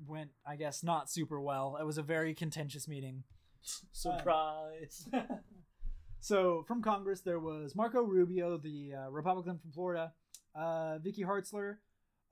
went, 0.06 0.30
I 0.46 0.56
guess, 0.56 0.82
not 0.82 1.10
super 1.10 1.38
well. 1.38 1.76
It 1.78 1.84
was 1.84 1.98
a 1.98 2.02
very 2.02 2.32
contentious 2.32 2.88
meeting. 2.88 3.24
Surprise. 3.92 5.06
So 6.20 6.64
from 6.66 6.80
Congress, 6.80 7.20
there 7.20 7.38
was 7.38 7.76
Marco 7.76 8.00
Rubio, 8.00 8.56
the 8.56 8.94
uh, 8.94 9.10
Republican 9.10 9.58
from 9.58 9.72
Florida, 9.72 10.14
uh, 10.54 10.96
Vicky 10.96 11.22
Hartzler, 11.22 11.76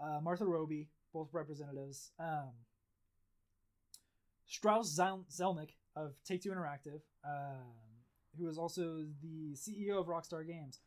uh, 0.01 0.19
Martha 0.23 0.47
Roby, 0.47 0.89
both 1.13 1.29
representatives, 1.35 2.11
um, 2.19 2.53
Strauss 4.47 4.99
Zelnick 4.99 5.73
of 5.97 6.15
Take 6.25 6.43
Two 6.43 6.51
Interactive, 6.51 7.01
um, 7.25 7.73
who 8.39 8.49
is 8.49 8.59
also 8.59 9.05
the 9.23 9.55
CEO 9.55 9.99
of 10.01 10.07
Rockstar 10.07 10.47
Games. 10.47 10.81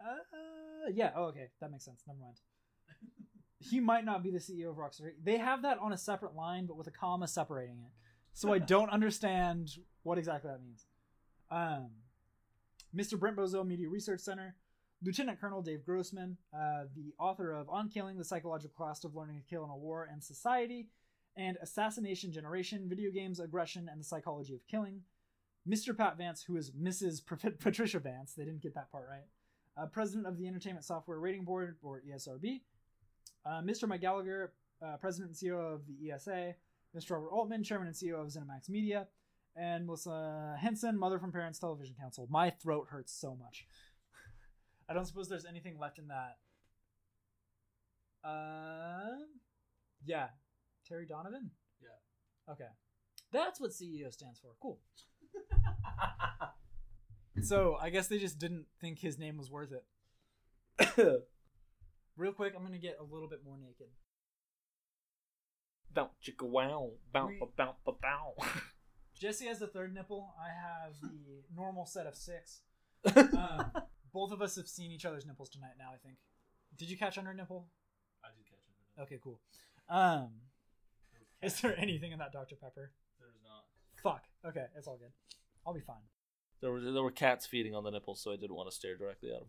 Uh, 0.00 0.90
yeah. 0.92 1.10
Oh, 1.14 1.24
okay. 1.24 1.48
That 1.60 1.70
makes 1.70 1.84
sense. 1.84 2.02
Never 2.06 2.18
mind. 2.18 2.36
He 3.70 3.78
might 3.78 4.04
not 4.04 4.24
be 4.24 4.32
the 4.32 4.40
CEO 4.40 4.70
of 4.70 4.76
Rockstar. 4.76 5.12
They 5.22 5.38
have 5.38 5.62
that 5.62 5.78
on 5.78 5.92
a 5.92 5.96
separate 5.96 6.34
line, 6.34 6.66
but 6.66 6.76
with 6.76 6.88
a 6.88 6.90
comma 6.90 7.28
separating 7.28 7.78
it. 7.78 7.92
So 8.32 8.52
I 8.52 8.58
don't 8.58 8.90
understand 8.90 9.70
what 10.02 10.18
exactly 10.18 10.50
that 10.50 10.60
means. 10.60 10.86
Um, 11.48 11.90
Mr. 12.92 13.16
Brent 13.16 13.36
Bozell, 13.36 13.64
Media 13.64 13.88
Research 13.88 14.18
Center, 14.18 14.56
Lieutenant 15.02 15.40
Colonel 15.40 15.62
Dave 15.62 15.84
Grossman, 15.84 16.36
uh, 16.52 16.84
the 16.94 17.12
author 17.18 17.52
of 17.52 17.68
On 17.68 17.88
Killing, 17.88 18.18
the 18.18 18.24
Psychological 18.24 18.74
Cost 18.76 19.04
of 19.04 19.14
Learning 19.14 19.36
to 19.36 19.42
Kill 19.42 19.64
in 19.64 19.70
a 19.70 19.76
War 19.76 20.08
and 20.10 20.22
Society, 20.22 20.88
and 21.36 21.56
Assassination 21.62 22.32
Generation, 22.32 22.88
Video 22.88 23.10
Games, 23.10 23.40
Aggression, 23.40 23.88
and 23.90 24.00
the 24.00 24.04
Psychology 24.04 24.54
of 24.54 24.66
Killing. 24.66 25.02
Mr. 25.68 25.96
Pat 25.96 26.18
Vance, 26.18 26.42
who 26.42 26.56
is 26.56 26.72
Mrs. 26.72 27.24
Pat- 27.40 27.60
Patricia 27.60 27.98
Vance, 27.98 28.34
they 28.34 28.44
didn't 28.44 28.62
get 28.62 28.74
that 28.74 28.90
part 28.90 29.06
right, 29.08 29.26
uh, 29.82 29.86
President 29.86 30.26
of 30.26 30.36
the 30.36 30.46
Entertainment 30.46 30.84
Software 30.84 31.18
Rating 31.18 31.44
Board, 31.44 31.76
or 31.82 32.02
ESRB. 32.08 32.60
Uh, 33.44 33.62
Mr. 33.62 33.88
Mike 33.88 34.00
Gallagher, 34.00 34.52
uh, 34.84 34.96
President 34.98 35.30
and 35.30 35.50
CEO 35.50 35.74
of 35.74 35.82
the 35.86 36.10
ESA. 36.10 36.54
Mr. 36.96 37.12
Robert 37.12 37.30
Altman, 37.30 37.64
Chairman 37.64 37.86
and 37.88 37.96
CEO 37.96 38.20
of 38.20 38.28
ZeniMax 38.28 38.68
Media 38.68 39.06
and 39.56 39.86
Melissa 39.86 40.56
Henson, 40.60 40.98
Mother 40.98 41.18
from 41.18 41.32
Parents 41.32 41.58
Television 41.58 41.94
Council. 41.98 42.26
My 42.30 42.50
throat 42.50 42.88
hurts 42.90 43.12
so 43.12 43.34
much. 43.34 43.66
I 44.88 44.94
don't 44.94 45.06
suppose 45.06 45.28
there's 45.28 45.46
anything 45.46 45.78
left 45.78 45.98
in 45.98 46.08
that. 46.08 46.36
Uh, 48.26 49.16
yeah, 50.04 50.28
Terry 50.92 51.06
Donovan. 51.06 51.50
Yeah. 51.80 52.52
Okay, 52.52 52.68
that's 53.32 53.58
what 53.60 53.70
CEO 53.70 54.12
stands 54.12 54.38
for. 54.38 54.50
Cool. 54.60 54.78
So 57.40 57.76
I 57.80 57.90
guess 57.90 58.08
they 58.08 58.18
just 58.18 58.38
didn't 58.38 58.66
think 58.80 58.98
his 58.98 59.18
name 59.18 59.36
was 59.36 59.50
worth 59.50 59.72
it. 59.72 60.96
Real 62.16 62.32
quick, 62.32 62.52
I'm 62.54 62.62
gonna 62.62 62.78
get 62.78 62.98
a 63.00 63.02
little 63.02 63.28
bit 63.28 63.40
more 63.44 63.56
naked. 63.56 63.88
Bounce 65.92 66.12
chicka 66.22 66.46
wow. 66.46 66.90
Bounce 67.12 67.32
ba 67.40 67.46
bounce 67.56 67.78
ba 67.84 67.92
bow. 68.00 68.34
Jesse 69.18 69.46
has 69.46 69.58
the 69.58 69.66
third 69.66 69.94
nipple. 69.94 70.34
I 70.38 70.48
have 70.48 71.00
the 71.00 71.42
normal 71.54 71.86
set 71.86 72.06
of 72.06 72.14
six. 72.14 72.60
Um, 73.16 73.72
both 74.12 74.30
of 74.30 74.42
us 74.42 74.56
have 74.56 74.68
seen 74.68 74.92
each 74.92 75.06
other's 75.06 75.26
nipples 75.26 75.48
tonight. 75.48 75.72
Now 75.78 75.90
I 75.92 75.96
think. 75.96 76.18
Did 76.78 76.90
you 76.90 76.96
catch 76.96 77.18
on 77.18 77.24
her 77.24 77.34
nipple? 77.34 77.66
I 78.22 78.28
did 78.36 78.44
catch 78.44 78.60
it. 78.68 79.00
Okay, 79.02 79.18
cool. 79.24 79.40
Um, 79.88 80.32
is 81.42 81.60
there 81.60 81.78
anything 81.78 82.12
in 82.12 82.18
that 82.18 82.32
Dr 82.32 82.56
Pepper? 82.56 82.92
There's 83.18 83.34
not. 83.44 83.64
Fuck. 84.02 84.24
Okay, 84.46 84.66
it's 84.76 84.86
all 84.86 84.96
good. 84.96 85.12
I'll 85.66 85.74
be 85.74 85.80
fine. 85.80 86.02
There 86.60 86.70
were 86.70 86.80
there 86.80 87.02
were 87.02 87.10
cats 87.10 87.46
feeding 87.46 87.74
on 87.74 87.84
the 87.84 87.90
nipples, 87.90 88.22
so 88.22 88.32
I 88.32 88.36
didn't 88.36 88.56
want 88.56 88.70
to 88.70 88.74
stare 88.74 88.96
directly 88.96 89.30
at 89.30 89.40
them. 89.40 89.48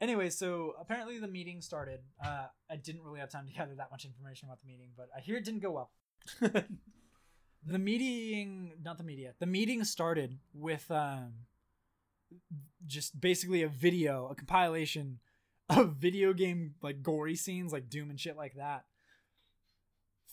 Anyway, 0.00 0.30
so 0.30 0.74
apparently 0.80 1.18
the 1.18 1.28
meeting 1.28 1.60
started. 1.60 2.00
Uh, 2.24 2.46
I 2.70 2.76
didn't 2.76 3.02
really 3.02 3.20
have 3.20 3.30
time 3.30 3.46
to 3.46 3.52
gather 3.56 3.74
that 3.76 3.90
much 3.90 4.04
information 4.04 4.48
about 4.48 4.60
the 4.60 4.66
meeting, 4.66 4.90
but 4.96 5.08
I 5.16 5.20
hear 5.20 5.36
it 5.36 5.44
didn't 5.44 5.60
go 5.60 5.70
well. 5.70 5.90
the 7.66 7.78
meeting, 7.78 8.72
not 8.82 8.98
the 8.98 9.04
media, 9.04 9.34
the 9.38 9.46
meeting 9.46 9.84
started 9.84 10.38
with 10.52 10.90
um, 10.90 11.32
just 12.86 13.20
basically 13.20 13.62
a 13.62 13.68
video, 13.68 14.28
a 14.30 14.34
compilation 14.34 15.20
of 15.68 15.94
video 15.96 16.32
game 16.32 16.74
like 16.82 17.02
gory 17.02 17.36
scenes, 17.36 17.72
like 17.72 17.88
Doom 17.88 18.10
and 18.10 18.18
shit 18.18 18.36
like 18.36 18.54
that, 18.54 18.84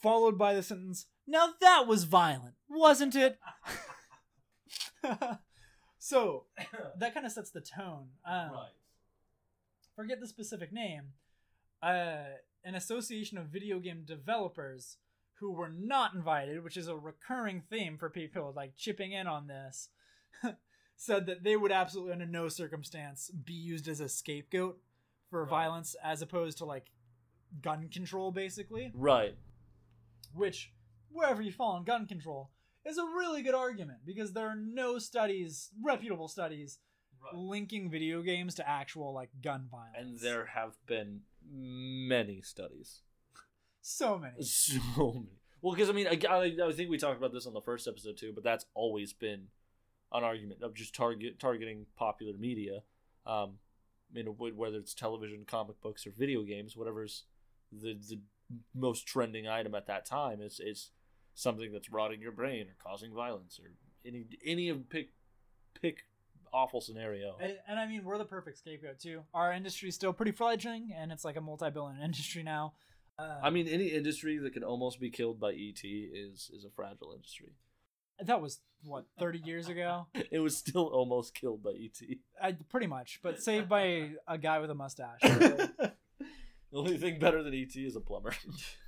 followed 0.01 0.37
by 0.37 0.53
the 0.53 0.63
sentence, 0.63 1.05
"Now 1.25 1.53
that 1.61 1.87
was 1.87 2.03
violent, 2.05 2.55
wasn't 2.69 3.15
it?" 3.15 3.39
so 5.99 6.45
that 6.97 7.13
kind 7.13 7.25
of 7.25 7.31
sets 7.31 7.51
the 7.51 7.61
tone. 7.61 8.09
Um, 8.25 8.51
right. 8.51 8.71
forget 9.95 10.19
the 10.19 10.27
specific 10.27 10.71
name, 10.71 11.13
uh, 11.81 12.23
an 12.63 12.75
association 12.75 13.37
of 13.37 13.47
video 13.47 13.79
game 13.79 14.03
developers 14.05 14.97
who 15.39 15.51
were 15.51 15.69
not 15.69 16.13
invited, 16.15 16.63
which 16.63 16.77
is 16.77 16.87
a 16.87 16.95
recurring 16.95 17.61
theme 17.69 17.97
for 17.97 18.09
people 18.09 18.51
like 18.55 18.75
chipping 18.75 19.11
in 19.11 19.27
on 19.27 19.47
this, 19.47 19.89
said 20.95 21.27
that 21.27 21.43
they 21.43 21.55
would 21.55 21.71
absolutely 21.71 22.11
under 22.13 22.25
no 22.25 22.49
circumstance 22.49 23.29
be 23.29 23.53
used 23.53 23.87
as 23.87 23.99
a 23.99 24.09
scapegoat 24.09 24.79
for 25.29 25.43
Right. 25.43 25.49
violence 25.49 25.95
as 26.03 26.21
opposed 26.21 26.57
to 26.59 26.65
like 26.65 26.87
gun 27.61 27.87
control 27.89 28.31
basically, 28.31 28.91
Right. 28.95 29.37
Which 30.33 30.71
wherever 31.09 31.41
you 31.41 31.51
fall 31.51 31.73
on 31.73 31.83
gun 31.83 32.05
control 32.05 32.51
is 32.85 32.97
a 32.97 33.03
really 33.03 33.41
good 33.41 33.55
argument 33.55 33.99
because 34.05 34.33
there 34.33 34.47
are 34.47 34.55
no 34.55 34.97
studies, 34.99 35.69
reputable 35.83 36.27
studies 36.27 36.79
Right. 37.19 37.33
linking 37.33 37.89
video 37.89 38.21
games 38.21 38.53
to 38.55 38.69
actual 38.69 39.11
like 39.11 39.29
gun 39.41 39.67
violence. 39.71 39.95
And 39.97 40.19
there 40.19 40.45
have 40.45 40.73
been 40.85 41.21
many 41.51 42.41
studies. 42.41 43.01
so 43.81 44.19
many. 44.19 44.35
So 44.43 45.13
many. 45.13 45.27
Well, 45.61 45.73
because 45.73 45.89
I 45.89 45.93
mean, 45.93 46.07
I, 46.07 46.19
I, 46.29 46.67
I 46.67 46.71
think 46.73 46.91
we 46.91 46.99
talked 46.99 47.17
about 47.17 47.33
this 47.33 47.47
on 47.47 47.53
the 47.53 47.61
first 47.61 47.87
episode 47.87 48.17
too, 48.17 48.31
but 48.35 48.43
that's 48.43 48.65
always 48.75 49.13
been 49.13 49.47
an 50.13 50.23
argument 50.23 50.61
of 50.61 50.75
just 50.75 50.93
target 50.93 51.39
targeting 51.39 51.87
popular 51.97 52.33
media. 52.37 52.83
Um, 53.25 53.53
you 54.13 54.23
know, 54.23 54.31
whether 54.31 54.77
it's 54.77 54.93
television, 54.93 55.43
comic 55.47 55.81
books, 55.81 56.05
or 56.05 56.11
video 56.11 56.43
games, 56.43 56.77
whatever's 56.77 57.23
the 57.71 57.97
the 58.09 58.19
most 58.73 59.05
trending 59.07 59.47
item 59.47 59.75
at 59.75 59.87
that 59.87 60.05
time 60.05 60.41
is 60.41 60.59
is 60.59 60.91
something 61.33 61.71
that's 61.71 61.91
rotting 61.91 62.21
your 62.21 62.31
brain 62.31 62.67
or 62.67 62.75
causing 62.83 63.13
violence 63.13 63.59
or 63.59 63.71
any 64.05 64.25
any 64.45 64.69
of 64.69 64.89
pick 64.89 65.09
pick 65.79 66.05
awful 66.53 66.81
scenario. 66.81 67.37
And, 67.39 67.57
and 67.67 67.79
I 67.79 67.87
mean, 67.87 68.03
we're 68.03 68.17
the 68.17 68.25
perfect 68.25 68.57
scapegoat 68.57 68.99
too. 68.99 69.21
Our 69.33 69.51
industry's 69.51 69.95
still 69.95 70.13
pretty 70.13 70.31
fledgling, 70.31 70.93
and 70.95 71.11
it's 71.11 71.25
like 71.25 71.35
a 71.35 71.41
multi-billion 71.41 72.01
industry 72.03 72.43
now. 72.43 72.73
Uh, 73.19 73.39
I 73.41 73.49
mean, 73.49 73.67
any 73.67 73.87
industry 73.87 74.37
that 74.37 74.53
can 74.53 74.63
almost 74.63 74.99
be 74.99 75.09
killed 75.09 75.39
by 75.39 75.51
ET 75.51 75.81
is 75.83 76.51
is 76.53 76.65
a 76.65 76.69
fragile 76.69 77.13
industry. 77.13 77.53
that 78.23 78.41
was 78.41 78.59
what 78.83 79.05
30 79.19 79.39
years 79.39 79.67
ago. 79.67 80.07
It 80.31 80.39
was 80.39 80.55
still 80.55 80.85
almost 80.85 81.33
killed 81.33 81.63
by 81.63 81.71
ET. 81.71 81.99
I, 82.41 82.51
pretty 82.69 82.87
much, 82.87 83.19
but 83.23 83.41
saved 83.49 83.69
by 83.69 84.11
a 84.27 84.37
guy 84.37 84.59
with 84.59 84.69
a 84.69 84.75
mustache. 84.75 85.19
The 86.77 86.83
only 86.83 86.97
thing 86.97 87.17
better 87.17 87.41
than 87.41 87.53
ET 87.55 87.75
is 87.75 87.95
a 87.95 87.99
plumber. 87.99 88.33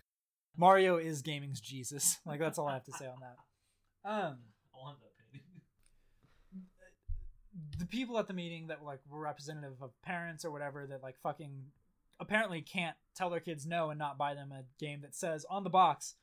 Mario 0.58 0.98
is 0.98 1.22
gaming's 1.22 1.60
Jesus. 1.60 2.18
Like 2.26 2.40
that's 2.40 2.60
all 2.60 2.68
I 2.68 2.74
have 2.74 2.84
to 2.86 2.92
say 2.92 3.06
on 3.06 3.16
that. 3.22 4.10
Um, 4.10 4.38
I 4.74 4.78
want 4.78 4.98
that 5.00 5.10
painting. 5.34 5.62
the 7.80 7.86
people 7.86 8.20
at 8.20 8.28
the 8.28 8.34
meeting 8.34 8.68
that 8.68 8.84
like 8.84 9.00
were 9.10 9.20
representative 9.20 9.82
of 9.82 9.92
parents 10.04 10.46
or 10.46 10.52
whatever 10.52 10.86
that 10.88 11.02
like 11.02 11.16
fucking 11.24 11.66
apparently 12.20 12.62
can't 12.62 12.96
tell 13.16 13.30
their 13.30 13.40
kids 13.40 13.66
no 13.66 13.90
and 13.90 13.98
not 13.98 14.18
buy 14.18 14.36
them 14.36 14.52
a 14.52 14.64
game 14.80 15.02
that 15.02 15.16
says 15.16 15.46
on 15.50 15.64
the 15.64 15.70
box 15.70 16.16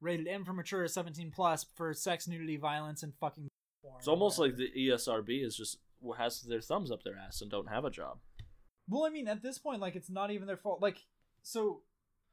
rated 0.00 0.28
M 0.28 0.44
for 0.44 0.52
mature 0.52 0.86
17 0.86 1.32
plus 1.34 1.64
for 1.74 1.94
sex, 1.94 2.28
nudity, 2.28 2.58
violence, 2.58 3.02
and 3.02 3.14
fucking. 3.18 3.48
porn 3.82 3.94
It's 3.98 4.08
almost 4.08 4.38
like 4.38 4.56
the 4.56 4.70
ESRB 4.76 5.44
is 5.44 5.56
just 5.56 5.78
has 6.18 6.42
their 6.42 6.60
thumbs 6.60 6.90
up 6.90 7.02
their 7.02 7.16
ass 7.16 7.40
and 7.40 7.50
don't 7.50 7.70
have 7.70 7.86
a 7.86 7.90
job. 7.90 8.18
Well, 8.88 9.04
I 9.04 9.10
mean, 9.10 9.28
at 9.28 9.42
this 9.42 9.58
point, 9.58 9.80
like 9.80 9.96
it's 9.96 10.10
not 10.10 10.30
even 10.30 10.46
their 10.46 10.56
fault. 10.56 10.82
Like, 10.82 10.98
so 11.44 11.82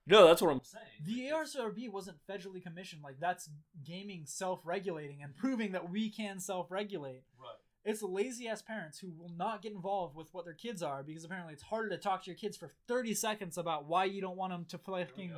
No, 0.07 0.25
that's 0.25 0.41
what 0.41 0.49
I'm. 0.51 0.61
Saying. 0.63 0.85
the 1.05 1.29
ESRB 1.29 1.91
wasn't 1.91 2.17
federally 2.27 2.63
commissioned. 2.63 3.03
Like 3.03 3.19
that's 3.19 3.49
gaming 3.85 4.23
self-regulating 4.25 5.21
and 5.21 5.35
proving 5.35 5.73
that 5.73 5.91
we 5.91 6.09
can 6.09 6.39
self-regulate. 6.39 7.23
Right. 7.39 7.59
It's 7.83 8.01
lazy 8.01 8.47
ass 8.47 8.61
parents 8.61 8.99
who 8.99 9.11
will 9.11 9.31
not 9.35 9.61
get 9.61 9.73
involved 9.73 10.15
with 10.15 10.27
what 10.33 10.45
their 10.45 10.53
kids 10.53 10.81
are 10.83 11.03
because 11.03 11.23
apparently 11.23 11.53
it's 11.53 11.63
harder 11.63 11.89
to 11.89 11.97
talk 11.97 12.23
to 12.23 12.29
your 12.29 12.37
kids 12.37 12.55
for 12.55 12.69
30 12.87 13.13
seconds 13.15 13.57
about 13.57 13.87
why 13.87 14.05
you 14.05 14.21
don't 14.21 14.37
want 14.37 14.53
them 14.53 14.65
to 14.69 14.77
fucking 14.77 15.33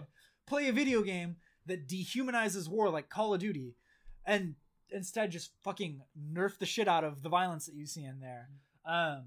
play 0.45 0.67
a 0.67 0.73
video 0.73 1.01
game 1.03 1.37
that 1.65 1.87
dehumanizes 1.87 2.67
war 2.67 2.89
like 2.89 3.09
Call 3.09 3.33
of 3.33 3.39
Duty 3.39 3.75
and 4.25 4.55
instead 4.89 5.31
just 5.31 5.51
fucking 5.63 6.01
nerf 6.33 6.57
the 6.57 6.65
shit 6.65 6.87
out 6.87 7.05
of 7.05 7.23
the 7.23 7.29
violence 7.29 7.65
that 7.65 7.75
you 7.75 7.85
see 7.85 8.03
in 8.03 8.19
there. 8.19 8.49
Um, 8.85 9.23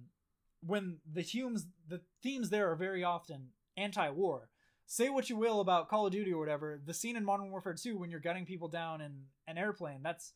when 0.61 0.99
the 1.11 1.23
themes 1.23 1.67
the 1.89 2.03
themes 2.23 2.51
there 2.51 2.71
are 2.71 2.77
very 2.77 3.03
often 3.03 3.49
anti-war. 3.77 4.49
Say 4.87 5.09
what 5.09 5.29
you 5.29 5.37
will 5.37 5.61
about 5.61 5.89
Call 5.89 6.07
of 6.07 6.13
Duty 6.13 6.33
or 6.33 6.39
whatever, 6.39 6.81
the 6.85 6.95
scene 6.95 7.17
in 7.17 7.25
Modern 7.25 7.51
Warfare 7.51 7.75
2 7.75 7.99
when 7.99 8.11
you're 8.11 8.21
gunning 8.21 8.47
people 8.47 8.69
down 8.69 9.01
in 9.01 9.13
an 9.49 9.59
airplane, 9.59 10.01
that's 10.03 10.33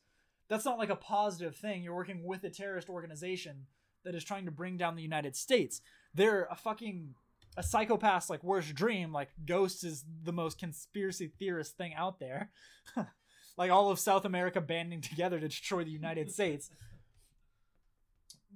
that's 0.49 0.64
not 0.64 0.78
like 0.78 0.91
a 0.91 0.97
positive 0.97 1.55
thing. 1.55 1.84
You're 1.84 1.95
working 1.95 2.24
with 2.24 2.43
a 2.43 2.51
terrorist 2.51 2.88
organization 2.88 3.66
that 4.05 4.16
is 4.16 4.24
trying 4.24 4.47
to 4.47 4.51
bring 4.51 4.76
down 4.76 4.97
the 4.97 5.03
United 5.03 5.36
States. 5.36 5.80
They're 6.12 6.49
a 6.51 6.57
fucking 6.57 7.14
a 7.57 7.62
psychopath's 7.62 8.30
like 8.30 8.43
worst 8.43 8.74
dream. 8.74 9.12
Like 9.12 9.30
Ghost 9.47 9.84
is 9.84 10.05
the 10.24 10.32
most 10.32 10.59
conspiracy 10.59 11.30
theorist 11.38 11.76
thing 11.76 11.95
out 11.95 12.18
there. 12.18 12.51
like 13.57 13.70
all 13.70 13.91
of 13.91 13.99
South 13.99 14.24
America 14.24 14.61
banding 14.61 15.01
together 15.01 15.38
to 15.38 15.49
destroy 15.49 15.84
the 15.84 15.91
United 15.91 16.30
States. 16.30 16.70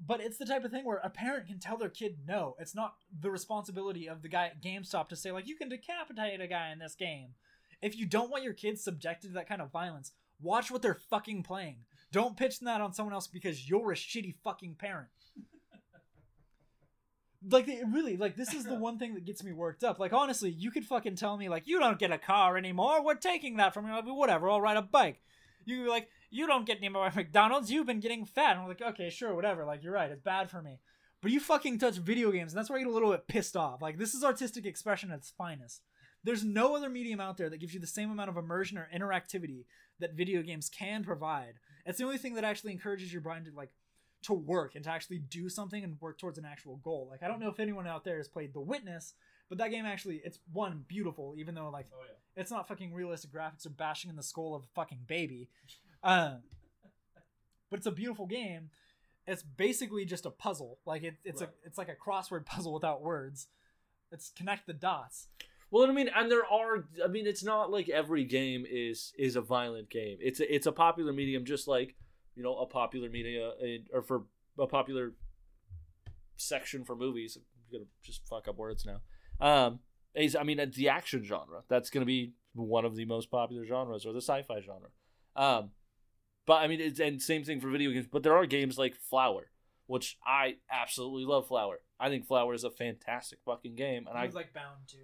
But 0.07 0.20
it's 0.20 0.38
the 0.38 0.47
type 0.47 0.64
of 0.64 0.70
thing 0.70 0.84
where 0.84 0.99
a 0.99 1.11
parent 1.11 1.47
can 1.47 1.61
tell 1.61 1.76
their 1.76 1.88
kid 1.88 2.18
no. 2.26 2.57
It's 2.59 2.74
not 2.74 2.95
the 3.20 3.30
responsibility 3.30 4.09
of 4.09 4.22
the 4.22 4.28
guy 4.28 4.47
at 4.47 4.62
GameStop 4.62 5.09
to 5.09 5.16
say 5.16 5.32
like 5.32 5.47
you 5.47 5.57
can 5.57 5.68
decapitate 5.68 6.40
a 6.40 6.47
guy 6.47 6.72
in 6.72 6.78
this 6.78 6.95
game. 6.95 7.28
If 7.80 7.97
you 7.97 8.07
don't 8.07 8.30
want 8.30 8.45
your 8.45 8.55
kids 8.55 8.82
subjected 8.82 9.28
to 9.28 9.34
that 9.34 9.49
kind 9.49 9.62
of 9.62 9.70
violence, 9.70 10.12
watch 10.40 10.70
what 10.70 10.82
they're 10.82 11.01
fucking 11.11 11.42
playing. 11.42 11.78
Don't 12.12 12.36
pitch 12.36 12.61
that 12.61 12.80
on 12.80 12.92
someone 12.92 13.14
else 13.14 13.26
because 13.26 13.68
you're 13.68 13.92
a 13.92 13.97
shitty 13.97 14.34
fucking 14.42 14.76
parent. 14.76 15.09
like 17.51 17.68
it 17.68 17.84
really 17.90 18.16
like 18.16 18.36
this 18.36 18.55
is 18.55 18.64
the 18.64 18.74
one 18.74 18.99
thing 18.99 19.14
that 19.14 19.24
gets 19.24 19.45
me 19.45 19.53
worked 19.53 19.84
up. 19.84 19.99
Like 19.99 20.12
honestly, 20.12 20.51
you 20.51 20.70
could 20.70 20.84
fucking 20.84 21.16
tell 21.16 21.36
me 21.36 21.49
like 21.49 21.66
you 21.66 21.78
don't 21.78 21.99
get 21.99 22.12
a 22.12 22.18
car 22.18 22.57
anymore. 22.57 23.05
We're 23.05 23.14
taking 23.14 23.57
that 23.57 23.74
from 23.74 23.86
you. 23.86 24.14
Whatever. 24.14 24.51
I'll 24.51 24.61
ride 24.61 24.76
a 24.76 24.82
bike. 24.82 25.20
You 25.64 25.76
could 25.76 25.84
be 25.84 25.90
like 25.90 26.09
you 26.35 26.47
don't 26.47 26.66
get 26.66 26.78
any 26.78 26.89
more 26.89 27.11
McDonald's. 27.16 27.70
You've 27.70 27.87
been 27.87 28.01
getting 28.01 28.24
fat. 28.24 28.53
And 28.53 28.61
I'm 28.61 28.68
like 28.68 28.82
okay, 28.82 29.09
sure, 29.11 29.35
whatever. 29.35 29.64
Like 29.64 29.82
you're 29.82 29.93
right. 29.93 30.11
It's 30.11 30.20
bad 30.22 30.51
for 30.51 30.61
me. 30.61 30.80
But 31.22 31.30
you 31.30 31.41
fucking 31.41 31.78
touch 31.78 31.97
video 31.97 32.30
games, 32.30 32.53
and 32.53 32.59
that's 32.59 32.68
where 32.68 32.78
I 32.78 32.82
get 32.82 32.91
a 32.91 32.93
little 32.93 33.11
bit 33.11 33.26
pissed 33.28 33.57
off. 33.57 33.80
Like 33.80 33.99
this 33.99 34.14
is 34.14 34.24
artistic 34.24 34.66
expression 34.66 35.11
at 35.11 35.18
its 35.18 35.30
finest. 35.30 35.82
There's 36.22 36.45
no 36.45 36.74
other 36.74 36.89
medium 36.89 37.20
out 37.20 37.37
there 37.37 37.51
that 37.51 37.61
gives 37.61 37.74
you 37.74 37.80
the 37.80 37.87
same 37.87 38.11
amount 38.11 38.30
of 38.30 38.37
immersion 38.37 38.78
or 38.78 38.89
interactivity 38.95 39.64
that 40.01 40.14
video 40.14 40.43
games 40.43 40.70
can 40.70 41.05
provide. 41.05 41.55
It's 41.87 41.99
the 41.99 42.05
only 42.05 42.18
thing 42.18 42.35
that 42.35 42.45
actually 42.45 42.72
encourages 42.72 43.12
your 43.12 43.22
brain 43.22 43.45
to 43.45 43.51
like 43.55 43.70
to 44.22 44.32
work 44.32 44.74
and 44.74 44.82
to 44.85 44.91
actually 44.91 45.18
do 45.18 45.49
something 45.51 45.85
and 45.85 46.01
work 46.01 46.18
towards 46.18 46.39
an 46.39 46.47
actual 46.47 46.76
goal. 46.78 47.09
Like 47.11 47.22
I 47.22 47.28
don't 47.28 47.41
know 47.41 47.51
if 47.51 47.61
anyone 47.61 47.87
out 47.87 48.05
there 48.05 48.16
has 48.16 48.26
played 48.28 48.55
The 48.55 48.61
Witness, 48.61 49.14
but 49.49 49.59
that 49.59 49.70
game 49.70 49.85
actually 49.85 50.22
it's 50.24 50.39
one 50.53 50.85
beautiful, 50.89 51.35
even 51.39 51.55
though 51.55 51.68
like 51.70 51.87
Oh 51.93 52.03
yeah. 52.07 52.41
it's 52.41 52.51
not 52.51 52.66
fucking 52.66 52.93
realistic 52.95 53.30
graphics 53.32 53.66
or 53.66 53.70
bashing 53.70 54.11
in 54.11 54.16
the 54.16 54.22
skull 54.22 54.55
of 54.55 54.64
a 54.64 54.74
fucking 54.74 55.01
baby. 55.07 55.49
Uh, 56.05 56.36
but 57.70 57.78
it's 57.78 57.86
a 57.86 57.90
beautiful 57.92 58.26
game. 58.26 58.70
It's 59.26 59.42
basically 59.42 60.05
just 60.05 60.26
a 60.26 60.30
puzzle. 60.30 60.78
Like 60.84 61.02
it, 61.02 61.14
it's 61.24 61.40
Right. 61.40 61.50
a 61.50 61.66
it's 61.66 61.78
like 61.78 61.88
a 61.88 61.94
crossword 61.96 62.44
puzzle 62.55 62.74
without 62.74 63.02
words. 63.02 63.48
It's 64.12 64.30
connect 64.36 64.66
the 64.66 64.74
dots. 64.74 65.28
Well, 65.70 65.88
I 65.88 65.92
mean, 65.92 66.09
and 66.14 66.30
there 66.30 66.44
are. 66.46 66.84
I 67.02 67.09
mean, 67.09 67.26
it's 67.26 67.42
not 67.42 67.70
like 67.72 67.88
every 67.88 68.24
game 68.24 68.64
is 68.70 69.12
is 69.18 69.34
a 69.34 69.40
violent 69.40 69.90
game. 69.90 70.18
It's 70.20 70.38
a, 70.40 70.55
it's 70.55 70.66
a 70.66 70.72
popular 70.72 71.12
medium, 71.12 71.44
just 71.44 71.66
like 71.66 71.96
you 72.36 72.42
know 72.42 72.57
a 72.59 72.66
popular 72.66 73.09
media 73.09 73.52
or 73.92 74.02
for 74.02 74.24
a 74.59 74.66
popular 74.66 75.14
section 76.36 76.84
for 76.84 76.94
movies. 76.94 77.36
I'm 77.36 77.42
gonna 77.72 77.90
just 78.02 78.26
fuck 78.28 78.46
up 78.46 78.57
words 78.57 78.86
now. 78.86 79.00
Um, 79.40 79.80
is 80.14 80.36
I 80.36 80.42
mean 80.44 80.61
the 80.76 80.88
action 80.88 81.24
genre. 81.24 81.62
That's 81.68 81.90
gonna 81.90 82.07
be 82.07 82.34
one 82.55 82.84
of 82.84 82.94
the 82.94 83.05
most 83.07 83.30
popular 83.30 83.64
genres, 83.64 84.07
or 84.07 84.12
the 84.12 84.20
sci-fi 84.20 84.61
genre. 84.61 84.90
Um, 85.34 85.70
but 86.47 86.55
I 86.55 86.66
mean, 86.66 86.80
it's 86.80 87.01
and 87.01 87.20
same 87.20 87.45
thing 87.45 87.61
for 87.61 87.70
video 87.70 87.90
games. 87.90 88.07
But 88.11 88.22
there 88.22 88.36
are 88.36 88.47
games 88.47 88.78
like 88.78 88.95
Flower, 88.95 89.51
which 89.86 90.18
I 90.26 90.57
absolutely 90.70 91.24
love. 91.24 91.49
Flower. 91.49 91.80
I 91.99 92.09
think 92.09 92.26
Flower 92.26 92.55
is 92.55 92.64
a 92.64 92.70
fantastic 92.70 93.38
fucking 93.45 93.74
game, 93.74 94.07
and 94.09 94.18
I 94.18 94.26
like 94.28 94.53
bound 94.53 94.88
to. 94.88 94.97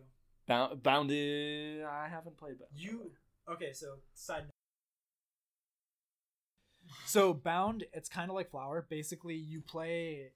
Bound, 0.47 0.83
bounded. 0.83 1.85
I 1.85 2.09
haven't 2.09 2.37
played 2.37 2.59
Bound. 2.59 2.71
You 2.75 3.13
okay? 3.51 3.73
So 3.73 3.97
side 4.15 4.43
note. 4.45 4.51
So 7.07 7.33
bound, 7.33 7.85
it's 7.93 8.09
kind 8.09 8.31
of 8.31 8.35
like 8.35 8.51
flower. 8.51 8.87
Basically, 8.89 9.37
you 9.37 9.61
play. 9.61 10.33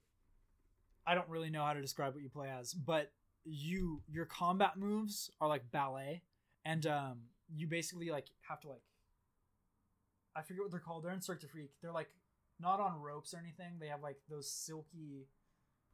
I 1.05 1.13
don't 1.15 1.29
really 1.29 1.49
know 1.49 1.63
how 1.63 1.73
to 1.73 1.81
describe 1.81 2.13
what 2.13 2.23
you 2.23 2.29
play 2.29 2.49
as, 2.49 2.73
but 2.73 3.11
you 3.43 4.01
your 4.07 4.25
combat 4.25 4.77
moves 4.77 5.29
are 5.39 5.47
like 5.47 5.69
ballet, 5.71 6.21
and 6.63 6.85
um, 6.87 7.19
you 7.53 7.67
basically 7.67 8.09
like 8.09 8.27
have 8.47 8.59
to 8.61 8.69
like. 8.69 8.81
I 10.35 10.41
forget 10.41 10.61
what 10.63 10.71
they're 10.71 10.79
called. 10.79 11.03
They're 11.03 11.11
in 11.13 11.21
Cirque 11.21 11.41
du 11.41 11.47
Freak. 11.47 11.71
They're 11.81 11.91
like 11.91 12.09
not 12.59 12.79
on 12.79 13.01
ropes 13.01 13.33
or 13.33 13.37
anything. 13.37 13.77
They 13.79 13.87
have 13.87 14.01
like 14.01 14.17
those 14.29 14.49
silky 14.51 15.27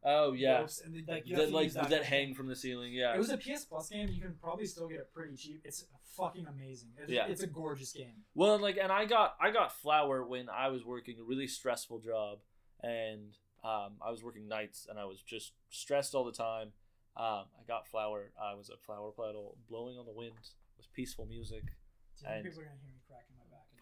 Oh 0.04 0.34
yeah, 0.34 0.60
ropes, 0.62 0.82
and 0.84 0.96
they, 0.96 1.04
like 1.14 1.26
that 1.28 1.52
like 1.52 1.66
use 1.66 1.74
that, 1.76 2.04
hang 2.04 2.34
from 2.34 2.48
the 2.48 2.56
ceiling. 2.56 2.92
Yeah, 2.92 3.14
It 3.14 3.20
was 3.20 3.30
a 3.30 3.38
PS 3.38 3.66
Plus 3.66 3.88
game. 3.90 4.10
You 4.12 4.20
can 4.20 4.34
probably 4.42 4.66
still 4.66 4.88
get 4.88 5.00
it 5.00 5.14
pretty 5.14 5.36
cheap. 5.36 5.62
It's 5.64 5.86
fucking 6.18 6.48
amazing. 6.48 6.90
It's, 6.98 7.12
Yeah. 7.12 7.28
it's 7.28 7.44
a 7.44 7.48
gorgeous 7.48 7.92
game. 7.94 8.24
well, 8.34 8.56
and 8.56 8.64
like, 8.64 8.78
and 8.82 8.92
I 8.92 9.06
got 9.06 9.36
I 9.40 9.52
got 9.52 9.72
Flower 9.80 10.26
when 10.26 10.50
I 10.50 10.70
was 10.70 10.84
working 10.84 11.18
a 11.20 11.24
really 11.24 11.46
stressful 11.46 12.00
job, 12.00 12.40
and 12.82 13.38
um, 13.64 13.98
I 14.04 14.10
was 14.10 14.24
working 14.24 14.48
nights, 14.48 14.88
and 14.90 14.98
I 14.98 15.06
was 15.06 15.22
just 15.22 15.52
stressed 15.70 16.16
all 16.16 16.26
the 16.26 16.32
time. 16.32 16.70
Um, 17.16 17.46
I 17.60 17.64
got 17.68 17.88
Flower. 17.88 18.32
I 18.42 18.56
was 18.56 18.70
a 18.72 18.78
flower 18.78 19.12
petal 19.12 19.58
blowing 19.70 20.00
on 20.00 20.06
the 20.08 20.14
wind 20.14 20.34
with 20.78 20.92
peaceful 20.94 21.28
music. 21.28 21.62
Do 21.64 21.68
you 22.24 22.28
think 22.28 22.36
And- 22.38 22.44
people 22.46 22.62
are 22.62 22.66
gonna 22.66 22.78
hear 22.82 22.92
me 22.94 23.01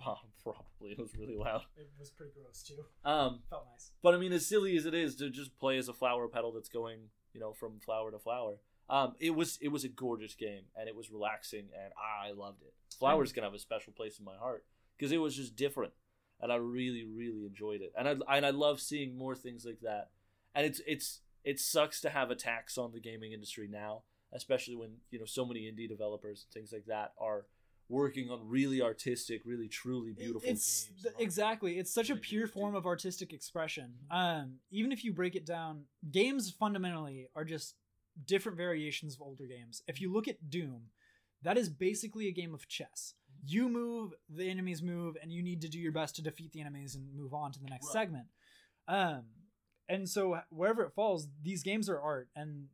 cracking 0.04 0.30
my 0.46 0.52
back? 0.52 0.56
Oh, 0.58 0.64
probably 0.80 0.92
it 0.92 1.00
was 1.00 1.16
really 1.18 1.36
loud. 1.36 1.62
It 1.78 1.90
was 2.00 2.10
pretty 2.10 2.32
gross 2.34 2.64
too. 2.64 2.86
Um, 3.04 3.42
Felt 3.50 3.68
nice. 3.72 3.92
But 4.02 4.16
I 4.16 4.18
mean, 4.18 4.32
as 4.32 4.46
silly 4.46 4.76
as 4.78 4.86
it 4.86 4.94
is 4.94 5.16
to 5.18 5.30
just 5.30 5.58
play 5.60 5.78
as 5.78 5.88
a 5.88 5.94
flower 5.94 6.28
petal 6.28 6.52
that's 6.52 6.70
going, 6.70 7.00
you 7.34 7.40
know, 7.40 7.54
from 7.54 7.80
flower 7.80 8.12
to 8.12 8.20
flower, 8.20 8.60
um, 8.90 9.16
it 9.20 9.36
was 9.36 9.58
it 9.62 9.70
was 9.70 9.84
a 9.84 9.90
gorgeous 9.90 10.34
game 10.34 10.64
and 10.76 10.88
it 10.88 10.96
was 10.96 11.12
relaxing 11.12 11.68
and 11.74 11.94
I 11.98 12.32
loved 12.32 12.64
it. 12.64 12.74
Flowers 12.98 13.32
gonna 13.32 13.48
have 13.48 13.54
a 13.54 13.60
special 13.60 13.94
place 13.94 14.18
in 14.18 14.26
my 14.26 14.36
heart 14.36 14.66
because 14.98 15.12
it 15.12 15.18
was 15.18 15.36
just 15.36 15.56
different 15.56 15.94
and 16.42 16.52
I 16.52 16.56
really 16.56 17.04
really 17.04 17.46
enjoyed 17.46 17.82
it 17.82 17.94
and 17.98 18.08
I 18.08 18.36
and 18.36 18.46
I 18.46 18.50
love 18.50 18.80
seeing 18.80 19.18
more 19.18 19.36
things 19.36 19.66
like 19.66 19.82
that. 19.82 20.10
And 20.56 20.66
it's 20.66 20.82
it's 20.88 21.22
it 21.44 21.60
sucks 21.60 22.02
to 22.02 22.10
have 22.10 22.32
attacks 22.32 22.78
on 22.78 22.92
the 22.92 23.00
gaming 23.00 23.32
industry 23.32 23.68
now, 23.72 24.04
especially 24.34 24.76
when 24.76 24.98
you 25.12 25.20
know 25.20 25.26
so 25.26 25.46
many 25.46 25.62
indie 25.62 25.88
developers 25.88 26.46
and 26.46 26.54
things 26.54 26.74
like 26.74 26.86
that 26.88 27.14
are 27.20 27.46
working 27.90 28.30
on 28.30 28.48
really 28.48 28.82
artistic, 28.82 29.42
really 29.46 29.68
truly 29.68 30.14
beautiful 30.14 30.48
it's 30.48 30.86
games. 30.86 31.04
th- 31.04 31.16
exactly. 31.20 31.80
It's 31.80 31.92
such 31.92 32.10
a 32.12 32.16
pure 32.16 32.48
form 32.48 32.76
of 32.76 32.86
artistic 32.86 33.34
expression. 33.34 33.96
Um, 34.12 34.60
even 34.72 34.92
if 34.92 35.04
you 35.04 35.12
break 35.12 35.36
it 35.36 35.46
down, 35.46 35.86
games 36.12 36.52
fundamentally 36.52 37.28
are 37.36 37.44
just 37.44 37.76
different 38.26 38.58
variations 38.58 39.16
of 39.16 39.22
older 39.22 39.46
games. 39.48 39.82
If 39.88 40.00
you 40.00 40.14
look 40.14 40.28
at 40.28 40.50
Doom, 40.50 40.92
that 41.42 41.58
is 41.58 41.68
basically 41.70 42.28
a 42.28 42.32
game 42.32 42.54
of 42.54 42.68
chess. 42.68 43.16
You 43.46 43.70
move, 43.70 44.12
the 44.30 44.50
enemies 44.50 44.84
move, 44.84 45.16
and 45.22 45.32
you 45.32 45.42
need 45.42 45.62
to 45.62 45.70
do 45.70 45.80
your 45.80 45.92
best 45.94 46.16
to 46.18 46.22
defeat 46.22 46.52
the 46.52 46.62
enemies 46.62 46.94
and 46.96 47.14
move 47.16 47.34
on 47.34 47.52
to 47.54 47.60
the 47.60 47.70
next 47.70 47.88
Right. 47.88 47.94
segment. 47.94 48.28
Um, 48.88 49.24
and 49.88 50.08
so 50.08 50.40
wherever 50.50 50.84
it 50.84 50.94
falls, 50.94 51.28
these 51.42 51.64
games 51.64 51.90
are 51.90 52.00
art, 52.00 52.30
and 52.36 52.68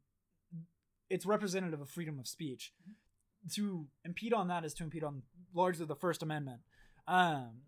it's 1.10 1.26
representative 1.26 1.80
of 1.80 1.90
freedom 1.90 2.20
of 2.20 2.28
speech. 2.28 2.74
To 3.54 3.88
impede 4.04 4.34
on 4.34 4.48
that 4.48 4.66
is 4.66 4.74
to 4.76 4.84
impede 4.84 5.04
on 5.04 5.22
largely 5.54 5.86
the 5.86 5.96
First 5.96 6.24
Amendment, 6.24 6.62
um, 7.08 7.62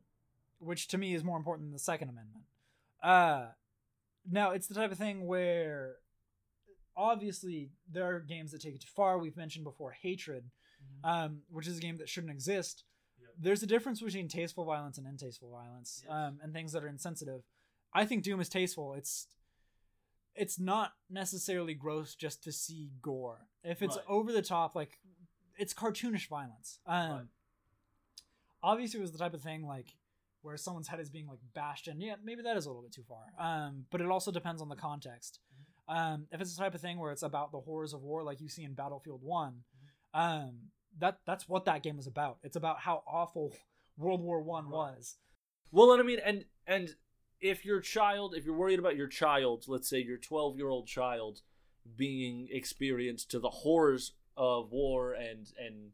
which 0.60 0.88
to 0.90 0.98
me 0.98 1.14
is 1.14 1.24
more 1.24 1.38
important 1.38 1.68
than 1.68 1.74
the 1.74 1.80
Second 1.80 2.10
Amendment. 2.10 2.44
Uh, 3.04 3.50
now 4.30 4.52
it's 4.52 4.68
the 4.68 4.74
type 4.74 4.92
of 4.92 4.98
thing 4.98 5.28
where 5.28 5.98
obviously 6.96 7.70
there 7.92 8.06
are 8.06 8.20
games 8.20 8.52
that 8.52 8.62
take 8.62 8.76
it 8.76 8.82
too 8.82 8.88
far. 8.96 9.20
We've 9.20 9.38
mentioned 9.38 9.64
before 9.66 9.92
hatred, 9.92 10.46
um, 11.04 11.42
which 11.50 11.68
is 11.68 11.78
a 11.78 11.82
game 11.82 11.98
that 11.98 12.10
shouldn't 12.10 12.34
exist. 12.34 12.84
Yep. 13.22 13.30
There's 13.40 13.64
a 13.64 13.68
difference 13.68 14.02
between 14.02 14.28
tasteful 14.28 14.66
violence 14.66 14.98
and 14.98 15.06
untasteful 15.08 15.52
violence, 15.52 16.02
Yes. 16.04 16.12
um, 16.12 16.40
and 16.42 16.54
things 16.54 16.72
that 16.72 16.84
are 16.84 16.88
insensitive. 16.88 17.44
I 17.94 18.06
think 18.06 18.24
Doom 18.24 18.40
is 18.40 18.50
tasteful. 18.50 18.94
It's 18.94 19.28
it's 20.36 20.60
not 20.60 20.94
necessarily 21.10 21.74
gross 21.74 22.14
just 22.14 22.44
to 22.44 22.52
see 22.52 22.92
gore. 23.02 23.48
If 23.64 23.82
it's 23.82 23.96
Right. 23.96 24.06
over 24.08 24.32
the 24.32 24.44
top, 24.44 24.76
like 24.76 25.00
it's 25.58 25.74
cartoonish 25.74 26.28
violence. 26.28 26.80
Um, 26.86 27.12
Right. 27.12 27.22
Obviously, 28.64 29.00
it 29.00 29.02
was 29.02 29.12
the 29.12 29.18
type 29.20 29.34
of 29.34 29.42
thing 29.42 29.66
like 29.66 29.96
where 30.42 30.58
someone's 30.58 30.88
head 30.88 31.00
is 31.00 31.10
being 31.10 31.28
like 31.28 31.40
bashed 31.54 31.88
in. 31.88 32.02
Yeah, 32.02 32.16
maybe 32.24 32.42
that 32.44 32.58
is 32.58 32.66
a 32.66 32.70
little 32.70 32.82
bit 32.82 32.92
too 32.92 33.04
far. 33.08 33.24
Um, 33.40 33.86
but 33.92 34.02
it 34.02 34.08
also 34.08 34.32
depends 34.32 34.62
on 34.62 34.70
the 34.70 34.76
context. 34.76 35.40
Um, 35.88 36.28
if 36.32 36.42
it's 36.42 36.56
the 36.56 36.62
type 36.64 36.74
of 36.76 36.82
thing 36.82 36.98
where 37.00 37.12
it's 37.12 37.24
about 37.24 37.52
the 37.52 37.60
horrors 37.60 37.94
of 37.94 38.02
war, 38.02 38.24
like 38.24 38.42
you 38.42 38.50
see 38.50 38.64
in 38.64 38.74
Battlefield 38.74 39.22
One, 39.24 39.64
um, 40.14 40.56
that 41.00 41.20
that's 41.26 41.48
what 41.48 41.66
that 41.66 41.84
game 41.84 42.00
is 42.00 42.08
about. 42.08 42.40
It's 42.44 42.56
about 42.56 42.80
how 42.80 43.04
awful 43.08 43.54
World 43.98 44.22
War 44.22 44.42
One 44.42 44.66
Right. 44.66 44.74
was. 44.96 45.16
Well, 45.72 45.92
and 45.92 46.02
I 46.02 46.06
mean, 46.06 46.20
and 46.26 46.46
and 46.66 46.90
if 47.40 47.64
your 47.64 47.80
child, 47.80 48.34
if 48.36 48.44
you're 48.46 48.56
worried 48.56 48.80
about 48.80 48.96
your 48.98 49.08
child, 49.08 49.66
let's 49.68 49.88
say 49.88 50.00
your 50.02 50.18
12 50.18 50.58
year 50.58 50.70
old 50.70 50.88
child 50.88 51.42
being 51.96 52.48
experienced 52.52 53.30
to 53.32 53.40
the 53.40 53.50
horrors 53.50 54.14
of 54.38 54.72
war 54.72 55.14
and 55.14 55.52
and 55.60 55.92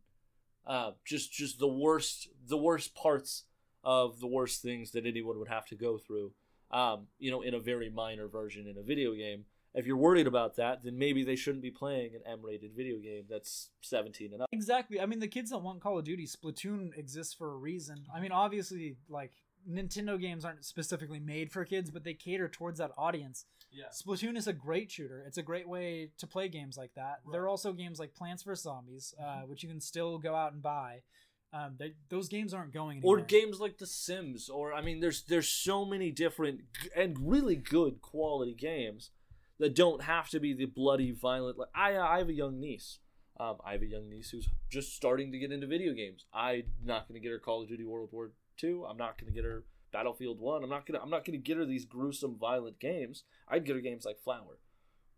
uh, 0.68 0.92
just 1.06 1.32
just 1.32 1.60
the 1.60 1.68
worst 1.68 2.30
the 2.48 2.58
worst 2.58 2.94
parts 2.94 3.44
of 3.84 4.20
the 4.20 4.28
worst 4.28 4.62
things 4.62 4.92
that 4.92 5.06
anyone 5.06 5.40
would 5.40 5.50
have 5.50 5.66
to 5.68 5.76
go 5.76 5.98
through, 5.98 6.32
um, 6.72 7.08
you 7.20 7.32
know, 7.32 7.42
in 7.42 7.54
a 7.54 7.60
very 7.60 7.90
minor 7.90 8.28
version 8.28 8.68
in 8.68 8.78
a 8.78 8.84
video 8.84 9.14
game. 9.14 9.46
If 9.76 9.88
you're 9.88 9.98
worried 9.98 10.28
about 10.28 10.56
that, 10.58 10.84
then 10.84 11.00
maybe 11.00 11.24
they 11.24 11.36
shouldn't 11.36 11.64
be 11.64 11.72
playing 11.72 12.14
an 12.14 12.22
M-rated 12.32 12.74
video 12.76 13.00
game 13.00 13.24
that's 13.28 13.72
17 13.82 14.32
and 14.32 14.44
up. 14.44 14.50
Exactly. 14.52 15.02
I 15.02 15.08
mean, 15.08 15.20
the 15.20 15.28
kids 15.28 15.50
that 15.50 15.58
want 15.58 15.82
Call 15.82 15.98
of 15.98 16.06
Duty, 16.06 16.28
Splatoon 16.28 16.96
exists 16.96 17.34
for 17.34 17.52
a 17.52 17.58
reason. 17.58 18.06
I 18.14 18.20
mean, 18.20 18.32
obviously, 18.32 18.98
like 19.10 19.32
Nintendo 19.70 20.20
games 20.20 20.46
aren't 20.46 20.64
specifically 20.64 21.20
made 21.20 21.52
for 21.52 21.66
kids, 21.66 21.90
but 21.90 22.04
they 22.04 22.14
cater 22.14 22.48
towards 22.48 22.80
that 22.80 22.92
audience. 22.98 23.46
Yeah. 23.74 23.86
Splatoon 23.92 24.38
is 24.38 24.48
a 24.48 24.54
great 24.54 24.92
shooter. 24.92 25.24
It's 25.26 25.38
a 25.38 25.44
great 25.44 25.68
way 25.68 26.12
to 26.20 26.28
play 26.28 26.48
games 26.48 26.78
like 26.78 26.94
that. 26.96 27.20
There 27.32 27.42
are 27.44 27.50
also 27.50 27.74
games 27.74 28.00
like 28.00 28.14
Plants 28.14 28.44
vs 28.44 28.64
Zombies, 28.64 29.14
uh, 29.22 29.42
which 29.42 29.64
you 29.64 29.70
can 29.70 29.82
still 29.82 30.18
go 30.20 30.36
out 30.36 30.54
and 30.54 30.62
buy. 30.62 31.02
Um, 31.54 31.76
they, 31.78 31.94
those 32.10 32.30
games 32.30 32.54
aren't 32.54 32.74
going 32.74 33.02
or 33.04 33.20
games 33.22 33.60
like 33.60 33.78
The 33.78 33.86
Sims, 33.86 34.50
or 34.50 34.74
I 34.74 34.82
mean, 34.82 35.02
there's 35.02 35.22
there's 35.24 35.48
so 35.50 35.86
many 35.86 36.10
different 36.10 36.62
g- 36.82 36.90
and 36.96 37.16
really 37.20 37.56
good 37.56 38.02
quality 38.02 38.56
games 38.56 39.12
that 39.60 39.76
don't 39.76 40.02
have 40.02 40.30
to 40.30 40.40
be 40.40 40.54
the 40.54 40.66
bloody, 40.66 41.12
violent. 41.12 41.60
Like 41.60 41.70
I, 41.76 41.96
I 41.98 42.18
have 42.18 42.30
a 42.30 42.34
young 42.34 42.60
niece. 42.60 43.00
Um, 43.40 43.58
I 43.64 43.74
have 43.74 43.84
a 43.84 43.88
young 43.88 44.10
niece 44.10 44.30
who's 44.32 44.50
just 44.72 44.96
starting 44.96 45.32
to 45.32 45.38
get 45.38 45.52
into 45.52 45.68
video 45.68 45.94
games. 45.94 46.26
I'm 46.34 46.64
not 46.84 47.08
going 47.08 47.22
to 47.22 47.24
get 47.24 47.32
her 47.32 47.40
Call 47.40 47.62
of 47.62 47.68
Duty 47.68 47.84
World 47.86 48.10
War 48.12 48.32
Two. 48.58 48.86
I'm 48.90 48.98
not 48.98 49.20
going 49.20 49.32
to 49.32 49.36
get 49.36 49.46
her 49.46 49.64
Battlefield 49.94 50.40
One. 50.40 50.64
I'm 50.64 50.70
not 50.70 50.86
gonna 50.86 51.00
I'm 51.02 51.10
not 51.10 51.24
going 51.24 51.40
to 51.40 51.44
get 51.44 51.56
her 51.58 51.66
these 51.66 51.86
gruesome, 51.86 52.36
violent 52.38 52.80
games. 52.80 53.24
I'd 53.48 53.66
get 53.66 53.76
her 53.76 53.82
games 53.82 54.04
like 54.06 54.20
Flower. 54.20 54.60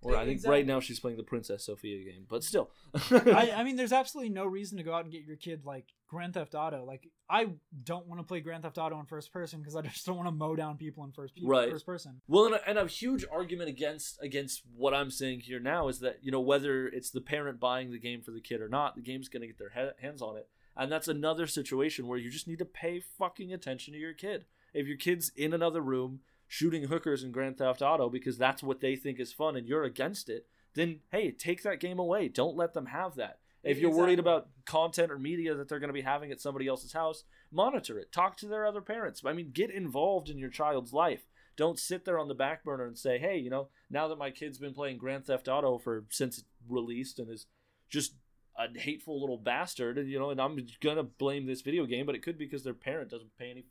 Or 0.02 0.12
Yeah, 0.12 0.18
I 0.20 0.26
think 0.26 0.34
exactly. 0.36 0.58
right 0.60 0.68
now 0.68 0.80
she's 0.82 1.00
playing 1.00 1.18
the 1.18 1.24
Princess 1.24 1.66
Sofia 1.66 2.04
game, 2.04 2.26
but 2.30 2.44
still. 2.44 2.70
I, 3.12 3.54
I 3.58 3.64
mean, 3.64 3.76
there's 3.78 3.94
absolutely 3.94 4.32
no 4.34 4.46
reason 4.46 4.78
to 4.78 4.84
go 4.84 4.94
out 4.94 5.06
and 5.06 5.12
get 5.12 5.24
your 5.24 5.38
kid 5.38 5.66
like 5.66 5.86
Grand 6.08 6.36
Theft 6.36 6.54
Auto. 6.54 6.84
Like, 6.86 7.08
I 7.28 7.48
don't 7.84 8.06
want 8.06 8.20
to 8.20 8.24
play 8.28 8.42
Grand 8.42 8.64
Theft 8.64 8.78
Auto 8.78 9.00
in 9.00 9.06
first 9.08 9.32
person 9.32 9.62
because 9.62 9.76
I 9.76 9.82
just 9.82 10.06
don't 10.06 10.18
want 10.18 10.28
to 10.28 10.32
mow 10.34 10.56
down 10.56 10.78
people 10.78 11.04
in 11.06 11.12
first 11.12 11.34
pe- 11.34 11.42
Right. 11.44 11.72
first 11.72 11.86
person. 11.88 12.22
Well, 12.28 12.46
and 12.46 12.56
a, 12.56 12.70
and 12.70 12.78
a 12.78 12.86
huge 12.86 13.26
argument 13.32 13.70
against 13.70 14.22
against 14.22 14.62
what 14.76 14.94
I'm 14.94 15.10
saying 15.10 15.40
here 15.40 15.62
now 15.62 15.88
is 15.88 16.00
that 16.02 16.18
you 16.22 16.30
know 16.32 16.42
whether 16.42 16.88
it's 16.88 17.10
the 17.10 17.22
parent 17.22 17.60
buying 17.60 17.90
the 17.90 17.98
game 17.98 18.22
for 18.22 18.32
the 18.32 18.42
kid 18.42 18.62
or 18.62 18.70
not, 18.70 18.96
the 18.96 19.02
game's 19.02 19.30
going 19.30 19.42
to 19.42 19.48
get 19.48 19.58
their 19.58 19.72
he- 19.74 20.06
hands 20.06 20.22
on 20.22 20.38
it, 20.38 20.48
and 20.76 20.92
that's 20.92 21.08
another 21.08 21.48
situation 21.48 22.06
where 22.06 22.20
you 22.20 22.30
just 22.30 22.48
need 22.50 22.60
to 22.60 22.66
pay 22.66 23.00
fucking 23.00 23.52
attention 23.52 23.94
to 23.94 24.00
your 24.00 24.14
kid. 24.14 24.46
If 24.76 24.88
your 24.88 24.98
kid's 24.98 25.32
in 25.36 25.54
another 25.54 25.82
room 25.82 26.20
shooting 26.48 26.84
hookers 26.84 27.24
in 27.24 27.32
Grand 27.32 27.58
Theft 27.58 27.82
Auto 27.82 28.10
because 28.10 28.38
that's 28.38 28.62
what 28.62 28.82
they 28.82 28.96
think 28.96 29.20
is 29.20 29.34
fun 29.34 29.56
and 29.56 29.68
you're 29.68 29.86
against 29.86 30.30
it, 30.30 30.46
then 30.76 31.00
hey, 31.12 31.32
take 31.32 31.64
that 31.64 31.80
game 31.80 31.98
away. 31.98 32.28
Don't 32.28 32.58
let 32.58 32.74
them 32.74 32.88
have 32.88 33.16
that. 33.16 33.40
If 33.64 33.80
you're 33.80 33.90
worried 33.90 34.20
about 34.20 34.50
content 34.66 35.12
or 35.12 35.18
media 35.18 35.56
that 35.56 35.68
they're 35.68 35.80
going 35.80 35.90
to 35.90 35.94
be 35.94 36.02
having 36.02 36.32
at 36.32 36.40
somebody 36.40 36.68
else's 36.68 36.94
house, 36.94 37.24
monitor 37.52 37.98
it. 37.98 38.12
Talk 38.12 38.38
to 38.38 38.48
their 38.48 38.64
other 38.64 38.82
parents. 38.82 39.24
I 39.26 39.34
mean, 39.34 39.50
get 39.52 39.72
involved 39.72 40.30
in 40.30 40.38
your 40.38 40.52
child's 40.52 40.94
life. 40.94 41.26
Don't 41.58 41.80
sit 41.80 42.06
there 42.06 42.20
on 42.20 42.28
the 42.28 42.36
back 42.36 42.64
burner 42.64 42.86
and 42.86 42.98
say, 42.98 43.18
"Hey, 43.18 43.38
you 43.38 43.50
know, 43.50 43.70
now 43.90 44.08
that 44.10 44.20
my 44.20 44.30
kid's 44.30 44.60
been 44.60 44.74
playing 44.74 44.98
Grand 44.98 45.26
Theft 45.26 45.48
Auto 45.48 45.80
for 45.80 46.06
since 46.12 46.40
it 46.40 46.44
released 46.70 47.18
and 47.18 47.32
is 47.32 47.48
just 47.90 48.16
a 48.58 48.68
hateful 48.78 49.20
little 49.20 49.38
bastard, 49.38 49.98
and 49.98 50.10
you 50.10 50.20
know, 50.20 50.30
and 50.30 50.40
I'm 50.40 50.60
gonna 50.82 51.04
blame 51.04 51.46
this 51.46 51.62
video 51.62 51.86
game, 51.86 52.06
but 52.06 52.14
it 52.14 52.22
could 52.22 52.38
be 52.38 52.46
because 52.46 52.64
their 52.64 52.74
parent 52.74 53.10
doesn't 53.10 53.36
pay 53.38 53.50
any 53.50 53.66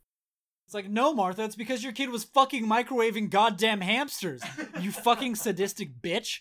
It's 0.65 0.73
like, 0.73 0.89
no, 0.89 1.13
Martha, 1.13 1.43
it's 1.43 1.55
because 1.55 1.83
your 1.83 1.93
kid 1.93 2.09
was 2.09 2.23
fucking 2.23 2.65
microwaving 2.65 3.29
goddamn 3.29 3.81
hamsters. 3.81 4.41
You 4.81 4.91
fucking 4.91 5.35
sadistic 5.35 6.01
bitch. 6.01 6.39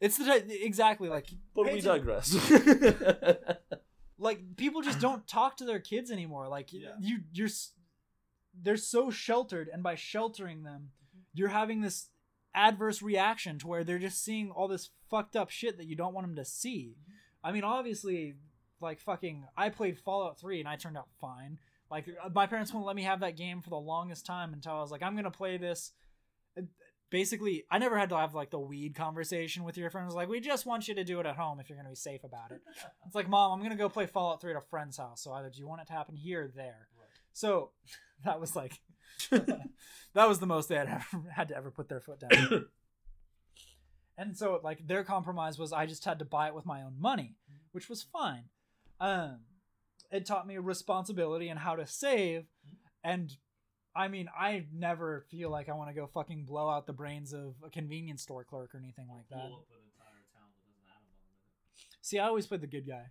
It's 0.00 0.16
the 0.16 0.64
exactly 0.64 1.08
like 1.08 1.28
But 1.54 1.72
we 1.72 1.80
digress. 1.80 2.34
like 4.18 4.56
people 4.56 4.80
just 4.82 5.00
don't 5.00 5.26
talk 5.26 5.58
to 5.58 5.64
their 5.64 5.78
kids 5.78 6.10
anymore. 6.10 6.48
Like 6.48 6.72
Yeah. 6.72 6.94
you, 6.98 7.20
you're, 7.32 7.48
they're 8.60 8.76
so 8.76 9.10
sheltered, 9.10 9.68
and 9.72 9.82
by 9.82 9.94
sheltering 9.94 10.62
them, 10.62 10.90
mm-hmm. 11.10 11.20
you're 11.34 11.48
having 11.48 11.82
this 11.82 12.08
adverse 12.54 13.02
reaction 13.02 13.58
to 13.58 13.66
where 13.66 13.84
they're 13.84 13.98
just 13.98 14.24
seeing 14.24 14.50
all 14.50 14.68
this 14.68 14.90
fucked 15.10 15.36
up 15.36 15.50
shit 15.50 15.76
that 15.76 15.86
you 15.86 15.96
don't 15.96 16.14
want 16.14 16.26
them 16.26 16.36
to 16.36 16.44
see. 16.44 16.96
Mm-hmm. 16.98 17.46
I 17.46 17.52
mean, 17.52 17.64
obviously, 17.64 18.34
like 18.80 19.00
fucking, 19.00 19.44
I 19.56 19.68
played 19.68 19.98
Fallout 19.98 20.40
Three 20.40 20.60
and 20.60 20.68
I 20.68 20.76
turned 20.76 20.96
out 20.96 21.08
fine. 21.20 21.58
Like 21.90 22.06
uh, 22.22 22.28
my 22.34 22.46
parents 22.46 22.72
wouldn't 22.72 22.86
let 22.86 22.96
me 22.96 23.02
have 23.02 23.20
that 23.20 23.36
game 23.36 23.60
for 23.60 23.70
the 23.70 23.76
longest 23.76 24.26
time 24.26 24.52
until 24.52 24.72
I 24.72 24.80
was 24.80 24.90
like, 24.90 25.02
I'm 25.02 25.16
gonna 25.16 25.30
play 25.30 25.56
this. 25.56 25.92
Uh, 26.58 26.62
Basically, 27.10 27.64
I 27.70 27.78
never 27.78 27.96
had 27.96 28.08
to 28.08 28.16
have 28.16 28.34
like 28.34 28.50
the 28.50 28.58
weed 28.58 28.96
conversation 28.96 29.62
with 29.62 29.76
your 29.78 29.88
friends. 29.88 30.14
Like, 30.14 30.28
we 30.28 30.40
just 30.40 30.66
want 30.66 30.88
you 30.88 30.96
to 30.96 31.04
do 31.04 31.20
it 31.20 31.26
at 31.26 31.36
home 31.36 31.60
if 31.60 31.68
you're 31.68 31.76
gonna 31.76 31.90
be 31.90 31.94
safe 31.94 32.24
about 32.24 32.50
it. 32.50 32.60
It's 33.06 33.14
like, 33.14 33.28
mom, 33.28 33.52
I'm 33.52 33.62
gonna 33.62 33.76
go 33.76 33.88
play 33.88 34.06
Fallout 34.06 34.40
3 34.40 34.50
at 34.50 34.56
a 34.56 34.60
friend's 34.62 34.96
house. 34.96 35.22
So 35.22 35.32
either 35.32 35.48
do 35.48 35.60
you 35.60 35.68
want 35.68 35.82
it 35.82 35.86
to 35.86 35.92
happen 35.92 36.16
here 36.16 36.42
or 36.42 36.48
there? 36.48 36.88
Right. 36.98 37.08
So 37.32 37.70
that 38.24 38.40
was 38.40 38.56
like, 38.56 38.80
that 39.30 40.28
was 40.28 40.40
the 40.40 40.46
most 40.46 40.68
they 40.68 40.74
had 40.74 40.88
ever 40.88 41.30
had 41.30 41.48
to 41.48 41.56
ever 41.56 41.70
put 41.70 41.88
their 41.88 42.00
foot 42.00 42.18
down. 42.18 42.64
and 44.18 44.36
so 44.36 44.58
like 44.64 44.84
their 44.84 45.04
compromise 45.04 45.56
was 45.56 45.72
I 45.72 45.86
just 45.86 46.04
had 46.04 46.18
to 46.18 46.24
buy 46.24 46.48
it 46.48 46.54
with 46.54 46.66
my 46.66 46.82
own 46.82 46.94
money, 46.98 47.36
which 47.70 47.88
was 47.88 48.02
fine. 48.02 48.46
Um, 48.98 49.40
it 50.14 50.24
taught 50.24 50.46
me 50.46 50.56
responsibility 50.58 51.48
and 51.48 51.58
how 51.58 51.74
to 51.74 51.86
save, 51.86 52.46
and 53.02 53.36
I 53.96 54.08
mean 54.08 54.28
I 54.38 54.66
never 54.72 55.24
feel 55.28 55.50
like 55.50 55.68
I 55.68 55.72
want 55.72 55.90
to 55.90 55.94
go 55.94 56.06
fucking 56.06 56.44
blow 56.44 56.70
out 56.70 56.86
the 56.86 56.92
brains 56.92 57.32
of 57.32 57.54
a 57.64 57.68
convenience 57.68 58.22
store 58.22 58.44
clerk 58.44 58.74
or 58.74 58.78
anything 58.78 59.08
like 59.10 59.28
that. 59.28 59.48
Blow 59.48 59.58
up 59.58 59.68
an 59.70 59.82
entire 59.90 60.22
town 60.32 60.48
that 60.54 60.62
doesn't 60.64 60.86
have 60.88 61.02
a 61.02 61.10
bomb 61.10 61.10
in 61.10 61.82
it. 61.90 61.96
See, 62.00 62.18
I 62.20 62.26
always 62.28 62.46
played 62.46 62.60
the 62.60 62.68
good 62.68 62.86
guy. 62.86 63.10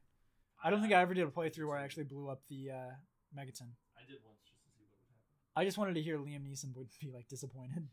I 0.64 0.70
don't 0.70 0.82
think 0.82 0.94
I 0.94 1.02
ever 1.02 1.14
did 1.14 1.28
a 1.28 1.30
playthrough 1.30 1.68
where 1.68 1.78
I 1.78 1.84
actually 1.84 2.06
blew 2.06 2.30
up 2.30 2.42
the 2.50 2.72
uh, 2.72 2.96
Megaton. 3.38 3.76
I 4.00 4.08
did 4.08 4.24
once 4.26 4.40
just 4.48 4.64
to 4.64 4.70
see 4.72 4.86
what 4.88 4.96
would 4.96 5.04
happen. 5.04 5.58
I 5.58 5.66
just 5.66 5.78
wanted 5.78 5.96
to 5.96 6.02
hear 6.02 6.18
Liam 6.18 6.48
Neeson 6.48 6.74
would 6.78 6.88
be 7.02 7.12
like 7.14 7.28
disappointed. 7.28 7.86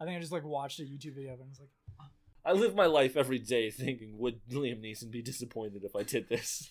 I 0.00 0.04
think 0.04 0.16
I 0.16 0.20
just 0.20 0.32
like 0.32 0.44
watched 0.44 0.80
a 0.80 0.82
YouTube 0.82 1.14
video 1.14 1.34
of 1.34 1.38
it 1.38 1.42
and 1.42 1.50
was 1.50 1.60
like, 1.60 1.70
I 2.44 2.52
live 2.54 2.74
my 2.74 2.86
life 2.86 3.16
every 3.16 3.38
day 3.38 3.70
thinking, 3.70 4.18
would 4.18 4.40
Liam 4.50 4.82
Neeson 4.82 5.12
be 5.12 5.22
disappointed 5.22 5.84
if 5.84 5.94
I 5.94 6.02
did 6.02 6.28
this? 6.28 6.70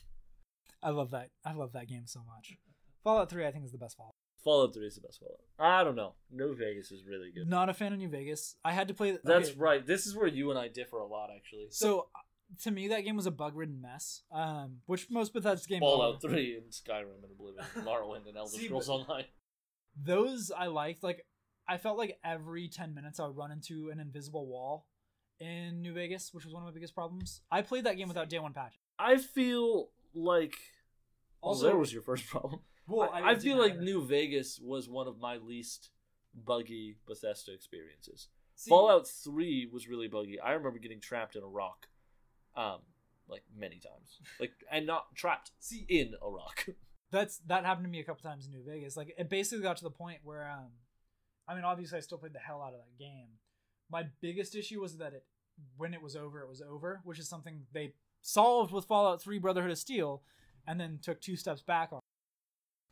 I 0.84 0.90
love 0.90 1.12
that. 1.12 1.30
I 1.46 1.54
love 1.54 1.74
that 1.74 1.88
game 1.88 2.04
so 2.06 2.22
much. 2.28 2.58
Fallout 3.04 3.30
3, 3.30 3.46
I 3.46 3.52
think, 3.52 3.66
is 3.66 3.72
the 3.72 3.78
best 3.78 3.98
Fallout. 3.98 4.16
Fallout 4.44 4.74
3 4.74 4.86
is 4.86 4.96
the 4.96 5.02
best 5.02 5.20
Fallout. 5.20 5.40
I 5.60 5.84
don't 5.84 5.96
know. 5.96 6.14
New 6.32 6.56
Vegas 6.56 6.92
is 6.92 7.04
really 7.06 7.32
good. 7.32 7.48
Not 7.48 7.70
a 7.70 7.74
fan 7.74 7.94
of 7.94 8.00
New 8.00 8.10
Vegas. 8.10 8.56
I 8.64 8.72
had 8.72 8.88
to 8.88 8.94
play. 8.94 9.18
That's 9.24 9.50
okay, 9.50 9.60
right. 9.60 9.86
This 9.86 10.08
is 10.08 10.16
where 10.16 10.28
you 10.28 10.50
and 10.50 10.60
I 10.60 10.68
differ 10.68 10.98
a 10.98 11.06
lot, 11.06 11.30
actually. 11.36 11.68
So 11.70 12.08
to 12.64 12.72
me, 12.72 12.90
that 12.90 13.02
game 13.02 13.16
was 13.16 13.26
a 13.26 13.32
bug-ridden 13.32 13.82
mess. 13.82 14.24
Um, 14.32 14.78
which 14.86 15.08
most 15.10 15.34
Bethesda 15.34 15.68
games 15.68 15.82
Fallout 15.82 16.16
are. 16.16 16.30
3 16.30 16.58
and 16.58 16.72
Skyrim 16.72 17.24
and 17.24 17.32
Oblivion, 17.32 17.66
Morrowind 17.88 18.28
and 18.28 18.38
Elder 18.38 18.58
Scrolls 18.58 18.90
Online. 18.90 19.26
Those 19.96 20.52
I 20.56 20.68
liked. 20.68 21.04
Like, 21.04 21.26
I 21.68 21.78
felt 21.78 21.98
like 21.98 22.18
every 22.24 22.68
ten 22.68 22.94
minutes 22.94 23.20
I 23.20 23.28
would 23.28 23.38
run 23.38 23.52
into 23.52 23.90
an 23.90 24.00
invisible 24.00 24.48
wall 24.48 24.88
in 25.40 25.82
New 25.82 25.94
Vegas, 25.94 26.34
which 26.34 26.46
was 26.46 26.54
one 26.54 26.64
of 26.64 26.68
my 26.68 26.74
biggest 26.74 26.96
problems. 26.96 27.42
I 27.52 27.62
played 27.62 27.84
that 27.86 27.98
game 27.98 28.08
without 28.08 28.30
day 28.30 28.40
one 28.40 28.54
patch. 28.54 28.80
I 28.98 29.18
feel 29.18 29.90
like. 30.14 30.56
Also, 31.42 31.60
Also- 31.60 31.68
there 31.68 31.78
was 31.78 31.92
your 31.94 32.02
first 32.02 32.26
problem. 32.30 32.62
Well, 32.88 33.10
I, 33.14 33.32
I 33.32 33.36
feel 33.36 33.58
like 33.58 33.80
New 33.80 34.06
Vegas 34.06 34.60
was 34.62 34.90
one 34.90 35.08
of 35.08 35.18
my 35.20 35.38
least 35.38 35.90
buggy 36.34 36.98
Bethesda 37.08 37.54
experiences. 37.54 38.28
See, 38.56 38.70
Fallout 38.70 39.08
Three 39.08 39.68
was 39.72 39.88
really 39.88 40.08
buggy. 40.08 40.40
I 40.40 40.52
remember 40.54 40.78
getting 40.80 41.00
trapped 41.00 41.36
in 41.36 41.44
a 41.44 41.48
rock, 41.48 41.88
um, 42.56 42.80
like 43.30 43.44
many 43.58 43.80
times, 43.80 44.20
like 44.40 44.52
and 44.70 44.86
not 44.86 45.16
trapped 45.16 45.52
See, 45.60 45.86
in 45.88 46.14
a 46.22 46.30
rock. 46.30 46.66
that's 47.12 47.38
that 47.48 47.66
happened 47.66 47.86
to 47.86 47.92
me 47.92 48.00
a 48.00 48.04
couple 48.04 48.22
times 48.30 48.46
in 48.46 48.52
New 48.52 48.64
Vegas. 48.68 48.98
Like 48.98 49.14
it 49.18 49.30
basically 49.30 49.64
got 49.64 49.78
to 49.78 49.84
the 49.84 49.90
point 49.90 50.20
where 50.24 50.50
um 50.50 50.72
I 51.48 51.56
mean 51.56 51.64
obviously 51.64 51.98
I 51.98 52.02
still 52.02 52.18
played 52.18 52.34
the 52.34 52.40
hell 52.40 52.62
out 52.62 52.74
of 52.74 52.80
that 52.80 52.98
game. 53.00 53.30
My 53.90 54.06
biggest 54.22 54.56
issue 54.56 54.82
was 54.82 54.98
that 54.98 55.14
it 55.14 55.24
when 55.78 55.94
it 55.94 56.02
was 56.02 56.16
over, 56.16 56.42
it 56.42 56.50
was 56.50 56.62
over, 56.62 57.02
which 57.04 57.20
is 57.20 57.30
something 57.30 57.62
they 57.74 57.94
solved 58.22 58.72
with 58.72 58.86
Fallout 58.86 59.22
3 59.22 59.40
Brotherhood 59.40 59.72
of 59.72 59.78
Steel 59.78 60.22
and 60.68 60.80
then 60.80 61.00
took 61.02 61.20
two 61.22 61.36
steps 61.36 61.62
back 61.62 61.92
on. 61.92 62.00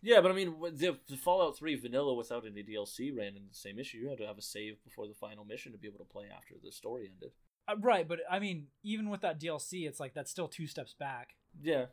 yeah, 0.02 0.22
but 0.22 0.32
I 0.32 0.34
mean, 0.34 0.56
the, 0.74 0.98
the 1.08 1.18
Fallout 1.18 1.58
Three 1.58 1.76
vanilla 1.76 2.14
without 2.14 2.46
any 2.46 2.64
DLC 2.64 3.16
ran 3.16 3.36
into 3.36 3.50
the 3.50 3.56
same 3.56 3.78
issue. 3.80 3.98
You 3.98 4.10
had 4.10 4.18
to 4.20 4.26
have 4.28 4.38
a 4.38 4.42
save 4.42 4.84
before 4.84 5.08
the 5.08 5.14
final 5.14 5.46
mission 5.46 5.72
to 5.74 5.78
be 5.78 5.88
able 5.88 6.00
to 6.00 6.06
play 6.12 6.26
after 6.36 6.56
the 6.64 6.72
story 6.72 7.10
ended. 7.14 7.32
Uh, 7.68 7.76
right, 7.80 8.08
but 8.08 8.20
I 8.30 8.40
mean 8.40 8.68
even 8.84 9.10
with 9.10 9.22
that 9.22 9.40
DLC, 9.40 9.88
it's 9.88 10.00
like 10.00 10.14
that's 10.14 10.32
still 10.32 10.48
two 10.48 10.66
steps 10.68 10.94
back. 10.98 11.36
Yeah, 11.62 11.86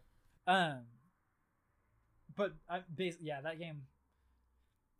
Um 0.46 0.82
but 2.34 2.52
I 2.70 2.80
bas- 2.88 3.18
yeah, 3.20 3.40
that 3.42 3.58
game 3.58 3.82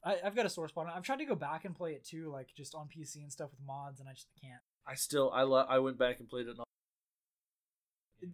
I, 0.04 0.18
I've 0.24 0.36
got 0.36 0.46
a 0.46 0.50
sore 0.50 0.68
spot. 0.68 0.86
on. 0.86 0.92
I've 0.92 1.02
tried 1.02 1.18
to 1.18 1.24
go 1.24 1.34
back 1.34 1.64
and 1.64 1.74
play 1.74 1.92
it 1.92 2.04
too, 2.04 2.30
like 2.30 2.48
just 2.56 2.74
on 2.74 2.86
PC 2.88 3.16
and 3.22 3.32
stuff 3.32 3.50
with 3.50 3.60
mods, 3.66 3.98
and 4.00 4.08
I 4.08 4.12
just 4.12 4.28
can't. 4.42 4.60
I 4.86 4.94
still 4.94 5.30
I 5.32 5.42
lo- 5.42 5.66
I 5.68 5.78
went 5.78 5.98
back 5.98 6.20
and 6.20 6.28
played 6.28 6.46
it. 6.48 6.50
it- 6.58 6.65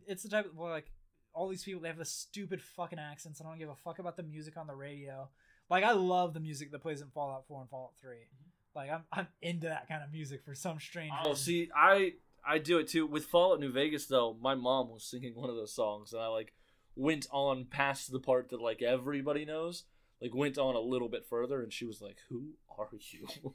it's 0.07 0.23
the 0.23 0.29
type 0.29 0.47
of 0.47 0.59
like 0.59 0.91
all 1.35 1.49
these 1.49 1.65
people 1.65 1.83
they 1.83 1.89
have 1.89 1.99
the 1.99 2.05
stupid 2.05 2.61
fucking 2.61 2.99
accents. 2.99 3.41
I 3.41 3.45
don't 3.45 3.59
give 3.59 3.69
a 3.69 3.77
fuck 3.77 3.99
about 3.99 4.17
the 4.17 4.23
music 4.23 4.57
on 4.57 4.67
the 4.67 4.75
radio. 4.75 5.29
Like 5.71 5.85
I 5.85 5.93
love 5.93 6.35
the 6.35 6.41
music 6.41 6.71
that 6.73 6.83
plays 6.83 7.01
in 7.01 7.09
Fallout 7.09 7.47
4 7.47 7.63
and 7.63 7.71
Fallout 7.71 7.93
3. 8.01 8.17
Mm-hmm. 8.17 8.51
Like 8.75 8.91
I'm 8.91 9.05
I'm 9.13 9.27
into 9.41 9.67
that 9.67 9.89
kind 9.89 10.03
of 10.03 10.13
music 10.13 10.43
for 10.45 10.55
some 10.55 10.81
strange 10.81 11.13
reason. 11.13 11.27
Oh, 11.27 11.31
reason. 11.31 11.45
see, 11.45 11.71
I 11.75 12.13
I 12.47 12.59
do 12.59 12.79
it 12.79 12.89
too 12.89 13.07
with 13.07 13.27
Fallout 13.27 13.61
New 13.61 13.73
Vegas. 13.73 14.07
Though 14.07 14.37
my 14.41 14.55
mom 14.55 14.91
was 14.91 15.05
singing 15.05 15.35
one 15.35 15.51
of 15.51 15.57
those 15.57 15.75
songs, 15.75 16.13
and 16.13 16.23
I 16.23 16.29
like 16.29 16.53
went 16.97 17.27
on 17.31 17.67
past 17.67 18.13
the 18.13 18.21
part 18.21 18.51
that 18.51 18.61
like 18.61 18.83
everybody 18.83 19.45
knows. 19.45 19.85
Like 20.21 20.35
went 20.35 20.57
on 20.57 20.77
a 20.77 20.81
little 20.81 21.09
bit 21.09 21.27
further, 21.29 21.63
and 21.63 21.73
she 21.73 21.85
was 21.85 22.01
like, 22.01 22.19
"Who 22.29 22.53
are 22.79 22.89
you?" 22.93 23.27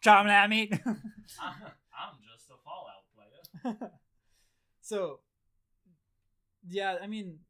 Charming 0.00 0.32
at 0.32 0.48
me. 0.48 0.70
I'm 0.82 2.16
just 2.32 2.50
a 2.50 2.56
Fallout 2.64 3.04
player. 3.14 3.90
So 4.88 5.20
yeah, 6.66 6.96
I 7.02 7.06
mean, 7.06 7.40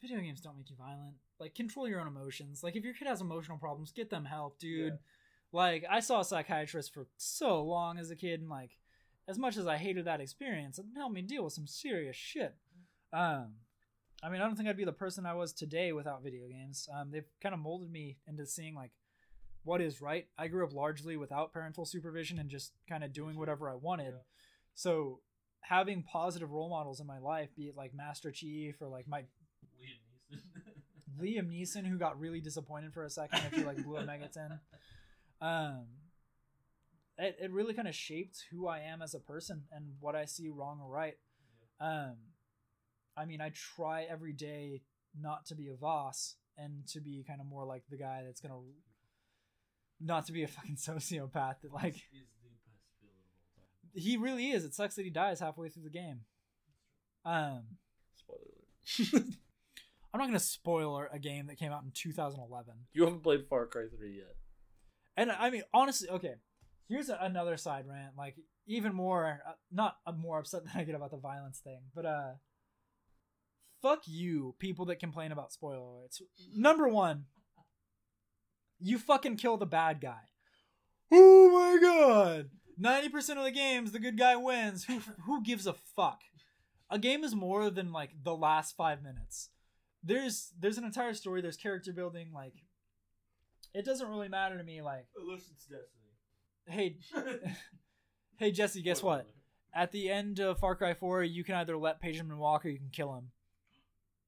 video 0.00 0.18
games 0.18 0.40
don't 0.40 0.56
make 0.56 0.68
you 0.68 0.76
violent. 0.76 1.14
Like 1.38 1.54
control 1.54 1.88
your 1.88 2.00
own 2.00 2.08
emotions. 2.08 2.64
Like 2.64 2.74
if 2.74 2.84
your 2.84 2.92
kid 2.92 3.06
has 3.06 3.20
emotional 3.20 3.56
problems, 3.56 3.92
get 3.92 4.10
them 4.10 4.24
help, 4.24 4.58
dude. 4.58 4.88
Yeah. 4.88 4.98
Like 5.52 5.84
I 5.88 6.00
saw 6.00 6.20
a 6.20 6.24
psychiatrist 6.24 6.92
for 6.92 7.06
so 7.16 7.62
long 7.62 7.98
as 7.98 8.10
a 8.10 8.16
kid, 8.16 8.40
and 8.40 8.50
like 8.50 8.72
as 9.28 9.38
much 9.38 9.56
as 9.56 9.68
I 9.68 9.76
hated 9.76 10.06
that 10.06 10.20
experience, 10.20 10.80
it 10.80 10.86
helped 10.96 11.14
me 11.14 11.22
deal 11.22 11.44
with 11.44 11.52
some 11.52 11.68
serious 11.68 12.16
shit. 12.16 12.56
Um, 13.12 13.52
I 14.20 14.28
mean, 14.28 14.40
I 14.40 14.44
don't 14.44 14.56
think 14.56 14.68
I'd 14.68 14.76
be 14.76 14.84
the 14.84 14.92
person 14.92 15.24
I 15.24 15.34
was 15.34 15.52
today 15.52 15.92
without 15.92 16.24
video 16.24 16.48
games. 16.48 16.88
Um, 16.92 17.12
they've 17.12 17.30
kind 17.40 17.54
of 17.54 17.60
molded 17.60 17.92
me 17.92 18.16
into 18.26 18.44
seeing 18.44 18.74
like 18.74 18.90
what 19.62 19.80
is 19.80 20.00
right. 20.00 20.26
I 20.36 20.48
grew 20.48 20.64
up 20.64 20.72
largely 20.72 21.16
without 21.16 21.52
parental 21.52 21.84
supervision 21.84 22.40
and 22.40 22.50
just 22.50 22.72
kind 22.88 23.04
of 23.04 23.12
doing 23.12 23.38
whatever 23.38 23.70
I 23.70 23.76
wanted. 23.76 24.14
Yeah. 24.14 24.22
So 24.74 25.20
having 25.68 26.02
positive 26.02 26.50
role 26.50 26.70
models 26.70 26.98
in 26.98 27.06
my 27.06 27.18
life, 27.18 27.50
be 27.54 27.64
it 27.64 27.76
like 27.76 27.94
Master 27.94 28.30
Chief 28.30 28.80
or 28.80 28.88
like 28.88 29.06
my 29.06 29.20
Liam 29.20 30.32
Neeson. 30.32 31.20
Liam 31.20 31.48
Neeson, 31.50 31.86
who 31.86 31.98
got 31.98 32.18
really 32.18 32.40
disappointed 32.40 32.94
for 32.94 33.04
a 33.04 33.10
second 33.10 33.40
after 33.40 33.64
like 33.64 33.82
blew 33.84 33.96
a 33.96 34.02
Megaton. 34.04 34.58
Um, 35.40 35.84
it, 37.18 37.36
it 37.42 37.52
really 37.52 37.74
kind 37.74 37.86
of 37.86 37.94
shaped 37.94 38.44
who 38.50 38.66
I 38.66 38.80
am 38.80 39.02
as 39.02 39.12
a 39.12 39.20
person 39.20 39.64
and 39.70 39.92
what 40.00 40.14
I 40.14 40.24
see 40.24 40.48
wrong 40.48 40.80
or 40.82 40.88
right. 40.88 41.14
Um, 41.80 42.16
I 43.16 43.26
mean, 43.26 43.40
I 43.40 43.50
try 43.50 44.04
every 44.04 44.32
day 44.32 44.82
not 45.20 45.44
to 45.46 45.54
be 45.54 45.68
a 45.68 45.74
Vaas 45.74 46.36
and 46.56 46.86
to 46.88 47.00
be 47.00 47.24
kind 47.28 47.40
of 47.40 47.46
more 47.46 47.64
like 47.64 47.82
the 47.90 47.98
guy 47.98 48.22
that's 48.24 48.40
gonna 48.40 48.60
not 50.00 50.26
to 50.26 50.32
be 50.32 50.44
a 50.44 50.48
fucking 50.48 50.76
sociopath 50.88 51.60
that 51.62 51.72
like 51.72 51.96
best 52.16 52.32
villain 52.40 53.20
of 53.26 53.36
all 53.36 53.50
time. 53.54 53.68
He 53.94 54.16
really 54.16 54.50
is. 54.50 54.64
It 54.64 54.74
sucks 54.74 54.94
that 54.96 55.04
he 55.04 55.10
dies 55.10 55.40
halfway 55.40 55.68
through 55.68 55.84
the 55.84 55.90
game. 55.90 56.20
Um, 57.24 57.64
Spoiler 58.16 58.40
alert. 59.12 59.24
I'm 60.14 60.20
not 60.20 60.26
gonna 60.26 60.38
spoil 60.38 61.06
a 61.12 61.18
game 61.18 61.46
that 61.48 61.58
came 61.58 61.72
out 61.72 61.82
in 61.82 61.90
2011. 61.92 62.72
you 62.94 63.04
haven't 63.04 63.22
played 63.22 63.46
Far 63.48 63.66
Cry 63.66 63.86
Three 63.94 64.16
yet. 64.16 64.34
And 65.16 65.30
I 65.32 65.50
mean, 65.50 65.62
honestly, 65.74 66.08
okay. 66.08 66.34
Here's 66.88 67.10
a, 67.10 67.18
another 67.20 67.58
side 67.58 67.84
rant. 67.86 68.14
Like 68.16 68.36
even 68.66 68.94
more, 68.94 69.40
uh, 69.46 69.52
not 69.70 69.96
uh, 70.06 70.12
more 70.12 70.38
upset 70.38 70.62
than 70.64 70.72
I 70.74 70.84
get 70.84 70.94
about 70.94 71.10
the 71.10 71.18
violence 71.18 71.58
thing, 71.58 71.80
but 71.94 72.06
uh, 72.06 72.32
fuck 73.82 74.02
you, 74.06 74.54
people 74.58 74.86
that 74.86 75.00
complain 75.00 75.32
about 75.32 75.52
spoiler 75.52 75.78
alerts. 75.78 76.22
Number 76.54 76.88
one, 76.88 77.24
you 78.78 78.98
fucking 78.98 79.36
kill 79.36 79.56
the 79.56 79.66
bad 79.66 80.00
guy. 80.00 80.20
Oh 81.10 81.50
my 81.50 81.80
god! 81.80 82.50
Ninety 82.78 83.08
percent 83.08 83.38
of 83.38 83.44
the 83.44 83.50
games, 83.50 83.92
the 83.92 83.98
good 83.98 84.16
guy 84.16 84.36
wins. 84.36 84.84
Who 84.84 85.00
who 85.24 85.42
gives 85.42 85.66
a 85.66 85.72
fuck? 85.72 86.20
A 86.90 86.98
game 86.98 87.24
is 87.24 87.34
more 87.34 87.70
than 87.70 87.92
like 87.92 88.10
the 88.22 88.36
last 88.36 88.76
five 88.76 89.02
minutes. 89.02 89.50
There's 90.02 90.52
there's 90.58 90.78
an 90.78 90.84
entire 90.84 91.14
story. 91.14 91.42
There's 91.42 91.56
character 91.56 91.92
building. 91.92 92.28
Like, 92.32 92.54
it 93.74 93.84
doesn't 93.84 94.08
really 94.08 94.28
matter 94.28 94.56
to 94.56 94.64
me. 94.64 94.80
Like, 94.80 95.06
Unless 95.20 95.50
it's 95.50 95.66
Destiny. 95.66 96.14
hey, 96.68 96.96
hey 98.36 98.52
Jesse, 98.52 98.80
guess 98.82 99.02
what? 99.02 99.26
At 99.74 99.92
the 99.92 100.08
end 100.08 100.40
of 100.40 100.58
Far 100.58 100.74
Cry 100.74 100.94
4, 100.94 101.24
you 101.24 101.44
can 101.44 101.56
either 101.56 101.76
let 101.76 102.00
Pagan 102.00 102.28
Min 102.28 102.38
walk 102.38 102.64
or 102.64 102.70
you 102.70 102.78
can 102.78 102.88
kill 102.90 103.14
him. 103.14 103.30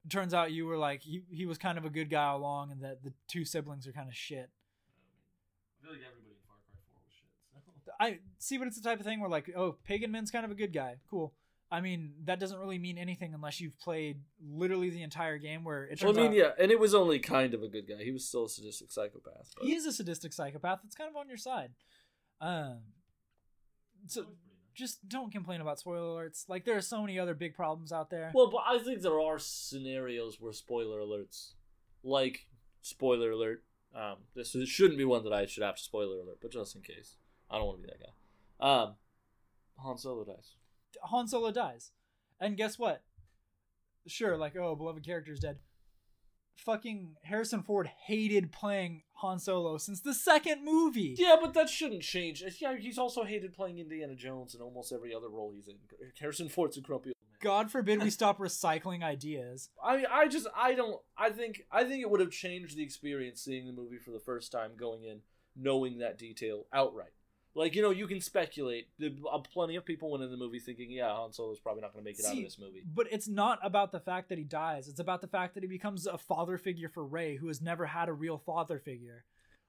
It 0.05 0.11
turns 0.11 0.35
out 0.35 0.53
you 0.53 0.67
were 0.67 0.77
like 0.77 1.03
he, 1.03 1.23
he 1.31 1.47
was 1.47 1.57
kind 1.57 1.79
of 1.79 1.85
a 1.85 1.91
good 1.91 2.11
guy 2.11 2.25
all 2.25 2.39
along, 2.39 2.73
and 2.73 2.83
that 2.83 3.03
the 3.03 3.13
two 3.29 3.45
siblings 3.45 3.87
are 3.87 3.93
kind 3.93 4.09
of 4.09 4.15
shit. 4.15 4.51
I 5.81 5.83
feel 5.83 5.93
like 5.93 6.03
everybody 6.07 6.35
in 6.35 6.43
Far 6.47 6.57
Cry 6.67 6.77
4 6.89 7.01
was 7.01 7.13
shit. 7.15 7.85
So. 7.85 7.90
I 8.01 8.19
see, 8.39 8.57
but 8.57 8.67
it's 8.67 8.81
the 8.81 8.89
type 8.89 8.99
of 8.99 9.05
thing 9.05 9.21
where 9.21 9.29
like, 9.29 9.51
oh, 9.55 9.77
Pagan 9.85 10.11
Min's 10.11 10.31
kind 10.31 10.45
of 10.45 10.51
a 10.51 10.55
good 10.55 10.73
guy. 10.73 10.97
Cool. 11.11 11.35
I 11.71 11.81
mean, 11.81 12.15
that 12.25 12.41
doesn't 12.41 12.59
really 12.59 12.79
mean 12.79 12.99
anything 12.99 13.33
unless 13.33 13.61
you've 13.61 13.79
played 13.79 14.23
literally 14.45 14.91
the 14.91 15.03
entire 15.03 15.39
game. 15.39 15.63
Where 15.63 15.85
it 15.85 16.03
Well, 16.03 16.13
turns 16.15 16.19
I 16.19 16.23
mean, 16.23 16.31
out 16.41 16.57
yeah, 16.59 16.65
and 16.65 16.73
it 16.73 16.81
was 16.81 16.95
only 16.95 17.21
kind 17.21 17.55
of 17.55 17.63
a 17.63 17.69
good 17.69 17.87
guy. 17.87 18.03
He 18.03 18.11
was 18.11 18.27
still 18.27 18.47
a 18.47 18.49
sadistic 18.49 18.91
psychopath. 18.91 19.53
But... 19.57 19.67
he 19.67 19.75
is 19.75 19.87
a 19.87 19.93
sadistic 19.93 20.33
psychopath. 20.33 20.81
It's 20.85 20.97
kind 20.97 21.11
of 21.11 21.17
on 21.17 21.29
your 21.29 21.37
side. 21.37 21.73
Um, 22.41 22.79
so 24.07 24.23
That 24.23 24.29
was 24.31 24.37
pretty 24.39 24.57
nice. 24.57 24.75
just 24.75 25.09
don't 25.09 25.31
complain 25.31 25.61
about 25.61 25.79
spoiler 25.79 26.25
alerts. 26.27 26.49
Like 26.49 26.65
there 26.65 26.77
are 26.77 26.81
so 26.81 27.03
many 27.03 27.19
other 27.19 27.35
big 27.35 27.55
problems 27.55 27.93
out 27.93 28.11
there. 28.11 28.33
Well, 28.35 28.51
but 28.51 28.63
I 28.67 28.79
think 28.79 29.03
there 29.03 29.21
are 29.21 29.39
scenarios 29.39 30.41
where 30.41 30.53
spoiler 30.53 31.01
alerts, 31.01 31.53
like 32.03 32.47
spoiler 32.83 33.31
alert. 33.31 33.63
Um, 33.95 34.17
this 34.35 34.57
shouldn't 34.67 34.99
be 34.99 35.05
one 35.05 35.23
that 35.25 35.33
I 35.33 35.47
should 35.47 35.63
have 35.63 35.77
to 35.77 35.83
spoiler 35.83 36.17
alert, 36.21 36.39
but 36.41 36.53
just 36.53 36.75
in 36.77 36.83
case, 36.83 37.17
I 37.51 37.59
don't 37.59 37.67
want 37.67 37.83
to 37.83 37.83
be 37.83 37.93
that 37.93 38.01
guy. 38.01 38.83
Um, 38.83 38.95
Han 39.79 39.99
Solo 39.99 40.25
dies. 40.25 40.55
Han 41.05 41.27
Solo 41.27 41.51
dies. 41.51 41.93
And 42.41 42.57
guess 42.57 42.79
what? 42.79 43.03
Sure, 44.07 44.37
like, 44.37 44.57
oh, 44.57 44.75
beloved 44.75 45.05
character 45.05 45.33
is 45.33 45.41
dead. 45.41 45.59
Fucking 46.57 47.17
Harrison 47.23 47.63
Ford 47.63 47.91
hated 48.07 48.53
playing 48.53 49.03
Han 49.15 49.39
Solo 49.39 49.79
since 49.79 50.01
the 50.01 50.13
second 50.13 50.65
movie. 50.65 51.15
Yeah, 51.19 51.37
but 51.41 51.55
that 51.55 51.71
shouldn't 51.71 52.03
change. 52.03 52.43
Yeah, 52.61 52.77
he's 52.77 52.99
also 52.99 53.25
hated 53.25 53.55
playing 53.55 53.79
Indiana 53.79 54.15
Jones 54.15 54.55
in 54.55 54.61
almost 54.61 54.93
every 54.93 55.15
other 55.15 55.29
role 55.29 55.53
he's 55.55 55.69
in. 55.69 55.77
Harrison 56.19 56.49
Ford's 56.49 56.77
a 56.77 56.83
grumpy 56.83 57.11
old 57.11 57.17
man. 57.31 57.39
God 57.41 57.71
forbid 57.71 58.03
we 58.03 58.11
stop 58.11 58.39
recycling 58.39 59.03
ideas. 59.03 59.71
I 59.83 60.05
I 60.11 60.29
just 60.29 60.49
I 60.55 60.75
don't 60.75 61.01
I 61.17 61.31
think 61.31 61.63
I 61.73 61.85
think 61.85 62.03
it 62.03 62.11
would 62.11 62.21
have 62.21 62.31
changed 62.31 62.77
the 62.77 62.83
experience 62.83 63.41
seeing 63.41 63.67
the 63.67 63.73
movie 63.73 63.99
for 63.99 64.11
the 64.11 64.21
first 64.21 64.53
time 64.53 64.73
going 64.77 65.05
in 65.05 65.21
knowing 65.57 65.99
that 65.99 66.19
detail 66.19 66.67
outright. 66.75 67.13
Like 67.55 67.75
you 67.75 67.83
know 67.83 67.91
you 67.91 68.07
can 68.07 68.21
speculate. 68.21 68.89
There 68.99 69.11
are 69.31 69.43
plenty 69.43 69.77
of 69.77 69.85
people 69.85 70.11
went 70.11 70.23
in 70.23 70.31
the 70.31 70.37
movie 70.37 70.61
thinking, 70.61 70.91
yeah, 70.91 71.13
Han 71.15 71.33
Solo's 71.33 71.59
probably 71.59 71.83
not 71.83 71.93
going 71.93 72.05
to 72.05 72.09
make 72.09 72.19
it 72.19 72.25
out 72.25 72.37
of 72.37 72.43
this 72.43 72.59
movie. 72.59 72.85
But 72.95 73.09
it's 73.11 73.27
not 73.27 73.59
about 73.63 73.91
the 73.91 73.99
fact 74.01 74.29
that 74.29 74.39
he 74.39 74.45
dies. 74.45 74.87
It's 74.87 75.01
about 75.01 75.21
the 75.21 75.27
fact 75.27 75.55
that 75.55 75.65
he 75.65 75.69
becomes 75.69 76.07
a 76.07 76.17
father 76.17 76.59
figure 76.59 76.89
for 76.89 77.05
Rey, 77.05 77.37
who 77.37 77.49
has 77.49 77.61
never 77.61 77.87
had 77.87 78.09
a 78.09 78.13
real 78.13 78.39
father 78.39 78.79
figure. 78.79 79.25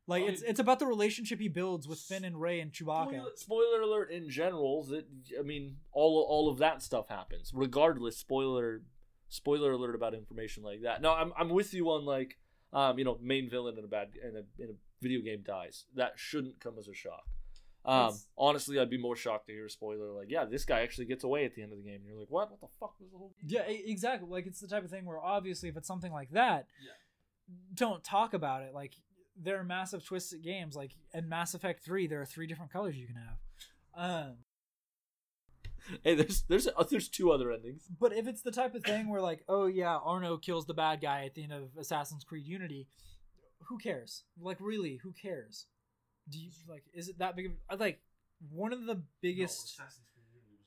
Like 0.07 0.23
it's 0.23 0.41
it's 0.41 0.59
about 0.59 0.79
the 0.79 0.85
relationship 0.85 1.39
he 1.39 1.47
builds 1.47 1.87
with 1.87 1.99
Finn 1.99 2.25
and 2.25 2.39
Rey 2.39 2.59
and 2.59 2.71
Chewbacca. 2.71 3.07
Spoiler, 3.07 3.31
spoiler 3.35 3.81
alert 3.81 4.11
in 4.11 4.29
general. 4.29 4.83
That 4.85 5.05
I 5.39 5.41
mean, 5.41 5.77
all 5.91 6.25
all 6.27 6.49
of 6.49 6.57
that 6.59 6.81
stuff 6.81 7.07
happens. 7.07 7.51
Regardless, 7.53 8.17
spoiler 8.17 8.81
spoiler 9.29 9.71
alert 9.71 9.95
about 9.95 10.13
information 10.13 10.63
like 10.63 10.81
that. 10.81 11.01
No, 11.01 11.13
I'm 11.13 11.33
I'm 11.37 11.49
with 11.49 11.73
you 11.73 11.89
on 11.91 12.05
like, 12.05 12.37
um, 12.73 12.99
you 12.99 13.05
know, 13.05 13.17
main 13.21 13.49
villain 13.49 13.77
in 13.77 13.85
a 13.85 13.87
bad 13.87 14.09
in 14.21 14.35
a 14.35 14.61
in 14.61 14.69
a 14.71 14.73
video 15.01 15.21
game 15.21 15.43
dies. 15.45 15.85
That 15.95 16.13
shouldn't 16.15 16.59
come 16.59 16.77
as 16.77 16.87
a 16.87 16.93
shock. 16.93 17.25
Um, 17.83 18.13
honestly, 18.37 18.79
I'd 18.79 18.89
be 18.91 18.97
more 18.99 19.15
shocked 19.15 19.47
to 19.47 19.53
hear 19.53 19.65
a 19.65 19.69
spoiler 19.69 20.11
like, 20.13 20.29
yeah, 20.29 20.45
this 20.45 20.65
guy 20.65 20.81
actually 20.81 21.05
gets 21.05 21.23
away 21.23 21.45
at 21.45 21.55
the 21.55 21.63
end 21.63 21.71
of 21.71 21.77
the 21.79 21.83
game. 21.83 21.95
And 21.95 22.05
you're 22.05 22.17
like, 22.19 22.29
what? 22.29 22.51
What 22.51 22.61
the 22.61 22.67
fuck 22.79 22.93
was 22.99 23.09
the 23.11 23.17
whole? 23.17 23.33
game 23.41 23.49
Yeah, 23.67 23.91
exactly. 23.91 24.29
Like 24.29 24.45
it's 24.45 24.59
the 24.59 24.67
type 24.67 24.83
of 24.83 24.91
thing 24.91 25.05
where 25.05 25.19
obviously 25.19 25.67
if 25.69 25.75
it's 25.77 25.87
something 25.87 26.11
like 26.11 26.29
that, 26.31 26.67
Yeah. 26.85 26.91
don't 27.73 28.03
talk 28.03 28.33
about 28.35 28.61
it. 28.61 28.73
Like 28.75 28.93
there 29.41 29.59
are 29.59 29.63
massive 29.63 30.05
twisted 30.05 30.43
games 30.43 30.75
like 30.75 30.91
in 31.13 31.27
Mass 31.27 31.53
Effect 31.55 31.83
Three. 31.83 32.05
There 32.05 32.21
are 32.21 32.25
three 32.25 32.45
different 32.45 32.71
colors 32.71 32.95
you 32.97 33.07
can 33.07 33.15
have. 33.15 33.37
Um, 34.27 34.35
Hey, 36.03 36.13
there's 36.13 36.43
there's 36.43 36.67
uh, 36.67 36.83
there's 36.89 37.09
two 37.09 37.31
other 37.31 37.51
endings. 37.51 37.87
but 37.99 38.13
if 38.13 38.27
it's 38.27 38.43
the 38.43 38.51
type 38.51 38.75
of 38.75 38.83
thing 38.83 39.09
where 39.09 39.19
like, 39.21 39.43
oh 39.49 39.65
yeah, 39.65 39.95
Arno 39.97 40.37
kills 40.37 40.67
the 40.67 40.75
bad 40.75 41.01
guy 41.01 41.25
at 41.25 41.33
the 41.33 41.41
end 41.43 41.53
of 41.53 41.69
Assassin's 41.75 42.23
Creed 42.23 42.45
Unity, 42.45 42.87
who 43.67 43.79
cares? 43.79 44.23
Like 44.39 44.57
really, 44.59 44.99
who 45.01 45.11
cares? 45.11 45.65
Do 46.31 46.39
you 46.39 46.49
like? 46.67 46.83
Is 46.93 47.09
it 47.09 47.19
that 47.19 47.35
big? 47.35 47.51
Of, 47.69 47.79
like 47.79 47.99
one 48.49 48.73
of 48.73 48.85
the 48.85 48.95
No, 48.95 49.01
biggest. 49.21 49.65
Assassin's 49.79 50.07
Creed 50.13 50.25
Unity 50.33 50.57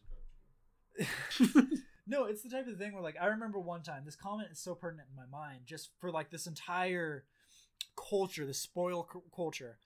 was 0.98 1.48
a 1.48 1.52
garbage 1.52 1.70
game. 1.72 1.82
no, 2.06 2.24
it's 2.24 2.42
the 2.42 2.50
type 2.50 2.66
of 2.68 2.76
thing 2.78 2.92
where 2.92 3.02
like 3.02 3.16
I 3.20 3.26
remember 3.26 3.58
one 3.58 3.82
time 3.82 4.02
this 4.04 4.16
comment 4.16 4.48
is 4.52 4.58
so 4.60 4.74
pertinent 4.74 5.08
in 5.10 5.16
my 5.16 5.26
mind 5.26 5.60
just 5.66 5.90
for 6.00 6.10
like 6.10 6.30
this 6.30 6.46
entire 6.46 7.24
culture, 7.96 8.46
the 8.46 8.54
spoil 8.54 9.08
c- 9.12 9.20
culture. 9.34 9.78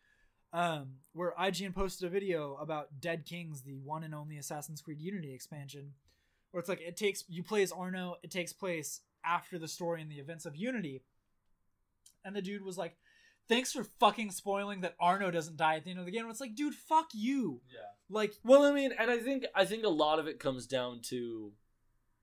Um, 0.51 0.95
where 1.13 1.35
IGN 1.39 1.75
posted 1.75 2.07
a 2.07 2.11
video 2.11 2.57
about 2.57 3.01
Dead 3.01 3.27
Kings, 3.27 3.63
the 3.63 3.75
one 3.75 4.03
and 4.03 4.15
only 4.15 4.39
Assassin's 4.39 4.81
Creed 4.81 4.99
Unity 4.99 5.35
expansion, 5.35 5.93
where 6.53 6.59
it's 6.59 6.71
like 6.71 6.81
it 6.81 6.97
takes 6.97 7.23
you 7.29 7.43
play 7.43 7.63
as 7.63 7.71
Arno, 7.71 8.17
it 8.23 8.31
takes 8.31 8.55
place 8.55 9.03
after 9.23 9.59
the 9.59 9.69
story 9.69 10.01
and 10.01 10.11
the 10.11 10.17
events 10.21 10.47
of 10.47 10.57
Unity, 10.57 11.03
and 12.25 12.35
the 12.35 12.41
dude 12.41 12.65
was 12.65 12.79
like, 12.79 12.97
"Thanks 13.49 13.73
for 13.73 13.85
fucking 13.85 14.31
spoiling 14.31 14.83
that 14.83 14.95
Arno 15.01 15.31
doesn't 15.31 15.57
die 15.57 15.77
at 15.77 15.85
the 15.85 15.91
end 15.91 15.99
of 16.01 16.05
the 16.07 16.13
game." 16.13 16.29
It's 16.31 16.41
like, 16.41 16.55
dude, 16.55 16.75
fuck 16.75 17.09
you. 17.15 17.61
Yeah. 17.73 17.81
Like, 18.11 18.35
Well, 18.45 18.63
I 18.65 18.73
mean, 18.73 18.93
and 18.99 19.11
I 19.11 19.19
think 19.19 19.45
I 19.55 19.65
think 19.65 19.85
a 19.85 19.89
lot 19.89 20.19
of 20.19 20.27
it 20.27 20.39
comes 20.39 20.67
down 20.67 21.01
to, 21.11 21.53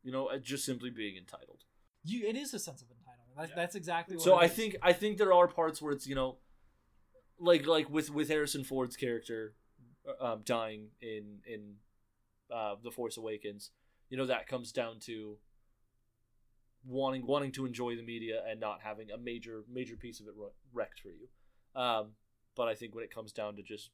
you 0.04 0.12
know, 0.12 0.28
uh, 0.28 0.38
just 0.38 0.66
simply 0.66 0.90
being 0.90 1.16
entitled. 1.18 1.64
you, 2.04 2.28
it 2.28 2.36
is 2.36 2.54
a 2.54 2.60
sense 2.60 2.82
of 2.82 2.88
entitlement. 2.90 3.36
That's, 3.38 3.50
Yeah. 3.50 3.56
that's 3.56 3.76
exactly 3.76 4.16
what. 4.16 4.24
So 4.24 4.38
it 4.40 4.42
I 4.44 4.46
is. 4.46 4.54
think 4.54 4.76
I 4.82 4.94
think 4.94 5.18
there 5.18 5.34
are 5.34 5.48
parts 5.48 5.82
where 5.82 5.92
it's 5.94 6.08
you 6.08 6.16
know, 6.16 6.38
like 7.40 7.66
like 7.68 7.90
with 7.90 8.10
with 8.12 8.30
Harrison 8.30 8.64
Ford's 8.64 8.96
character, 8.96 9.56
uh, 10.08 10.24
um, 10.34 10.42
dying 10.46 10.90
in 11.02 11.42
in, 11.46 11.76
uh, 12.52 12.76
the 12.84 12.92
Force 12.92 13.18
Awakens, 13.18 13.72
you 14.10 14.18
know 14.18 14.26
that 14.28 14.48
comes 14.48 14.72
down 14.72 15.00
to. 15.02 15.38
Wanting 16.88 17.26
wanting 17.26 17.52
to 17.54 17.66
enjoy 17.66 17.96
the 17.96 18.04
media 18.04 18.44
and 18.48 18.60
not 18.60 18.82
having 18.84 19.10
a 19.10 19.18
major 19.18 19.64
major 19.68 19.96
piece 19.96 20.20
of 20.20 20.28
it 20.28 20.34
wre- 20.38 20.54
wrecked 20.76 21.00
for 21.00 21.10
you, 21.10 21.28
um, 21.80 22.12
but 22.56 22.68
I 22.68 22.76
think 22.76 22.94
when 22.94 23.04
it 23.04 23.14
comes 23.14 23.32
down 23.32 23.56
to 23.56 23.64
just 23.64 23.90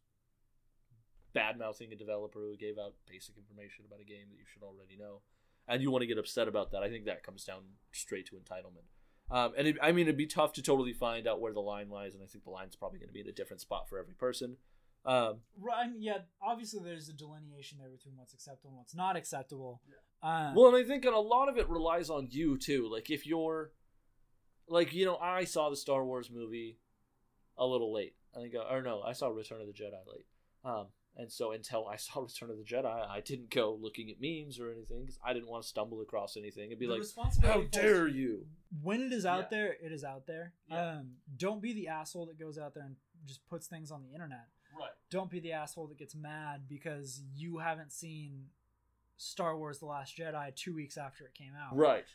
bad 1.34 1.58
mouthing 1.58 1.94
a 1.94 1.95
developer 1.95 2.40
who 2.40 2.58
gave 2.58 2.78
out 2.78 2.94
basic 3.08 3.38
information 3.38 3.86
about 3.88 4.02
a 4.02 4.03
game 4.03 4.28
that 4.30 4.38
you 4.38 4.45
should 4.52 4.64
already 4.64 4.98
know, 4.98 5.22
and 5.68 5.82
you 5.82 5.91
want 5.91 6.02
to 6.02 6.08
get 6.08 6.18
upset 6.18 6.48
about 6.48 6.72
that, 6.72 6.84
I 6.84 6.90
think 6.90 7.06
that 7.06 7.24
comes 7.24 7.44
down 7.44 7.62
straight 7.91 8.28
to 8.28 8.36
entitlement. 8.36 8.88
Um, 9.30 9.53
and 9.58 9.68
it, 9.68 9.78
I 9.82 9.94
mean, 9.94 10.08
it'd 10.08 10.18
be 10.18 10.28
tough 10.28 10.52
to 10.53 10.62
totally 10.62 10.91
find 10.91 11.26
out 11.28 11.40
where 11.40 11.53
the 11.53 11.62
line 11.62 11.90
lies, 11.90 12.14
and 12.14 12.22
I 12.22 12.26
think 12.26 12.44
the 12.44 12.49
line's 12.49 12.76
probably 12.76 12.99
going 12.99 13.08
to 13.08 13.14
be 13.14 13.22
in 13.22 13.30
a 13.30 13.32
different 13.32 13.62
spot 13.62 13.88
for 13.88 13.98
every 13.98 14.14
person. 14.14 14.58
Um, 15.06 15.38
Right, 15.60 15.86
I 15.86 15.88
mean, 15.88 16.02
yeah, 16.02 16.18
obviously 16.41 16.82
there's 16.84 17.08
a 17.10 17.14
delineation 17.14 17.78
there 17.80 17.90
between 17.90 18.18
what's 18.18 18.34
acceptable 18.34 18.72
and 18.72 18.78
what's 18.80 18.94
not 18.94 19.16
acceptable. 19.16 19.82
Um, 20.22 20.53
well, 20.53 20.68
and 20.68 20.76
I 20.76 20.84
think 20.84 21.06
and 21.06 21.16
a 21.16 21.20
lot 21.20 21.49
of 21.49 21.58
it 21.58 21.68
relies 21.70 22.10
on 22.10 22.28
you 22.30 22.58
too. 22.58 22.90
Like 22.91 23.10
if 23.10 23.26
you're, 23.26 23.72
like 24.68 24.94
you 24.94 25.06
know, 25.06 25.18
I 25.18 25.44
saw 25.46 25.70
the 25.70 25.76
Star 25.76 26.04
Wars 26.06 26.30
movie 26.32 26.78
a 27.58 27.66
little 27.66 27.94
late. 27.94 28.16
I 28.36 28.40
think, 28.42 28.56
uh, 28.56 28.74
or 28.74 28.82
no, 28.82 29.02
I 29.02 29.14
saw 29.14 29.28
Return 29.28 29.62
of 29.62 29.68
the 29.68 29.74
Jedi 29.74 29.92
late. 30.08 30.26
Um, 30.64 30.88
and 31.18 31.30
so 31.32 31.52
until 31.52 31.86
I 31.88 31.96
saw 31.98 32.22
Return 32.22 32.50
of 32.52 32.58
the 32.58 32.64
Jedi, 32.64 32.86
I 33.10 33.20
didn't 33.20 33.50
go 33.50 33.78
looking 33.82 34.10
at 34.10 34.18
memes 34.22 34.60
or 34.60 34.72
anything 34.72 35.02
because 35.02 35.20
I 35.26 35.34
didn't 35.34 35.50
want 35.50 35.64
to 35.64 35.68
stumble 35.70 36.02
across 36.02 36.38
anything 36.38 36.72
and 36.72 36.80
be 36.80 36.86
the 36.88 36.94
like, 36.94 37.04
"How 37.44 37.62
dare 37.64 38.08
you!" 38.08 38.46
When 38.82 39.02
it 39.02 39.12
is 39.12 39.26
out 39.26 39.50
Yeah. 39.52 39.58
there, 39.58 39.74
it 39.82 39.92
is 39.92 40.04
out 40.04 40.26
there. 40.28 40.54
Yeah. 40.70 41.00
Um, 41.00 41.16
don't 41.38 41.62
be 41.62 41.74
the 41.74 41.90
asshole 41.90 42.28
that 42.28 42.40
goes 42.40 42.58
out 42.58 42.74
there 42.74 42.84
and 42.86 42.96
just 43.26 43.46
puts 43.50 43.68
things 43.68 43.92
on 43.92 44.02
the 44.02 44.14
internet. 44.14 44.48
Right. 44.80 44.92
Don't 45.10 45.30
be 45.30 45.42
the 45.42 45.52
asshole 45.52 45.88
that 45.88 45.98
gets 45.98 46.16
mad 46.16 46.62
because 46.70 47.22
you 47.36 47.58
haven't 47.58 47.92
seen 47.92 48.46
Star 49.18 49.58
Wars: 49.58 49.80
The 49.80 49.86
Last 49.88 50.18
Jedi 50.18 50.56
two 50.56 50.74
weeks 50.74 50.98
after 50.98 51.26
it 51.26 51.34
came 51.34 51.52
out. 51.54 51.76
Right. 51.76 52.06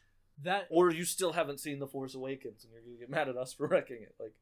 That 0.42 0.66
Or 0.70 0.90
you 0.92 1.04
still 1.04 1.32
haven't 1.32 1.60
seen 1.60 1.78
The 1.78 1.86
Force 1.86 2.14
Awakens 2.14 2.64
and 2.64 2.72
you're 2.72 2.82
gonna 2.82 2.98
get 2.98 3.10
mad 3.10 3.28
at 3.28 3.36
us 3.36 3.52
for 3.56 3.66
wrecking 3.66 4.02
it. 4.02 4.14
Like, 4.20 4.34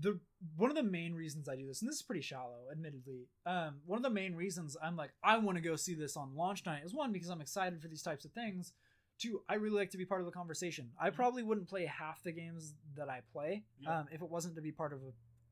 the 0.00 0.18
one 0.56 0.70
of 0.70 0.76
the 0.76 0.82
main 0.82 1.14
reasons 1.14 1.48
I 1.48 1.56
do 1.56 1.66
this, 1.66 1.82
and 1.82 1.88
this 1.88 1.96
is 1.96 2.02
pretty 2.02 2.20
shallow, 2.22 2.66
admittedly. 2.70 3.26
Um, 3.44 3.80
one 3.84 3.96
of 3.98 4.02
the 4.04 4.10
main 4.10 4.34
reasons 4.34 4.76
I'm 4.82 4.96
like 4.96 5.10
I 5.22 5.38
want 5.38 5.56
to 5.56 5.62
go 5.62 5.74
see 5.76 5.94
this 5.94 6.16
on 6.16 6.36
launch 6.36 6.64
night 6.66 6.82
is 6.84 6.94
one 6.94 7.12
because 7.12 7.30
I'm 7.30 7.40
excited 7.40 7.82
for 7.82 7.88
these 7.88 8.02
types 8.02 8.24
of 8.24 8.32
things. 8.32 8.72
Two, 9.18 9.42
I 9.48 9.54
really 9.54 9.74
like 9.74 9.90
to 9.90 9.98
be 9.98 10.04
part 10.04 10.20
of 10.20 10.26
the 10.26 10.32
conversation. 10.32 10.90
I 11.00 11.10
probably 11.10 11.42
wouldn't 11.42 11.68
play 11.68 11.84
half 11.86 12.22
the 12.22 12.30
games 12.30 12.74
that 12.96 13.08
I 13.08 13.22
play 13.32 13.64
Yeah. 13.80 13.98
um, 14.00 14.06
if 14.12 14.22
it 14.22 14.30
wasn't 14.30 14.54
to 14.54 14.62
be 14.62 14.70
part 14.70 14.92
of 14.92 15.00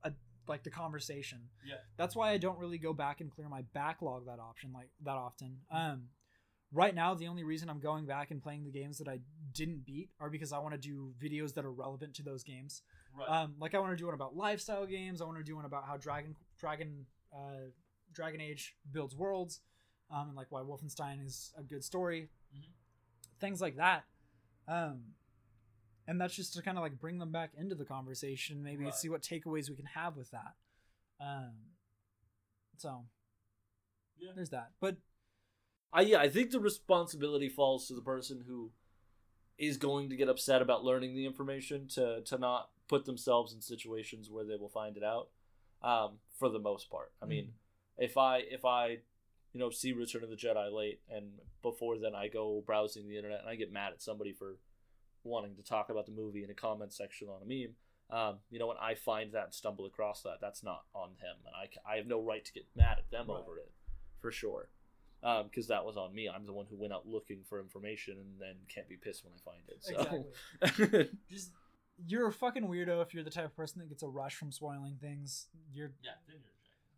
a, 0.05 0.09
a 0.09 0.13
like 0.47 0.63
the 0.63 0.71
conversation. 0.71 1.41
Yeah. 1.67 1.79
That's 1.97 2.15
why 2.15 2.31
I 2.31 2.37
don't 2.39 2.59
really 2.61 2.79
go 2.79 2.93
back 2.93 3.21
and 3.21 3.29
clear 3.29 3.49
my 3.49 3.63
backlog 3.75 4.27
that 4.27 4.39
option 4.39 4.73
like 4.73 4.91
that 5.03 5.17
often. 5.17 5.57
Um, 5.73 6.05
right 6.73 6.95
now, 6.95 7.15
the 7.15 7.29
only 7.29 7.45
reason 7.45 7.69
I'm 7.71 7.81
going 7.81 8.07
back 8.07 8.31
and 8.31 8.43
playing 8.43 8.65
the 8.65 8.71
games 8.71 8.99
that 8.99 9.09
I 9.09 9.21
didn't 9.53 9.85
beat 9.87 10.11
are 10.21 10.29
because 10.31 10.53
I 10.53 10.59
want 10.59 10.75
to 10.75 10.79
do 10.81 11.13
videos 11.23 11.55
that 11.55 11.65
are 11.65 11.73
relevant 11.73 12.15
to 12.15 12.23
those 12.23 12.43
games. 12.43 12.83
Right. 13.17 13.29
Um, 13.29 13.55
like 13.59 13.75
I 13.75 13.79
want 13.79 13.93
to 13.93 13.97
do 13.97 14.07
one 14.07 14.15
about 14.15 14.37
lifestyle 14.37 14.87
games. 14.87 15.23
I 15.23 15.25
want 15.25 15.39
to 15.39 15.45
do 15.45 15.57
one 15.57 15.65
about 15.65 15.87
how 15.87 15.97
Dragon 15.97 16.35
Dragon 16.59 17.07
uh, 17.33 17.71
Dragon 18.13 18.41
Age 18.41 18.77
builds 18.93 19.15
worlds, 19.17 19.61
um, 20.11 20.29
and 20.29 20.37
like 20.37 20.47
why 20.51 20.61
Wolfenstein 20.63 21.25
is 21.25 21.53
a 21.59 21.63
good 21.63 21.83
story. 21.85 22.29
Mhm. 22.55 22.71
Things 23.41 23.61
like 23.61 23.77
that. 23.77 24.05
Um, 24.69 25.15
and 26.09 26.21
that's 26.21 26.35
just 26.35 26.55
to 26.55 26.63
kind 26.63 26.79
of 26.79 26.83
like 26.83 26.99
bring 26.99 27.19
them 27.19 27.33
back 27.33 27.51
into 27.57 27.75
the 27.75 27.85
conversation, 27.85 28.63
maybe 28.63 28.85
Right. 28.85 28.95
see 28.95 29.09
what 29.09 29.23
takeaways 29.23 29.69
we 29.69 29.77
can 29.77 29.87
have 29.87 30.17
with 30.17 30.31
that. 30.31 30.55
Um, 31.21 31.55
so 32.77 33.07
yeah. 34.19 34.33
there's 34.35 34.51
that. 34.51 34.73
But 34.81 34.97
I 35.93 36.03
yeah, 36.03 36.19
I 36.19 36.29
think 36.29 36.51
the 36.51 36.61
responsibility 36.61 37.49
falls 37.49 37.89
to 37.89 37.95
the 37.95 38.03
person 38.03 38.45
who 38.47 38.71
is 39.59 39.77
going 39.79 40.11
to 40.11 40.17
get 40.17 40.29
upset 40.29 40.61
about 40.61 40.85
learning 40.85 41.15
the 41.15 41.27
information 41.27 41.89
to 41.89 42.21
to 42.23 42.39
not 42.39 42.71
put 42.89 43.05
themselves 43.05 43.53
in 43.53 43.61
situations 43.61 44.31
where 44.31 44.45
they 44.45 44.57
will 44.57 44.69
find 44.69 44.97
it 44.97 45.03
out. 45.03 45.29
Um, 45.83 46.19
for 46.39 46.49
the 46.49 46.59
most 46.59 46.91
part, 46.91 47.13
I 47.23 47.27
mean, 47.27 47.53
if 47.99 48.17
I 48.17 48.39
if 48.39 48.65
I 48.65 48.99
you 49.53 49.61
know 49.61 49.71
see 49.71 49.93
Return 49.93 50.25
of 50.25 50.31
the 50.31 50.37
Jedi 50.37 50.73
late 50.73 51.01
and 51.09 51.33
before 51.63 51.99
then 51.99 52.15
I 52.15 52.29
go 52.29 52.63
browsing 52.67 53.09
the 53.09 53.17
internet 53.17 53.41
and 53.41 53.49
I 53.49 53.55
get 53.55 53.73
mad 53.73 53.93
at 53.93 54.03
somebody 54.03 54.33
for 54.33 54.57
wanting 55.25 55.57
to 55.57 55.63
talk 55.63 55.89
about 55.91 56.07
the 56.07 56.13
movie 56.13 56.45
in 56.45 56.51
a 56.51 56.55
comment 56.55 56.93
section 56.93 57.29
on 57.29 57.43
a 57.43 57.47
meme. 57.47 57.75
Um, 58.09 58.37
you 58.51 58.59
know, 58.59 58.69
when 58.69 58.77
I 58.81 58.95
find 58.95 59.33
that 59.33 59.45
and 59.47 59.55
stumble 59.55 59.87
across 59.87 60.23
that, 60.23 60.39
that's 60.41 60.63
not 60.63 60.85
on 60.95 61.11
him, 61.11 61.37
and 61.45 61.55
I, 61.57 61.93
I 61.93 61.97
have 61.97 62.07
no 62.07 62.23
right 62.23 62.45
to 62.45 62.53
get 62.53 62.65
mad 62.77 62.99
at 62.99 63.11
them 63.11 63.27
Right. 63.29 63.39
over 63.41 63.59
it, 63.59 63.73
for 64.21 64.31
sure 64.31 64.69
Um, 65.27 65.47
because 65.49 65.67
that 65.69 65.85
was 65.85 65.97
on 65.97 66.15
me. 66.15 66.29
I'm 66.29 66.47
the 66.47 66.53
one 66.53 66.67
who 66.71 66.77
went 66.77 66.93
out 66.93 67.07
looking 67.07 67.41
for 67.49 67.59
information 67.61 68.15
and 68.15 68.41
then 68.41 68.55
can't 68.73 68.89
be 68.89 68.97
pissed 68.97 69.25
when 69.25 69.33
I 69.35 69.41
find 69.45 69.63
it. 69.69 69.79
So. 69.81 70.71
exactly, 70.79 71.09
just 71.31 71.51
you're 72.07 72.29
a 72.29 72.33
fucking 72.33 72.63
weirdo 72.63 73.03
if 73.03 73.13
you're 73.13 73.25
the 73.25 73.31
type 73.31 73.47
of 73.47 73.57
person 73.57 73.81
that 73.81 73.89
gets 73.89 74.03
a 74.03 74.09
rush 74.09 74.37
from 74.37 74.53
spoiling 74.53 74.99
things. 75.01 75.47
You're 75.73 75.93
Yeah. 76.03 76.13
Then 76.29 76.37
you're 76.43 76.53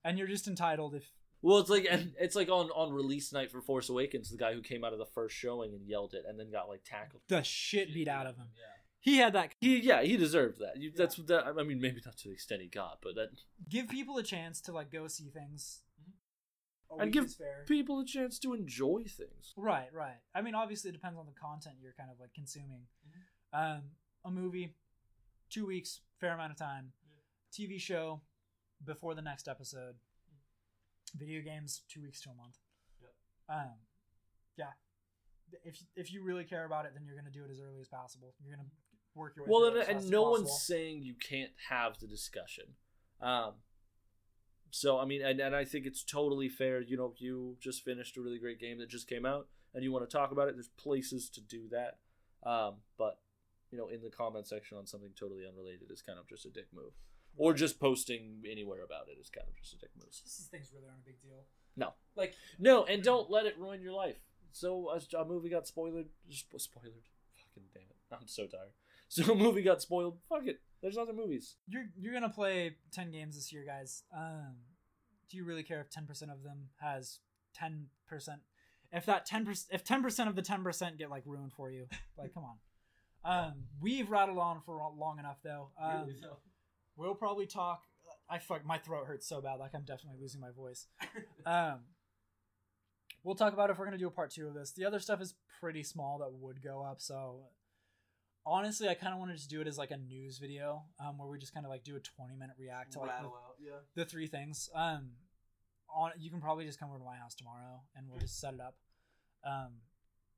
and 0.05 0.18
you're 0.18 0.28
just 0.28 0.46
entitled 0.46 0.94
if 0.94 1.10
well, 1.40 1.59
it's 1.59 1.70
like 1.70 1.86
and 1.88 2.12
it's 2.18 2.34
like 2.34 2.48
on 2.48 2.70
on 2.70 2.92
release 2.92 3.32
night 3.32 3.50
for 3.52 3.60
Force 3.60 3.88
Awakens, 3.88 4.30
the 4.30 4.36
guy 4.36 4.55
who 4.55 4.60
came 4.60 4.84
out 4.84 4.92
of 4.92 4.98
the 4.98 5.06
first 5.06 5.36
showing 5.36 5.72
and 5.72 5.86
yelled 5.86 6.14
it 6.14 6.24
and 6.28 6.38
then 6.38 6.50
got 6.50 6.68
like 6.68 6.82
tackled. 6.84 7.22
the 7.28 7.42
shit 7.42 7.94
beat 7.94 8.09
out 8.09 8.26
of 8.26 8.36
him. 8.36 8.48
Yeah. 8.56 8.64
He 9.00 9.18
had 9.18 9.32
that. 9.34 9.55
He 9.60 9.78
yeah, 9.78 10.02
he 10.02 10.16
deserved 10.16 10.59
that. 10.59 10.76
You, 10.76 10.92
That's 10.94 11.16
that. 11.16 11.46
I 11.46 11.62
mean, 11.62 11.80
maybe 11.80 12.00
not 12.05 12.16
to 12.18 12.28
the 12.28 12.34
extent 12.34 12.62
he 12.62 12.66
got, 12.66 12.98
but 13.02 13.14
that 13.14 13.28
Give 13.68 13.88
people 13.88 14.18
a 14.18 14.22
chance 14.24 14.60
to 14.62 14.72
like 14.72 14.90
go 14.90 15.06
see 15.06 15.28
things. 15.28 15.82
A 16.90 17.02
And 17.02 17.12
give 17.12 17.35
people 17.66 18.01
a 18.01 18.05
chance 18.05 18.39
to 18.40 18.55
enjoy 18.55 19.05
things. 19.05 19.52
Right, 19.56 19.89
right. 19.93 20.16
I 20.35 20.40
mean, 20.40 20.55
obviously, 20.55 20.90
it 20.90 20.94
depends 20.94 21.19
on 21.19 21.27
the 21.27 21.39
content 21.39 21.77
you're 21.82 21.94
kind 21.98 22.10
of 22.10 22.19
like 22.19 22.32
consuming. 22.35 22.86
Mm-hmm. 23.06 23.77
Um, 23.77 23.82
a 24.24 24.31
movie, 24.31 24.74
two 25.51 25.66
weeks, 25.66 26.01
fair 26.20 26.32
amount 26.32 26.52
of 26.52 26.59
time. 26.59 26.93
TV 27.52 27.81
show, 27.81 28.20
before 28.85 29.15
the 29.15 29.23
next 29.23 29.48
episode. 29.48 29.94
Video 31.16 31.43
games, 31.43 31.82
two 31.89 32.02
weeks 32.02 32.20
to 32.23 32.31
a 32.31 32.35
month. 32.35 32.59
Yep. 33.01 33.10
Um, 33.48 33.74
yeah. 34.56 34.73
If 35.65 35.82
if 35.97 36.12
you 36.12 36.23
really 36.23 36.44
care 36.44 36.66
about 36.66 36.85
it, 36.85 36.93
then 36.94 37.05
you're 37.06 37.16
gonna 37.16 37.31
do 37.31 37.44
it 37.44 37.51
as 37.51 37.60
early 37.60 37.81
as 37.81 37.89
possible. 37.89 38.35
You're 38.44 38.55
gonna 38.55 38.69
work 39.15 39.35
your 39.35 39.47
way. 39.47 39.51
Well, 39.51 39.65
and, 39.65 39.77
and 39.78 40.10
no 40.10 40.24
possible. 40.24 40.31
one's 40.32 40.62
saying 40.62 41.02
you 41.02 41.15
can't 41.15 41.52
have 41.70 41.98
the 41.98 42.06
discussion. 42.06 42.65
Um, 43.23 43.55
so 44.70 44.98
I 44.98 45.04
mean, 45.04 45.22
and, 45.22 45.40
and 45.40 45.54
I 45.54 45.64
think 45.64 45.86
it's 45.86 46.02
totally 46.02 46.48
fair. 46.48 46.80
You 46.80 46.96
know, 46.96 47.14
you 47.18 47.56
just 47.60 47.84
finished 47.84 48.16
a 48.16 48.20
really 48.20 48.38
great 48.38 48.60
game 48.60 48.78
that 48.78 48.88
just 48.88 49.08
came 49.08 49.24
out, 49.24 49.48
and 49.74 49.82
you 49.82 49.92
want 49.92 50.08
to 50.08 50.16
talk 50.16 50.32
about 50.32 50.48
it. 50.48 50.54
There's 50.54 50.68
places 50.68 51.28
to 51.30 51.40
do 51.40 51.68
that. 51.70 51.98
Um, 52.48 52.76
but 52.96 53.18
you 53.70 53.78
know, 53.78 53.88
in 53.88 54.02
the 54.02 54.10
comment 54.10 54.46
section 54.46 54.78
on 54.78 54.86
something 54.86 55.10
totally 55.18 55.44
unrelated 55.46 55.90
is 55.90 56.02
kind 56.02 56.18
of 56.18 56.28
just 56.28 56.46
a 56.46 56.50
dick 56.50 56.68
move, 56.74 56.92
or 57.36 57.54
just 57.54 57.80
posting 57.80 58.42
anywhere 58.50 58.82
about 58.82 59.08
it 59.08 59.20
is 59.20 59.28
kind 59.30 59.46
of 59.48 59.56
just 59.56 59.74
a 59.74 59.78
dick 59.78 59.90
move. 59.96 60.08
These 60.10 60.48
things 60.50 60.70
really 60.74 60.88
aren't 60.88 61.02
a 61.02 61.06
big 61.06 61.20
deal. 61.22 61.44
No. 61.76 61.94
Like 62.16 62.34
No, 62.58 62.84
and 62.84 63.02
don't 63.02 63.30
let 63.30 63.46
it 63.46 63.58
ruin 63.58 63.80
your 63.80 63.92
life. 63.92 64.16
So 64.52 64.90
a, 64.90 65.16
a 65.16 65.24
movie 65.24 65.48
got 65.48 65.66
spoiled. 65.66 66.06
Just 66.28 66.46
spoiled. 66.58 67.06
Fucking 67.36 67.68
damn 67.72 67.82
it! 67.82 67.96
I'm 68.12 68.26
so 68.26 68.46
tired. 68.46 68.72
So 69.10 69.32
a 69.32 69.35
movie 69.35 69.62
got 69.62 69.80
spoiled. 69.80 70.18
Fuck 70.28 70.47
it. 70.47 70.60
There's 70.82 70.98
other 70.98 71.14
movies. 71.14 71.56
You're 71.66 71.86
you're 71.98 72.12
gonna 72.12 72.28
play 72.28 72.76
ten 72.93 73.10
games 73.10 73.36
this 73.36 73.51
year, 73.52 73.64
guys. 73.66 74.02
Um, 74.14 74.56
do 75.30 75.36
you 75.39 75.44
really 75.44 75.62
care 75.62 75.80
if 75.80 75.89
ten 75.90 76.06
percent 76.06 76.30
of 76.30 76.43
them 76.43 76.68
has 76.80 77.20
ten 77.55 77.86
percent? 78.06 78.40
If 78.93 79.06
that 79.06 79.24
ten 79.26 79.44
percent, 79.44 79.68
if 79.72 79.82
ten 79.82 80.02
percent 80.02 80.28
of 80.28 80.36
the 80.36 80.43
ten 80.43 80.62
percent 80.62 80.98
get 80.98 81.10
like 81.10 81.22
ruined 81.26 81.52
for 81.52 81.70
you, 81.70 81.86
like 82.18 82.35
come 82.35 82.44
on. 82.44 82.56
Um, 83.24 83.52
we've 83.80 84.10
rattled 84.10 84.39
on 84.39 84.60
for 84.64 84.78
long 84.97 85.18
enough 85.18 85.39
though. 85.43 85.70
Um, 85.82 86.09
we'll 86.97 87.14
probably 87.14 87.47
talk. 87.47 87.82
I 88.30 88.39
fuck 88.39 88.64
my 88.64 88.76
throat 88.78 89.06
hurts 89.06 89.26
so 89.26 89.40
bad, 89.40 89.59
like 89.59 89.70
I'm 89.74 89.85
definitely 89.85 90.20
losing 90.20 90.40
my 90.40 90.51
voice. 90.51 90.86
Um, 91.47 91.80
we'll 93.24 93.35
talk 93.35 93.52
about 93.55 93.70
if 93.70 93.78
we're 93.78 93.86
gonna 93.86 93.98
do 93.98 94.06
a 94.06 94.10
part 94.10 94.30
two 94.32 94.47
of 94.48 94.55
this. 94.55 94.72
The 94.72 94.85
other 94.85 95.01
stuff 95.01 95.20
is 95.20 95.35
pretty 95.60 95.82
small 95.82 96.18
that 96.18 96.30
would 96.30 96.62
go 96.62 96.82
up, 96.82 97.01
so 97.01 97.40
honestly, 98.48 98.88
I 98.88 98.94
kind 98.94 99.12
of 99.12 99.18
wanted 99.18 99.38
to 99.38 99.48
do 99.48 99.60
it 99.60 99.66
as 99.66 99.78
like 99.78 99.90
a 99.90 99.96
news 99.96 100.38
video, 100.38 100.82
um, 101.00 101.18
where 101.18 101.28
we 101.28 101.38
just 101.38 101.54
kind 101.54 101.66
of 101.66 101.70
like 101.70 101.84
do 101.84 101.96
a 101.96 102.00
20 102.00 102.34
minute 102.36 102.56
react 102.58 102.92
to 102.92 103.00
like 103.00 103.10
the, 103.20 103.30
yeah. 103.64 103.72
the 103.94 104.04
three 104.04 104.26
things. 104.26 104.70
Um, 104.74 105.10
on 105.94 106.10
you 106.18 106.30
can 106.30 106.40
probably 106.40 106.64
just 106.64 106.78
come 106.78 106.90
over 106.90 106.98
to 106.98 107.04
my 107.04 107.16
house 107.16 107.34
tomorrow 107.34 107.80
and 107.96 108.06
we'll 108.08 108.20
just 108.20 108.40
set 108.40 108.54
it 108.54 108.60
up, 108.60 108.76
um, 109.44 109.72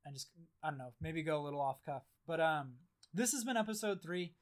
and 0.05 0.15
just 0.15 0.29
I 0.63 0.69
don't 0.69 0.77
know, 0.77 0.93
maybe 1.01 1.23
go 1.23 1.41
a 1.41 1.43
little 1.43 1.61
off 1.61 1.83
cuff. 1.85 2.03
But 2.27 2.39
um, 2.39 2.73
this 3.13 3.31
has 3.31 3.43
been 3.43 3.57
episode 3.57 4.01
three, 4.01 4.33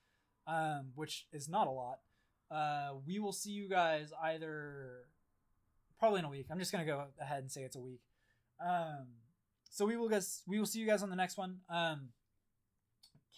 um, 0.47 0.91
which 0.95 1.25
is 1.31 1.47
not 1.49 1.67
a 1.67 1.71
lot. 1.71 1.99
Uh, 2.51 2.95
we 3.05 3.19
will 3.19 3.31
see 3.31 3.51
you 3.51 3.69
guys 3.69 4.11
either 4.23 5.05
probably 5.99 6.19
in 6.19 6.25
a 6.25 6.29
week. 6.29 6.47
I'm 6.51 6.59
just 6.59 6.71
gonna 6.71 6.85
go 6.85 7.05
ahead 7.19 7.39
and 7.39 7.51
say 7.51 7.61
it's 7.61 7.75
a 7.75 7.81
week. 7.81 8.01
Um, 8.63 9.07
so 9.69 9.85
we 9.85 9.95
will 9.95 10.09
guys 10.09 10.41
we 10.47 10.59
will 10.59 10.65
see 10.65 10.79
you 10.79 10.87
guys 10.87 11.03
on 11.03 11.09
the 11.09 11.15
next 11.15 11.37
one. 11.37 11.59
Um, 11.69 12.09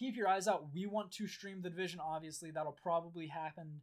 keep 0.02 0.16
your 0.16 0.28
eyes 0.28 0.48
out. 0.48 0.66
We 0.74 0.86
want 0.86 1.12
to 1.12 1.26
stream 1.26 1.62
the 1.62 1.70
division. 1.70 2.00
Obviously, 2.00 2.50
that'll 2.50 2.72
probably 2.82 3.28
happen 3.28 3.80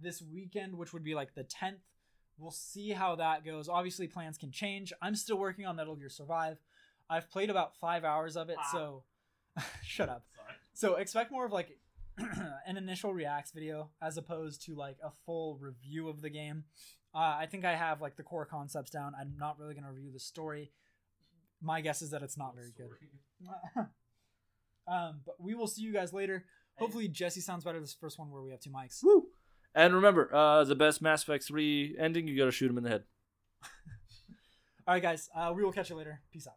this 0.00 0.22
weekend, 0.22 0.76
which 0.76 0.92
would 0.92 1.04
be 1.04 1.14
like 1.14 1.34
the 1.34 1.44
10th. 1.44 1.80
We'll 2.38 2.50
see 2.50 2.90
how 2.90 3.16
that 3.16 3.44
goes. 3.44 3.68
Obviously, 3.68 4.06
plans 4.06 4.38
can 4.38 4.50
change. 4.50 4.92
I'm 5.02 5.14
still 5.14 5.36
working 5.38 5.66
on 5.66 5.76
Metal 5.76 5.94
Gear 5.94 6.08
Survive. 6.08 6.58
I've 7.10 7.30
played 7.30 7.50
about 7.50 7.76
five 7.76 8.02
hours 8.04 8.36
of 8.36 8.48
it, 8.48 8.56
Ah. 8.58 8.68
so 8.72 9.04
shut 9.82 10.08
up. 10.08 10.24
Sorry. 10.34 10.54
So 10.72 10.94
expect 10.94 11.30
more 11.32 11.44
of 11.44 11.52
like 11.52 11.76
an 12.66 12.76
initial 12.78 13.12
reacts 13.12 13.50
video 13.50 13.90
as 14.00 14.16
opposed 14.16 14.64
to 14.66 14.74
like 14.74 14.96
a 15.04 15.10
full 15.26 15.58
review 15.60 16.08
of 16.08 16.22
the 16.22 16.30
game. 16.30 16.64
Uh, 17.14 17.18
I 17.38 17.46
think 17.50 17.64
I 17.64 17.74
have 17.74 18.00
like 18.00 18.16
the 18.16 18.22
core 18.22 18.46
concepts 18.46 18.90
down. 18.90 19.12
I'm 19.20 19.34
not 19.38 19.58
really 19.58 19.74
going 19.74 19.84
to 19.84 19.90
review 19.90 20.12
the 20.12 20.20
story. 20.20 20.70
My 21.60 21.80
guess 21.82 22.00
is 22.00 22.10
that 22.10 22.22
it's 22.22 22.38
not 22.38 22.54
very 22.54 22.72
good. 22.74 22.88
Um, 24.88 25.20
but 25.24 25.36
we 25.40 25.54
will 25.54 25.66
see 25.66 25.82
you 25.82 25.92
guys 25.92 26.12
later. 26.12 26.44
Hopefully, 26.76 27.08
Jesse 27.08 27.40
sounds 27.40 27.64
better 27.64 27.80
this 27.80 27.94
first 27.94 28.18
one 28.18 28.30
where 28.30 28.42
we 28.42 28.50
have 28.50 28.60
two 28.60 28.70
mics. 28.70 29.02
Woo! 29.02 29.26
And 29.74 29.94
remember, 29.94 30.34
uh, 30.34 30.64
the 30.64 30.74
best 30.74 31.02
Mass 31.02 31.22
Effect 31.22 31.44
3 31.44 31.96
ending, 31.98 32.26
you 32.26 32.36
gotta 32.36 32.50
shoot 32.50 32.70
him 32.70 32.78
in 32.78 32.84
the 32.84 32.90
head. 32.90 33.04
All 34.86 34.94
right, 34.94 35.02
guys. 35.02 35.28
Uh, 35.34 35.52
we 35.54 35.62
will 35.62 35.72
catch 35.72 35.90
you 35.90 35.96
later. 35.96 36.20
Peace 36.32 36.46
out. 36.46 36.54